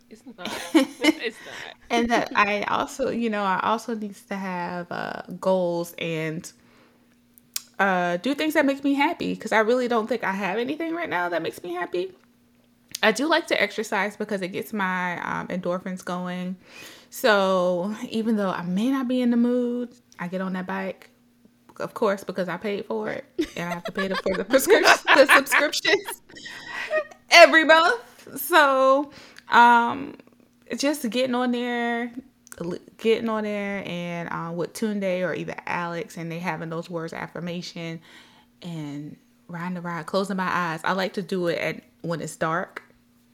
It's 0.09 0.23
not. 0.37 0.49
it's 0.73 1.39
not. 1.45 1.75
and 1.89 2.09
that 2.09 2.31
I 2.35 2.63
also, 2.63 3.09
you 3.09 3.29
know, 3.29 3.43
I 3.43 3.59
also 3.63 3.95
needs 3.95 4.21
to 4.23 4.35
have 4.35 4.91
uh, 4.91 5.21
goals 5.39 5.93
and 5.97 6.51
uh, 7.81 8.17
do 8.17 8.35
things 8.35 8.53
that 8.53 8.63
make 8.63 8.83
me 8.83 8.93
happy 8.93 9.33
because 9.33 9.51
I 9.51 9.59
really 9.61 9.87
don't 9.87 10.05
think 10.05 10.23
I 10.23 10.33
have 10.33 10.59
anything 10.59 10.93
right 10.93 11.09
now 11.09 11.29
that 11.29 11.41
makes 11.41 11.63
me 11.63 11.73
happy. 11.73 12.11
I 13.01 13.11
do 13.11 13.25
like 13.25 13.47
to 13.47 13.59
exercise 13.59 14.15
because 14.15 14.43
it 14.43 14.49
gets 14.49 14.71
my 14.71 15.19
um, 15.23 15.47
endorphins 15.47 16.05
going. 16.05 16.57
So 17.09 17.95
even 18.07 18.35
though 18.35 18.51
I 18.51 18.61
may 18.61 18.91
not 18.91 19.07
be 19.07 19.19
in 19.19 19.31
the 19.31 19.37
mood, 19.37 19.95
I 20.19 20.27
get 20.27 20.41
on 20.41 20.53
that 20.53 20.67
bike, 20.67 21.09
of 21.79 21.95
course, 21.95 22.23
because 22.23 22.47
I 22.47 22.57
paid 22.57 22.85
for 22.85 23.09
it 23.09 23.25
and 23.57 23.69
I 23.69 23.73
have 23.73 23.83
to 23.85 23.91
pay 23.91 24.07
the, 24.07 24.15
for 24.15 24.37
the 24.37 24.45
prescription, 24.45 24.83
the 25.15 25.25
subscriptions 25.35 26.21
every 27.31 27.63
month. 27.63 27.99
So 28.39 29.09
um, 29.49 30.17
just 30.77 31.09
getting 31.09 31.33
on 31.33 31.51
there, 31.51 32.11
getting 32.97 33.29
on 33.29 33.43
there, 33.43 33.83
and 33.85 34.29
uh, 34.29 34.51
with 34.51 34.73
Tunde 34.73 35.27
or 35.27 35.33
either 35.33 35.55
Alex, 35.65 36.17
and 36.17 36.31
they 36.31 36.39
having 36.39 36.69
those 36.69 36.89
words 36.89 37.13
of 37.13 37.19
affirmation 37.19 38.01
and 38.61 39.17
riding 39.47 39.75
the 39.75 39.81
ride, 39.81 40.05
closing 40.05 40.37
my 40.37 40.49
eyes. 40.49 40.81
I 40.83 40.93
like 40.93 41.13
to 41.13 41.21
do 41.21 41.47
it 41.47 41.57
at 41.57 41.83
when 42.01 42.21
it's 42.21 42.35
dark 42.35 42.83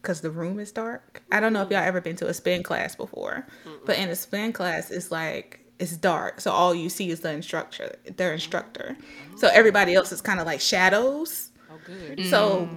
because 0.02 0.22
the 0.22 0.32
room 0.32 0.60
is 0.60 0.72
dark. 0.72 1.24
I 1.32 1.40
don't 1.40 1.54
know 1.54 1.62
if 1.62 1.70
y'all 1.70 1.80
ever 1.80 2.02
been 2.02 2.16
to 2.18 2.28
a 2.28 2.34
spin 2.34 2.64
class 2.64 2.96
before, 2.96 3.46
but 3.86 3.98
in 3.98 4.10
a 4.10 4.16
spin 4.16 4.54
class, 4.54 4.92
it's 4.92 5.12
like 5.12 5.60
it's 5.80 5.98
dark, 5.98 6.42
so 6.42 6.52
all 6.52 6.74
you 6.74 6.90
see 6.90 7.10
is 7.10 7.20
the 7.20 7.32
instructor, 7.32 7.96
their 8.16 8.34
instructor. 8.34 8.98
So 9.36 9.48
everybody 9.48 9.94
else 9.94 10.12
is 10.12 10.22
kind 10.22 10.40
of 10.40 10.46
like 10.46 10.62
shadows. 10.62 11.52
Oh, 11.72 11.78
good. 11.86 12.26
So, 12.28 12.68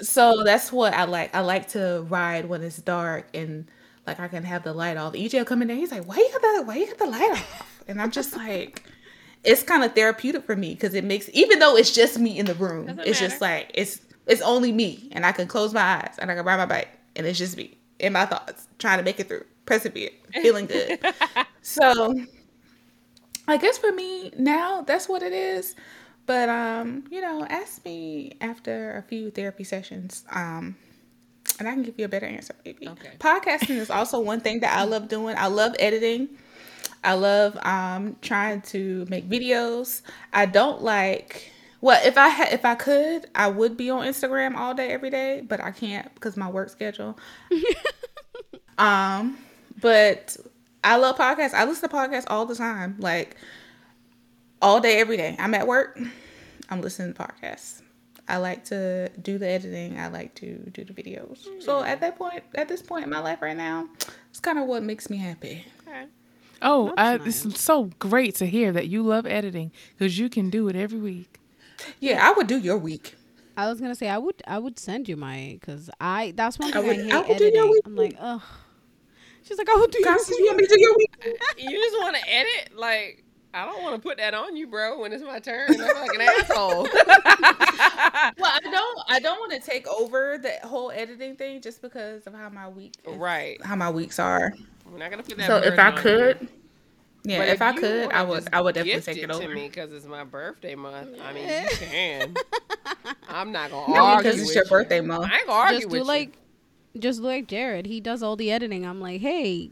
so 0.00 0.42
that's 0.44 0.72
what 0.72 0.92
I 0.92 1.04
like. 1.04 1.34
I 1.34 1.40
like 1.40 1.68
to 1.68 2.04
ride 2.08 2.46
when 2.46 2.62
it's 2.62 2.78
dark 2.78 3.28
and 3.32 3.70
like 4.10 4.20
I 4.20 4.28
can 4.28 4.44
have 4.44 4.64
the 4.64 4.72
light 4.72 4.96
off. 4.96 5.14
EJ 5.14 5.50
in 5.50 5.68
there. 5.68 5.76
He's 5.76 5.92
like, 5.92 6.04
"Why 6.06 6.16
you 6.16 6.30
got 6.32 6.58
the 6.58 6.62
Why 6.64 6.76
you 6.76 6.86
got 6.86 6.98
the 6.98 7.06
light 7.06 7.30
off?" 7.32 7.82
And 7.88 8.00
I'm 8.00 8.10
just 8.10 8.36
like, 8.36 8.82
it's 9.44 9.62
kind 9.62 9.82
of 9.82 9.94
therapeutic 9.94 10.44
for 10.44 10.56
me 10.56 10.74
because 10.74 10.94
it 10.94 11.04
makes 11.04 11.30
even 11.32 11.58
though 11.58 11.76
it's 11.76 11.94
just 11.94 12.18
me 12.18 12.38
in 12.38 12.46
the 12.46 12.54
room, 12.54 12.86
Doesn't 12.86 13.06
it's 13.06 13.20
just 13.20 13.40
like 13.40 13.70
it's 13.74 14.00
it's 14.26 14.42
only 14.42 14.72
me, 14.72 15.08
and 15.12 15.24
I 15.24 15.32
can 15.32 15.46
close 15.46 15.72
my 15.72 15.80
eyes 15.80 16.14
and 16.18 16.30
I 16.30 16.34
can 16.34 16.44
ride 16.44 16.56
my 16.56 16.66
bike, 16.66 16.88
and 17.16 17.26
it's 17.26 17.38
just 17.38 17.56
me 17.56 17.78
and 18.00 18.14
my 18.14 18.26
thoughts 18.26 18.66
trying 18.78 18.98
to 18.98 19.04
make 19.04 19.20
it 19.20 19.28
through, 19.28 19.44
persevere, 19.66 20.10
feeling 20.32 20.66
good. 20.66 20.98
so, 21.62 22.14
I 23.46 23.56
guess 23.56 23.78
for 23.78 23.92
me 23.92 24.32
now, 24.36 24.82
that's 24.82 25.08
what 25.08 25.22
it 25.22 25.32
is. 25.32 25.74
But 26.26 26.48
um, 26.48 27.04
you 27.10 27.20
know, 27.20 27.46
ask 27.48 27.84
me 27.84 28.36
after 28.40 28.96
a 28.96 29.02
few 29.02 29.30
therapy 29.30 29.64
sessions, 29.64 30.24
um, 30.30 30.76
and 31.60 31.68
I 31.68 31.72
can 31.72 31.82
give 31.82 31.98
you 31.98 32.06
a 32.06 32.08
better 32.08 32.26
answer, 32.26 32.54
maybe. 32.64 32.88
Okay. 32.88 33.12
Podcasting 33.18 33.76
is 33.76 33.90
also 33.90 34.18
one 34.18 34.40
thing 34.40 34.60
that 34.60 34.76
I 34.76 34.84
love 34.84 35.08
doing. 35.08 35.36
I 35.36 35.46
love 35.46 35.76
editing. 35.78 36.28
I 37.04 37.14
love 37.14 37.56
um 37.62 38.16
trying 38.20 38.62
to 38.62 39.06
make 39.08 39.28
videos. 39.28 40.02
I 40.32 40.46
don't 40.46 40.82
like 40.82 41.52
well, 41.82 42.00
if 42.04 42.18
I 42.18 42.28
had 42.28 42.52
if 42.52 42.64
I 42.64 42.74
could, 42.74 43.26
I 43.34 43.48
would 43.48 43.76
be 43.76 43.88
on 43.90 44.04
Instagram 44.04 44.54
all 44.54 44.74
day 44.74 44.90
every 44.90 45.10
day, 45.10 45.42
but 45.46 45.62
I 45.62 45.70
can't 45.70 46.12
because 46.14 46.36
my 46.36 46.50
work 46.50 46.68
schedule. 46.68 47.18
um, 48.78 49.38
but 49.80 50.36
I 50.84 50.96
love 50.96 51.16
podcasts. 51.16 51.54
I 51.54 51.64
listen 51.64 51.88
to 51.88 51.94
podcasts 51.94 52.26
all 52.28 52.44
the 52.44 52.54
time, 52.54 52.96
like 52.98 53.36
all 54.60 54.80
day 54.80 55.00
every 55.00 55.16
day. 55.16 55.36
I'm 55.38 55.54
at 55.54 55.66
work, 55.66 55.98
I'm 56.68 56.82
listening 56.82 57.14
to 57.14 57.22
podcasts. 57.22 57.79
I 58.30 58.36
like 58.38 58.64
to 58.66 59.08
do 59.20 59.38
the 59.38 59.46
editing. 59.48 59.98
I 59.98 60.08
like 60.08 60.34
to 60.36 60.56
do 60.72 60.84
the 60.84 60.92
videos. 60.92 61.46
Mm. 61.46 61.62
So 61.62 61.82
at 61.82 62.00
that 62.00 62.16
point, 62.16 62.42
at 62.54 62.68
this 62.68 62.80
point 62.82 63.04
in 63.04 63.10
my 63.10 63.18
life 63.20 63.42
right 63.42 63.56
now, 63.56 63.88
it's 64.30 64.40
kind 64.40 64.58
of 64.58 64.66
what 64.66 64.82
makes 64.82 65.10
me 65.10 65.16
happy. 65.16 65.64
Okay. 65.86 66.04
Oh, 66.62 66.92
I, 66.96 67.16
That's 67.16 67.44
it's 67.44 67.60
so 67.60 67.90
great 67.98 68.34
to 68.36 68.46
hear 68.46 68.70
that 68.72 68.86
you 68.88 69.02
love 69.02 69.26
editing 69.26 69.72
because 69.96 70.18
you 70.18 70.28
can 70.28 70.50
do 70.50 70.68
it 70.68 70.76
every 70.76 70.98
week. 70.98 71.38
Yeah, 71.98 72.26
I 72.26 72.32
would 72.32 72.46
do 72.46 72.58
your 72.58 72.76
week. 72.76 73.16
I 73.56 73.68
was 73.68 73.80
gonna 73.80 73.94
say 73.94 74.08
I 74.08 74.18
would 74.18 74.42
I 74.46 74.58
would 74.58 74.78
send 74.78 75.08
you 75.08 75.16
my 75.16 75.58
because 75.60 75.90
I 76.00 76.32
that's 76.36 76.58
one 76.58 76.68
I 76.68 76.72
thing 76.72 76.82
I, 76.82 76.86
would- 76.86 76.96
hate 76.96 77.12
I 77.12 77.18
would 77.28 77.38
do 77.38 77.44
your 77.44 77.52
editing. 77.52 77.70
week. 77.70 77.82
I'm 77.86 77.96
like 77.96 78.16
ugh. 78.20 78.42
She's 79.42 79.58
like 79.58 79.68
I 79.68 79.74
would 79.76 79.90
do 79.90 79.98
your 80.00 80.08
Constance, 80.08 80.38
you 80.38 80.46
want 80.46 80.58
me 80.58 80.66
to 80.66 80.74
do 80.74 80.80
your 80.80 80.94
week? 80.96 81.16
You 81.58 81.70
just 81.70 81.98
want 81.98 82.16
to 82.16 82.28
edit? 82.30 82.76
Like, 82.76 83.24
I 83.52 83.64
don't 83.66 83.82
want 83.82 83.96
to 83.96 84.00
put 84.00 84.18
that 84.18 84.32
on 84.34 84.56
you, 84.56 84.66
bro, 84.68 85.00
when 85.00 85.12
it's 85.12 85.24
my 85.24 85.40
turn. 85.40 85.68
I'm 85.70 85.78
like 85.78 86.14
an 86.14 86.20
asshole. 86.20 86.88
Well, 88.38 88.50
I 88.54 88.60
don't. 88.60 88.98
I 89.08 89.18
don't 89.20 89.38
want 89.40 89.52
to 89.52 89.60
take 89.60 89.86
over 89.88 90.38
the 90.38 90.52
whole 90.66 90.90
editing 90.90 91.36
thing 91.36 91.60
just 91.60 91.82
because 91.82 92.26
of 92.26 92.34
how 92.34 92.48
my 92.48 92.68
week, 92.68 92.94
is, 93.06 93.16
right. 93.16 93.62
how 93.64 93.76
my 93.76 93.90
weeks 93.90 94.18
are. 94.18 94.52
We're 94.90 94.98
not 94.98 95.10
going 95.10 95.22
to 95.22 95.28
put 95.28 95.38
that 95.38 95.46
So 95.46 95.56
if 95.56 95.78
I 95.78 95.86
on 95.88 95.96
you. 95.96 96.02
could, 96.02 96.48
yeah, 97.24 97.38
But 97.38 97.48
if, 97.48 97.62
I 97.62 97.72
could, 97.72 98.12
I 98.12 98.22
would. 98.22 98.48
I 98.52 98.60
would 98.60 98.74
definitely 98.74 99.00
take 99.02 99.16
it, 99.18 99.24
it 99.24 99.30
over. 99.30 99.42
to 99.42 99.54
me 99.54 99.68
because 99.68 99.92
it's 99.92 100.06
my 100.06 100.24
birthday 100.24 100.74
month. 100.74 101.18
I 101.22 101.32
mean, 101.32 101.48
you 101.48 101.76
can. 101.78 102.34
I'm 103.28 103.52
not 103.52 103.70
gonna 103.70 103.92
No, 103.94 104.04
argue 104.04 104.30
because 104.30 104.40
it's 104.40 104.46
with 104.48 104.56
your 104.56 104.64
you. 104.64 104.70
birthday 104.70 105.00
month. 105.00 105.30
I 105.30 105.38
ain't 105.38 105.46
gonna 105.46 105.58
argue 105.58 105.76
just 105.78 105.86
with 105.88 105.92
do 105.94 105.98
you. 105.98 106.04
like 106.04 106.38
just 106.98 107.20
like 107.20 107.46
Jared. 107.48 107.86
He 107.86 108.00
does 108.00 108.22
all 108.22 108.36
the 108.36 108.50
editing. 108.52 108.84
I'm 108.86 109.00
like, 109.00 109.20
hey, 109.20 109.70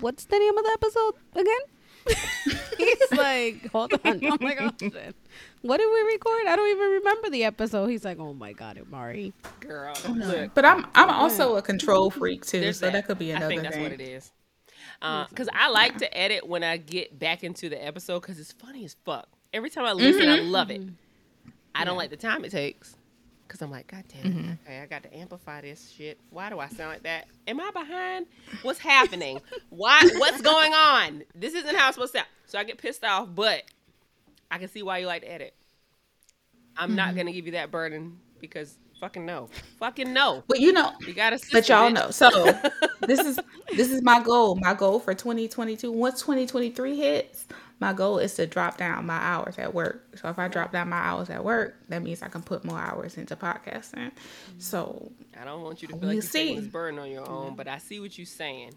what's 0.00 0.24
the 0.24 0.38
name 0.38 0.56
of 0.56 0.64
the 0.64 0.70
episode 0.72 1.14
again? 1.34 1.60
He's 2.78 3.12
like, 3.12 3.70
hold 3.70 3.92
on. 3.92 4.00
I'm 4.04 4.38
like, 4.40 4.58
oh 4.60 4.70
shit. 4.80 5.14
What 5.62 5.78
did 5.78 5.88
we 5.92 6.12
record? 6.12 6.46
I 6.48 6.56
don't 6.56 6.70
even 6.70 6.90
remember 6.90 7.30
the 7.30 7.44
episode. 7.44 7.86
He's 7.86 8.04
like, 8.04 8.18
oh 8.18 8.32
my 8.34 8.52
god, 8.52 8.80
Mari. 8.90 9.32
girl. 9.60 9.94
Oh, 10.06 10.12
look, 10.12 10.54
But 10.54 10.64
I'm 10.64 10.86
I'm 10.94 11.10
also 11.10 11.56
a 11.56 11.62
control 11.62 12.10
freak 12.10 12.44
too, 12.44 12.60
there's 12.60 12.78
so 12.78 12.90
that. 12.90 13.06
could 13.06 13.18
be 13.18 13.30
another 13.30 13.46
I 13.46 13.48
think 13.48 13.62
that's 13.62 13.74
thing. 13.76 13.84
what 13.84 13.92
it 13.92 14.00
is. 14.00 14.32
Uh, 15.00 15.26
because 15.28 15.48
I 15.52 15.68
like 15.70 15.98
to 15.98 16.16
edit 16.16 16.46
when 16.46 16.62
I 16.62 16.76
get 16.76 17.18
back 17.18 17.42
into 17.42 17.68
the 17.68 17.84
episode 17.84 18.20
because 18.20 18.38
it's 18.38 18.52
funny 18.52 18.84
as 18.84 18.96
fuck. 19.04 19.28
Every 19.52 19.70
time 19.70 19.84
I 19.84 19.92
listen, 19.92 20.28
I 20.28 20.38
mm-hmm. 20.38 20.50
love 20.50 20.70
it. 20.70 20.80
Mm-hmm. 20.80 21.50
I 21.74 21.84
don't 21.84 21.96
like 21.96 22.10
the 22.10 22.16
time 22.16 22.44
it 22.44 22.50
takes 22.50 22.96
because 23.52 23.60
I'm 23.60 23.70
like, 23.70 23.86
God 23.86 24.04
damn 24.08 24.32
it. 24.32 24.34
Mm-hmm. 24.34 24.52
Okay, 24.64 24.80
I 24.80 24.86
got 24.86 25.02
to 25.02 25.14
amplify 25.14 25.60
this 25.60 25.92
shit. 25.94 26.18
Why 26.30 26.48
do 26.48 26.58
I 26.58 26.68
sound 26.68 26.90
like 26.90 27.02
that? 27.02 27.26
Am 27.46 27.60
I 27.60 27.70
behind? 27.70 28.26
What's 28.62 28.78
happening? 28.78 29.42
Why? 29.68 30.00
What's 30.16 30.40
going 30.40 30.72
on? 30.72 31.22
This 31.34 31.52
isn't 31.52 31.76
how 31.76 31.88
it's 31.88 31.96
supposed 31.96 32.14
to 32.14 32.20
sound. 32.20 32.28
So 32.46 32.58
I 32.58 32.64
get 32.64 32.78
pissed 32.78 33.04
off, 33.04 33.28
but 33.34 33.64
I 34.50 34.56
can 34.56 34.68
see 34.68 34.82
why 34.82 34.98
you 34.98 35.06
like 35.06 35.20
to 35.20 35.30
edit. 35.30 35.54
I'm 36.78 36.94
not 36.94 37.08
mm-hmm. 37.08 37.16
going 37.16 37.26
to 37.26 37.32
give 37.34 37.44
you 37.44 37.52
that 37.52 37.70
burden 37.70 38.18
because 38.40 38.78
fucking 39.00 39.26
no. 39.26 39.50
Fucking 39.78 40.10
no. 40.14 40.44
But 40.48 40.60
you 40.60 40.72
know, 40.72 40.92
You 41.06 41.12
got 41.12 41.38
to 41.38 41.40
but 41.52 41.68
y'all 41.68 41.90
know. 41.90 42.10
So 42.10 42.30
this 43.06 43.20
is 43.20 43.38
this 43.76 43.90
is 43.90 44.02
my 44.02 44.22
goal. 44.22 44.54
My 44.56 44.72
goal 44.72 44.98
for 44.98 45.12
2022. 45.12 45.92
Once 45.92 46.22
2023 46.22 46.96
hits, 46.96 47.46
my 47.82 47.92
goal 47.92 48.18
is 48.18 48.34
to 48.36 48.46
drop 48.46 48.78
down 48.78 49.04
my 49.06 49.16
hours 49.18 49.58
at 49.58 49.74
work. 49.74 50.04
So 50.16 50.28
if 50.28 50.38
I 50.38 50.48
drop 50.48 50.72
down 50.72 50.88
my 50.88 50.96
hours 50.98 51.28
at 51.30 51.44
work, 51.44 51.76
that 51.88 52.02
means 52.02 52.22
I 52.22 52.28
can 52.28 52.42
put 52.42 52.64
more 52.64 52.78
hours 52.78 53.18
into 53.18 53.36
podcasting. 53.36 54.10
So 54.58 55.12
I 55.40 55.44
don't 55.44 55.62
want 55.62 55.82
you 55.82 55.88
to 55.88 55.92
feel 55.94 56.00
We'll 56.00 56.08
like 56.08 56.14
you're 56.16 56.22
taking 56.32 56.54
see. 56.56 56.60
this 56.60 56.72
burden 56.72 56.98
on 56.98 57.10
your 57.10 57.28
own, 57.28 57.54
but 57.56 57.68
I 57.68 57.78
see 57.78 58.00
what 58.00 58.16
you're 58.16 58.24
saying. 58.26 58.72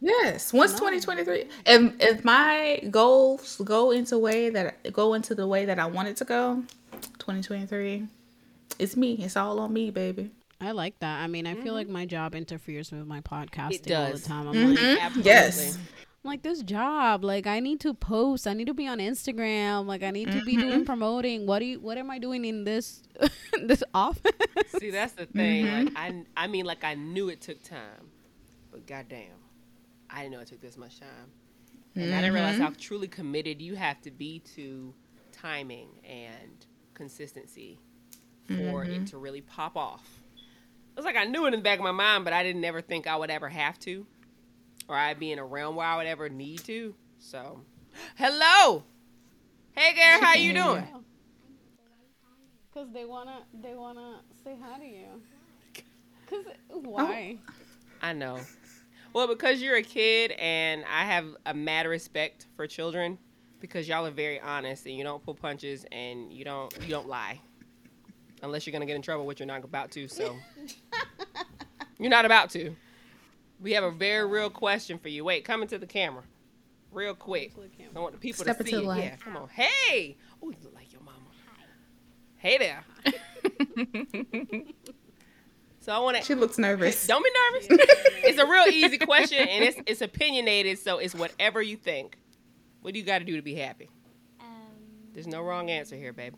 yes, 0.00 0.52
once 0.52 0.72
2023, 0.74 1.46
and 1.66 1.94
if 2.00 2.24
my 2.24 2.80
goals 2.90 3.60
go 3.64 3.90
into 3.90 4.16
way 4.18 4.48
that 4.50 4.92
go 4.92 5.14
into 5.14 5.34
the 5.34 5.46
way 5.46 5.64
that 5.64 5.78
I 5.78 5.86
want 5.86 6.08
it 6.08 6.16
to 6.18 6.24
go, 6.24 6.62
2023, 7.18 8.06
it's 8.78 8.96
me. 8.96 9.14
It's 9.14 9.36
all 9.36 9.58
on 9.60 9.72
me, 9.72 9.90
baby. 9.90 10.30
I 10.60 10.72
like 10.72 10.98
that. 11.00 11.22
I 11.22 11.26
mean, 11.28 11.46
I 11.46 11.54
feel 11.54 11.72
like 11.74 11.88
my 11.88 12.04
job 12.04 12.34
interferes 12.34 12.90
with 12.90 13.06
my 13.06 13.20
podcasting 13.20 13.86
It 13.90 13.92
all 13.92 14.12
the 14.12 14.18
time. 14.18 14.48
I'm 14.48 14.54
Mm-hmm. 14.54 14.70
like, 14.74 15.02
Absolutely. 15.02 15.22
Yes. 15.30 15.78
I'm 16.24 16.28
like 16.30 16.42
this 16.42 16.62
job. 16.62 17.24
Like 17.24 17.46
I 17.46 17.60
need 17.60 17.80
to 17.80 17.94
post. 17.94 18.46
I 18.46 18.52
need 18.52 18.66
to 18.66 18.74
be 18.74 18.86
on 18.88 18.98
Instagram. 18.98 19.86
Like 19.86 20.02
I 20.02 20.10
need 20.10 20.30
to 20.32 20.44
be 20.44 20.56
Mm-hmm. 20.56 20.68
doing 20.68 20.84
promoting. 20.84 21.46
What 21.46 21.60
do 21.60 21.64
you? 21.64 21.80
What 21.80 21.96
am 21.98 22.10
I 22.10 22.18
doing 22.18 22.44
in 22.44 22.64
this 22.64 23.02
this 23.62 23.82
office? 23.94 24.32
See, 24.78 24.90
that's 24.90 25.12
the 25.12 25.26
thing. 25.26 25.66
Mm-hmm. 25.66 25.84
Like, 25.86 25.94
I, 25.96 26.24
I 26.36 26.46
mean, 26.48 26.64
like 26.66 26.82
I 26.84 26.94
knew 26.94 27.28
it 27.28 27.40
took 27.40 27.62
time, 27.62 28.10
but 28.72 28.86
goddamn, 28.86 29.30
I 30.10 30.22
didn't 30.22 30.32
know 30.32 30.40
it 30.40 30.48
took 30.48 30.60
this 30.60 30.76
much 30.76 30.98
time, 30.98 31.30
and 31.94 32.12
I 32.12 32.20
didn't 32.20 32.34
realize 32.34 32.54
Mm-hmm. 32.54 32.64
how 32.64 32.72
truly 32.78 33.08
committed 33.08 33.62
you 33.62 33.76
have 33.76 34.00
to 34.02 34.10
be 34.10 34.40
to 34.56 34.92
timing 35.32 35.88
and 36.04 36.66
consistency 36.94 37.78
for 38.48 38.54
Mm-hmm. 38.54 39.02
it 39.04 39.06
to 39.08 39.18
really 39.18 39.40
pop 39.42 39.76
off. 39.76 40.20
It 40.34 40.96
was 40.96 41.04
like 41.04 41.16
I 41.16 41.24
knew 41.26 41.44
it 41.44 41.54
in 41.54 41.60
the 41.60 41.64
back 41.64 41.78
of 41.78 41.84
my 41.84 41.92
mind, 41.92 42.24
but 42.24 42.32
I 42.32 42.42
didn't 42.42 42.64
ever 42.64 42.80
think 42.82 43.06
I 43.06 43.14
would 43.14 43.30
ever 43.30 43.48
have 43.48 43.78
to, 43.80 44.04
or 44.88 44.96
I'd 44.96 45.20
be 45.20 45.32
in 45.32 45.38
a 45.38 45.44
realm 45.44 45.76
where 45.76 45.86
I 45.86 45.96
would 45.96 46.06
ever 46.06 46.28
need 46.28 46.64
to. 46.64 46.94
So, 47.18 47.60
hello, 48.16 48.82
hey, 49.72 49.94
Gary, 49.94 50.20
how 50.20 50.34
you 50.34 50.54
doing? 50.54 50.86
Cause 52.72 52.88
they 52.92 53.04
wanna 53.04 53.42
they 53.60 53.74
wanna 53.74 54.20
say 54.44 54.54
hi 54.62 54.78
to 54.78 54.84
you. 54.84 55.06
Cause 56.30 56.44
oh. 56.70 56.78
why? 56.78 57.38
I 58.00 58.12
know. 58.12 58.38
Well, 59.12 59.26
because 59.26 59.60
you're 59.60 59.76
a 59.76 59.82
kid 59.82 60.32
and 60.32 60.84
I 60.84 61.04
have 61.04 61.26
a 61.46 61.54
mad 61.54 61.86
respect 61.86 62.46
for 62.54 62.66
children 62.66 63.18
because 63.60 63.88
y'all 63.88 64.06
are 64.06 64.12
very 64.12 64.40
honest 64.40 64.86
and 64.86 64.94
you 64.94 65.02
don't 65.02 65.22
pull 65.24 65.34
punches 65.34 65.86
and 65.90 66.32
you 66.32 66.44
don't 66.44 66.72
you 66.82 66.88
don't 66.88 67.08
lie. 67.08 67.40
Unless 68.42 68.66
you're 68.66 68.72
gonna 68.72 68.86
get 68.86 68.96
in 68.96 69.02
trouble, 69.02 69.26
which 69.26 69.40
you're 69.40 69.46
not 69.46 69.64
about 69.64 69.90
to, 69.92 70.06
so 70.06 70.36
you're 71.98 72.10
not 72.10 72.24
about 72.24 72.50
to. 72.50 72.76
We 73.60 73.72
have 73.72 73.84
a 73.84 73.90
very 73.90 74.26
real 74.26 74.50
question 74.50 74.98
for 74.98 75.08
you. 75.08 75.24
Wait, 75.24 75.44
come 75.44 75.62
into 75.62 75.78
the 75.78 75.86
camera. 75.86 76.22
Real 76.92 77.14
quick. 77.14 77.52
I 77.94 77.98
want 77.98 78.12
the 78.12 78.18
people 78.18 78.44
Step 78.44 78.58
to 78.58 78.64
see 78.64 78.70
into 78.70 78.80
the 78.80 78.84
it. 78.84 78.88
light. 78.88 79.04
Yeah, 79.04 79.16
come 79.16 79.36
on. 79.36 79.48
Hey! 79.48 80.16
Oh, 80.42 80.50
you 80.50 80.56
look 80.62 80.74
like 80.74 80.92
your 80.92 81.02
mama. 81.02 81.16
Hey 82.36 82.56
there. 82.56 82.84
so 85.80 85.92
I 85.92 85.98
want 85.98 86.16
to 86.18 86.22
She 86.22 86.34
looks 86.36 86.56
nervous. 86.58 87.06
don't 87.06 87.22
be 87.24 87.30
nervous. 87.52 87.66
it's 88.24 88.38
a 88.38 88.46
real 88.46 88.66
easy 88.68 88.96
question 88.98 89.38
and 89.48 89.64
it's 89.64 89.80
it's 89.86 90.00
opinionated, 90.00 90.78
so 90.78 90.98
it's 90.98 91.14
whatever 91.14 91.60
you 91.60 91.76
think. 91.76 92.16
What 92.80 92.94
do 92.94 93.00
you 93.00 93.04
got 93.06 93.18
to 93.18 93.24
do 93.24 93.34
to 93.36 93.42
be 93.42 93.54
happy? 93.56 93.90
Um, 94.40 94.46
There's 95.12 95.26
no 95.26 95.42
wrong 95.42 95.68
answer 95.68 95.96
here, 95.96 96.12
babe. 96.12 96.34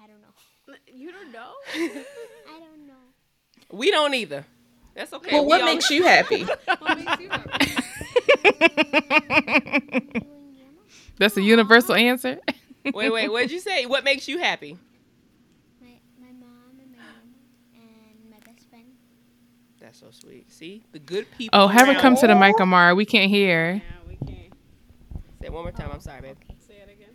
I 0.00 0.06
don't 0.06 0.20
know. 0.22 0.74
You 0.86 1.10
don't 1.10 1.32
know? 1.32 1.50
I 1.74 2.58
don't 2.60 2.86
know. 2.86 2.94
We 3.72 3.90
don't 3.90 4.14
either. 4.14 4.46
That's 4.98 5.12
okay. 5.12 5.32
Well, 5.32 5.44
We 5.44 5.48
what 5.48 5.64
makes 5.64 5.90
you 5.90 6.02
happy? 6.02 6.44
What 6.66 6.98
makes 6.98 7.20
you 7.20 7.28
happy? 7.30 7.72
That's 11.18 11.36
a 11.36 11.42
universal 11.42 11.94
answer. 11.94 12.38
Wait, 12.92 13.10
wait. 13.10 13.28
What 13.30 13.42
did 13.42 13.52
you 13.52 13.60
say? 13.60 13.86
What 13.86 14.02
makes 14.04 14.26
you 14.28 14.38
happy? 14.38 14.76
My 15.80 16.00
my 16.20 16.32
mom 16.32 16.80
and 16.82 16.90
my 16.90 16.98
mama 16.98 17.38
and 17.74 18.30
my 18.30 18.38
best 18.44 18.68
friend. 18.68 18.86
That's 19.80 20.00
so 20.00 20.08
sweet. 20.10 20.50
See 20.50 20.82
the 20.92 20.98
good 20.98 21.30
people. 21.30 21.60
Oh, 21.60 21.68
have 21.68 21.86
her 21.86 21.92
around 21.92 22.00
come 22.00 22.16
to 22.16 22.26
the 22.26 22.34
you. 22.34 22.40
mic, 22.40 22.60
Amara. 22.60 22.94
We 22.96 23.04
can't 23.04 23.30
hear. 23.30 23.74
Yeah, 23.74 23.80
we 24.08 24.16
can't 24.26 24.52
Say 25.40 25.46
it 25.46 25.52
one 25.52 25.62
more 25.62 25.72
time. 25.72 25.90
I'm 25.92 26.00
sorry, 26.00 26.22
babe. 26.22 26.36
say 26.66 26.74
it 26.82 26.90
again. 26.90 27.14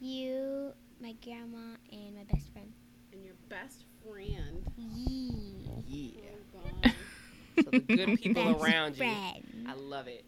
You, 0.00 0.72
my 1.00 1.14
grandma, 1.24 1.76
and 1.90 2.14
my 2.16 2.24
best 2.30 2.52
friend. 2.52 2.72
And 3.12 3.24
your 3.24 3.34
best 3.48 3.84
friend. 4.02 4.62
Yee. 4.76 5.66
Yeah. 5.86 6.25
So 7.56 7.70
the 7.70 7.80
good 7.80 8.14
people 8.22 8.54
Best 8.54 8.64
around 8.64 8.98
you. 8.98 9.16
I 9.66 9.74
love 9.74 10.08
it. 10.08 10.24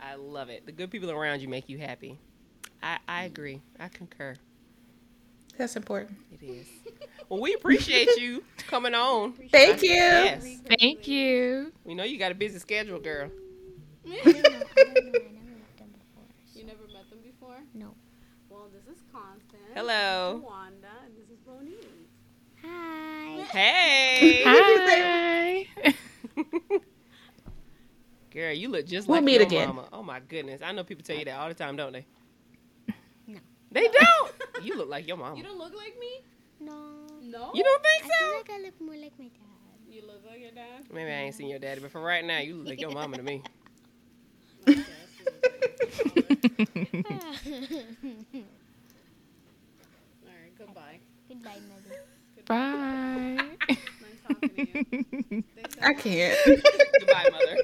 I 0.00 0.14
love 0.16 0.48
it. 0.50 0.66
The 0.66 0.72
good 0.72 0.90
people 0.90 1.10
around 1.10 1.40
you 1.40 1.48
make 1.48 1.68
you 1.68 1.78
happy. 1.78 2.18
I 2.82 2.98
I 3.08 3.24
agree. 3.24 3.62
I 3.78 3.88
concur. 3.88 4.36
That's 5.56 5.76
important. 5.76 6.18
It 6.30 6.42
is. 6.42 6.66
Well, 7.28 7.40
we 7.40 7.54
appreciate 7.54 8.08
you 8.16 8.44
coming 8.66 8.94
on. 8.94 9.34
Thank 9.50 9.82
you. 9.82 9.90
Yes. 9.90 10.60
Thank 10.78 11.06
you. 11.06 11.72
We 11.84 11.94
know 11.94 12.04
you 12.04 12.18
got 12.18 12.32
a 12.32 12.34
busy 12.34 12.58
schedule, 12.58 12.98
girl. 13.00 13.30
I 14.22 14.30
don't 14.32 14.50
know. 14.50 14.62
I 14.86 14.92
don't 14.92 15.06
know. 15.06 15.20
I 15.26 15.30
never 15.30 15.56
met 15.56 15.78
them 15.78 15.88
before. 15.92 16.24
You 16.54 16.64
never 16.64 16.86
met 16.92 17.10
them 17.10 17.20
before? 17.22 17.58
No. 17.74 17.94
Well, 18.48 18.68
this 18.72 18.86
is 18.94 19.02
Constance. 19.12 19.62
Hello. 19.74 20.42
Wanda, 20.42 20.88
and 21.06 21.16
this 21.16 21.28
is 21.30 21.38
Bonnie. 21.40 21.76
Hi. 22.62 23.44
Hey. 23.52 24.42
Hi. 24.44 25.92
Girl, 28.34 28.52
you 28.52 28.68
look 28.68 28.86
just 28.86 29.06
We'll 29.06 29.18
like 29.18 29.24
meet 29.24 29.34
your 29.34 29.42
again. 29.42 29.68
mama. 29.68 29.88
Oh 29.92 30.02
my 30.02 30.18
goodness. 30.18 30.60
I 30.62 30.72
know 30.72 30.82
people 30.82 31.04
tell 31.04 31.16
you 31.16 31.24
that 31.26 31.38
all 31.38 31.48
the 31.48 31.54
time, 31.54 31.76
don't 31.76 31.92
they? 31.92 32.04
No. 33.28 33.38
They 33.70 33.86
don't. 33.88 34.32
you 34.64 34.76
look 34.76 34.88
like 34.88 35.06
your 35.06 35.16
mama. 35.16 35.36
You 35.36 35.44
don't 35.44 35.56
look 35.58 35.72
like 35.74 35.96
me? 36.00 36.20
No. 36.60 36.72
No. 37.22 37.52
You 37.54 37.62
don't 37.62 37.82
think 37.82 38.02
so? 38.02 38.10
I 38.10 38.18
feel 38.18 38.36
like 38.38 38.50
I 38.50 38.64
look 38.64 38.80
more 38.80 38.96
like 38.96 39.18
my 39.18 39.26
dad. 39.26 39.40
You 39.88 40.02
look 40.04 40.22
like 40.28 40.40
your 40.40 40.50
dad? 40.50 40.84
Maybe 40.92 41.10
I 41.12 41.14
ain't 41.14 41.34
seen 41.36 41.48
your 41.48 41.60
daddy, 41.60 41.80
but 41.80 41.92
for 41.92 42.00
right 42.00 42.24
now, 42.24 42.38
you 42.38 42.56
look 42.56 42.66
like 42.70 42.80
your 42.80 42.90
mama 42.90 43.16
to 43.18 43.22
me. 43.22 43.42
All 44.66 44.74
right, 50.26 50.58
goodbye. 50.58 50.98
Goodbye, 51.28 51.58
mother. 51.68 52.00
Bye. 52.46 53.76
Nice 54.28 54.50
to 54.50 55.34
you. 55.36 55.44
I 55.82 55.92
can't. 55.94 56.38
Goodbye, 57.00 57.28
mother. 57.32 57.56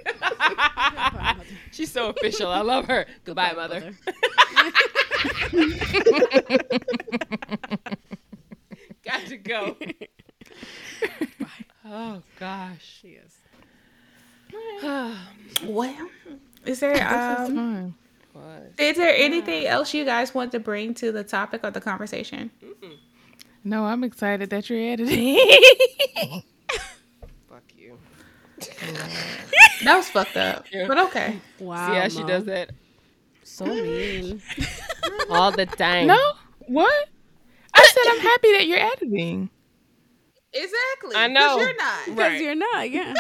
She's 1.73 1.91
so 1.93 2.09
official. 2.11 2.51
I 2.51 2.61
love 2.61 2.87
her. 2.87 3.07
Goodbye, 3.25 3.53
mother. 3.53 3.93
Got 9.05 9.27
to 9.27 9.37
go. 9.37 9.77
oh 11.87 12.23
gosh. 12.39 13.01
She 13.01 13.09
is. 13.09 13.37
Well, 15.65 16.09
is 16.65 16.81
there 16.81 16.95
um 17.07 17.55
Fun. 17.55 17.95
What? 18.33 18.73
is 18.79 18.97
there 18.97 19.15
anything 19.15 19.67
else 19.67 19.93
you 19.93 20.05
guys 20.05 20.35
want 20.35 20.53
to 20.53 20.61
bring 20.61 20.95
to 20.95 21.13
the 21.13 21.23
topic 21.23 21.63
of 21.65 21.75
the 21.75 21.81
conversation? 21.81 22.51
No, 23.65 23.85
I'm 23.85 24.05
excited 24.05 24.51
that 24.51 24.71
you're 24.71 24.93
editing. 24.93 25.39
Fuck 27.49 27.63
you. 27.77 27.99
That 29.85 29.97
was 29.97 30.09
fucked 30.09 30.37
up. 30.37 30.67
But 30.87 30.99
okay. 30.99 31.41
Wow. 31.59 31.89
See 31.89 31.95
how 31.99 32.09
she 32.09 32.25
does 32.29 32.45
that 32.47 32.71
So 33.45 33.67
mean. 33.67 34.41
all 35.31 35.51
the 35.53 35.67
time. 35.67 36.07
no? 36.07 36.33
What? 36.67 37.09
I 37.75 37.85
said 37.95 38.03
I'm 38.13 38.21
happy 38.21 38.53
that 38.53 38.67
you're 38.67 38.79
editing. 38.79 39.51
Exactly. 40.53 41.15
I 41.17 41.27
know. 41.29 41.57
'cause 41.57 41.61
You're 41.61 41.77
not. 41.77 42.05
Because 42.07 42.19
Right. 42.19 42.41
you're 42.41 42.55
not, 42.55 42.91
yeah. 42.91 43.15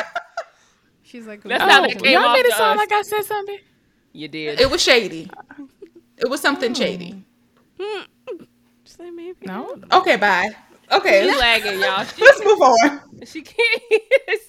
She's 1.02 1.26
like, 1.26 1.42
That's 1.42 1.62
Oh, 1.62 1.68
how 1.68 1.82
that 1.82 2.02
came 2.02 2.12
y'all 2.12 2.24
off 2.24 2.36
made 2.36 2.46
it 2.46 2.50
to 2.50 2.56
sound 2.56 2.78
us. 2.78 2.84
like 2.88 2.92
I 2.92 3.02
said 3.02 3.22
something. 3.24 3.58
You 4.12 4.28
did. 4.28 4.60
It 4.60 4.70
was 4.70 4.82
shady. 4.82 5.30
It 6.16 6.28
was 6.28 6.40
something 6.40 6.70
hmm. 6.72 6.80
shady. 6.80 7.24
Just 7.78 8.08
like 9.00 9.12
maybe. 9.14 9.46
No. 9.46 9.76
Okay, 9.92 10.16
bye. 10.16 10.48
Okay. 10.92 11.28
She's 11.28 11.38
lagging, 11.38 11.80
y'all. 11.80 12.04
She, 12.04 12.22
Let's 12.22 12.44
move 12.44 12.60
on. 12.60 13.00
she 13.26 13.42
can't. 13.42 14.40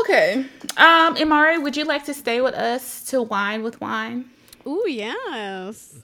Okay. 0.00 0.46
Um, 0.78 1.14
Imari, 1.16 1.62
would 1.62 1.76
you 1.76 1.84
like 1.84 2.04
to 2.06 2.14
stay 2.14 2.40
with 2.40 2.54
us 2.54 3.04
to 3.10 3.20
wine 3.22 3.62
with 3.62 3.80
wine? 3.80 4.30
Ooh, 4.66 4.84
yes. 4.88 5.94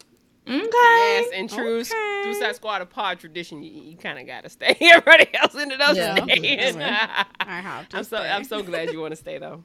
Okay. 0.47 0.61
yes, 0.63 1.31
and 1.35 1.49
true 1.49 1.79
Okay. 1.81 2.23
Suicide 2.25 2.57
Squad 2.57 2.83
of 2.83 2.91
pod 2.91 3.21
tradition, 3.21 3.63
you, 3.63 3.71
you 3.71 3.97
kind 3.97 4.19
of 4.19 4.27
got 4.27 4.43
to 4.45 4.51
stay. 4.51 4.77
Everybody 4.81 5.29
else 5.35 5.55
ended 5.55 5.81
up 5.81 5.97
Yeah. 5.97 6.15
staying. 6.25 6.81
I 6.81 7.27
have 7.61 7.89
to. 7.91 7.99
I'm 7.99 8.05
so 8.05 8.17
stay. 8.19 8.29
I'm 8.31 8.45
so 8.45 8.63
glad 8.63 8.91
you 8.93 9.01
want 9.01 9.13
to 9.13 9.17
stay 9.17 9.39
though. 9.39 9.63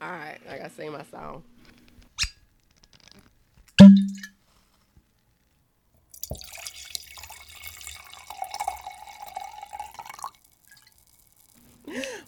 All 0.00 0.10
right, 0.10 0.38
I 0.50 0.58
gotta 0.58 0.70
sing 0.70 0.92
my 0.92 1.02
song. 1.04 1.42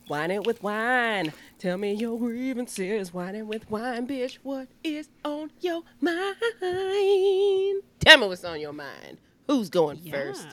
Wine 0.09 0.31
it 0.31 0.45
with 0.47 0.63
wine. 0.63 1.33
Tell 1.59 1.77
me 1.77 1.93
your 1.93 2.19
grievances. 2.19 3.13
Wine 3.13 3.35
it 3.35 3.47
with 3.47 3.71
wine, 3.71 4.07
bitch. 4.07 4.39
What 4.43 4.69
is 4.83 5.09
on 5.25 5.51
your 5.61 5.83
mind? 6.01 6.37
Tell 8.01 8.19
me 8.19 8.27
what's 8.27 8.45
on 8.45 8.61
your 8.61 8.73
mind. 8.73 9.19
Who's 9.47 9.69
going 9.69 9.99
first? 10.11 10.47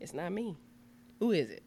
It's 0.00 0.14
not 0.14 0.32
me. 0.32 0.56
Who 1.18 1.32
is 1.32 1.50
it? 1.50 1.62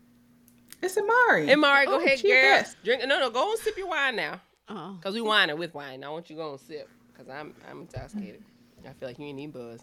It's 0.82 0.98
Amari. 0.98 1.52
Amari, 1.52 1.86
go 1.86 1.96
Oh, 1.96 2.04
ahead, 2.04 2.20
she 2.20 2.32
a 2.32 2.34
girl. 2.36 2.42
guest. 2.60 2.78
Drink. 2.84 3.06
No, 3.08 3.20
no, 3.20 3.30
go 3.30 3.52
and 3.52 3.60
sip 3.60 3.78
your 3.78 3.88
wine 3.88 4.16
now. 4.16 4.42
Oh. 4.70 4.98
Cause 5.02 5.14
we 5.14 5.22
whining 5.22 5.58
with 5.58 5.74
wine. 5.74 6.04
I 6.04 6.10
want 6.10 6.30
you 6.30 6.36
to 6.36 6.42
go 6.42 6.52
and 6.52 6.60
sip. 6.60 6.90
Cause 7.18 7.28
I'm 7.30 7.54
I'm 7.70 7.82
intoxicated. 7.82 8.44
I 8.88 8.92
feel 8.94 9.08
like 9.10 9.20
you 9.20 9.26
ain't 9.26 9.40
even 9.40 9.52
buzz. 9.52 9.82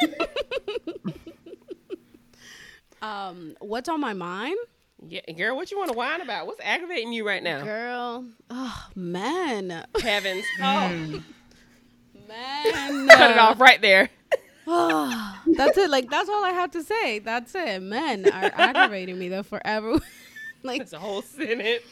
Um, 3.02 3.56
what's 3.60 3.88
on 3.88 3.98
my 3.98 4.12
mind? 4.12 4.58
Yeah, 5.08 5.20
girl, 5.36 5.56
what 5.56 5.70
you 5.70 5.78
want 5.78 5.90
to 5.92 5.96
whine 5.96 6.20
about? 6.20 6.46
What's 6.46 6.60
aggravating 6.62 7.12
you 7.12 7.26
right 7.26 7.42
now? 7.42 7.62
Girl. 7.64 8.26
Oh, 8.50 8.88
man. 8.94 9.84
Heavens. 10.02 10.44
Oh, 10.62 11.22
Man. 12.28 13.08
cut 13.08 13.30
it 13.32 13.38
off 13.38 13.60
right 13.60 13.80
there. 13.82 14.08
Oh, 14.66 15.42
that's 15.46 15.76
it. 15.78 15.90
Like 15.90 16.08
that's 16.10 16.28
all 16.28 16.44
I 16.44 16.50
have 16.52 16.70
to 16.72 16.82
say. 16.84 17.18
That's 17.18 17.52
it. 17.56 17.82
Men 17.82 18.24
are 18.26 18.52
aggravating 18.54 19.18
me 19.18 19.28
though 19.28 19.42
forever. 19.42 19.98
like 20.62 20.82
It's 20.82 20.92
a 20.92 20.98
whole 21.00 21.22
sentence. 21.22 21.82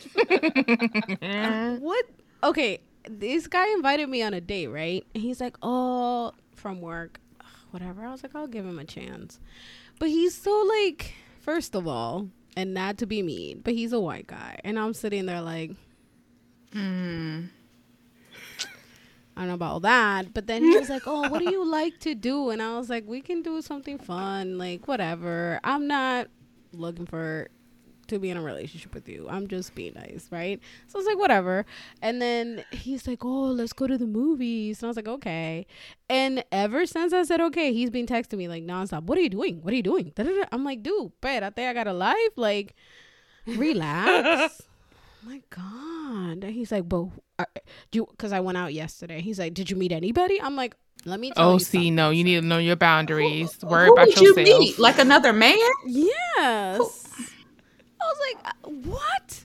what? 1.82 2.04
Okay, 2.44 2.78
this 3.08 3.48
guy 3.48 3.68
invited 3.72 4.08
me 4.08 4.22
on 4.22 4.32
a 4.32 4.40
date, 4.40 4.68
right? 4.68 5.04
And 5.12 5.22
he's 5.22 5.40
like, 5.40 5.56
"Oh, 5.60 6.32
from 6.54 6.80
work, 6.80 7.18
Ugh, 7.40 7.46
whatever." 7.72 8.04
I 8.04 8.12
was 8.12 8.22
like, 8.22 8.36
"I'll 8.36 8.46
give 8.46 8.64
him 8.64 8.78
a 8.78 8.84
chance," 8.84 9.40
but 9.98 10.08
he's 10.08 10.36
so 10.36 10.52
like, 10.84 11.14
first 11.40 11.74
of 11.74 11.88
all, 11.88 12.28
and 12.58 12.74
not 12.74 12.98
to 12.98 13.06
be 13.06 13.22
mean, 13.22 13.60
but 13.62 13.72
he's 13.72 13.92
a 13.92 14.00
white 14.00 14.26
guy, 14.26 14.58
and 14.64 14.78
I'm 14.78 14.92
sitting 14.92 15.26
there 15.26 15.40
like, 15.40 15.70
Hmm. 16.72 17.44
I 19.36 19.42
don't 19.42 19.48
know 19.48 19.54
about 19.54 19.72
all 19.72 19.80
that. 19.80 20.34
But 20.34 20.48
then 20.48 20.64
he 20.64 20.76
was 20.76 20.90
like, 20.90 21.04
"Oh, 21.06 21.28
what 21.28 21.38
do 21.38 21.50
you 21.50 21.64
like 21.70 22.00
to 22.00 22.16
do?" 22.16 22.50
And 22.50 22.60
I 22.60 22.76
was 22.76 22.90
like, 22.90 23.04
"We 23.06 23.20
can 23.20 23.40
do 23.40 23.62
something 23.62 23.96
fun, 23.96 24.58
like 24.58 24.88
whatever. 24.88 25.60
I'm 25.62 25.86
not 25.86 26.26
looking 26.72 27.06
for 27.06 27.48
to 28.08 28.18
be 28.18 28.30
in 28.30 28.36
a 28.36 28.42
relationship 28.42 28.94
with 28.94 29.08
you. 29.08 29.26
I'm 29.28 29.46
just 29.48 29.74
being 29.74 29.94
nice, 29.94 30.28
right?" 30.30 30.60
So 30.88 30.98
I 30.98 31.00
was 31.00 31.06
like, 31.06 31.18
"Whatever." 31.18 31.66
And 32.02 32.20
then 32.20 32.64
he's 32.70 33.06
like, 33.06 33.24
"Oh, 33.24 33.44
let's 33.44 33.72
go 33.72 33.86
to 33.86 33.96
the 33.98 34.06
movies." 34.06 34.82
And 34.82 34.86
I 34.86 34.88
was 34.88 34.96
like, 34.96 35.08
"Okay." 35.08 35.66
And 36.10 36.44
ever 36.52 36.86
since 36.86 37.12
I 37.12 37.22
said 37.22 37.40
okay, 37.40 37.72
he's 37.72 37.90
been 37.90 38.06
texting 38.06 38.38
me 38.38 38.48
like 38.48 38.64
nonstop. 38.64 39.04
What 39.04 39.18
are 39.18 39.22
you 39.22 39.28
doing? 39.30 39.62
What 39.62 39.72
are 39.72 39.76
you 39.76 39.82
doing? 39.82 40.12
Da-da-da. 40.14 40.44
I'm 40.52 40.64
like, 40.64 40.82
dude, 40.82 41.12
bet 41.20 41.42
I 41.42 41.50
think 41.50 41.68
I 41.68 41.74
got 41.74 41.86
a 41.86 41.92
life. 41.92 42.36
Like, 42.36 42.74
relax. 43.46 44.62
my 45.28 45.42
god. 45.50 46.44
And 46.44 46.52
he's 46.52 46.72
like, 46.72 46.88
but 46.88 47.08
uh, 47.38 47.44
do 47.90 48.06
because 48.10 48.32
I 48.32 48.40
went 48.40 48.58
out 48.58 48.72
yesterday. 48.72 49.20
He's 49.20 49.38
like, 49.38 49.54
did 49.54 49.70
you 49.70 49.76
meet 49.76 49.92
anybody? 49.92 50.40
I'm 50.40 50.56
like, 50.56 50.74
let 51.04 51.20
me. 51.20 51.30
Tell 51.30 51.50
Oh, 51.50 51.52
you 51.54 51.60
see, 51.60 51.90
no, 51.90 52.10
you 52.10 52.24
need 52.24 52.40
to 52.40 52.46
know 52.46 52.58
your 52.58 52.76
boundaries. 52.76 53.58
Worry 53.62 53.86
Who 53.86 53.92
about 53.92 54.06
did 54.08 54.20
you 54.20 54.34
meet? 54.34 54.78
Like 54.78 54.98
another 54.98 55.32
man? 55.32 55.58
Yes. 55.86 57.07
I 58.00 58.04
was 58.04 58.18
like, 58.34 58.46
uh, 58.46 58.68
what? 58.90 59.44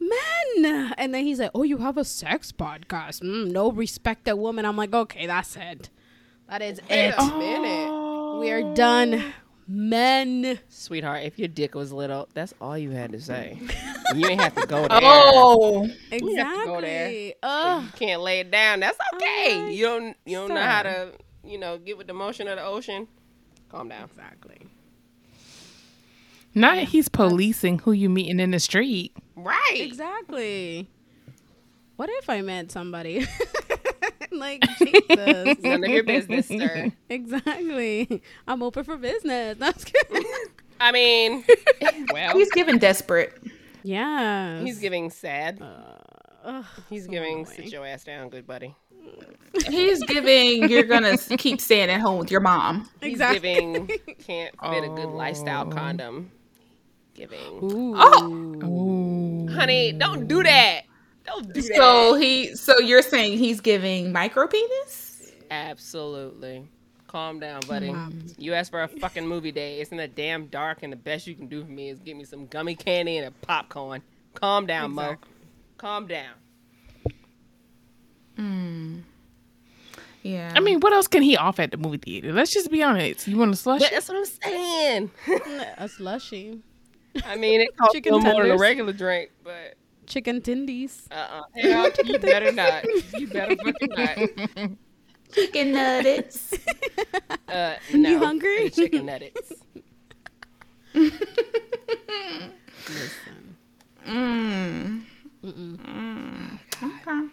Men. 0.00 0.94
And 0.98 1.14
then 1.14 1.24
he's 1.24 1.38
like, 1.40 1.50
oh, 1.54 1.62
you 1.62 1.78
have 1.78 1.96
a 1.96 2.04
sex 2.04 2.52
podcast. 2.52 3.22
Mm, 3.22 3.50
no 3.52 3.70
respect 3.70 4.28
a 4.28 4.36
woman. 4.36 4.64
I'm 4.64 4.76
like, 4.76 4.92
okay, 4.92 5.26
that's 5.26 5.56
it. 5.56 5.90
That 6.48 6.60
is 6.62 6.80
Wait 6.90 7.08
it. 7.08 7.14
a 7.18 7.24
minute. 7.38 8.38
We 8.40 8.50
are 8.50 8.74
done. 8.74 9.32
Men. 9.68 10.58
Sweetheart, 10.68 11.22
if 11.22 11.38
your 11.38 11.48
dick 11.48 11.74
was 11.74 11.92
little, 11.92 12.28
that's 12.34 12.52
all 12.60 12.76
you 12.76 12.90
had 12.90 13.12
to 13.12 13.20
say. 13.20 13.58
You 14.14 14.26
ain't 14.26 14.40
have 14.40 14.54
to 14.56 14.66
go 14.66 14.82
there. 14.88 15.00
Oh, 15.02 15.84
You 16.10 16.18
to 16.18 16.62
go 16.66 16.80
there. 16.80 17.06
Exactly. 17.08 17.34
Ugh. 17.42 17.82
You 17.84 17.88
can't 17.98 18.20
lay 18.20 18.40
it 18.40 18.50
down. 18.50 18.80
That's 18.80 18.98
okay. 19.14 19.56
Alright, 19.56 19.74
You 19.74 19.84
don't 19.86 20.16
you 20.26 20.36
don't 20.36 20.48
know 20.50 20.60
how 20.60 20.82
to, 20.82 21.12
you 21.44 21.58
know, 21.58 21.78
get 21.78 21.96
with 21.96 22.08
the 22.08 22.12
motion 22.12 22.48
of 22.48 22.58
the 22.58 22.64
ocean. 22.64 23.06
Calm 23.70 23.88
down. 23.88 24.04
Exactly. 24.10 24.58
Not 26.54 26.78
he's 26.78 27.08
policing 27.08 27.80
who 27.80 27.92
you 27.92 28.08
meeting 28.10 28.40
in 28.40 28.50
the 28.50 28.60
street. 28.60 29.16
Right. 29.36 29.72
Exactly. 29.76 30.88
What 31.96 32.08
if 32.10 32.28
I 32.28 32.40
met 32.42 32.70
somebody? 32.72 33.26
like 34.32 34.62
Jesus. 34.78 35.58
None 35.62 35.84
of 35.84 35.90
your 35.90 36.04
business, 36.04 36.48
sir. 36.48 36.90
exactly. 37.08 38.22
I'm 38.46 38.62
open 38.62 38.84
for 38.84 38.96
business. 38.96 39.56
That's 39.58 39.84
good. 39.84 40.24
I 40.80 40.90
mean, 40.92 41.44
well, 42.12 42.36
he's 42.36 42.50
giving 42.50 42.78
desperate. 42.78 43.40
yeah. 43.84 44.60
he's 44.62 44.78
giving 44.78 45.10
sad. 45.10 45.60
Uh, 45.62 45.94
ugh, 46.44 46.64
He's 46.90 47.04
so 47.04 47.10
giving 47.10 47.32
annoying. 47.40 47.46
sit 47.46 47.72
your 47.72 47.86
ass 47.86 48.04
down, 48.04 48.30
good 48.30 48.46
buddy. 48.46 48.74
He's 49.68 50.02
giving. 50.04 50.68
You're 50.68 50.82
gonna 50.84 51.16
keep 51.18 51.60
staying 51.60 51.90
at 51.90 52.00
home 52.00 52.18
with 52.18 52.30
your 52.30 52.40
mom. 52.40 52.88
He's 53.00 53.12
Exactly. 53.12 53.38
giving 53.40 53.86
can't 54.18 54.54
fit 54.60 54.84
a 54.84 54.88
good 54.88 55.08
lifestyle 55.10 55.66
Oh. 55.68 55.70
condom. 55.70 56.32
Giving. 57.14 57.38
Ooh. 57.62 57.94
Oh! 57.96 58.28
Ooh. 58.64 59.48
Honey, 59.52 59.92
don't 59.92 60.26
do 60.26 60.42
that. 60.42 60.82
Don't 61.24 61.52
do 61.52 61.60
that. 61.60 61.74
So 61.76 62.14
he. 62.14 62.54
So 62.56 62.78
you're 62.78 63.02
saying 63.02 63.38
he's 63.38 63.60
giving 63.60 64.12
micro 64.12 64.46
penis? 64.46 65.32
Absolutely. 65.50 66.66
Calm 67.06 67.38
down, 67.38 67.60
buddy. 67.68 67.94
You 68.38 68.54
asked 68.54 68.70
for 68.70 68.82
a 68.82 68.88
fucking 68.88 69.26
movie 69.26 69.52
day. 69.52 69.80
It's 69.80 69.90
in 69.90 69.98
the 69.98 70.08
damn 70.08 70.46
dark, 70.46 70.82
and 70.82 70.90
the 70.90 70.96
best 70.96 71.26
you 71.26 71.34
can 71.34 71.46
do 71.46 71.62
for 71.62 71.70
me 71.70 71.90
is 71.90 71.98
give 71.98 72.16
me 72.16 72.24
some 72.24 72.46
gummy 72.46 72.74
candy 72.74 73.18
and 73.18 73.26
a 73.26 73.30
popcorn. 73.46 74.02
Calm 74.34 74.64
down, 74.64 74.94
Mo. 74.94 75.16
Calm 75.76 76.06
down. 76.06 76.32
Hmm. 78.36 79.00
Yeah. 80.22 80.52
I 80.56 80.60
mean, 80.60 80.80
what 80.80 80.92
else 80.92 81.06
can 81.06 81.22
he 81.22 81.36
offer 81.36 81.62
at 81.62 81.70
the 81.70 81.76
movie 81.76 81.98
theater? 81.98 82.32
Let's 82.32 82.52
just 82.52 82.70
be 82.70 82.82
honest. 82.82 83.26
You 83.28 83.36
want 83.36 83.52
to 83.52 83.56
slush? 83.56 83.80
But 83.80 83.90
that's 83.90 84.08
what 84.08 84.16
I'm 84.16 84.24
saying. 84.24 85.10
A 85.76 85.88
slushy. 85.88 86.60
I 87.26 87.36
mean, 87.36 87.60
it 87.60 87.76
costs 87.76 87.94
a 87.94 87.98
Chicken 87.98 88.14
little 88.14 88.32
more 88.32 88.42
than 88.42 88.52
a 88.52 88.56
regular 88.58 88.92
drink, 88.92 89.30
but 89.44 89.74
Chicken 90.06 90.40
tendies. 90.40 91.06
uh-uh. 91.10 91.42
Hell, 91.54 91.90
you 92.04 92.18
better 92.18 92.52
not. 92.52 92.84
You 93.18 93.26
better 93.28 93.56
fucking 93.56 93.88
not. 93.90 94.70
chicken 95.32 95.72
nuggets. 95.72 96.54
Uh, 97.48 97.76
no. 97.94 98.10
You 98.10 98.18
hungry? 98.18 98.70
Chicken 98.70 99.06
nuggets. 99.06 99.52
Mm. 104.06 105.02
Mm. 105.44 106.58
Okay. 106.82 107.28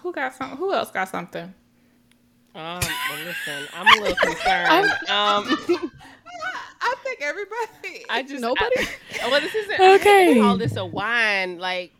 Who 0.00 0.12
got 0.12 0.34
some? 0.34 0.56
Who 0.56 0.72
else 0.72 0.90
got 0.90 1.08
something? 1.08 1.52
Um, 2.54 2.80
well, 3.10 3.18
listen, 3.24 3.68
I'm 3.74 3.86
a 3.86 4.00
little 4.00 4.16
concerned. 4.16 4.92
Um, 5.08 5.58
I 6.80 6.94
think 7.02 7.20
everybody. 7.20 8.04
I 8.08 8.22
just 8.22 8.40
Nobody? 8.42 8.76
I, 9.22 9.28
well, 9.28 9.40
this 9.40 9.54
isn't 9.54 9.80
Okay. 9.80 10.30
okay. 10.30 10.40
Call 10.40 10.56
this 10.56 10.76
a 10.76 10.84
wine? 10.84 11.58
Like, 11.58 11.92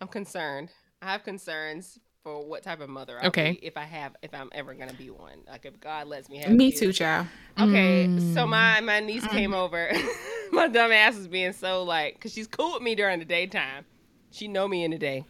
I'm 0.00 0.08
concerned. 0.08 0.70
I 1.00 1.12
have 1.12 1.22
concerns 1.22 1.98
for 2.22 2.44
what 2.44 2.62
type 2.62 2.80
of 2.80 2.88
mother 2.88 3.18
I'll 3.20 3.28
Okay. 3.28 3.52
be 3.52 3.66
if 3.66 3.76
I 3.76 3.84
have 3.84 4.16
if 4.22 4.34
I'm 4.34 4.48
ever 4.52 4.74
gonna 4.74 4.94
be 4.94 5.10
one. 5.10 5.40
Like, 5.48 5.66
if 5.66 5.78
God 5.78 6.08
lets 6.08 6.28
me 6.28 6.38
have. 6.38 6.52
Me 6.52 6.70
kids. 6.70 6.80
too, 6.80 6.92
child. 6.92 7.26
Okay, 7.60 8.08
so 8.34 8.46
my 8.46 8.80
my 8.80 8.98
niece 9.00 9.26
came 9.28 9.54
over. 9.54 9.92
my 10.52 10.66
dumb 10.66 10.90
ass 10.90 11.14
was 11.16 11.28
being 11.28 11.52
so 11.52 11.84
like, 11.84 12.18
cause 12.20 12.32
she's 12.32 12.48
cool 12.48 12.72
with 12.74 12.82
me 12.82 12.96
during 12.96 13.20
the 13.20 13.24
daytime. 13.24 13.84
She 14.32 14.48
know 14.48 14.66
me 14.66 14.82
in 14.82 14.90
the 14.90 14.98
day. 14.98 15.24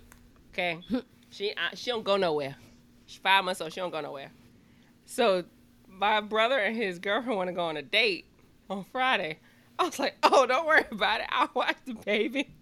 Okay, 0.53 0.79
she 1.31 1.51
uh, 1.53 1.75
she 1.75 1.91
don't 1.91 2.05
go 2.05 2.17
nowhere. 2.17 2.57
She's 3.15 3.21
five 3.21 3.45
months 3.45 3.61
old. 3.61 3.73
She 3.73 3.81
don't 3.81 3.91
go 3.91 4.01
nowhere. 4.01 4.31
So 5.07 5.45
my 5.89 6.21
brother 6.21 6.59
and 6.59 6.77
his 6.77 6.99
girlfriend 6.99 7.37
want 7.37 7.49
to 7.49 7.55
go 7.55 7.63
on 7.63 7.77
a 7.77 7.83
date 7.83 8.27
on 8.69 8.85
Friday. 8.91 9.39
I 9.79 9.85
was 9.85 9.99
like, 9.99 10.17
oh, 10.23 10.47
don't 10.47 10.67
worry 10.67 10.85
about 10.91 11.21
it. 11.21 11.27
I'll 11.31 11.51
watch 11.55 11.77
the 11.85 11.95
baby. 11.95 12.55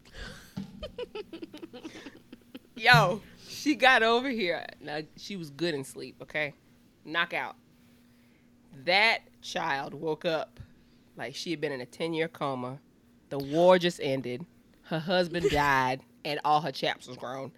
Yo, 2.76 3.20
she 3.48 3.74
got 3.74 4.02
over 4.02 4.28
here. 4.28 4.64
Now 4.80 5.00
she 5.16 5.36
was 5.36 5.50
good 5.50 5.74
in 5.74 5.84
sleep. 5.84 6.16
Okay, 6.22 6.54
knockout 7.04 7.56
that 8.84 9.20
child 9.40 9.94
woke 9.94 10.24
up 10.24 10.60
like 11.16 11.34
she 11.34 11.50
had 11.50 11.60
been 11.60 11.72
in 11.72 11.80
a 11.80 11.86
10 11.86 12.14
year 12.14 12.28
coma. 12.28 12.78
The 13.28 13.38
war 13.38 13.78
just 13.78 14.00
ended. 14.02 14.44
Her 14.82 14.98
husband 14.98 15.46
died, 15.50 16.02
and 16.24 16.40
all 16.44 16.60
her 16.60 16.72
chaps 16.72 17.06
was 17.06 17.16
grown. 17.16 17.52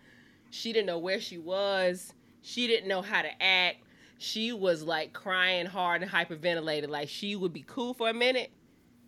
She 0.51 0.73
didn't 0.73 0.87
know 0.87 0.99
where 0.99 1.21
she 1.21 1.39
was. 1.39 2.14
She 2.47 2.67
didn't 2.67 2.89
know 2.89 3.01
how 3.01 3.23
to 3.23 3.43
act. 3.43 3.79
She 4.19 4.53
was 4.53 4.83
like 4.83 5.15
crying 5.15 5.65
hard 5.65 6.03
and 6.03 6.11
hyperventilated. 6.11 6.91
Like 6.91 7.09
she 7.09 7.37
would 7.37 7.55
be 7.55 7.65
cool 7.67 7.95
for 7.95 8.11
a 8.11 8.13
minute, 8.13 8.53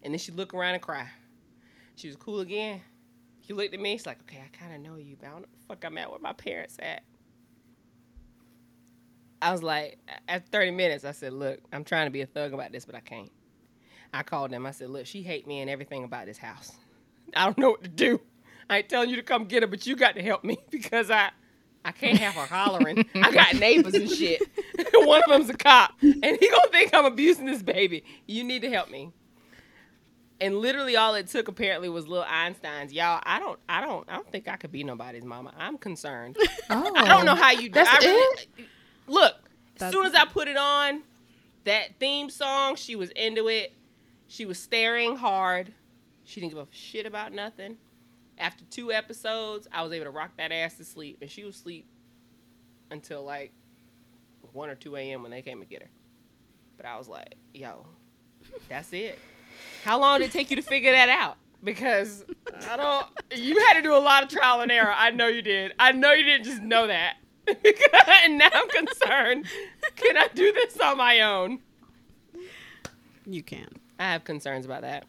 and 0.02 0.14
then 0.14 0.18
she'd 0.18 0.36
look 0.36 0.54
around 0.54 0.72
and 0.72 0.82
cry. 0.82 1.06
She 1.96 2.08
was 2.08 2.16
cool 2.16 2.40
again. 2.40 2.80
She 3.46 3.52
looked 3.52 3.74
at 3.74 3.80
me. 3.80 3.92
She's 3.92 4.06
like, 4.06 4.20
okay, 4.22 4.42
I 4.42 4.56
kind 4.56 4.74
of 4.74 4.80
know 4.80 4.96
you, 4.96 5.16
but 5.20 5.26
I 5.26 5.30
don't 5.32 5.42
know 5.42 5.48
the 5.52 5.66
fuck 5.66 5.84
I'm 5.84 5.98
at 5.98 6.10
where 6.10 6.18
my 6.18 6.32
parents 6.32 6.78
at. 6.80 7.02
I 9.42 9.52
was 9.52 9.62
like, 9.62 9.98
at 10.28 10.48
30 10.48 10.70
minutes, 10.70 11.04
I 11.04 11.12
said, 11.12 11.34
look, 11.34 11.60
I'm 11.74 11.84
trying 11.84 12.06
to 12.06 12.10
be 12.10 12.22
a 12.22 12.26
thug 12.26 12.54
about 12.54 12.72
this, 12.72 12.86
but 12.86 12.94
I 12.94 13.00
can't. 13.00 13.30
I 14.14 14.22
called 14.22 14.50
them. 14.50 14.64
I 14.64 14.70
said, 14.70 14.88
look, 14.88 15.04
she 15.04 15.22
hate 15.22 15.46
me 15.46 15.60
and 15.60 15.68
everything 15.68 16.04
about 16.04 16.24
this 16.24 16.38
house. 16.38 16.72
I 17.36 17.44
don't 17.44 17.58
know 17.58 17.70
what 17.70 17.82
to 17.82 17.90
do. 17.90 18.18
I 18.70 18.78
ain't 18.78 18.88
telling 18.88 19.10
you 19.10 19.16
to 19.16 19.22
come 19.22 19.44
get 19.44 19.62
her, 19.62 19.66
but 19.66 19.86
you 19.86 19.94
got 19.94 20.14
to 20.14 20.22
help 20.22 20.42
me 20.42 20.56
because 20.70 21.10
I 21.10 21.32
I 21.86 21.92
can't 21.92 22.18
have 22.18 22.34
her 22.34 22.46
hollering. 22.46 23.06
I 23.14 23.30
got 23.30 23.54
neighbors 23.54 23.94
and 23.94 24.10
shit. 24.10 24.42
One 24.94 25.22
of 25.22 25.30
them's 25.30 25.48
a 25.48 25.54
cop, 25.54 25.94
and 26.02 26.24
he 26.24 26.50
gonna 26.50 26.68
think 26.72 26.92
I'm 26.92 27.04
abusing 27.04 27.46
this 27.46 27.62
baby. 27.62 28.02
You 28.26 28.42
need 28.42 28.62
to 28.62 28.70
help 28.70 28.90
me. 28.90 29.12
And 30.40 30.58
literally, 30.58 30.96
all 30.96 31.14
it 31.14 31.28
took 31.28 31.48
apparently 31.48 31.88
was 31.88 32.08
little 32.08 32.26
Einsteins. 32.26 32.92
Y'all, 32.92 33.22
I 33.24 33.38
don't, 33.38 33.58
I 33.68 33.80
don't, 33.80 34.06
I 34.10 34.16
don't 34.16 34.30
think 34.30 34.48
I 34.48 34.56
could 34.56 34.72
be 34.72 34.84
nobody's 34.84 35.24
mama. 35.24 35.52
I'm 35.56 35.78
concerned. 35.78 36.36
Oh, 36.68 36.92
I 36.96 37.06
don't 37.06 37.24
know 37.24 37.36
how 37.36 37.52
you. 37.52 37.70
That's 37.70 37.88
I 37.88 37.98
really, 37.98 38.48
Look, 39.06 39.36
as 39.80 39.92
soon 39.92 40.04
as 40.04 40.14
I 40.14 40.24
put 40.24 40.48
it 40.48 40.56
on, 40.56 41.02
that 41.62 41.90
theme 42.00 42.28
song, 42.28 42.74
she 42.74 42.96
was 42.96 43.10
into 43.10 43.46
it. 43.48 43.72
She 44.26 44.44
was 44.44 44.58
staring 44.58 45.14
hard. 45.14 45.72
She 46.24 46.40
didn't 46.40 46.54
give 46.54 46.62
a 46.62 46.66
shit 46.72 47.06
about 47.06 47.32
nothing. 47.32 47.76
After 48.38 48.64
two 48.66 48.92
episodes, 48.92 49.66
I 49.72 49.82
was 49.82 49.92
able 49.92 50.04
to 50.04 50.10
rock 50.10 50.32
that 50.36 50.52
ass 50.52 50.74
to 50.74 50.84
sleep, 50.84 51.18
and 51.22 51.30
she 51.30 51.44
was 51.44 51.56
asleep 51.56 51.86
until 52.90 53.24
like 53.24 53.52
one 54.52 54.68
or 54.68 54.74
two 54.74 54.96
a.m. 54.96 55.22
when 55.22 55.30
they 55.30 55.42
came 55.42 55.60
to 55.60 55.66
get 55.66 55.82
her. 55.82 55.90
But 56.76 56.86
I 56.86 56.98
was 56.98 57.08
like, 57.08 57.34
"Yo, 57.54 57.86
that's 58.68 58.92
it." 58.92 59.18
How 59.84 59.98
long 59.98 60.20
did 60.20 60.26
it 60.26 60.32
take 60.32 60.50
you 60.50 60.56
to 60.56 60.62
figure 60.62 60.92
that 60.92 61.08
out? 61.08 61.36
Because 61.64 62.24
I 62.68 62.76
don't. 62.76 63.06
You 63.34 63.58
had 63.66 63.74
to 63.74 63.82
do 63.82 63.94
a 63.94 63.98
lot 63.98 64.22
of 64.22 64.28
trial 64.28 64.60
and 64.60 64.70
error. 64.70 64.92
I 64.94 65.10
know 65.10 65.28
you 65.28 65.42
did. 65.42 65.72
I 65.78 65.92
know 65.92 66.12
you 66.12 66.24
didn't 66.24 66.44
just 66.44 66.62
know 66.62 66.86
that. 66.86 67.16
and 67.48 68.38
now 68.38 68.48
I'm 68.52 68.68
concerned. 68.68 69.46
Can 69.94 70.16
I 70.16 70.28
do 70.34 70.52
this 70.52 70.78
on 70.80 70.98
my 70.98 71.20
own? 71.20 71.60
You 73.24 73.42
can. 73.42 73.68
I 73.98 74.12
have 74.12 74.24
concerns 74.24 74.66
about 74.66 74.82
that. 74.82 75.04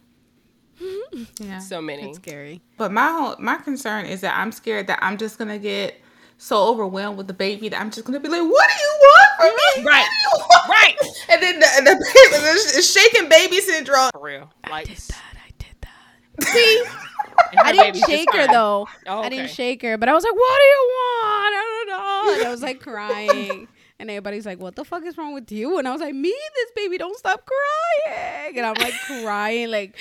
yeah. 1.40 1.58
So 1.58 1.80
many. 1.80 2.08
It's 2.08 2.18
scary. 2.18 2.60
But 2.76 2.92
my 2.92 3.08
whole, 3.08 3.36
my 3.38 3.56
concern 3.56 4.06
is 4.06 4.20
that 4.22 4.38
I'm 4.38 4.52
scared 4.52 4.86
that 4.88 4.98
I'm 5.02 5.18
just 5.18 5.38
gonna 5.38 5.58
get 5.58 6.00
so 6.38 6.68
overwhelmed 6.68 7.18
with 7.18 7.26
the 7.26 7.34
baby 7.34 7.68
that 7.68 7.80
I'm 7.80 7.90
just 7.90 8.06
gonna 8.06 8.20
be 8.20 8.28
like, 8.28 8.42
"What 8.42 8.68
do 8.68 8.82
you 8.82 8.98
want 9.00 9.28
from 9.38 9.48
me? 9.48 9.82
Mm-hmm. 9.82 9.86
Right. 9.86 10.06
What 10.06 10.08
do 10.08 10.16
you 10.22 10.46
want?" 10.50 10.68
Right. 10.68 10.94
And 11.30 11.42
then 11.42 11.60
the, 11.60 11.66
the 11.84 11.90
baby, 12.30 12.76
the 12.76 12.82
shaking 12.82 13.28
baby 13.28 13.60
syndrome. 13.60 14.08
For 14.12 14.22
real. 14.22 14.50
Like, 14.70 14.86
"Did 14.86 14.96
that. 14.96 15.22
I 15.36 15.50
did 15.58 15.76
that. 15.82 16.44
See? 16.48 16.84
I 17.62 17.72
didn't 17.72 18.02
shake 18.06 18.32
her 18.32 18.46
though. 18.46 18.88
Oh, 19.06 19.20
I 19.20 19.28
didn't 19.28 19.50
shake 19.50 19.82
her, 19.82 19.98
but 19.98 20.08
I 20.08 20.14
was 20.14 20.24
like, 20.24 20.32
"What 20.34 20.58
do 20.58 20.64
you 20.64 20.90
want?" 20.90 21.54
I 21.54 21.84
don't 21.86 21.88
know. 21.88 22.34
And 22.38 22.48
I 22.48 22.50
was 22.50 22.62
like 22.62 22.80
crying, 22.80 23.68
and 24.00 24.10
everybody's 24.10 24.46
like, 24.46 24.58
"What 24.60 24.76
the 24.76 24.84
fuck 24.84 25.04
is 25.04 25.16
wrong 25.18 25.34
with 25.34 25.50
you?" 25.50 25.78
And 25.78 25.88
I 25.88 25.92
was 25.92 26.00
like, 26.00 26.14
"Me, 26.14 26.30
this 26.54 26.70
baby 26.76 26.98
don't 26.98 27.16
stop 27.18 27.44
crying," 27.46 28.56
and 28.56 28.66
I'm 28.66 28.74
like 28.74 28.94
crying, 29.06 29.70
like 29.70 29.96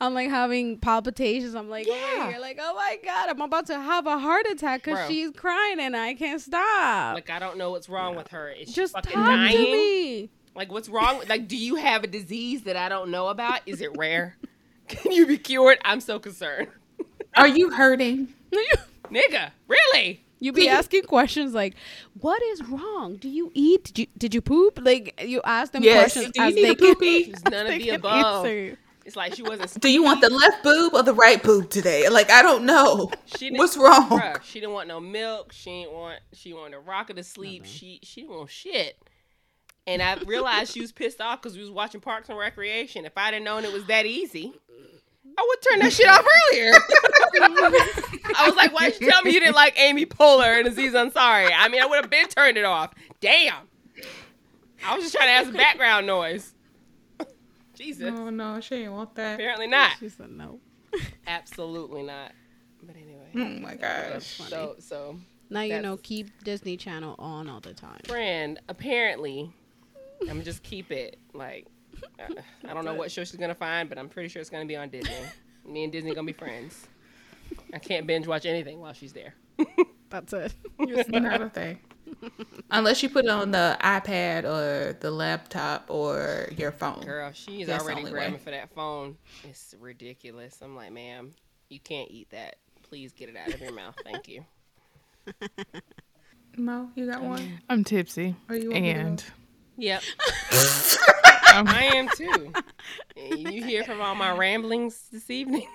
I'm 0.00 0.14
like 0.14 0.30
having 0.30 0.78
palpitations. 0.78 1.54
I'm 1.54 1.68
like, 1.68 1.86
Yeah. 1.86 2.30
yeah, 2.30 2.38
like 2.38 2.58
oh 2.60 2.74
my 2.74 2.98
god, 3.04 3.28
I'm 3.30 3.40
about 3.40 3.66
to 3.66 3.78
have 3.78 4.06
a 4.06 4.18
heart 4.18 4.46
attack 4.50 4.84
because 4.84 5.06
she's 5.08 5.30
crying 5.32 5.80
and 5.80 5.96
I 5.96 6.14
can't 6.14 6.40
stop. 6.40 7.14
Like, 7.14 7.30
I 7.30 7.38
don't 7.38 7.58
know 7.58 7.70
what's 7.70 7.88
wrong 7.88 8.16
with 8.16 8.28
her. 8.28 8.48
Is 8.50 8.68
she 8.68 8.74
Just 8.74 8.92
fucking 8.94 9.12
talk 9.12 9.26
dying? 9.26 9.56
to 9.56 9.62
me. 9.72 10.30
Like, 10.56 10.70
what's 10.70 10.88
wrong? 10.88 11.18
with- 11.18 11.28
Like, 11.28 11.48
do 11.48 11.56
you 11.56 11.74
have 11.76 12.04
a 12.04 12.06
disease 12.06 12.62
that 12.62 12.76
I 12.76 12.88
don't 12.88 13.10
know 13.10 13.26
about? 13.28 13.60
Is 13.66 13.80
it 13.80 13.90
rare? 13.96 14.36
Can 14.88 15.10
you 15.12 15.26
be 15.26 15.36
cured? 15.38 15.78
I'm 15.84 16.00
so 16.00 16.18
concerned. 16.18 16.68
Are 17.36 17.48
you 17.48 17.70
hurting? 17.72 18.28
Nigga, 19.10 19.50
really? 19.66 20.24
You 20.44 20.52
be 20.52 20.68
asking 20.80 21.02
questions 21.04 21.54
like, 21.54 21.74
"What 22.20 22.42
is 22.42 22.62
wrong? 22.68 23.16
Do 23.16 23.28
you 23.28 23.50
eat? 23.54 23.84
Did 23.84 23.98
you 23.98 24.06
did 24.18 24.34
you 24.34 24.40
poop?" 24.42 24.78
Like 24.82 25.20
you 25.24 25.40
ask 25.44 25.72
them 25.72 25.82
Yes. 25.82 26.12
questions 26.12 26.32
Do 26.34 26.42
you 26.42 26.48
as 26.48 26.54
need 26.54 26.64
they 26.64 26.70
a 26.70 26.74
can, 26.74 26.94
poopy? 26.94 27.16
It's 27.32 27.44
none 27.44 27.66
of 27.72 27.72
the 27.78 27.88
above. 27.90 28.44
answer. 28.46 28.78
It's 29.06 29.16
like 29.16 29.34
she 29.34 29.42
wasn't. 29.42 29.78
Do 29.80 29.90
you 29.90 30.02
want 30.02 30.22
the 30.22 30.30
left 30.30 30.62
boob 30.62 30.94
or 30.94 31.02
the 31.02 31.12
right 31.12 31.42
boob 31.42 31.68
today? 31.70 32.08
Like 32.08 32.30
I 32.30 32.40
don't 32.42 32.64
know. 32.64 33.10
She 33.26 33.46
didn't- 33.50 33.58
What's 33.58 33.76
wrong? 33.76 34.08
Bruh, 34.08 34.42
she 34.42 34.60
didn't 34.60 34.72
want 34.72 34.88
no 34.88 34.98
milk. 35.00 35.52
She 35.52 35.82
didn't 35.82 35.92
want. 35.92 36.20
She 36.32 36.54
wanted 36.54 36.76
a 36.76 36.80
rocket 36.80 37.16
to 37.16 37.22
sleep. 37.22 37.64
Mm-hmm. 37.64 37.70
She 37.72 38.00
she 38.02 38.20
didn't 38.22 38.36
want 38.36 38.50
shit. 38.50 38.96
And 39.86 40.00
I 40.00 40.14
realized 40.24 40.72
she 40.72 40.80
was 40.80 40.92
pissed 40.92 41.20
off 41.20 41.42
because 41.42 41.54
we 41.56 41.60
was 41.60 41.70
watching 41.70 42.00
Parks 42.00 42.30
and 42.30 42.38
Recreation. 42.38 43.04
If 43.04 43.12
I'd 43.18 43.34
have 43.34 43.42
known 43.42 43.64
it 43.66 43.72
was 43.74 43.84
that 43.86 44.06
easy, 44.06 44.54
I 45.36 45.46
would 45.48 45.62
turn 45.62 45.78
that 45.80 45.92
shit 45.92 46.08
off 46.08 46.24
earlier. 46.52 46.72
I 48.36 48.46
was 48.46 48.56
like, 48.56 48.72
why 48.72 48.90
did 48.90 49.00
you 49.00 49.10
tell 49.10 49.22
me 49.22 49.32
you 49.32 49.40
didn't 49.40 49.54
like 49.54 49.78
Amy 49.78 50.06
Poehler 50.06 50.58
and 50.58 50.68
Aziz 50.68 50.92
Ansari? 50.92 51.50
I 51.54 51.68
mean, 51.68 51.82
I 51.82 51.86
would 51.86 51.96
have 51.96 52.10
been 52.10 52.28
turned 52.28 52.56
it 52.56 52.64
off. 52.64 52.92
Damn. 53.20 53.68
I 54.86 54.94
was 54.94 55.04
just 55.04 55.14
trying 55.14 55.28
to 55.28 55.32
have 55.32 55.46
some 55.46 55.56
background 55.56 56.06
noise. 56.06 56.54
Jesus. 57.74 58.14
Oh 58.16 58.30
no, 58.30 58.60
she 58.60 58.76
didn't 58.76 58.92
want 58.92 59.14
that. 59.16 59.34
Apparently 59.34 59.66
not. 59.66 59.92
She 59.98 60.08
said 60.08 60.30
no. 60.30 60.60
Absolutely 61.26 62.02
not. 62.04 62.32
But 62.82 62.96
anyway. 62.96 63.58
Oh 63.58 63.60
my 63.60 63.74
gosh. 63.74 64.40
So 64.48 64.76
so 64.78 65.18
Now 65.50 65.62
you 65.62 65.80
know. 65.80 65.96
Keep 65.96 66.44
Disney 66.44 66.76
Channel 66.76 67.16
on 67.18 67.48
all 67.48 67.60
the 67.60 67.74
time. 67.74 68.00
friend, 68.06 68.60
apparently, 68.68 69.52
I'm 70.30 70.42
just 70.44 70.62
keep 70.62 70.92
it. 70.92 71.18
Like, 71.32 71.66
uh, 72.20 72.40
I 72.68 72.74
don't 72.74 72.84
know 72.84 72.94
what 72.94 73.10
show 73.10 73.24
she's 73.24 73.36
gonna 73.36 73.54
find, 73.54 73.88
but 73.88 73.98
I'm 73.98 74.08
pretty 74.08 74.28
sure 74.28 74.40
it's 74.40 74.50
gonna 74.50 74.66
be 74.66 74.76
on 74.76 74.88
Disney. 74.88 75.14
Me 75.68 75.84
and 75.84 75.92
Disney 75.92 76.14
gonna 76.14 76.26
be 76.26 76.32
friends. 76.32 76.86
I 77.72 77.78
can't 77.78 78.06
binge 78.06 78.26
watch 78.26 78.46
anything 78.46 78.80
while 78.80 78.92
she's 78.92 79.12
there. 79.12 79.34
That's 80.10 80.32
it. 80.32 80.54
Not 81.08 81.40
a 81.42 81.48
thing. 81.48 81.78
Unless 82.70 83.02
you 83.02 83.08
put 83.08 83.24
it 83.24 83.30
on 83.30 83.50
the 83.50 83.76
iPad 83.80 84.44
or 84.44 84.92
the 85.00 85.10
laptop 85.10 85.86
or 85.88 86.48
your 86.56 86.70
phone. 86.70 87.00
Girl, 87.00 87.30
she's 87.32 87.66
That's 87.66 87.82
already 87.82 88.00
only 88.00 88.12
grabbing 88.12 88.34
way. 88.34 88.38
for 88.38 88.50
that 88.50 88.72
phone. 88.74 89.16
It's 89.42 89.74
ridiculous. 89.80 90.60
I'm 90.62 90.76
like, 90.76 90.92
ma'am, 90.92 91.32
you 91.68 91.80
can't 91.80 92.10
eat 92.10 92.30
that. 92.30 92.56
Please 92.82 93.12
get 93.12 93.28
it 93.28 93.36
out 93.36 93.52
of 93.52 93.60
your 93.60 93.72
mouth. 93.72 93.96
Thank 94.04 94.28
you. 94.28 94.44
Mo, 96.56 96.90
you 96.94 97.06
got 97.10 97.22
one? 97.22 97.60
I'm 97.68 97.82
tipsy, 97.82 98.36
Are 98.48 98.54
you 98.56 98.70
want 98.70 98.82
me 98.82 98.92
to 98.92 99.00
go? 99.00 99.00
and 99.08 99.24
Yep. 99.76 100.02
I 101.54 101.84
am 101.94 102.08
too. 102.16 102.52
You 103.16 103.64
hear 103.64 103.84
from 103.84 104.00
all 104.00 104.14
my 104.14 104.36
ramblings 104.36 105.08
this 105.12 105.30
evening? 105.30 105.68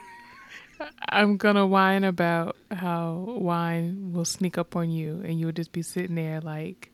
I'm 1.10 1.38
gonna 1.38 1.66
whine 1.66 2.04
about 2.04 2.56
how 2.72 3.14
wine 3.28 4.12
will 4.14 4.26
sneak 4.26 4.58
up 4.58 4.76
on 4.76 4.90
you, 4.90 5.22
and 5.26 5.40
you'll 5.40 5.52
just 5.52 5.72
be 5.72 5.82
sitting 5.82 6.16
there 6.16 6.42
like. 6.42 6.92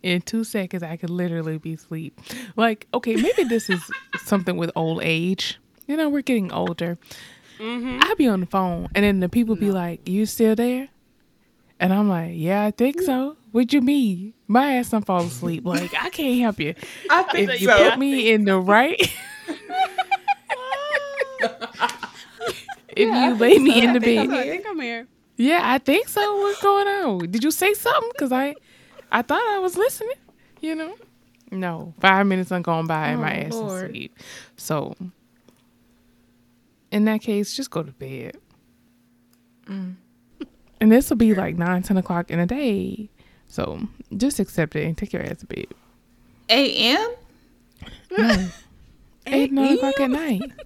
In 0.00 0.22
two 0.22 0.44
seconds, 0.44 0.84
I 0.84 0.96
could 0.96 1.10
literally 1.10 1.58
be 1.58 1.74
asleep. 1.74 2.20
Like, 2.54 2.86
okay, 2.94 3.16
maybe 3.16 3.42
this 3.42 3.68
is 3.68 3.82
something 4.18 4.56
with 4.56 4.70
old 4.76 5.02
age. 5.02 5.58
You 5.88 5.96
know, 5.96 6.08
we're 6.08 6.22
getting 6.22 6.52
older. 6.52 6.98
Mm-hmm. 7.58 7.98
I 8.02 8.14
be 8.14 8.28
on 8.28 8.38
the 8.38 8.46
phone, 8.46 8.86
and 8.94 9.04
then 9.04 9.18
the 9.18 9.28
people 9.28 9.56
be 9.56 9.72
like, 9.72 10.08
"You 10.08 10.24
still 10.24 10.54
there?" 10.54 10.88
And 11.80 11.92
I'm 11.92 12.08
like, 12.08 12.30
"Yeah, 12.34 12.64
I 12.64 12.70
think 12.70 13.00
so." 13.00 13.37
What 13.52 13.72
you 13.72 13.80
mean? 13.80 14.34
My 14.46 14.74
ass 14.74 14.90
don't 14.90 15.04
fall 15.06 15.22
asleep. 15.22 15.64
Like, 15.64 15.92
I 15.94 16.10
can't 16.10 16.40
help 16.40 16.60
you. 16.60 16.74
I 17.10 17.22
think 17.24 17.50
If 17.50 17.60
you 17.60 17.68
so. 17.68 17.90
put 17.90 17.98
me 17.98 18.30
in 18.32 18.44
the 18.44 18.58
right, 18.58 19.00
if 22.90 22.98
you 23.14 23.34
lay 23.34 23.58
me 23.58 23.82
in 23.84 23.92
the 23.92 24.00
bed, 24.00 24.30
I 24.30 24.42
think 24.44 24.64
I'm 24.68 24.80
here. 24.80 25.06
yeah, 25.36 25.60
I 25.64 25.78
think 25.78 26.08
so. 26.08 26.36
What's 26.38 26.62
going 26.62 26.86
on? 26.88 27.30
Did 27.30 27.44
you 27.44 27.50
say 27.50 27.74
something? 27.74 28.10
Cause 28.18 28.32
I, 28.32 28.54
I 29.12 29.22
thought 29.22 29.42
I 29.54 29.58
was 29.58 29.76
listening. 29.76 30.12
You 30.60 30.74
know, 30.74 30.94
no. 31.52 31.94
Five 32.00 32.26
minutes 32.26 32.50
are 32.52 32.60
gone 32.60 32.86
by 32.86 33.08
and 33.08 33.20
my 33.20 33.42
Oh, 33.44 33.46
ass 33.46 33.52
Lord. 33.54 33.82
is 33.84 33.88
asleep. 33.90 34.18
So, 34.56 34.94
in 36.90 37.04
that 37.04 37.20
case, 37.20 37.54
just 37.54 37.70
go 37.70 37.82
to 37.82 37.92
bed. 37.92 38.36
Mm. 39.66 39.94
And 40.80 40.90
this 40.92 41.10
will 41.10 41.16
be 41.16 41.34
like 41.34 41.56
nine, 41.56 41.82
ten 41.82 41.96
o'clock 41.96 42.30
in 42.30 42.38
the 42.38 42.46
day. 42.46 43.10
So 43.48 43.80
just 44.16 44.38
accept 44.38 44.76
it 44.76 44.84
and 44.84 44.96
take 44.96 45.12
your 45.12 45.22
ass 45.22 45.38
to 45.38 45.46
bed. 45.46 45.66
A.M. 46.50 47.10
Eight, 49.26 49.52
nine 49.52 49.74
o'clock 49.76 50.00
at 50.00 50.10
night. 50.10 50.52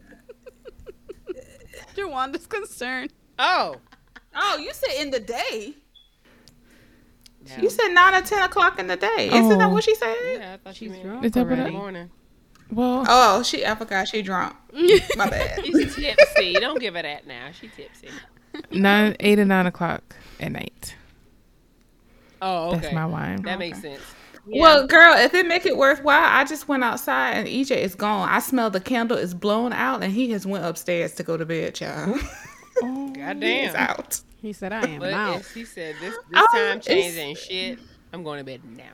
Jawanda's 1.97 2.47
concerned. 2.47 3.13
Oh. 3.39 3.77
Oh, 4.35 4.57
you 4.59 4.73
said 4.73 5.01
in 5.03 5.11
the 5.11 5.21
day. 5.21 5.75
Yeah. 7.47 7.61
You 7.63 7.71
said 7.71 7.89
nine 7.89 8.15
or 8.15 8.23
ten 8.23 8.43
o'clock 8.43 8.79
in 8.79 8.87
the 8.87 8.97
day. 8.97 9.29
Isn't 9.33 9.59
that 9.59 9.67
Oh. 9.67 9.69
what 9.71 9.85
she 9.85 9.95
said? 9.97 10.17
Yeah, 10.35 10.55
I 10.55 10.57
thought 10.59 10.75
She's 10.77 10.83
you 10.83 10.91
meant 10.91 11.03
drunk 11.03 11.25
Is 11.25 11.33
that 11.33 11.47
in 11.49 11.65
the 11.65 11.71
morning. 11.71 12.11
Well, 12.71 13.05
Oh, 13.09 13.43
she. 13.43 13.67
I 13.67 13.75
forgot 13.75 14.09
she 14.09 14.23
drunk. 14.23 14.55
My 15.17 15.29
bad. 15.29 15.65
She's 15.67 15.95
tipsy. 15.95 16.55
Don't 16.55 16.81
give 16.81 16.95
her 16.95 17.03
that 17.03 17.27
now. 17.27 17.51
She 17.53 17.69
tipsy. 17.69 18.09
nine, 18.71 19.17
eight 19.21 19.39
or 19.39 19.45
nine 19.45 19.67
o'clock 19.67 20.17
at 20.41 20.53
night. 20.53 20.95
Oh, 22.43 22.71
okay. 22.73 22.81
That's 22.81 22.95
my 22.95 23.07
wine. 23.07 23.41
That 23.43 23.59
makes 23.59 23.81
sense. 23.81 24.03
Well, 24.45 24.87
girl, 24.89 25.15
if 25.17 25.33
it 25.35 25.47
make 25.47 25.65
it 25.67 25.77
worthwhile, 25.77 26.21
I 26.25 26.43
just 26.45 26.67
went 26.67 26.83
outside 26.83 27.35
and 27.37 27.47
EJ 27.49 27.77
is 27.77 27.95
gone. 27.95 28.29
I 28.29 28.41
smell 28.41 28.71
the 28.71 28.81
candle 28.81 29.17
is 29.17 29.33
blown 29.35 29.73
out, 29.73 30.03
and 30.03 30.13
he 30.13 30.33
has 30.33 30.45
went 30.45 30.65
upstairs 30.65 31.15
to 31.15 31.23
go 31.23 31.37
to 31.37 31.47
bed, 31.47 31.75
child. 31.75 32.19
Oh. 32.83 33.07
He's 33.09 33.17
Goddamn. 33.19 33.77
out. 33.77 34.21
He 34.41 34.53
said, 34.55 34.73
"I 34.73 34.87
am 34.89 34.99
But 34.99 35.13
out." 35.13 35.37
as 35.41 35.51
he 35.53 35.65
said, 35.67 35.95
this 36.01 36.15
this 36.15 36.23
Oh, 36.35 36.47
time 36.53 36.81
change 36.81 37.13
it's- 37.13 37.17
ain't 37.19 37.39
shit. 37.39 37.79
I'm 38.15 38.25
going 38.25 38.39
to 38.39 38.45
bed 38.45 38.61
now. 38.65 38.85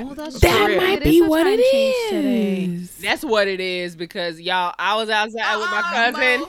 Oh, 0.00 0.14
that's 0.14 0.38
That 0.40 0.66
true. 0.66 0.76
might 0.76 0.98
It 0.98 1.04
be 1.04 1.18
is 1.18 1.26
a 1.26 1.28
what 1.28 1.44
time 1.44 1.54
it 1.58 1.72
change 1.72 2.10
today. 2.10 2.66
That's 3.08 3.24
what 3.24 3.48
it 3.48 3.60
is 3.60 3.96
because 3.96 4.40
y'all. 4.40 4.74
I 4.78 4.94
was 4.96 5.08
outside 5.10 5.56
with 5.56 5.70
my 5.70 5.82
cousin. 5.82 6.40
Mo. 6.40 6.48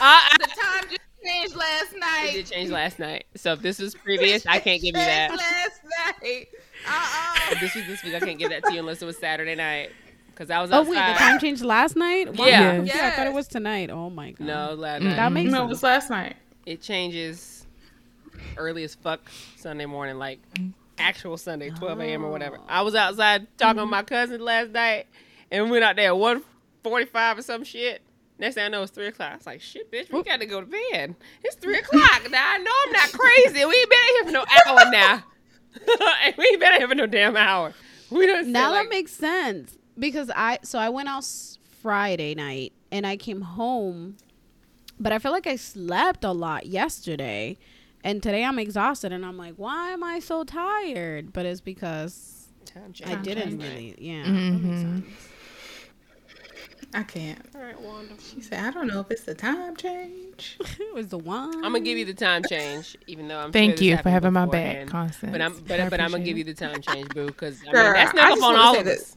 I, 0.00 0.36
The 0.40 0.46
time 0.46 0.84
just 0.88 1.00
changed 1.24 1.56
last 1.56 1.94
I 1.94 1.98
night. 2.24 2.32
did 2.34 2.46
change 2.46 2.70
last 2.70 2.98
night. 2.98 3.24
So 3.36 3.52
if 3.54 3.60
this 3.62 3.80
is 3.80 3.94
previous, 4.04 4.46
I 4.46 4.58
can't 4.60 4.80
give 4.82 4.88
you 4.88 4.92
that. 4.92 5.28
Changed 5.30 5.42
Last 5.42 6.22
night. 6.22 6.48
Uh-uh. 6.86 7.52
If 7.52 7.60
this 7.60 7.74
was 7.74 7.86
this 7.86 8.02
week, 8.04 8.14
I 8.14 8.20
can't 8.20 8.38
give 8.38 8.50
that 8.50 8.64
to 8.64 8.72
you 8.72 8.80
unless 8.80 9.00
it 9.02 9.06
was 9.06 9.16
Saturday 9.18 9.54
night. 9.54 9.90
Because 10.28 10.50
I 10.50 10.60
was 10.60 10.70
Oh 10.72 10.80
outside. 10.80 10.90
wait, 10.90 11.12
the 11.14 11.18
time 11.18 11.38
changed 11.38 11.62
last 11.62 11.96
night. 11.96 12.36
Wow. 12.36 12.44
Yeah. 12.46 12.82
Yes. 12.82 12.96
yeah. 12.96 13.06
I 13.06 13.10
thought 13.12 13.26
it 13.28 13.32
was 13.32 13.46
tonight. 13.48 13.90
Oh 13.90 14.10
my 14.10 14.32
god. 14.32 14.46
No, 14.46 14.74
last 14.74 15.00
Mm. 15.02 15.04
night. 15.06 15.16
that 15.16 15.32
makes 15.32 15.50
No, 15.52 15.58
Sense. 15.58 15.66
it 15.66 15.68
was 15.70 15.82
last 15.82 16.10
night. 16.10 16.36
it 16.66 16.82
changes 16.82 17.66
early 18.56 18.82
as 18.84 18.94
fuck 18.96 19.30
Sunday 19.56 19.86
morning, 19.86 20.16
like 20.18 20.40
actual 20.98 21.36
Sunday, 21.36 21.70
12 21.70 22.00
a.m. 22.00 22.24
or 22.24 22.30
whatever. 22.30 22.58
I 22.68 22.82
was 22.82 22.94
outside 22.94 23.46
talking 23.58 23.78
to 23.80 23.86
my 23.86 24.02
cousin 24.02 24.40
last 24.40 24.70
night, 24.70 25.06
and 25.52 25.64
we 25.66 25.70
went 25.70 25.84
out 25.84 25.96
there 25.96 26.10
at 26.10 26.16
1:45 26.16 27.38
or 27.38 27.42
some 27.42 27.62
shit. 27.64 28.02
Next 28.38 28.56
thing 28.56 28.64
I 28.64 28.68
know, 28.68 28.82
it's 28.82 28.90
three 28.92 29.06
o'clock. 29.06 29.32
I 29.32 29.36
was 29.36 29.46
like, 29.46 29.60
"Shit, 29.60 29.92
bitch, 29.92 30.10
we 30.12 30.22
got 30.24 30.40
to 30.40 30.46
go 30.46 30.60
to 30.60 30.66
bed. 30.66 31.14
It's 31.42 31.56
three 31.56 31.78
o'clock 31.78 32.28
now. 32.30 32.44
I 32.52 32.58
know 32.58 32.70
I'm 32.86 32.92
not 32.92 33.12
crazy. 33.12 33.64
We 33.64 33.74
ain't 33.74 33.90
been 33.90 33.98
in 33.98 34.14
here 34.14 34.24
for 34.24 34.32
no 34.32 34.44
hour 34.66 34.84
now. 34.90 35.22
and 36.24 36.34
we 36.36 36.44
ain't 36.46 36.60
been 36.60 36.72
in 36.74 36.80
here 36.80 36.88
for 36.88 36.94
no 36.96 37.06
damn 37.06 37.36
hour. 37.36 37.72
We 38.10 38.26
don't 38.26 38.48
now 38.48 38.70
like, 38.72 38.84
that 38.84 38.90
makes 38.90 39.12
sense 39.12 39.76
because 39.98 40.30
I 40.34 40.58
so 40.62 40.78
I 40.78 40.88
went 40.88 41.08
out 41.08 41.24
Friday 41.80 42.34
night 42.34 42.72
and 42.90 43.06
I 43.06 43.16
came 43.16 43.40
home, 43.40 44.16
but 44.98 45.12
I 45.12 45.18
feel 45.20 45.32
like 45.32 45.46
I 45.46 45.56
slept 45.56 46.24
a 46.24 46.32
lot 46.32 46.66
yesterday, 46.66 47.56
and 48.02 48.22
today 48.22 48.44
I'm 48.44 48.58
exhausted 48.58 49.12
and 49.12 49.24
I'm 49.24 49.36
like, 49.36 49.54
why 49.56 49.90
am 49.90 50.02
I 50.02 50.18
so 50.18 50.42
tired? 50.44 51.32
But 51.32 51.46
it's 51.46 51.60
because 51.60 52.48
Time 52.64 52.92
I 53.04 53.14
didn't 53.16 53.58
change. 53.60 53.62
really. 53.62 53.94
Yeah, 53.98 54.22
that 54.24 54.30
makes 54.30 54.80
Mhm. 54.80 54.82
sense. 54.82 55.28
I 56.94 57.02
can't. 57.02 57.38
All 57.56 57.60
right, 57.62 57.80
Wanda. 57.80 58.14
She 58.20 58.40
said, 58.40 58.64
I 58.64 58.70
don't 58.70 58.86
know 58.86 59.00
if 59.00 59.10
it's 59.10 59.24
the 59.24 59.34
time 59.34 59.74
change. 59.76 60.56
it 60.60 60.94
was 60.94 61.08
the 61.08 61.18
one. 61.18 61.54
I'm 61.56 61.62
gonna 61.72 61.80
give 61.80 61.98
you 61.98 62.04
the 62.04 62.14
time 62.14 62.42
change, 62.48 62.96
even 63.08 63.26
though 63.28 63.38
I'm. 63.38 63.50
Thank 63.52 63.72
sure 63.72 63.76
this 63.78 63.82
you 63.82 63.90
for 63.96 64.10
happened 64.10 64.12
having 64.12 64.32
my 64.32 64.44
beforehand. 64.46 64.78
back, 64.86 64.92
Constance. 64.92 65.32
But 65.32 65.42
I'm, 65.42 65.52
but, 65.66 65.80
I 65.80 65.88
but 65.88 66.00
I'm 66.00 66.10
gonna 66.12 66.22
appreciate 66.22 66.24
give 66.24 66.38
you 66.38 66.44
the 66.44 66.54
time 66.54 66.80
change, 66.80 67.08
boo, 67.08 67.26
because 67.26 67.60
I 67.62 67.72
mean 67.72 67.74
that's 67.94 68.14
not 68.14 68.30
just 68.30 68.42
up 68.42 68.48
on 68.48 68.54
wanna 68.54 68.58
all 68.64 68.74
say 68.74 68.80
of 68.80 68.86
that- 68.86 68.98
us. 68.98 69.16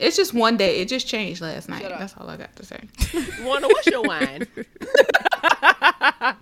It's 0.00 0.16
just 0.16 0.34
one 0.34 0.56
day. 0.56 0.80
It 0.80 0.88
just 0.88 1.06
changed 1.06 1.40
last 1.40 1.68
night. 1.68 1.84
Up. 1.84 1.96
That's 2.00 2.16
all 2.18 2.28
I 2.28 2.36
got 2.36 2.54
to 2.56 2.66
say. 2.66 2.80
Wanda, 3.44 3.68
what's 3.68 3.86
your 3.86 4.02
wine? 4.02 4.44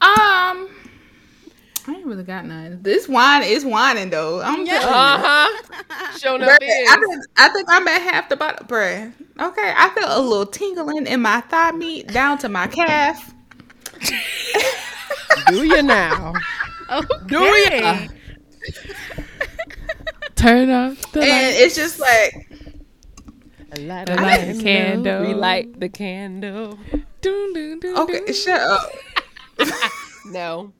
Um, 0.00 0.68
I 1.86 1.94
ain't 1.94 2.04
really 2.04 2.24
got 2.24 2.44
none. 2.44 2.82
This 2.82 3.08
wine 3.08 3.42
is 3.42 3.64
whining 3.64 4.10
though. 4.10 4.42
I'm 4.42 4.66
telling 4.66 4.66
you. 4.66 4.74
Uh 4.94 5.18
huh. 5.18 5.82
Showing 6.18 6.40
Bruh, 6.42 6.54
up 6.54 6.58
I, 6.62 6.96
think, 7.00 7.24
I 7.36 7.48
think 7.50 7.68
I'm 7.68 7.88
at 7.88 8.00
half 8.02 8.28
the 8.28 8.36
bottom, 8.36 8.66
bruh. 8.66 9.12
Okay, 9.40 9.72
I 9.76 9.88
feel 9.90 10.08
a 10.08 10.20
little 10.20 10.46
tingling 10.46 11.06
in 11.06 11.20
my 11.22 11.40
thigh 11.42 11.72
meat 11.72 12.08
down 12.08 12.38
to 12.38 12.48
my 12.48 12.66
calf. 12.68 13.34
Do 15.48 15.64
you 15.64 15.82
now? 15.82 16.32
Do 17.26 17.38
you? 17.42 18.08
Turn 20.36 20.70
off 20.70 21.12
the 21.12 21.20
And 21.20 21.30
light. 21.30 21.54
it's 21.62 21.74
just 21.76 21.98
like, 22.00 22.34
Light 23.80 24.06
The 24.06 24.14
light 24.14 24.60
candle. 24.60 25.22
Relight 25.22 25.80
the 25.80 25.88
candle. 25.88 26.78
Dun, 27.20 27.52
dun, 27.54 27.80
dun, 27.80 27.96
okay, 27.98 28.24
dun. 28.24 28.34
shut 28.34 28.60
up. 28.60 28.90
No, 30.26 30.72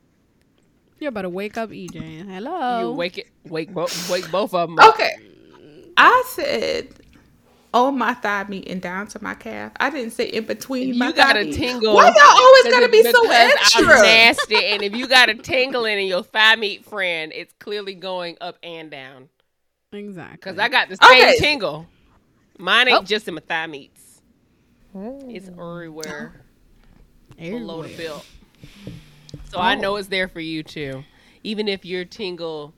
You're 1.04 1.10
about 1.10 1.22
to 1.22 1.28
wake 1.28 1.58
up, 1.58 1.68
EJ. 1.68 2.26
Hello. 2.26 2.80
You 2.80 2.96
wake 2.96 3.18
it, 3.18 3.26
wake 3.44 3.74
both, 3.74 4.08
wake 4.08 4.30
both 4.30 4.54
of 4.54 4.70
them. 4.70 4.78
Up. 4.78 4.94
Okay, 4.94 5.10
I 5.98 6.24
said 6.28 6.94
on 7.74 7.98
my 7.98 8.14
thigh 8.14 8.44
meat 8.48 8.66
and 8.70 8.80
down 8.80 9.06
to 9.08 9.22
my 9.22 9.34
calf. 9.34 9.72
I 9.78 9.90
didn't 9.90 10.12
say 10.12 10.24
in 10.28 10.46
between 10.46 10.88
You 10.88 10.94
my 10.94 11.12
got 11.12 11.34
thigh 11.34 11.40
a 11.40 11.44
meat. 11.44 11.56
tingle. 11.56 11.94
Why 11.94 12.06
y'all 12.06 12.14
always 12.42 12.62
Because 12.64 12.80
gotta 12.80 12.88
be 12.90 13.02
so 13.02 13.22
because 13.22 13.36
I'm 13.36 13.50
extra? 13.50 13.86
nasty, 14.02 14.64
and 14.64 14.82
if 14.82 14.96
you 14.96 15.06
got 15.06 15.28
a 15.28 15.34
tingling 15.34 15.98
in 15.98 16.06
your 16.06 16.22
thigh 16.22 16.56
meat 16.56 16.86
friend, 16.86 17.32
it's 17.34 17.52
clearly 17.60 17.92
going 17.92 18.38
up 18.40 18.56
and 18.62 18.90
down. 18.90 19.28
Exactly. 19.92 20.38
Cause 20.38 20.58
I 20.58 20.70
got 20.70 20.88
the 20.88 20.96
same 20.96 21.22
Okay. 21.22 21.36
tingle. 21.38 21.86
Mine 22.58 22.88
ain't 22.88 22.98
Oh. 23.00 23.02
just 23.02 23.28
in 23.28 23.34
my 23.34 23.42
thigh 23.42 23.66
meats. 23.66 24.22
It's 25.28 25.50
oh. 25.58 25.74
everywhere 25.74 26.40
below 27.36 27.82
the 27.82 27.90
Everywhere. 27.90 27.96
belt. 27.98 28.26
So 29.50 29.58
I 29.58 29.74
Oh. 29.76 29.80
know 29.80 29.96
it's 29.96 30.08
there 30.08 30.28
for 30.28 30.40
you 30.40 30.62
too. 30.62 31.04
Even 31.42 31.68
if 31.68 31.84
your 31.84 32.04
tingle 32.04 32.72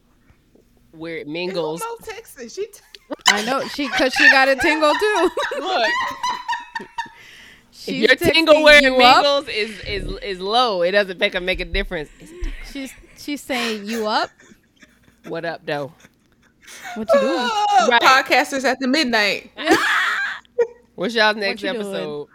where 0.92 1.18
it 1.18 1.28
mingles. 1.28 1.80
No 1.80 1.96
Texas. 2.06 2.54
She 2.54 2.66
t- 2.66 2.80
I 3.28 3.44
know 3.44 3.66
she 3.68 3.86
because 3.88 4.12
she 4.14 4.28
got 4.30 4.48
a 4.48 4.56
tingle 4.56 4.92
too. 4.94 5.30
Look, 5.60 5.88
She's 7.70 8.00
your 8.06 8.16
tingle 8.16 8.62
where 8.62 8.78
it 8.78 8.84
you 8.84 8.96
up. 8.96 9.16
mingles 9.22 9.48
is, 9.48 9.80
is 9.80 10.18
is 10.22 10.40
low, 10.40 10.82
it 10.82 10.92
doesn't 10.92 11.18
make 11.20 11.34
a 11.34 11.40
make 11.40 11.60
a 11.60 11.64
difference. 11.64 12.08
She's 12.72 12.92
she's 13.18 13.40
saying 13.42 13.84
you 13.86 14.06
up. 14.08 14.30
What 15.28 15.44
up, 15.44 15.64
though? 15.66 15.92
What 16.94 17.08
you 17.14 17.20
doing? 17.20 17.36
Oh, 17.38 17.88
Right. 17.90 18.00
Podcasters 18.02 18.64
at 18.64 18.78
the 18.80 18.88
midnight. 18.88 19.50
What's 20.94 21.14
y'all's 21.14 21.36
next 21.36 21.62
you 21.62 21.72
doing? 21.72 21.80
episode? 21.84 22.28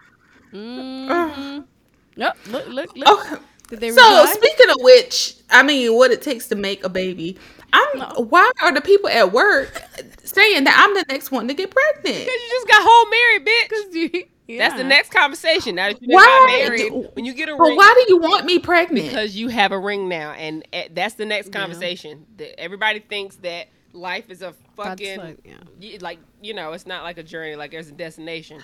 Mm-hmm. 0.54 1.60
Yep. 2.18 2.38
Look 2.48 2.68
look 2.68 2.96
look. 2.98 3.08
Oh, 3.08 3.40
Did 3.72 3.80
they 3.80 3.90
so 3.90 4.02
reply? 4.20 4.34
speaking 4.34 4.70
of 4.70 4.76
which, 4.82 5.36
I 5.50 5.64
mean, 5.64 5.96
what 5.96 6.12
it 6.12 6.22
takes 6.22 6.48
to 6.50 6.56
make 6.56 6.84
a 6.84 6.90
baby. 6.90 7.38
I'm. 7.74 8.02
Why 8.28 8.52
are 8.62 8.72
the 8.74 8.82
people 8.82 9.10
at 9.10 9.32
work 9.32 9.82
saying 10.24 10.66
that 10.66 10.76
I'm 10.78 10.94
the 10.94 11.06
next 11.10 11.32
one 11.32 11.48
to 11.48 11.54
get 11.56 11.72
pregnant? 11.72 12.04
Because 12.04 12.28
you 12.28 12.50
just 12.52 12.68
got 12.68 12.82
whole 12.84 13.10
married, 13.10 13.48
bitch. 13.48 14.28
That's 14.58 14.76
the 14.76 14.84
next 14.84 15.12
conversation. 15.12 15.76
Now 15.76 15.88
that 15.88 16.02
you 16.02 16.10
done 16.10 16.16
Why 16.16 16.26
got 16.26 16.70
married, 16.70 16.90
do- 16.92 17.10
when 17.14 17.24
you 17.24 17.34
get 17.34 17.48
a 17.48 17.56
But 17.56 17.64
ring, 17.64 17.78
why 17.78 17.94
do 18.06 18.14
you 18.14 18.20
want 18.20 18.46
me 18.46 18.60
pregnant? 18.60 19.08
because 19.08 19.36
you 19.38 19.48
have 19.48 19.72
a 19.72 19.80
ring 19.80 20.10
now, 20.10 20.32
and 20.34 20.66
uh, 20.74 20.82
that's 20.94 21.16
the 21.16 21.26
next 21.26 21.48
Yeah. 21.48 21.60
conversation. 21.62 22.26
The- 22.36 22.60
everybody 22.60 23.00
thinks 23.00 23.38
that 23.38 23.68
life 23.94 24.30
is 24.30 24.42
a 24.42 24.54
fucking 24.76 25.18
like, 25.20 25.38
yeah. 25.80 25.98
like 26.02 26.20
you 26.42 26.54
know, 26.54 26.74
it's 26.74 26.86
not 26.86 27.04
like 27.04 27.18
a 27.18 27.24
journey. 27.24 27.56
Like 27.56 27.72
there's 27.72 27.88
a 27.88 27.94
destination. 27.94 28.62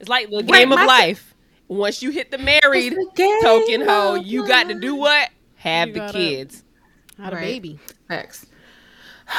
It's 0.00 0.08
like 0.10 0.28
the 0.28 0.36
Right, 0.38 0.46
game 0.46 0.72
of 0.72 0.80
life. 0.80 1.30
liise. 1.30 1.33
Once 1.68 2.02
you 2.02 2.10
hit 2.10 2.30
the 2.30 2.38
married 2.38 2.92
It's 2.92 3.12
the 3.16 3.38
token 3.42 3.82
hoe, 3.86 4.14
you 4.14 4.46
got 4.46 4.68
to 4.68 4.74
do 4.74 4.94
what? 4.94 5.30
Have 5.56 5.88
You 5.88 5.94
the 5.94 6.00
gotta- 6.00 6.12
kids. 6.12 6.62
Had 7.18 7.32
a 7.32 7.36
baby. 7.36 7.78
Facts. 8.08 8.46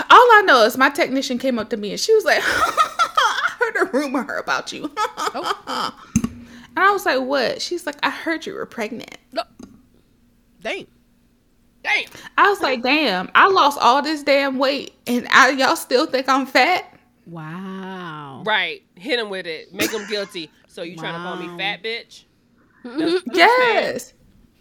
All 0.09 0.19
I 0.33 0.41
know 0.45 0.63
is 0.63 0.77
my 0.77 0.89
technician 0.89 1.37
came 1.37 1.59
up 1.59 1.69
to 1.69 1.77
me 1.77 1.91
and 1.91 1.99
she 1.99 2.13
was 2.15 2.25
like, 2.25 2.39
I 2.43 3.51
heard 3.59 3.75
a 3.87 3.91
rumor 3.91 4.37
about 4.37 4.71
you. 4.73 4.91
Oh. 4.97 5.93
And 6.77 6.83
I 6.83 6.91
was 6.91 7.05
like, 7.05 7.21
what? 7.21 7.61
She's 7.61 7.85
like, 7.85 7.95
I 8.03 8.09
heard 8.09 8.45
you 8.45 8.53
were 8.53 8.65
pregnant. 8.65 9.17
Dang. 10.61 10.87
Damn. 11.83 12.03
I 12.37 12.49
was 12.49 12.59
like, 12.59 12.81
damn, 12.83 13.31
I 13.33 13.47
lost 13.47 13.77
all 13.79 14.01
this 14.01 14.23
damn 14.23 14.57
weight 14.57 14.93
and 15.07 15.25
I, 15.31 15.51
y'all 15.51 15.77
still 15.77 16.05
think 16.05 16.27
I'm 16.27 16.45
fat? 16.45 16.94
Wow. 17.25 18.43
Right. 18.45 18.83
Hit 18.95 19.19
him 19.19 19.29
with 19.29 19.47
it. 19.47 19.73
Make 19.73 19.91
him 19.91 20.05
guilty. 20.07 20.51
So 20.67 20.83
you 20.83 20.95
trying 20.95 21.13
to 21.13 21.19
call 21.19 21.35
me 21.37 21.49
fat 21.57 21.83
bitch? 21.83 22.25
Yes. 23.33 24.13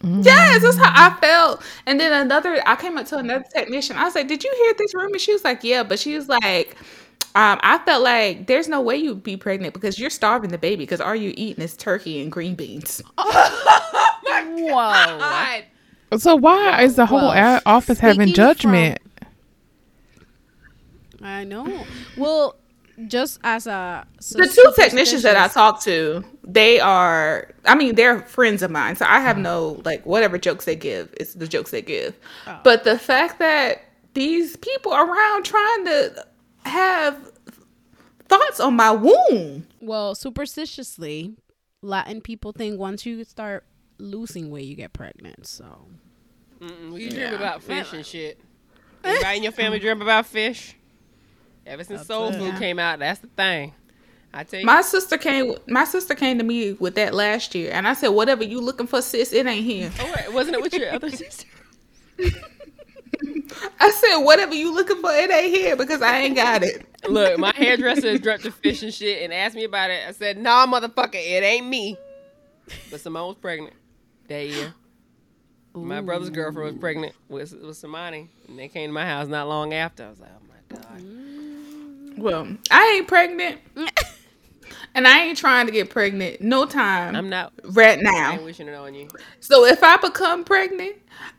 Yes, 0.03 0.61
that's 0.61 0.77
how 0.77 0.91
I 0.93 1.15
felt. 1.19 1.63
And 1.85 1.99
then 1.99 2.13
another, 2.13 2.61
I 2.67 2.75
came 2.75 2.97
up 2.97 3.07
to 3.07 3.17
another 3.17 3.45
technician. 3.55 3.97
I 3.97 4.03
was 4.03 4.15
like, 4.15 4.27
"Did 4.27 4.43
you 4.43 4.53
hear 4.55 4.73
this 4.77 4.93
rumor?" 4.93 5.17
She 5.17 5.33
was 5.33 5.43
like, 5.43 5.63
"Yeah," 5.63 5.83
but 5.83 5.99
she 5.99 6.15
was 6.15 6.29
like, 6.29 6.75
um, 7.35 7.59
"I 7.63 7.79
felt 7.85 8.03
like 8.03 8.47
there's 8.47 8.67
no 8.67 8.81
way 8.81 8.97
you'd 8.97 9.23
be 9.23 9.37
pregnant 9.37 9.73
because 9.73 9.97
you're 9.97 10.09
starving 10.11 10.51
the 10.51 10.57
baby. 10.57 10.83
Because 10.83 11.01
all 11.01 11.15
you 11.15 11.33
eating 11.35 11.63
is 11.63 11.75
turkey 11.75 12.21
and 12.21 12.31
green 12.31 12.55
beans." 12.55 13.01
Oh 14.27 14.55
Whoa. 14.57 15.19
God. 15.19 15.63
So 16.19 16.35
why 16.35 16.81
is 16.83 16.95
the 16.95 17.05
whole 17.05 17.29
Well, 17.29 17.61
office 17.65 17.99
having 17.99 18.33
speaking 18.33 18.33
judgment? 18.33 18.99
I 21.25 21.43
know. 21.43 21.85
Well, 22.17 22.55
just 23.07 23.39
as 23.43 23.67
a 23.67 24.07
so 24.21 24.37
the 24.37 24.47
two 24.47 24.71
technicians 24.81 25.23
that 25.23 25.35
I 25.35 25.47
superstitious- 25.47 25.53
talked 25.53 25.83
to, 25.83 26.23
they 26.45 26.79
are, 26.79 27.51
I 27.65 27.75
mean, 27.75 27.95
they're 27.95 28.21
friends 28.21 28.61
of 28.63 28.71
mine. 28.71 28.95
So 28.95 29.05
I 29.05 29.19
have 29.19 29.37
no 29.37 29.81
like 29.83 30.05
whatever 30.05 30.37
jokes 30.37 30.63
they 30.65 30.75
give. 30.77 31.13
It's 31.17 31.33
the 31.33 31.47
jokes 31.47 31.71
they 31.71 31.81
give. 31.81 32.17
Oh. 32.47 32.59
But 32.63 32.85
the 32.85 32.97
fact 32.97 33.39
that 33.39 33.83
these 34.13 34.55
people 34.55 34.93
around 34.93 35.43
trying 35.43 35.85
to 35.85 36.25
have 36.65 37.31
thoughts 38.29 38.59
on 38.61 38.75
my 38.75 38.91
womb. 38.91 39.67
well, 39.81 40.15
superstitiously, 40.15 41.35
Latin 41.81 42.21
people 42.21 42.53
think 42.53 42.79
once 42.79 43.05
you 43.05 43.23
start 43.25 43.65
losing 43.97 44.49
weight, 44.49 44.65
you 44.65 44.75
get 44.75 44.93
pregnant. 44.93 45.45
So 45.47 45.65
Mm-mm, 46.61 46.93
we 46.93 47.09
dream 47.09 47.33
about 47.33 47.61
fish 47.61 47.91
and 47.91 48.05
shit. 48.05 48.39
Anybody 49.03 49.37
in 49.37 49.43
your 49.43 49.51
family 49.51 49.79
dream 49.85 50.01
about 50.01 50.25
fish? 50.25 50.75
Ever 51.65 51.83
since 51.83 52.05
Soul 52.05 52.29
it. 52.29 52.37
Food 52.37 52.53
Yeah. 52.53 52.59
came 52.59 52.79
out, 52.79 52.99
that's 52.99 53.19
the 53.19 53.27
thing. 53.27 53.73
I 54.33 54.43
tell 54.43 54.59
you, 54.59 54.65
My 54.65 54.81
sister 54.81 55.17
came. 55.17 55.55
My 55.67 55.85
sister 55.85 56.13
came 56.13 56.37
to 56.37 56.43
me 56.43 56.73
with 56.73 56.95
that 56.95 57.13
last 57.13 57.55
year, 57.55 57.71
and 57.73 57.87
I 57.87 57.93
said, 57.93 58.09
"Whatever 58.09 58.43
you 58.43 58.59
looking 58.59 58.85
for, 58.85 59.01
sis, 59.01 59.31
it 59.31 59.45
ain't 59.45 59.65
here." 59.65 59.91
oh, 59.99 60.13
wait, 60.17 60.33
wasn't 60.33 60.57
it 60.57 60.61
with 60.61 60.73
your 60.73 60.93
other 60.93 61.09
sister? 61.09 61.47
I 63.79 63.89
said, 63.91 64.17
"Whatever 64.17 64.53
you 64.53 64.73
looking 64.73 64.99
for, 65.01 65.09
it 65.11 65.31
ain't 65.31 65.55
here 65.55 65.77
because 65.77 66.01
I 66.01 66.17
ain't 66.19 66.35
got 66.35 66.63
it." 66.63 66.85
Look, 67.07 67.39
my 67.39 67.53
hairdresser 67.55 68.07
is 68.07 68.19
dreamt 68.19 68.45
of 68.45 68.55
fish 68.55 68.83
and 68.83 68.93
shit 68.93 69.23
and 69.23 69.33
asked 69.33 69.55
me 69.55 69.63
about 69.63 69.89
it. 69.89 70.07
I 70.07 70.11
said, 70.11 70.37
nah, 70.37 70.65
motherfucker, 70.65 71.15
it 71.15 71.43
ain't 71.43 71.67
me. 71.67 71.97
But 72.89 72.99
Simone 72.99 73.27
was 73.27 73.37
pregnant 73.37 73.75
that 74.27 74.47
year. 74.47 74.73
My 75.73 76.01
brother's 76.01 76.29
girlfriend 76.29 76.73
was 76.73 76.79
pregnant 76.79 77.13
with, 77.27 77.51
with 77.51 77.79
Samani. 77.79 78.29
And 78.47 78.57
they 78.57 78.69
came 78.69 78.89
to 78.89 78.93
my 78.93 79.05
house 79.05 79.27
not 79.27 79.47
long 79.47 79.73
after. 79.73 80.05
I 80.05 80.09
was 80.09 80.19
like, 80.19 80.31
oh 80.35 80.47
my 80.47 80.77
God. 80.77 80.99
Mm. 80.99 81.34
Well, 82.17 82.47
I 82.71 82.93
ain't 82.97 83.07
pregnant, 83.07 83.59
and 84.95 85.07
I 85.07 85.21
ain't 85.25 85.37
trying 85.37 85.65
to 85.65 85.71
get 85.71 85.89
pregnant. 85.89 86.41
No 86.41 86.65
time 86.65 87.15
I'm 87.15 87.29
not, 87.29 87.53
right 87.63 87.97
I 87.99 88.01
now. 88.01 88.31
ain't 88.33 88.43
wishing 88.43 88.67
it 88.67 88.73
on 88.75 88.93
you. 88.95 89.07
So 89.39 89.65
if 89.65 89.83
I 89.83 89.97
become 89.97 90.43
pregnant, 90.43 90.95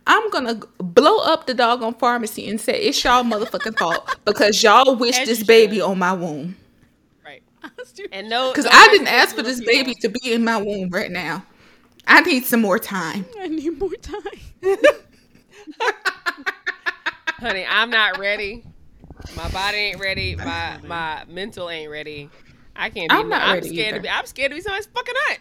I'm 0.07 0.29
gonna 0.31 0.61
blow 0.79 1.19
up 1.19 1.47
the 1.47 1.55
doggone 1.55 1.95
pharmacy 1.95 2.49
and 2.49 2.61
say 2.61 2.81
it's 2.81 3.03
y'all 3.03 3.25
motherfucking 3.25 3.79
fault 3.79 4.17
because 4.25 4.63
y'all 4.63 4.97
wish 4.97 5.17
this 5.25 5.43
baby 5.43 5.77
should. 5.77 5.85
on 5.87 5.99
my 5.99 6.13
womb. 6.13 6.57
Right. 7.25 7.43
And 8.13 8.29
no, 8.29 8.51
Because 8.51 8.65
no 8.67 8.71
I 8.73 8.89
didn't 8.89 9.09
ask 9.09 9.35
for 9.35 9.43
this 9.43 9.61
baby 9.65 9.95
to 10.03 10.09
be 10.11 10.33
in 10.33 10.45
my 10.45 10.59
womb 10.59 10.91
right 10.91 11.11
now. 11.11 11.45
I 12.07 12.21
need 12.23 12.45
some 12.45 12.61
more 12.61 12.79
time. 12.79 13.25
I 13.41 13.49
need 13.49 13.79
more 13.79 13.91
time. 14.03 14.77
honey. 17.39 17.65
I'm 17.69 17.91
not 17.91 18.19
ready. 18.19 18.65
My 19.35 19.49
body 19.51 19.77
ain't 19.79 20.01
ready. 20.01 20.37
My 20.37 20.79
my 20.87 21.25
mental 21.29 21.69
ain't 21.71 21.91
ready. 21.91 22.31
I 22.75 22.91
can't 22.91 23.11
be. 23.11 23.17
I'm 23.17 23.29
not 23.29 23.43
I'm 23.43 23.63
scared 23.63 23.75
either. 23.89 23.97
to 23.97 24.03
be. 24.03 24.09
I'm 24.09 24.27
scared 24.27 24.51
to 24.51 24.57
be 24.57 24.61
somebody's 24.61 24.87
fucking 24.87 25.15
aunt. 25.31 25.41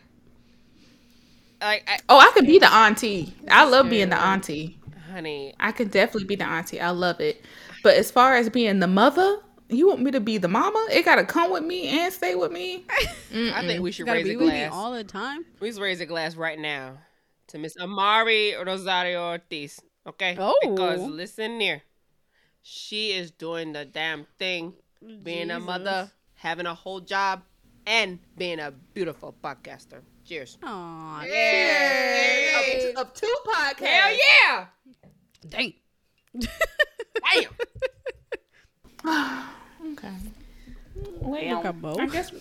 Like, 1.62 1.84
I, 1.88 1.99
Oh, 2.10 2.18
I 2.20 2.32
could 2.34 2.45
be 2.45 2.60
the 2.60 2.72
auntie. 2.72 3.34
I 3.49 3.68
love 3.68 3.90
being 3.90 4.10
the 4.10 4.18
auntie. 4.22 4.78
honey, 5.12 5.53
I 5.60 5.72
could 5.72 5.91
definitely 5.91 6.26
be 6.28 6.36
the 6.36 6.44
auntie. 6.45 6.80
I 6.82 6.90
love 6.91 7.20
it. 7.20 7.44
But 7.84 7.95
as 7.95 8.12
far 8.12 8.36
as 8.36 8.49
being 8.49 8.80
the 8.80 8.88
mother, 8.88 9.40
You 9.70 9.88
want 9.88 10.02
me 10.02 10.12
to 10.12 10.20
be 10.20 10.38
the 10.38 10.48
mama? 10.48 10.86
It 10.91 11.06
gotta 11.06 11.26
come 11.26 11.49
with 11.52 11.64
me 11.64 11.88
and 11.88 12.14
stay 12.14 12.36
with 12.36 12.52
me. 12.52 12.86
I 13.34 13.66
think 13.66 13.82
we 13.82 13.91
should 13.91 14.07
raise 14.07 14.24
be 14.26 14.34
a 14.34 14.38
with 14.38 14.48
glass. 14.49 14.72
all 14.74 14.91
the 14.91 15.03
time. 15.03 15.44
We 15.60 15.72
should 15.72 15.82
raise 15.82 15.99
a 16.02 16.06
glass 16.06 16.36
right 16.36 16.60
now 16.60 16.99
to 17.48 17.57
Miss 17.57 17.76
Amari 17.78 18.53
Rosario 18.64 19.24
Ortiz. 19.32 19.80
Okay? 20.06 20.36
Oh. 20.40 20.53
Because 20.62 20.99
listen 21.02 21.60
here. 21.60 21.82
She 22.68 23.12
is 23.12 23.30
doing 23.30 23.74
the 23.74 23.86
damn 23.86 24.26
thing. 24.40 24.74
Being 25.22 25.52
a 25.52 25.60
mother, 25.60 26.10
having 26.34 26.66
a 26.66 26.74
whole 26.74 27.00
job, 27.00 27.44
and 27.86 28.18
being 28.40 28.60
a 28.60 28.72
beautiful 28.72 29.36
podcaster. 29.44 30.02
Cheers. 30.26 30.58
Aw, 30.64 31.24
Yay! 31.26 32.92
Up, 32.96 33.02
up 33.02 33.16
two 33.16 33.32
podcasts. 33.48 33.86
Hell 33.86 34.18
yeah! 34.18 34.66
dang. 35.48 35.74
Damn! 36.34 37.52
Okay. 39.92 40.14
Well, 41.22 41.56
Look 41.58 41.66
at 41.66 41.76
Mo. 41.78 41.96
I 42.00 42.08
guess 42.08 42.32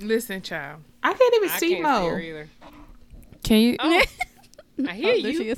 Listen, 0.00 0.42
child. 0.42 0.82
I 1.04 1.14
can't 1.14 1.34
even 1.36 1.48
I 1.50 1.58
see 1.58 1.70
can't 1.74 1.82
Mo. 1.84 2.00
see 2.00 2.08
her 2.08 2.20
either. 2.20 2.48
Can 3.44 3.60
you? 3.60 3.76
Oh, 3.78 4.02
I 4.88 4.92
hear 4.94 5.14
Oh, 5.14 5.22
there 5.22 5.32
she 5.32 5.44
you. 5.44 5.56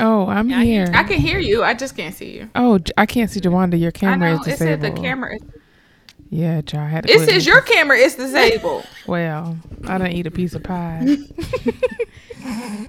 Is. 0.00 0.04
Oh, 0.04 0.26
I'm 0.28 0.52
I 0.52 0.64
hear- 0.64 0.86
here. 0.86 0.94
I 0.94 1.04
can 1.04 1.20
hear 1.20 1.38
you. 1.38 1.62
I 1.62 1.74
just 1.74 1.96
can't 1.96 2.14
see 2.14 2.30
you. 2.36 2.50
Oh, 2.54 2.78
I 2.96 3.06
can't 3.06 3.30
see 3.30 3.40
Jawanda. 3.40 3.78
Your 3.78 3.88
I 3.88 3.92
camera 3.92 4.34
know 4.34 4.40
is 4.40 4.46
it 4.48 4.58
said 4.58 4.80
the 4.80 4.90
camera. 4.90 5.36
Is, 5.36 5.42
Yeah, 6.30 6.60
child. 6.62 6.84
I 6.86 6.88
had 6.88 7.04
to 7.06 7.12
it 7.12 7.18
put 7.18 7.28
says 7.28 7.46
your 7.46 7.60
camera 7.62 7.96
is 7.98 8.14
disabled. 8.16 8.86
Well, 9.06 9.58
I 9.88 9.98
don't 9.98 10.12
eat 10.12 10.26
a 10.26 10.30
piece 10.30 10.54
of 10.54 10.62
pie. 10.62 11.16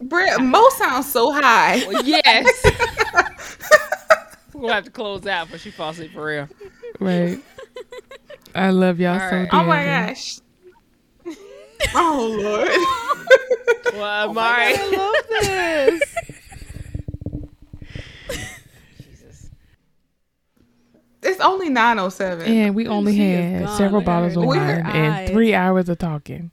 Brett, 0.00 0.40
Mo 0.40 0.68
sounds 0.70 1.10
so 1.10 1.32
high. 1.32 1.84
Well, 1.88 2.04
yes. 2.04 2.64
We're 4.54 4.60
going 4.60 4.68
to 4.68 4.74
have 4.74 4.84
to 4.84 4.90
close 4.90 5.26
out 5.26 5.48
but 5.50 5.60
she 5.60 5.70
falls 5.70 5.96
asleep 5.96 6.12
for 6.12 6.24
real. 6.26 6.48
right. 7.00 7.40
I 8.54 8.70
love 8.70 9.00
y'all 9.00 9.14
All 9.20 9.30
so 9.30 9.36
right. 9.36 9.48
Oh 9.52 9.64
my 9.64 9.84
gosh. 9.84 10.38
Oh 11.94 12.38
Lord. 12.42 12.68
Well, 13.94 14.28
oh, 14.30 14.32
Imari. 14.32 14.74
I 14.76 14.96
love 14.96 15.14
this. 15.40 16.14
Jesus. 19.04 19.50
It's 21.22 21.40
only 21.40 21.68
907. 21.68 22.44
And 22.46 22.74
we 22.74 22.88
only 22.88 23.12
She 23.14 23.30
had 23.30 23.68
several 23.76 24.00
Look 24.00 24.06
bottles 24.06 24.36
of 24.36 24.44
wine 24.44 24.58
at 24.58 24.84
her 24.86 24.90
and 24.90 25.14
eyes. 25.14 25.30
three 25.30 25.54
hours 25.54 25.88
of 25.88 25.98
talking. 25.98 26.50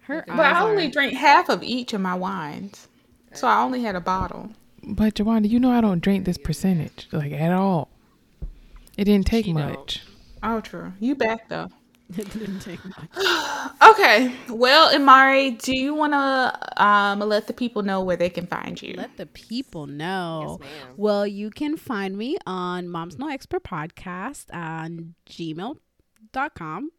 Her 0.00 0.24
But 0.26 0.40
I 0.40 0.62
only 0.62 0.86
are- 0.86 0.90
drank 0.90 1.14
half 1.14 1.48
of 1.48 1.62
each 1.62 1.92
of 1.92 2.00
my 2.00 2.14
wines. 2.14 2.88
So 3.34 3.46
I 3.46 3.60
only 3.62 3.82
had 3.84 3.94
a 3.94 4.00
bottle. 4.00 4.50
But 4.82 5.14
Jawanda, 5.14 5.48
you 5.48 5.60
know 5.60 5.70
I 5.70 5.80
don't 5.80 6.00
drink 6.00 6.24
this 6.24 6.38
percentage 6.38 7.06
like 7.12 7.30
at 7.32 7.52
all. 7.52 7.88
It 8.96 9.04
didn't 9.04 9.26
take 9.28 9.44
She 9.44 9.52
don't. 9.52 10.00
Much. 10.42 10.50
Oh, 10.50 10.60
true. 10.60 10.92
You 11.00 11.14
back 11.14 11.48
though. 11.48 11.68
It 12.18 12.28
didn't 12.32 12.58
take 12.60 12.80
much. 12.84 13.08
Okay. 13.90 14.32
Well, 14.48 14.92
Imari, 14.92 15.60
do 15.60 15.76
you 15.76 15.94
want 15.94 16.12
to 16.12 16.84
um, 16.84 17.20
let 17.20 17.46
the 17.46 17.52
people 17.52 17.82
know 17.82 18.02
where 18.02 18.16
they 18.16 18.28
can 18.30 18.46
find 18.46 18.80
you? 18.80 18.94
Let 18.96 19.16
the 19.16 19.26
people 19.26 19.86
know. 19.86 20.58
Yes, 20.60 20.68
ma'am. 20.86 20.94
well, 20.96 21.26
you 21.26 21.50
can 21.50 21.76
find 21.76 22.16
me 22.16 22.36
on 22.46 22.88
Mom's 22.88 23.18
No 23.18 23.28
Expert 23.28 23.62
Podcast 23.62 24.46
on 24.52 25.14
gmail.com. 25.28 26.90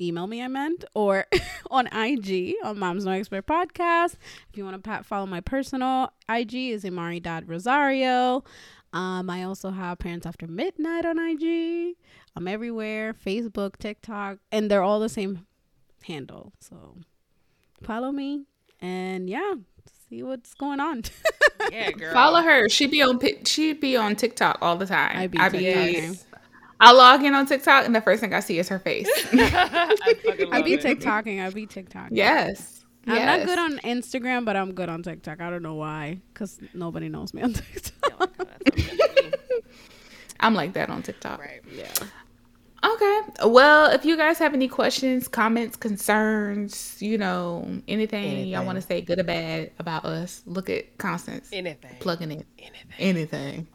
Email 0.00 0.26
me, 0.26 0.42
I 0.42 0.48
meant, 0.48 0.84
or 0.94 1.26
on 1.70 1.86
IG 1.88 2.54
on 2.64 2.78
Mom's 2.78 3.04
No 3.04 3.12
Expert 3.12 3.46
Podcast. 3.46 4.14
If 4.50 4.56
you 4.56 4.64
want 4.64 4.82
to 4.82 5.02
follow 5.02 5.26
my 5.26 5.40
personal 5.40 6.12
IG 6.28 6.54
is 6.54 6.84
Imari.Rosario. 6.84 8.44
Um, 8.92 9.30
I 9.30 9.44
also 9.44 9.70
have 9.70 9.98
Parents 9.98 10.26
After 10.26 10.46
Midnight 10.46 11.04
on 11.06 11.18
IG. 11.18 11.96
I'm 12.36 12.48
everywhere 12.48 13.14
Facebook, 13.14 13.76
TikTok, 13.78 14.38
and 14.50 14.70
they're 14.70 14.82
all 14.82 14.98
the 15.00 15.08
same 15.08 15.46
handle. 16.04 16.52
So 16.60 16.96
follow 17.82 18.10
me 18.12 18.46
and 18.80 19.28
yeah, 19.30 19.54
see 20.08 20.22
what's 20.22 20.54
going 20.54 20.80
on. 20.80 21.02
Yeah, 21.70 21.90
girl. 21.92 22.12
Follow 22.14 22.40
her. 22.40 22.70
She 22.70 22.86
be 22.86 23.02
on 23.02 23.18
Pi- 23.18 23.42
she 23.44 23.74
be 23.74 23.94
on 23.94 24.16
TikTok 24.16 24.58
all 24.62 24.76
the 24.76 24.86
time. 24.86 25.14
I 25.16 25.26
be 25.26 25.38
I 25.38 25.50
TikToking. 25.50 26.24
I 26.80 26.92
log 26.92 27.22
in 27.22 27.34
on 27.34 27.44
TikTok 27.44 27.84
and 27.84 27.94
the 27.94 28.00
first 28.00 28.22
thing 28.22 28.32
I 28.32 28.40
see 28.40 28.58
is 28.58 28.68
her 28.70 28.78
face. 28.78 29.06
I 29.32 29.94
fucking 30.24 30.52
I 30.54 30.62
be 30.62 30.72
it. 30.72 30.80
TikToking. 30.80 31.44
I 31.46 31.50
be 31.50 31.66
TikToking. 31.66 32.08
yes. 32.12 32.79
I'm 33.06 33.26
not 33.26 33.46
good 33.46 33.58
on 33.58 33.78
Instagram, 33.78 34.44
but 34.44 34.56
I'm 34.56 34.72
good 34.72 34.88
on 34.88 35.02
TikTok. 35.02 35.40
I 35.40 35.50
don't 35.50 35.62
know 35.62 35.74
why, 35.74 36.20
because 36.32 36.58
nobody 36.74 37.08
knows 37.08 37.32
me 37.34 37.42
on 37.42 37.52
TikTok. 37.54 38.30
Oh, 38.38 38.44
I'm 40.40 40.54
like 40.54 40.72
that 40.74 40.88
on 40.90 41.02
TikTok. 41.02 41.38
Right. 41.40 41.60
yeah. 41.74 41.92
Okay. 42.82 43.20
Well, 43.44 43.90
if 43.90 44.06
you 44.06 44.16
guys 44.16 44.38
have 44.38 44.54
any 44.54 44.66
questions, 44.68 45.28
comments, 45.28 45.76
concerns, 45.76 46.96
you 47.00 47.18
know, 47.18 47.68
anything, 47.88 48.46
y'all 48.46 48.64
want 48.64 48.76
to 48.76 48.82
say 48.82 49.02
good 49.02 49.18
or 49.18 49.24
bad 49.24 49.70
about 49.78 50.06
us, 50.06 50.42
look 50.46 50.70
at 50.70 50.96
Constance 50.96 51.50
Anything. 51.52 51.90
plugging 52.00 52.32
in 52.32 52.44
Anything. 52.58 52.86
anything. 52.98 53.66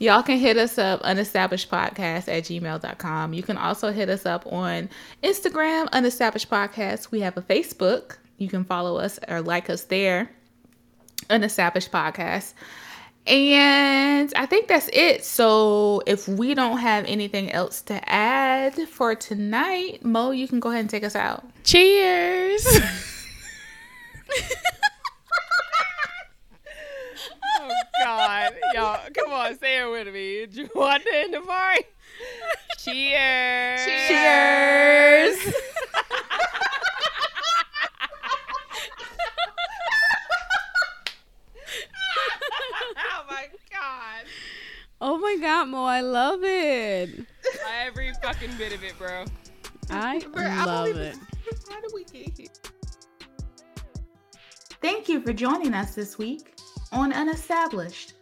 Y'all 0.00 0.22
can 0.22 0.38
hit 0.38 0.56
us 0.56 0.78
up, 0.78 1.00
unestablishedpodcast 1.02 2.26
at 2.26 2.44
gmail.com. 2.44 3.32
You 3.34 3.42
can 3.44 3.56
also 3.56 3.92
hit 3.92 4.08
us 4.08 4.26
up 4.26 4.50
on 4.52 4.88
Instagram, 5.22 5.88
Unestablished 5.90 6.48
Podcast. 6.48 7.10
We 7.12 7.20
have 7.20 7.36
a 7.36 7.42
Facebook. 7.42 8.16
You 8.40 8.48
can 8.48 8.64
follow 8.64 8.96
us 8.96 9.20
or 9.28 9.42
like 9.42 9.68
us 9.68 9.82
there, 9.84 10.30
Unestablished 11.28 11.90
Podcast. 11.90 12.54
And 13.26 14.32
I 14.34 14.46
think 14.46 14.66
that's 14.66 14.88
it. 14.94 15.26
So 15.26 16.02
if 16.06 16.26
we 16.26 16.54
don't 16.54 16.78
have 16.78 17.04
anything 17.04 17.52
else 17.52 17.82
to 17.82 18.08
add 18.10 18.74
for 18.88 19.14
tonight, 19.14 20.02
Mo, 20.02 20.30
you 20.30 20.48
can 20.48 20.58
go 20.58 20.70
ahead 20.70 20.80
and 20.80 20.88
take 20.90 21.04
us 21.04 21.14
out. 21.14 21.44
Cheers. 21.64 22.66
Oh 27.62 27.70
God, 28.02 28.54
y'all, 28.72 29.00
come 29.12 29.32
on, 29.32 29.58
say 29.58 29.80
it 29.80 29.90
with 29.90 30.12
me. 30.14 30.46
Jawanda 30.46 31.24
and 31.24 31.34
Imari. 31.34 31.84
Cheers. 32.78 33.84
Cheers. 34.08 35.54
oh 35.94 36.60
Oh 45.00 45.16
my 45.18 45.36
God, 45.40 45.68
Mo, 45.68 45.84
I 45.84 46.00
love 46.02 46.40
it. 46.44 47.26
Every 47.82 48.12
fucking 48.22 48.50
bit 48.58 48.74
of 48.74 48.84
it, 48.84 48.96
bro. 48.98 49.24
I 49.88 50.18
Bro, 50.32 50.44
I 50.44 50.56
don't 50.56 50.66
love 50.66 50.88
even- 50.88 51.02
it. 51.02 51.16
How 51.70 51.80
did 51.80 51.90
we 51.94 52.04
get 52.04 52.36
here? 52.38 52.48
Thank 54.82 55.08
you 55.08 55.20
for 55.20 55.32
joining 55.32 55.74
us 55.74 55.94
this 55.94 56.16
week 56.18 56.54
on 56.92 57.12
Unestablished. 57.12 58.14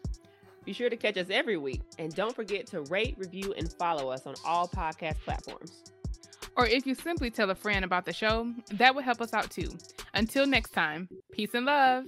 Be 0.65 0.73
sure 0.73 0.91
to 0.91 0.97
catch 0.97 1.17
us 1.17 1.29
every 1.31 1.57
week, 1.57 1.81
and 1.99 2.15
don't 2.15 2.35
forget 2.35 2.67
to 2.69 2.83
rate, 2.83 3.15
review, 3.17 3.55
and 3.57 3.73
follow 3.75 4.11
us 4.11 4.27
on 4.27 4.35
all 4.45 4.69
podcast 4.69 5.17
platforms. 5.25 5.83
or 6.57 6.67
if 6.67 6.87
you 6.87 6.95
simply 6.95 7.31
tell 7.31 7.51
a 7.51 7.55
friend 7.55 7.85
about 7.85 8.05
the 8.05 8.13
show, 8.13 8.53
that 8.73 8.95
would 8.95 9.05
help 9.05 9.21
us 9.21 9.33
out 9.33 9.51
too. 9.51 9.71
Until 10.15 10.47
next 10.47 10.71
time, 10.71 11.09
peace 11.33 11.55
and 11.55 11.67
love. 11.67 12.05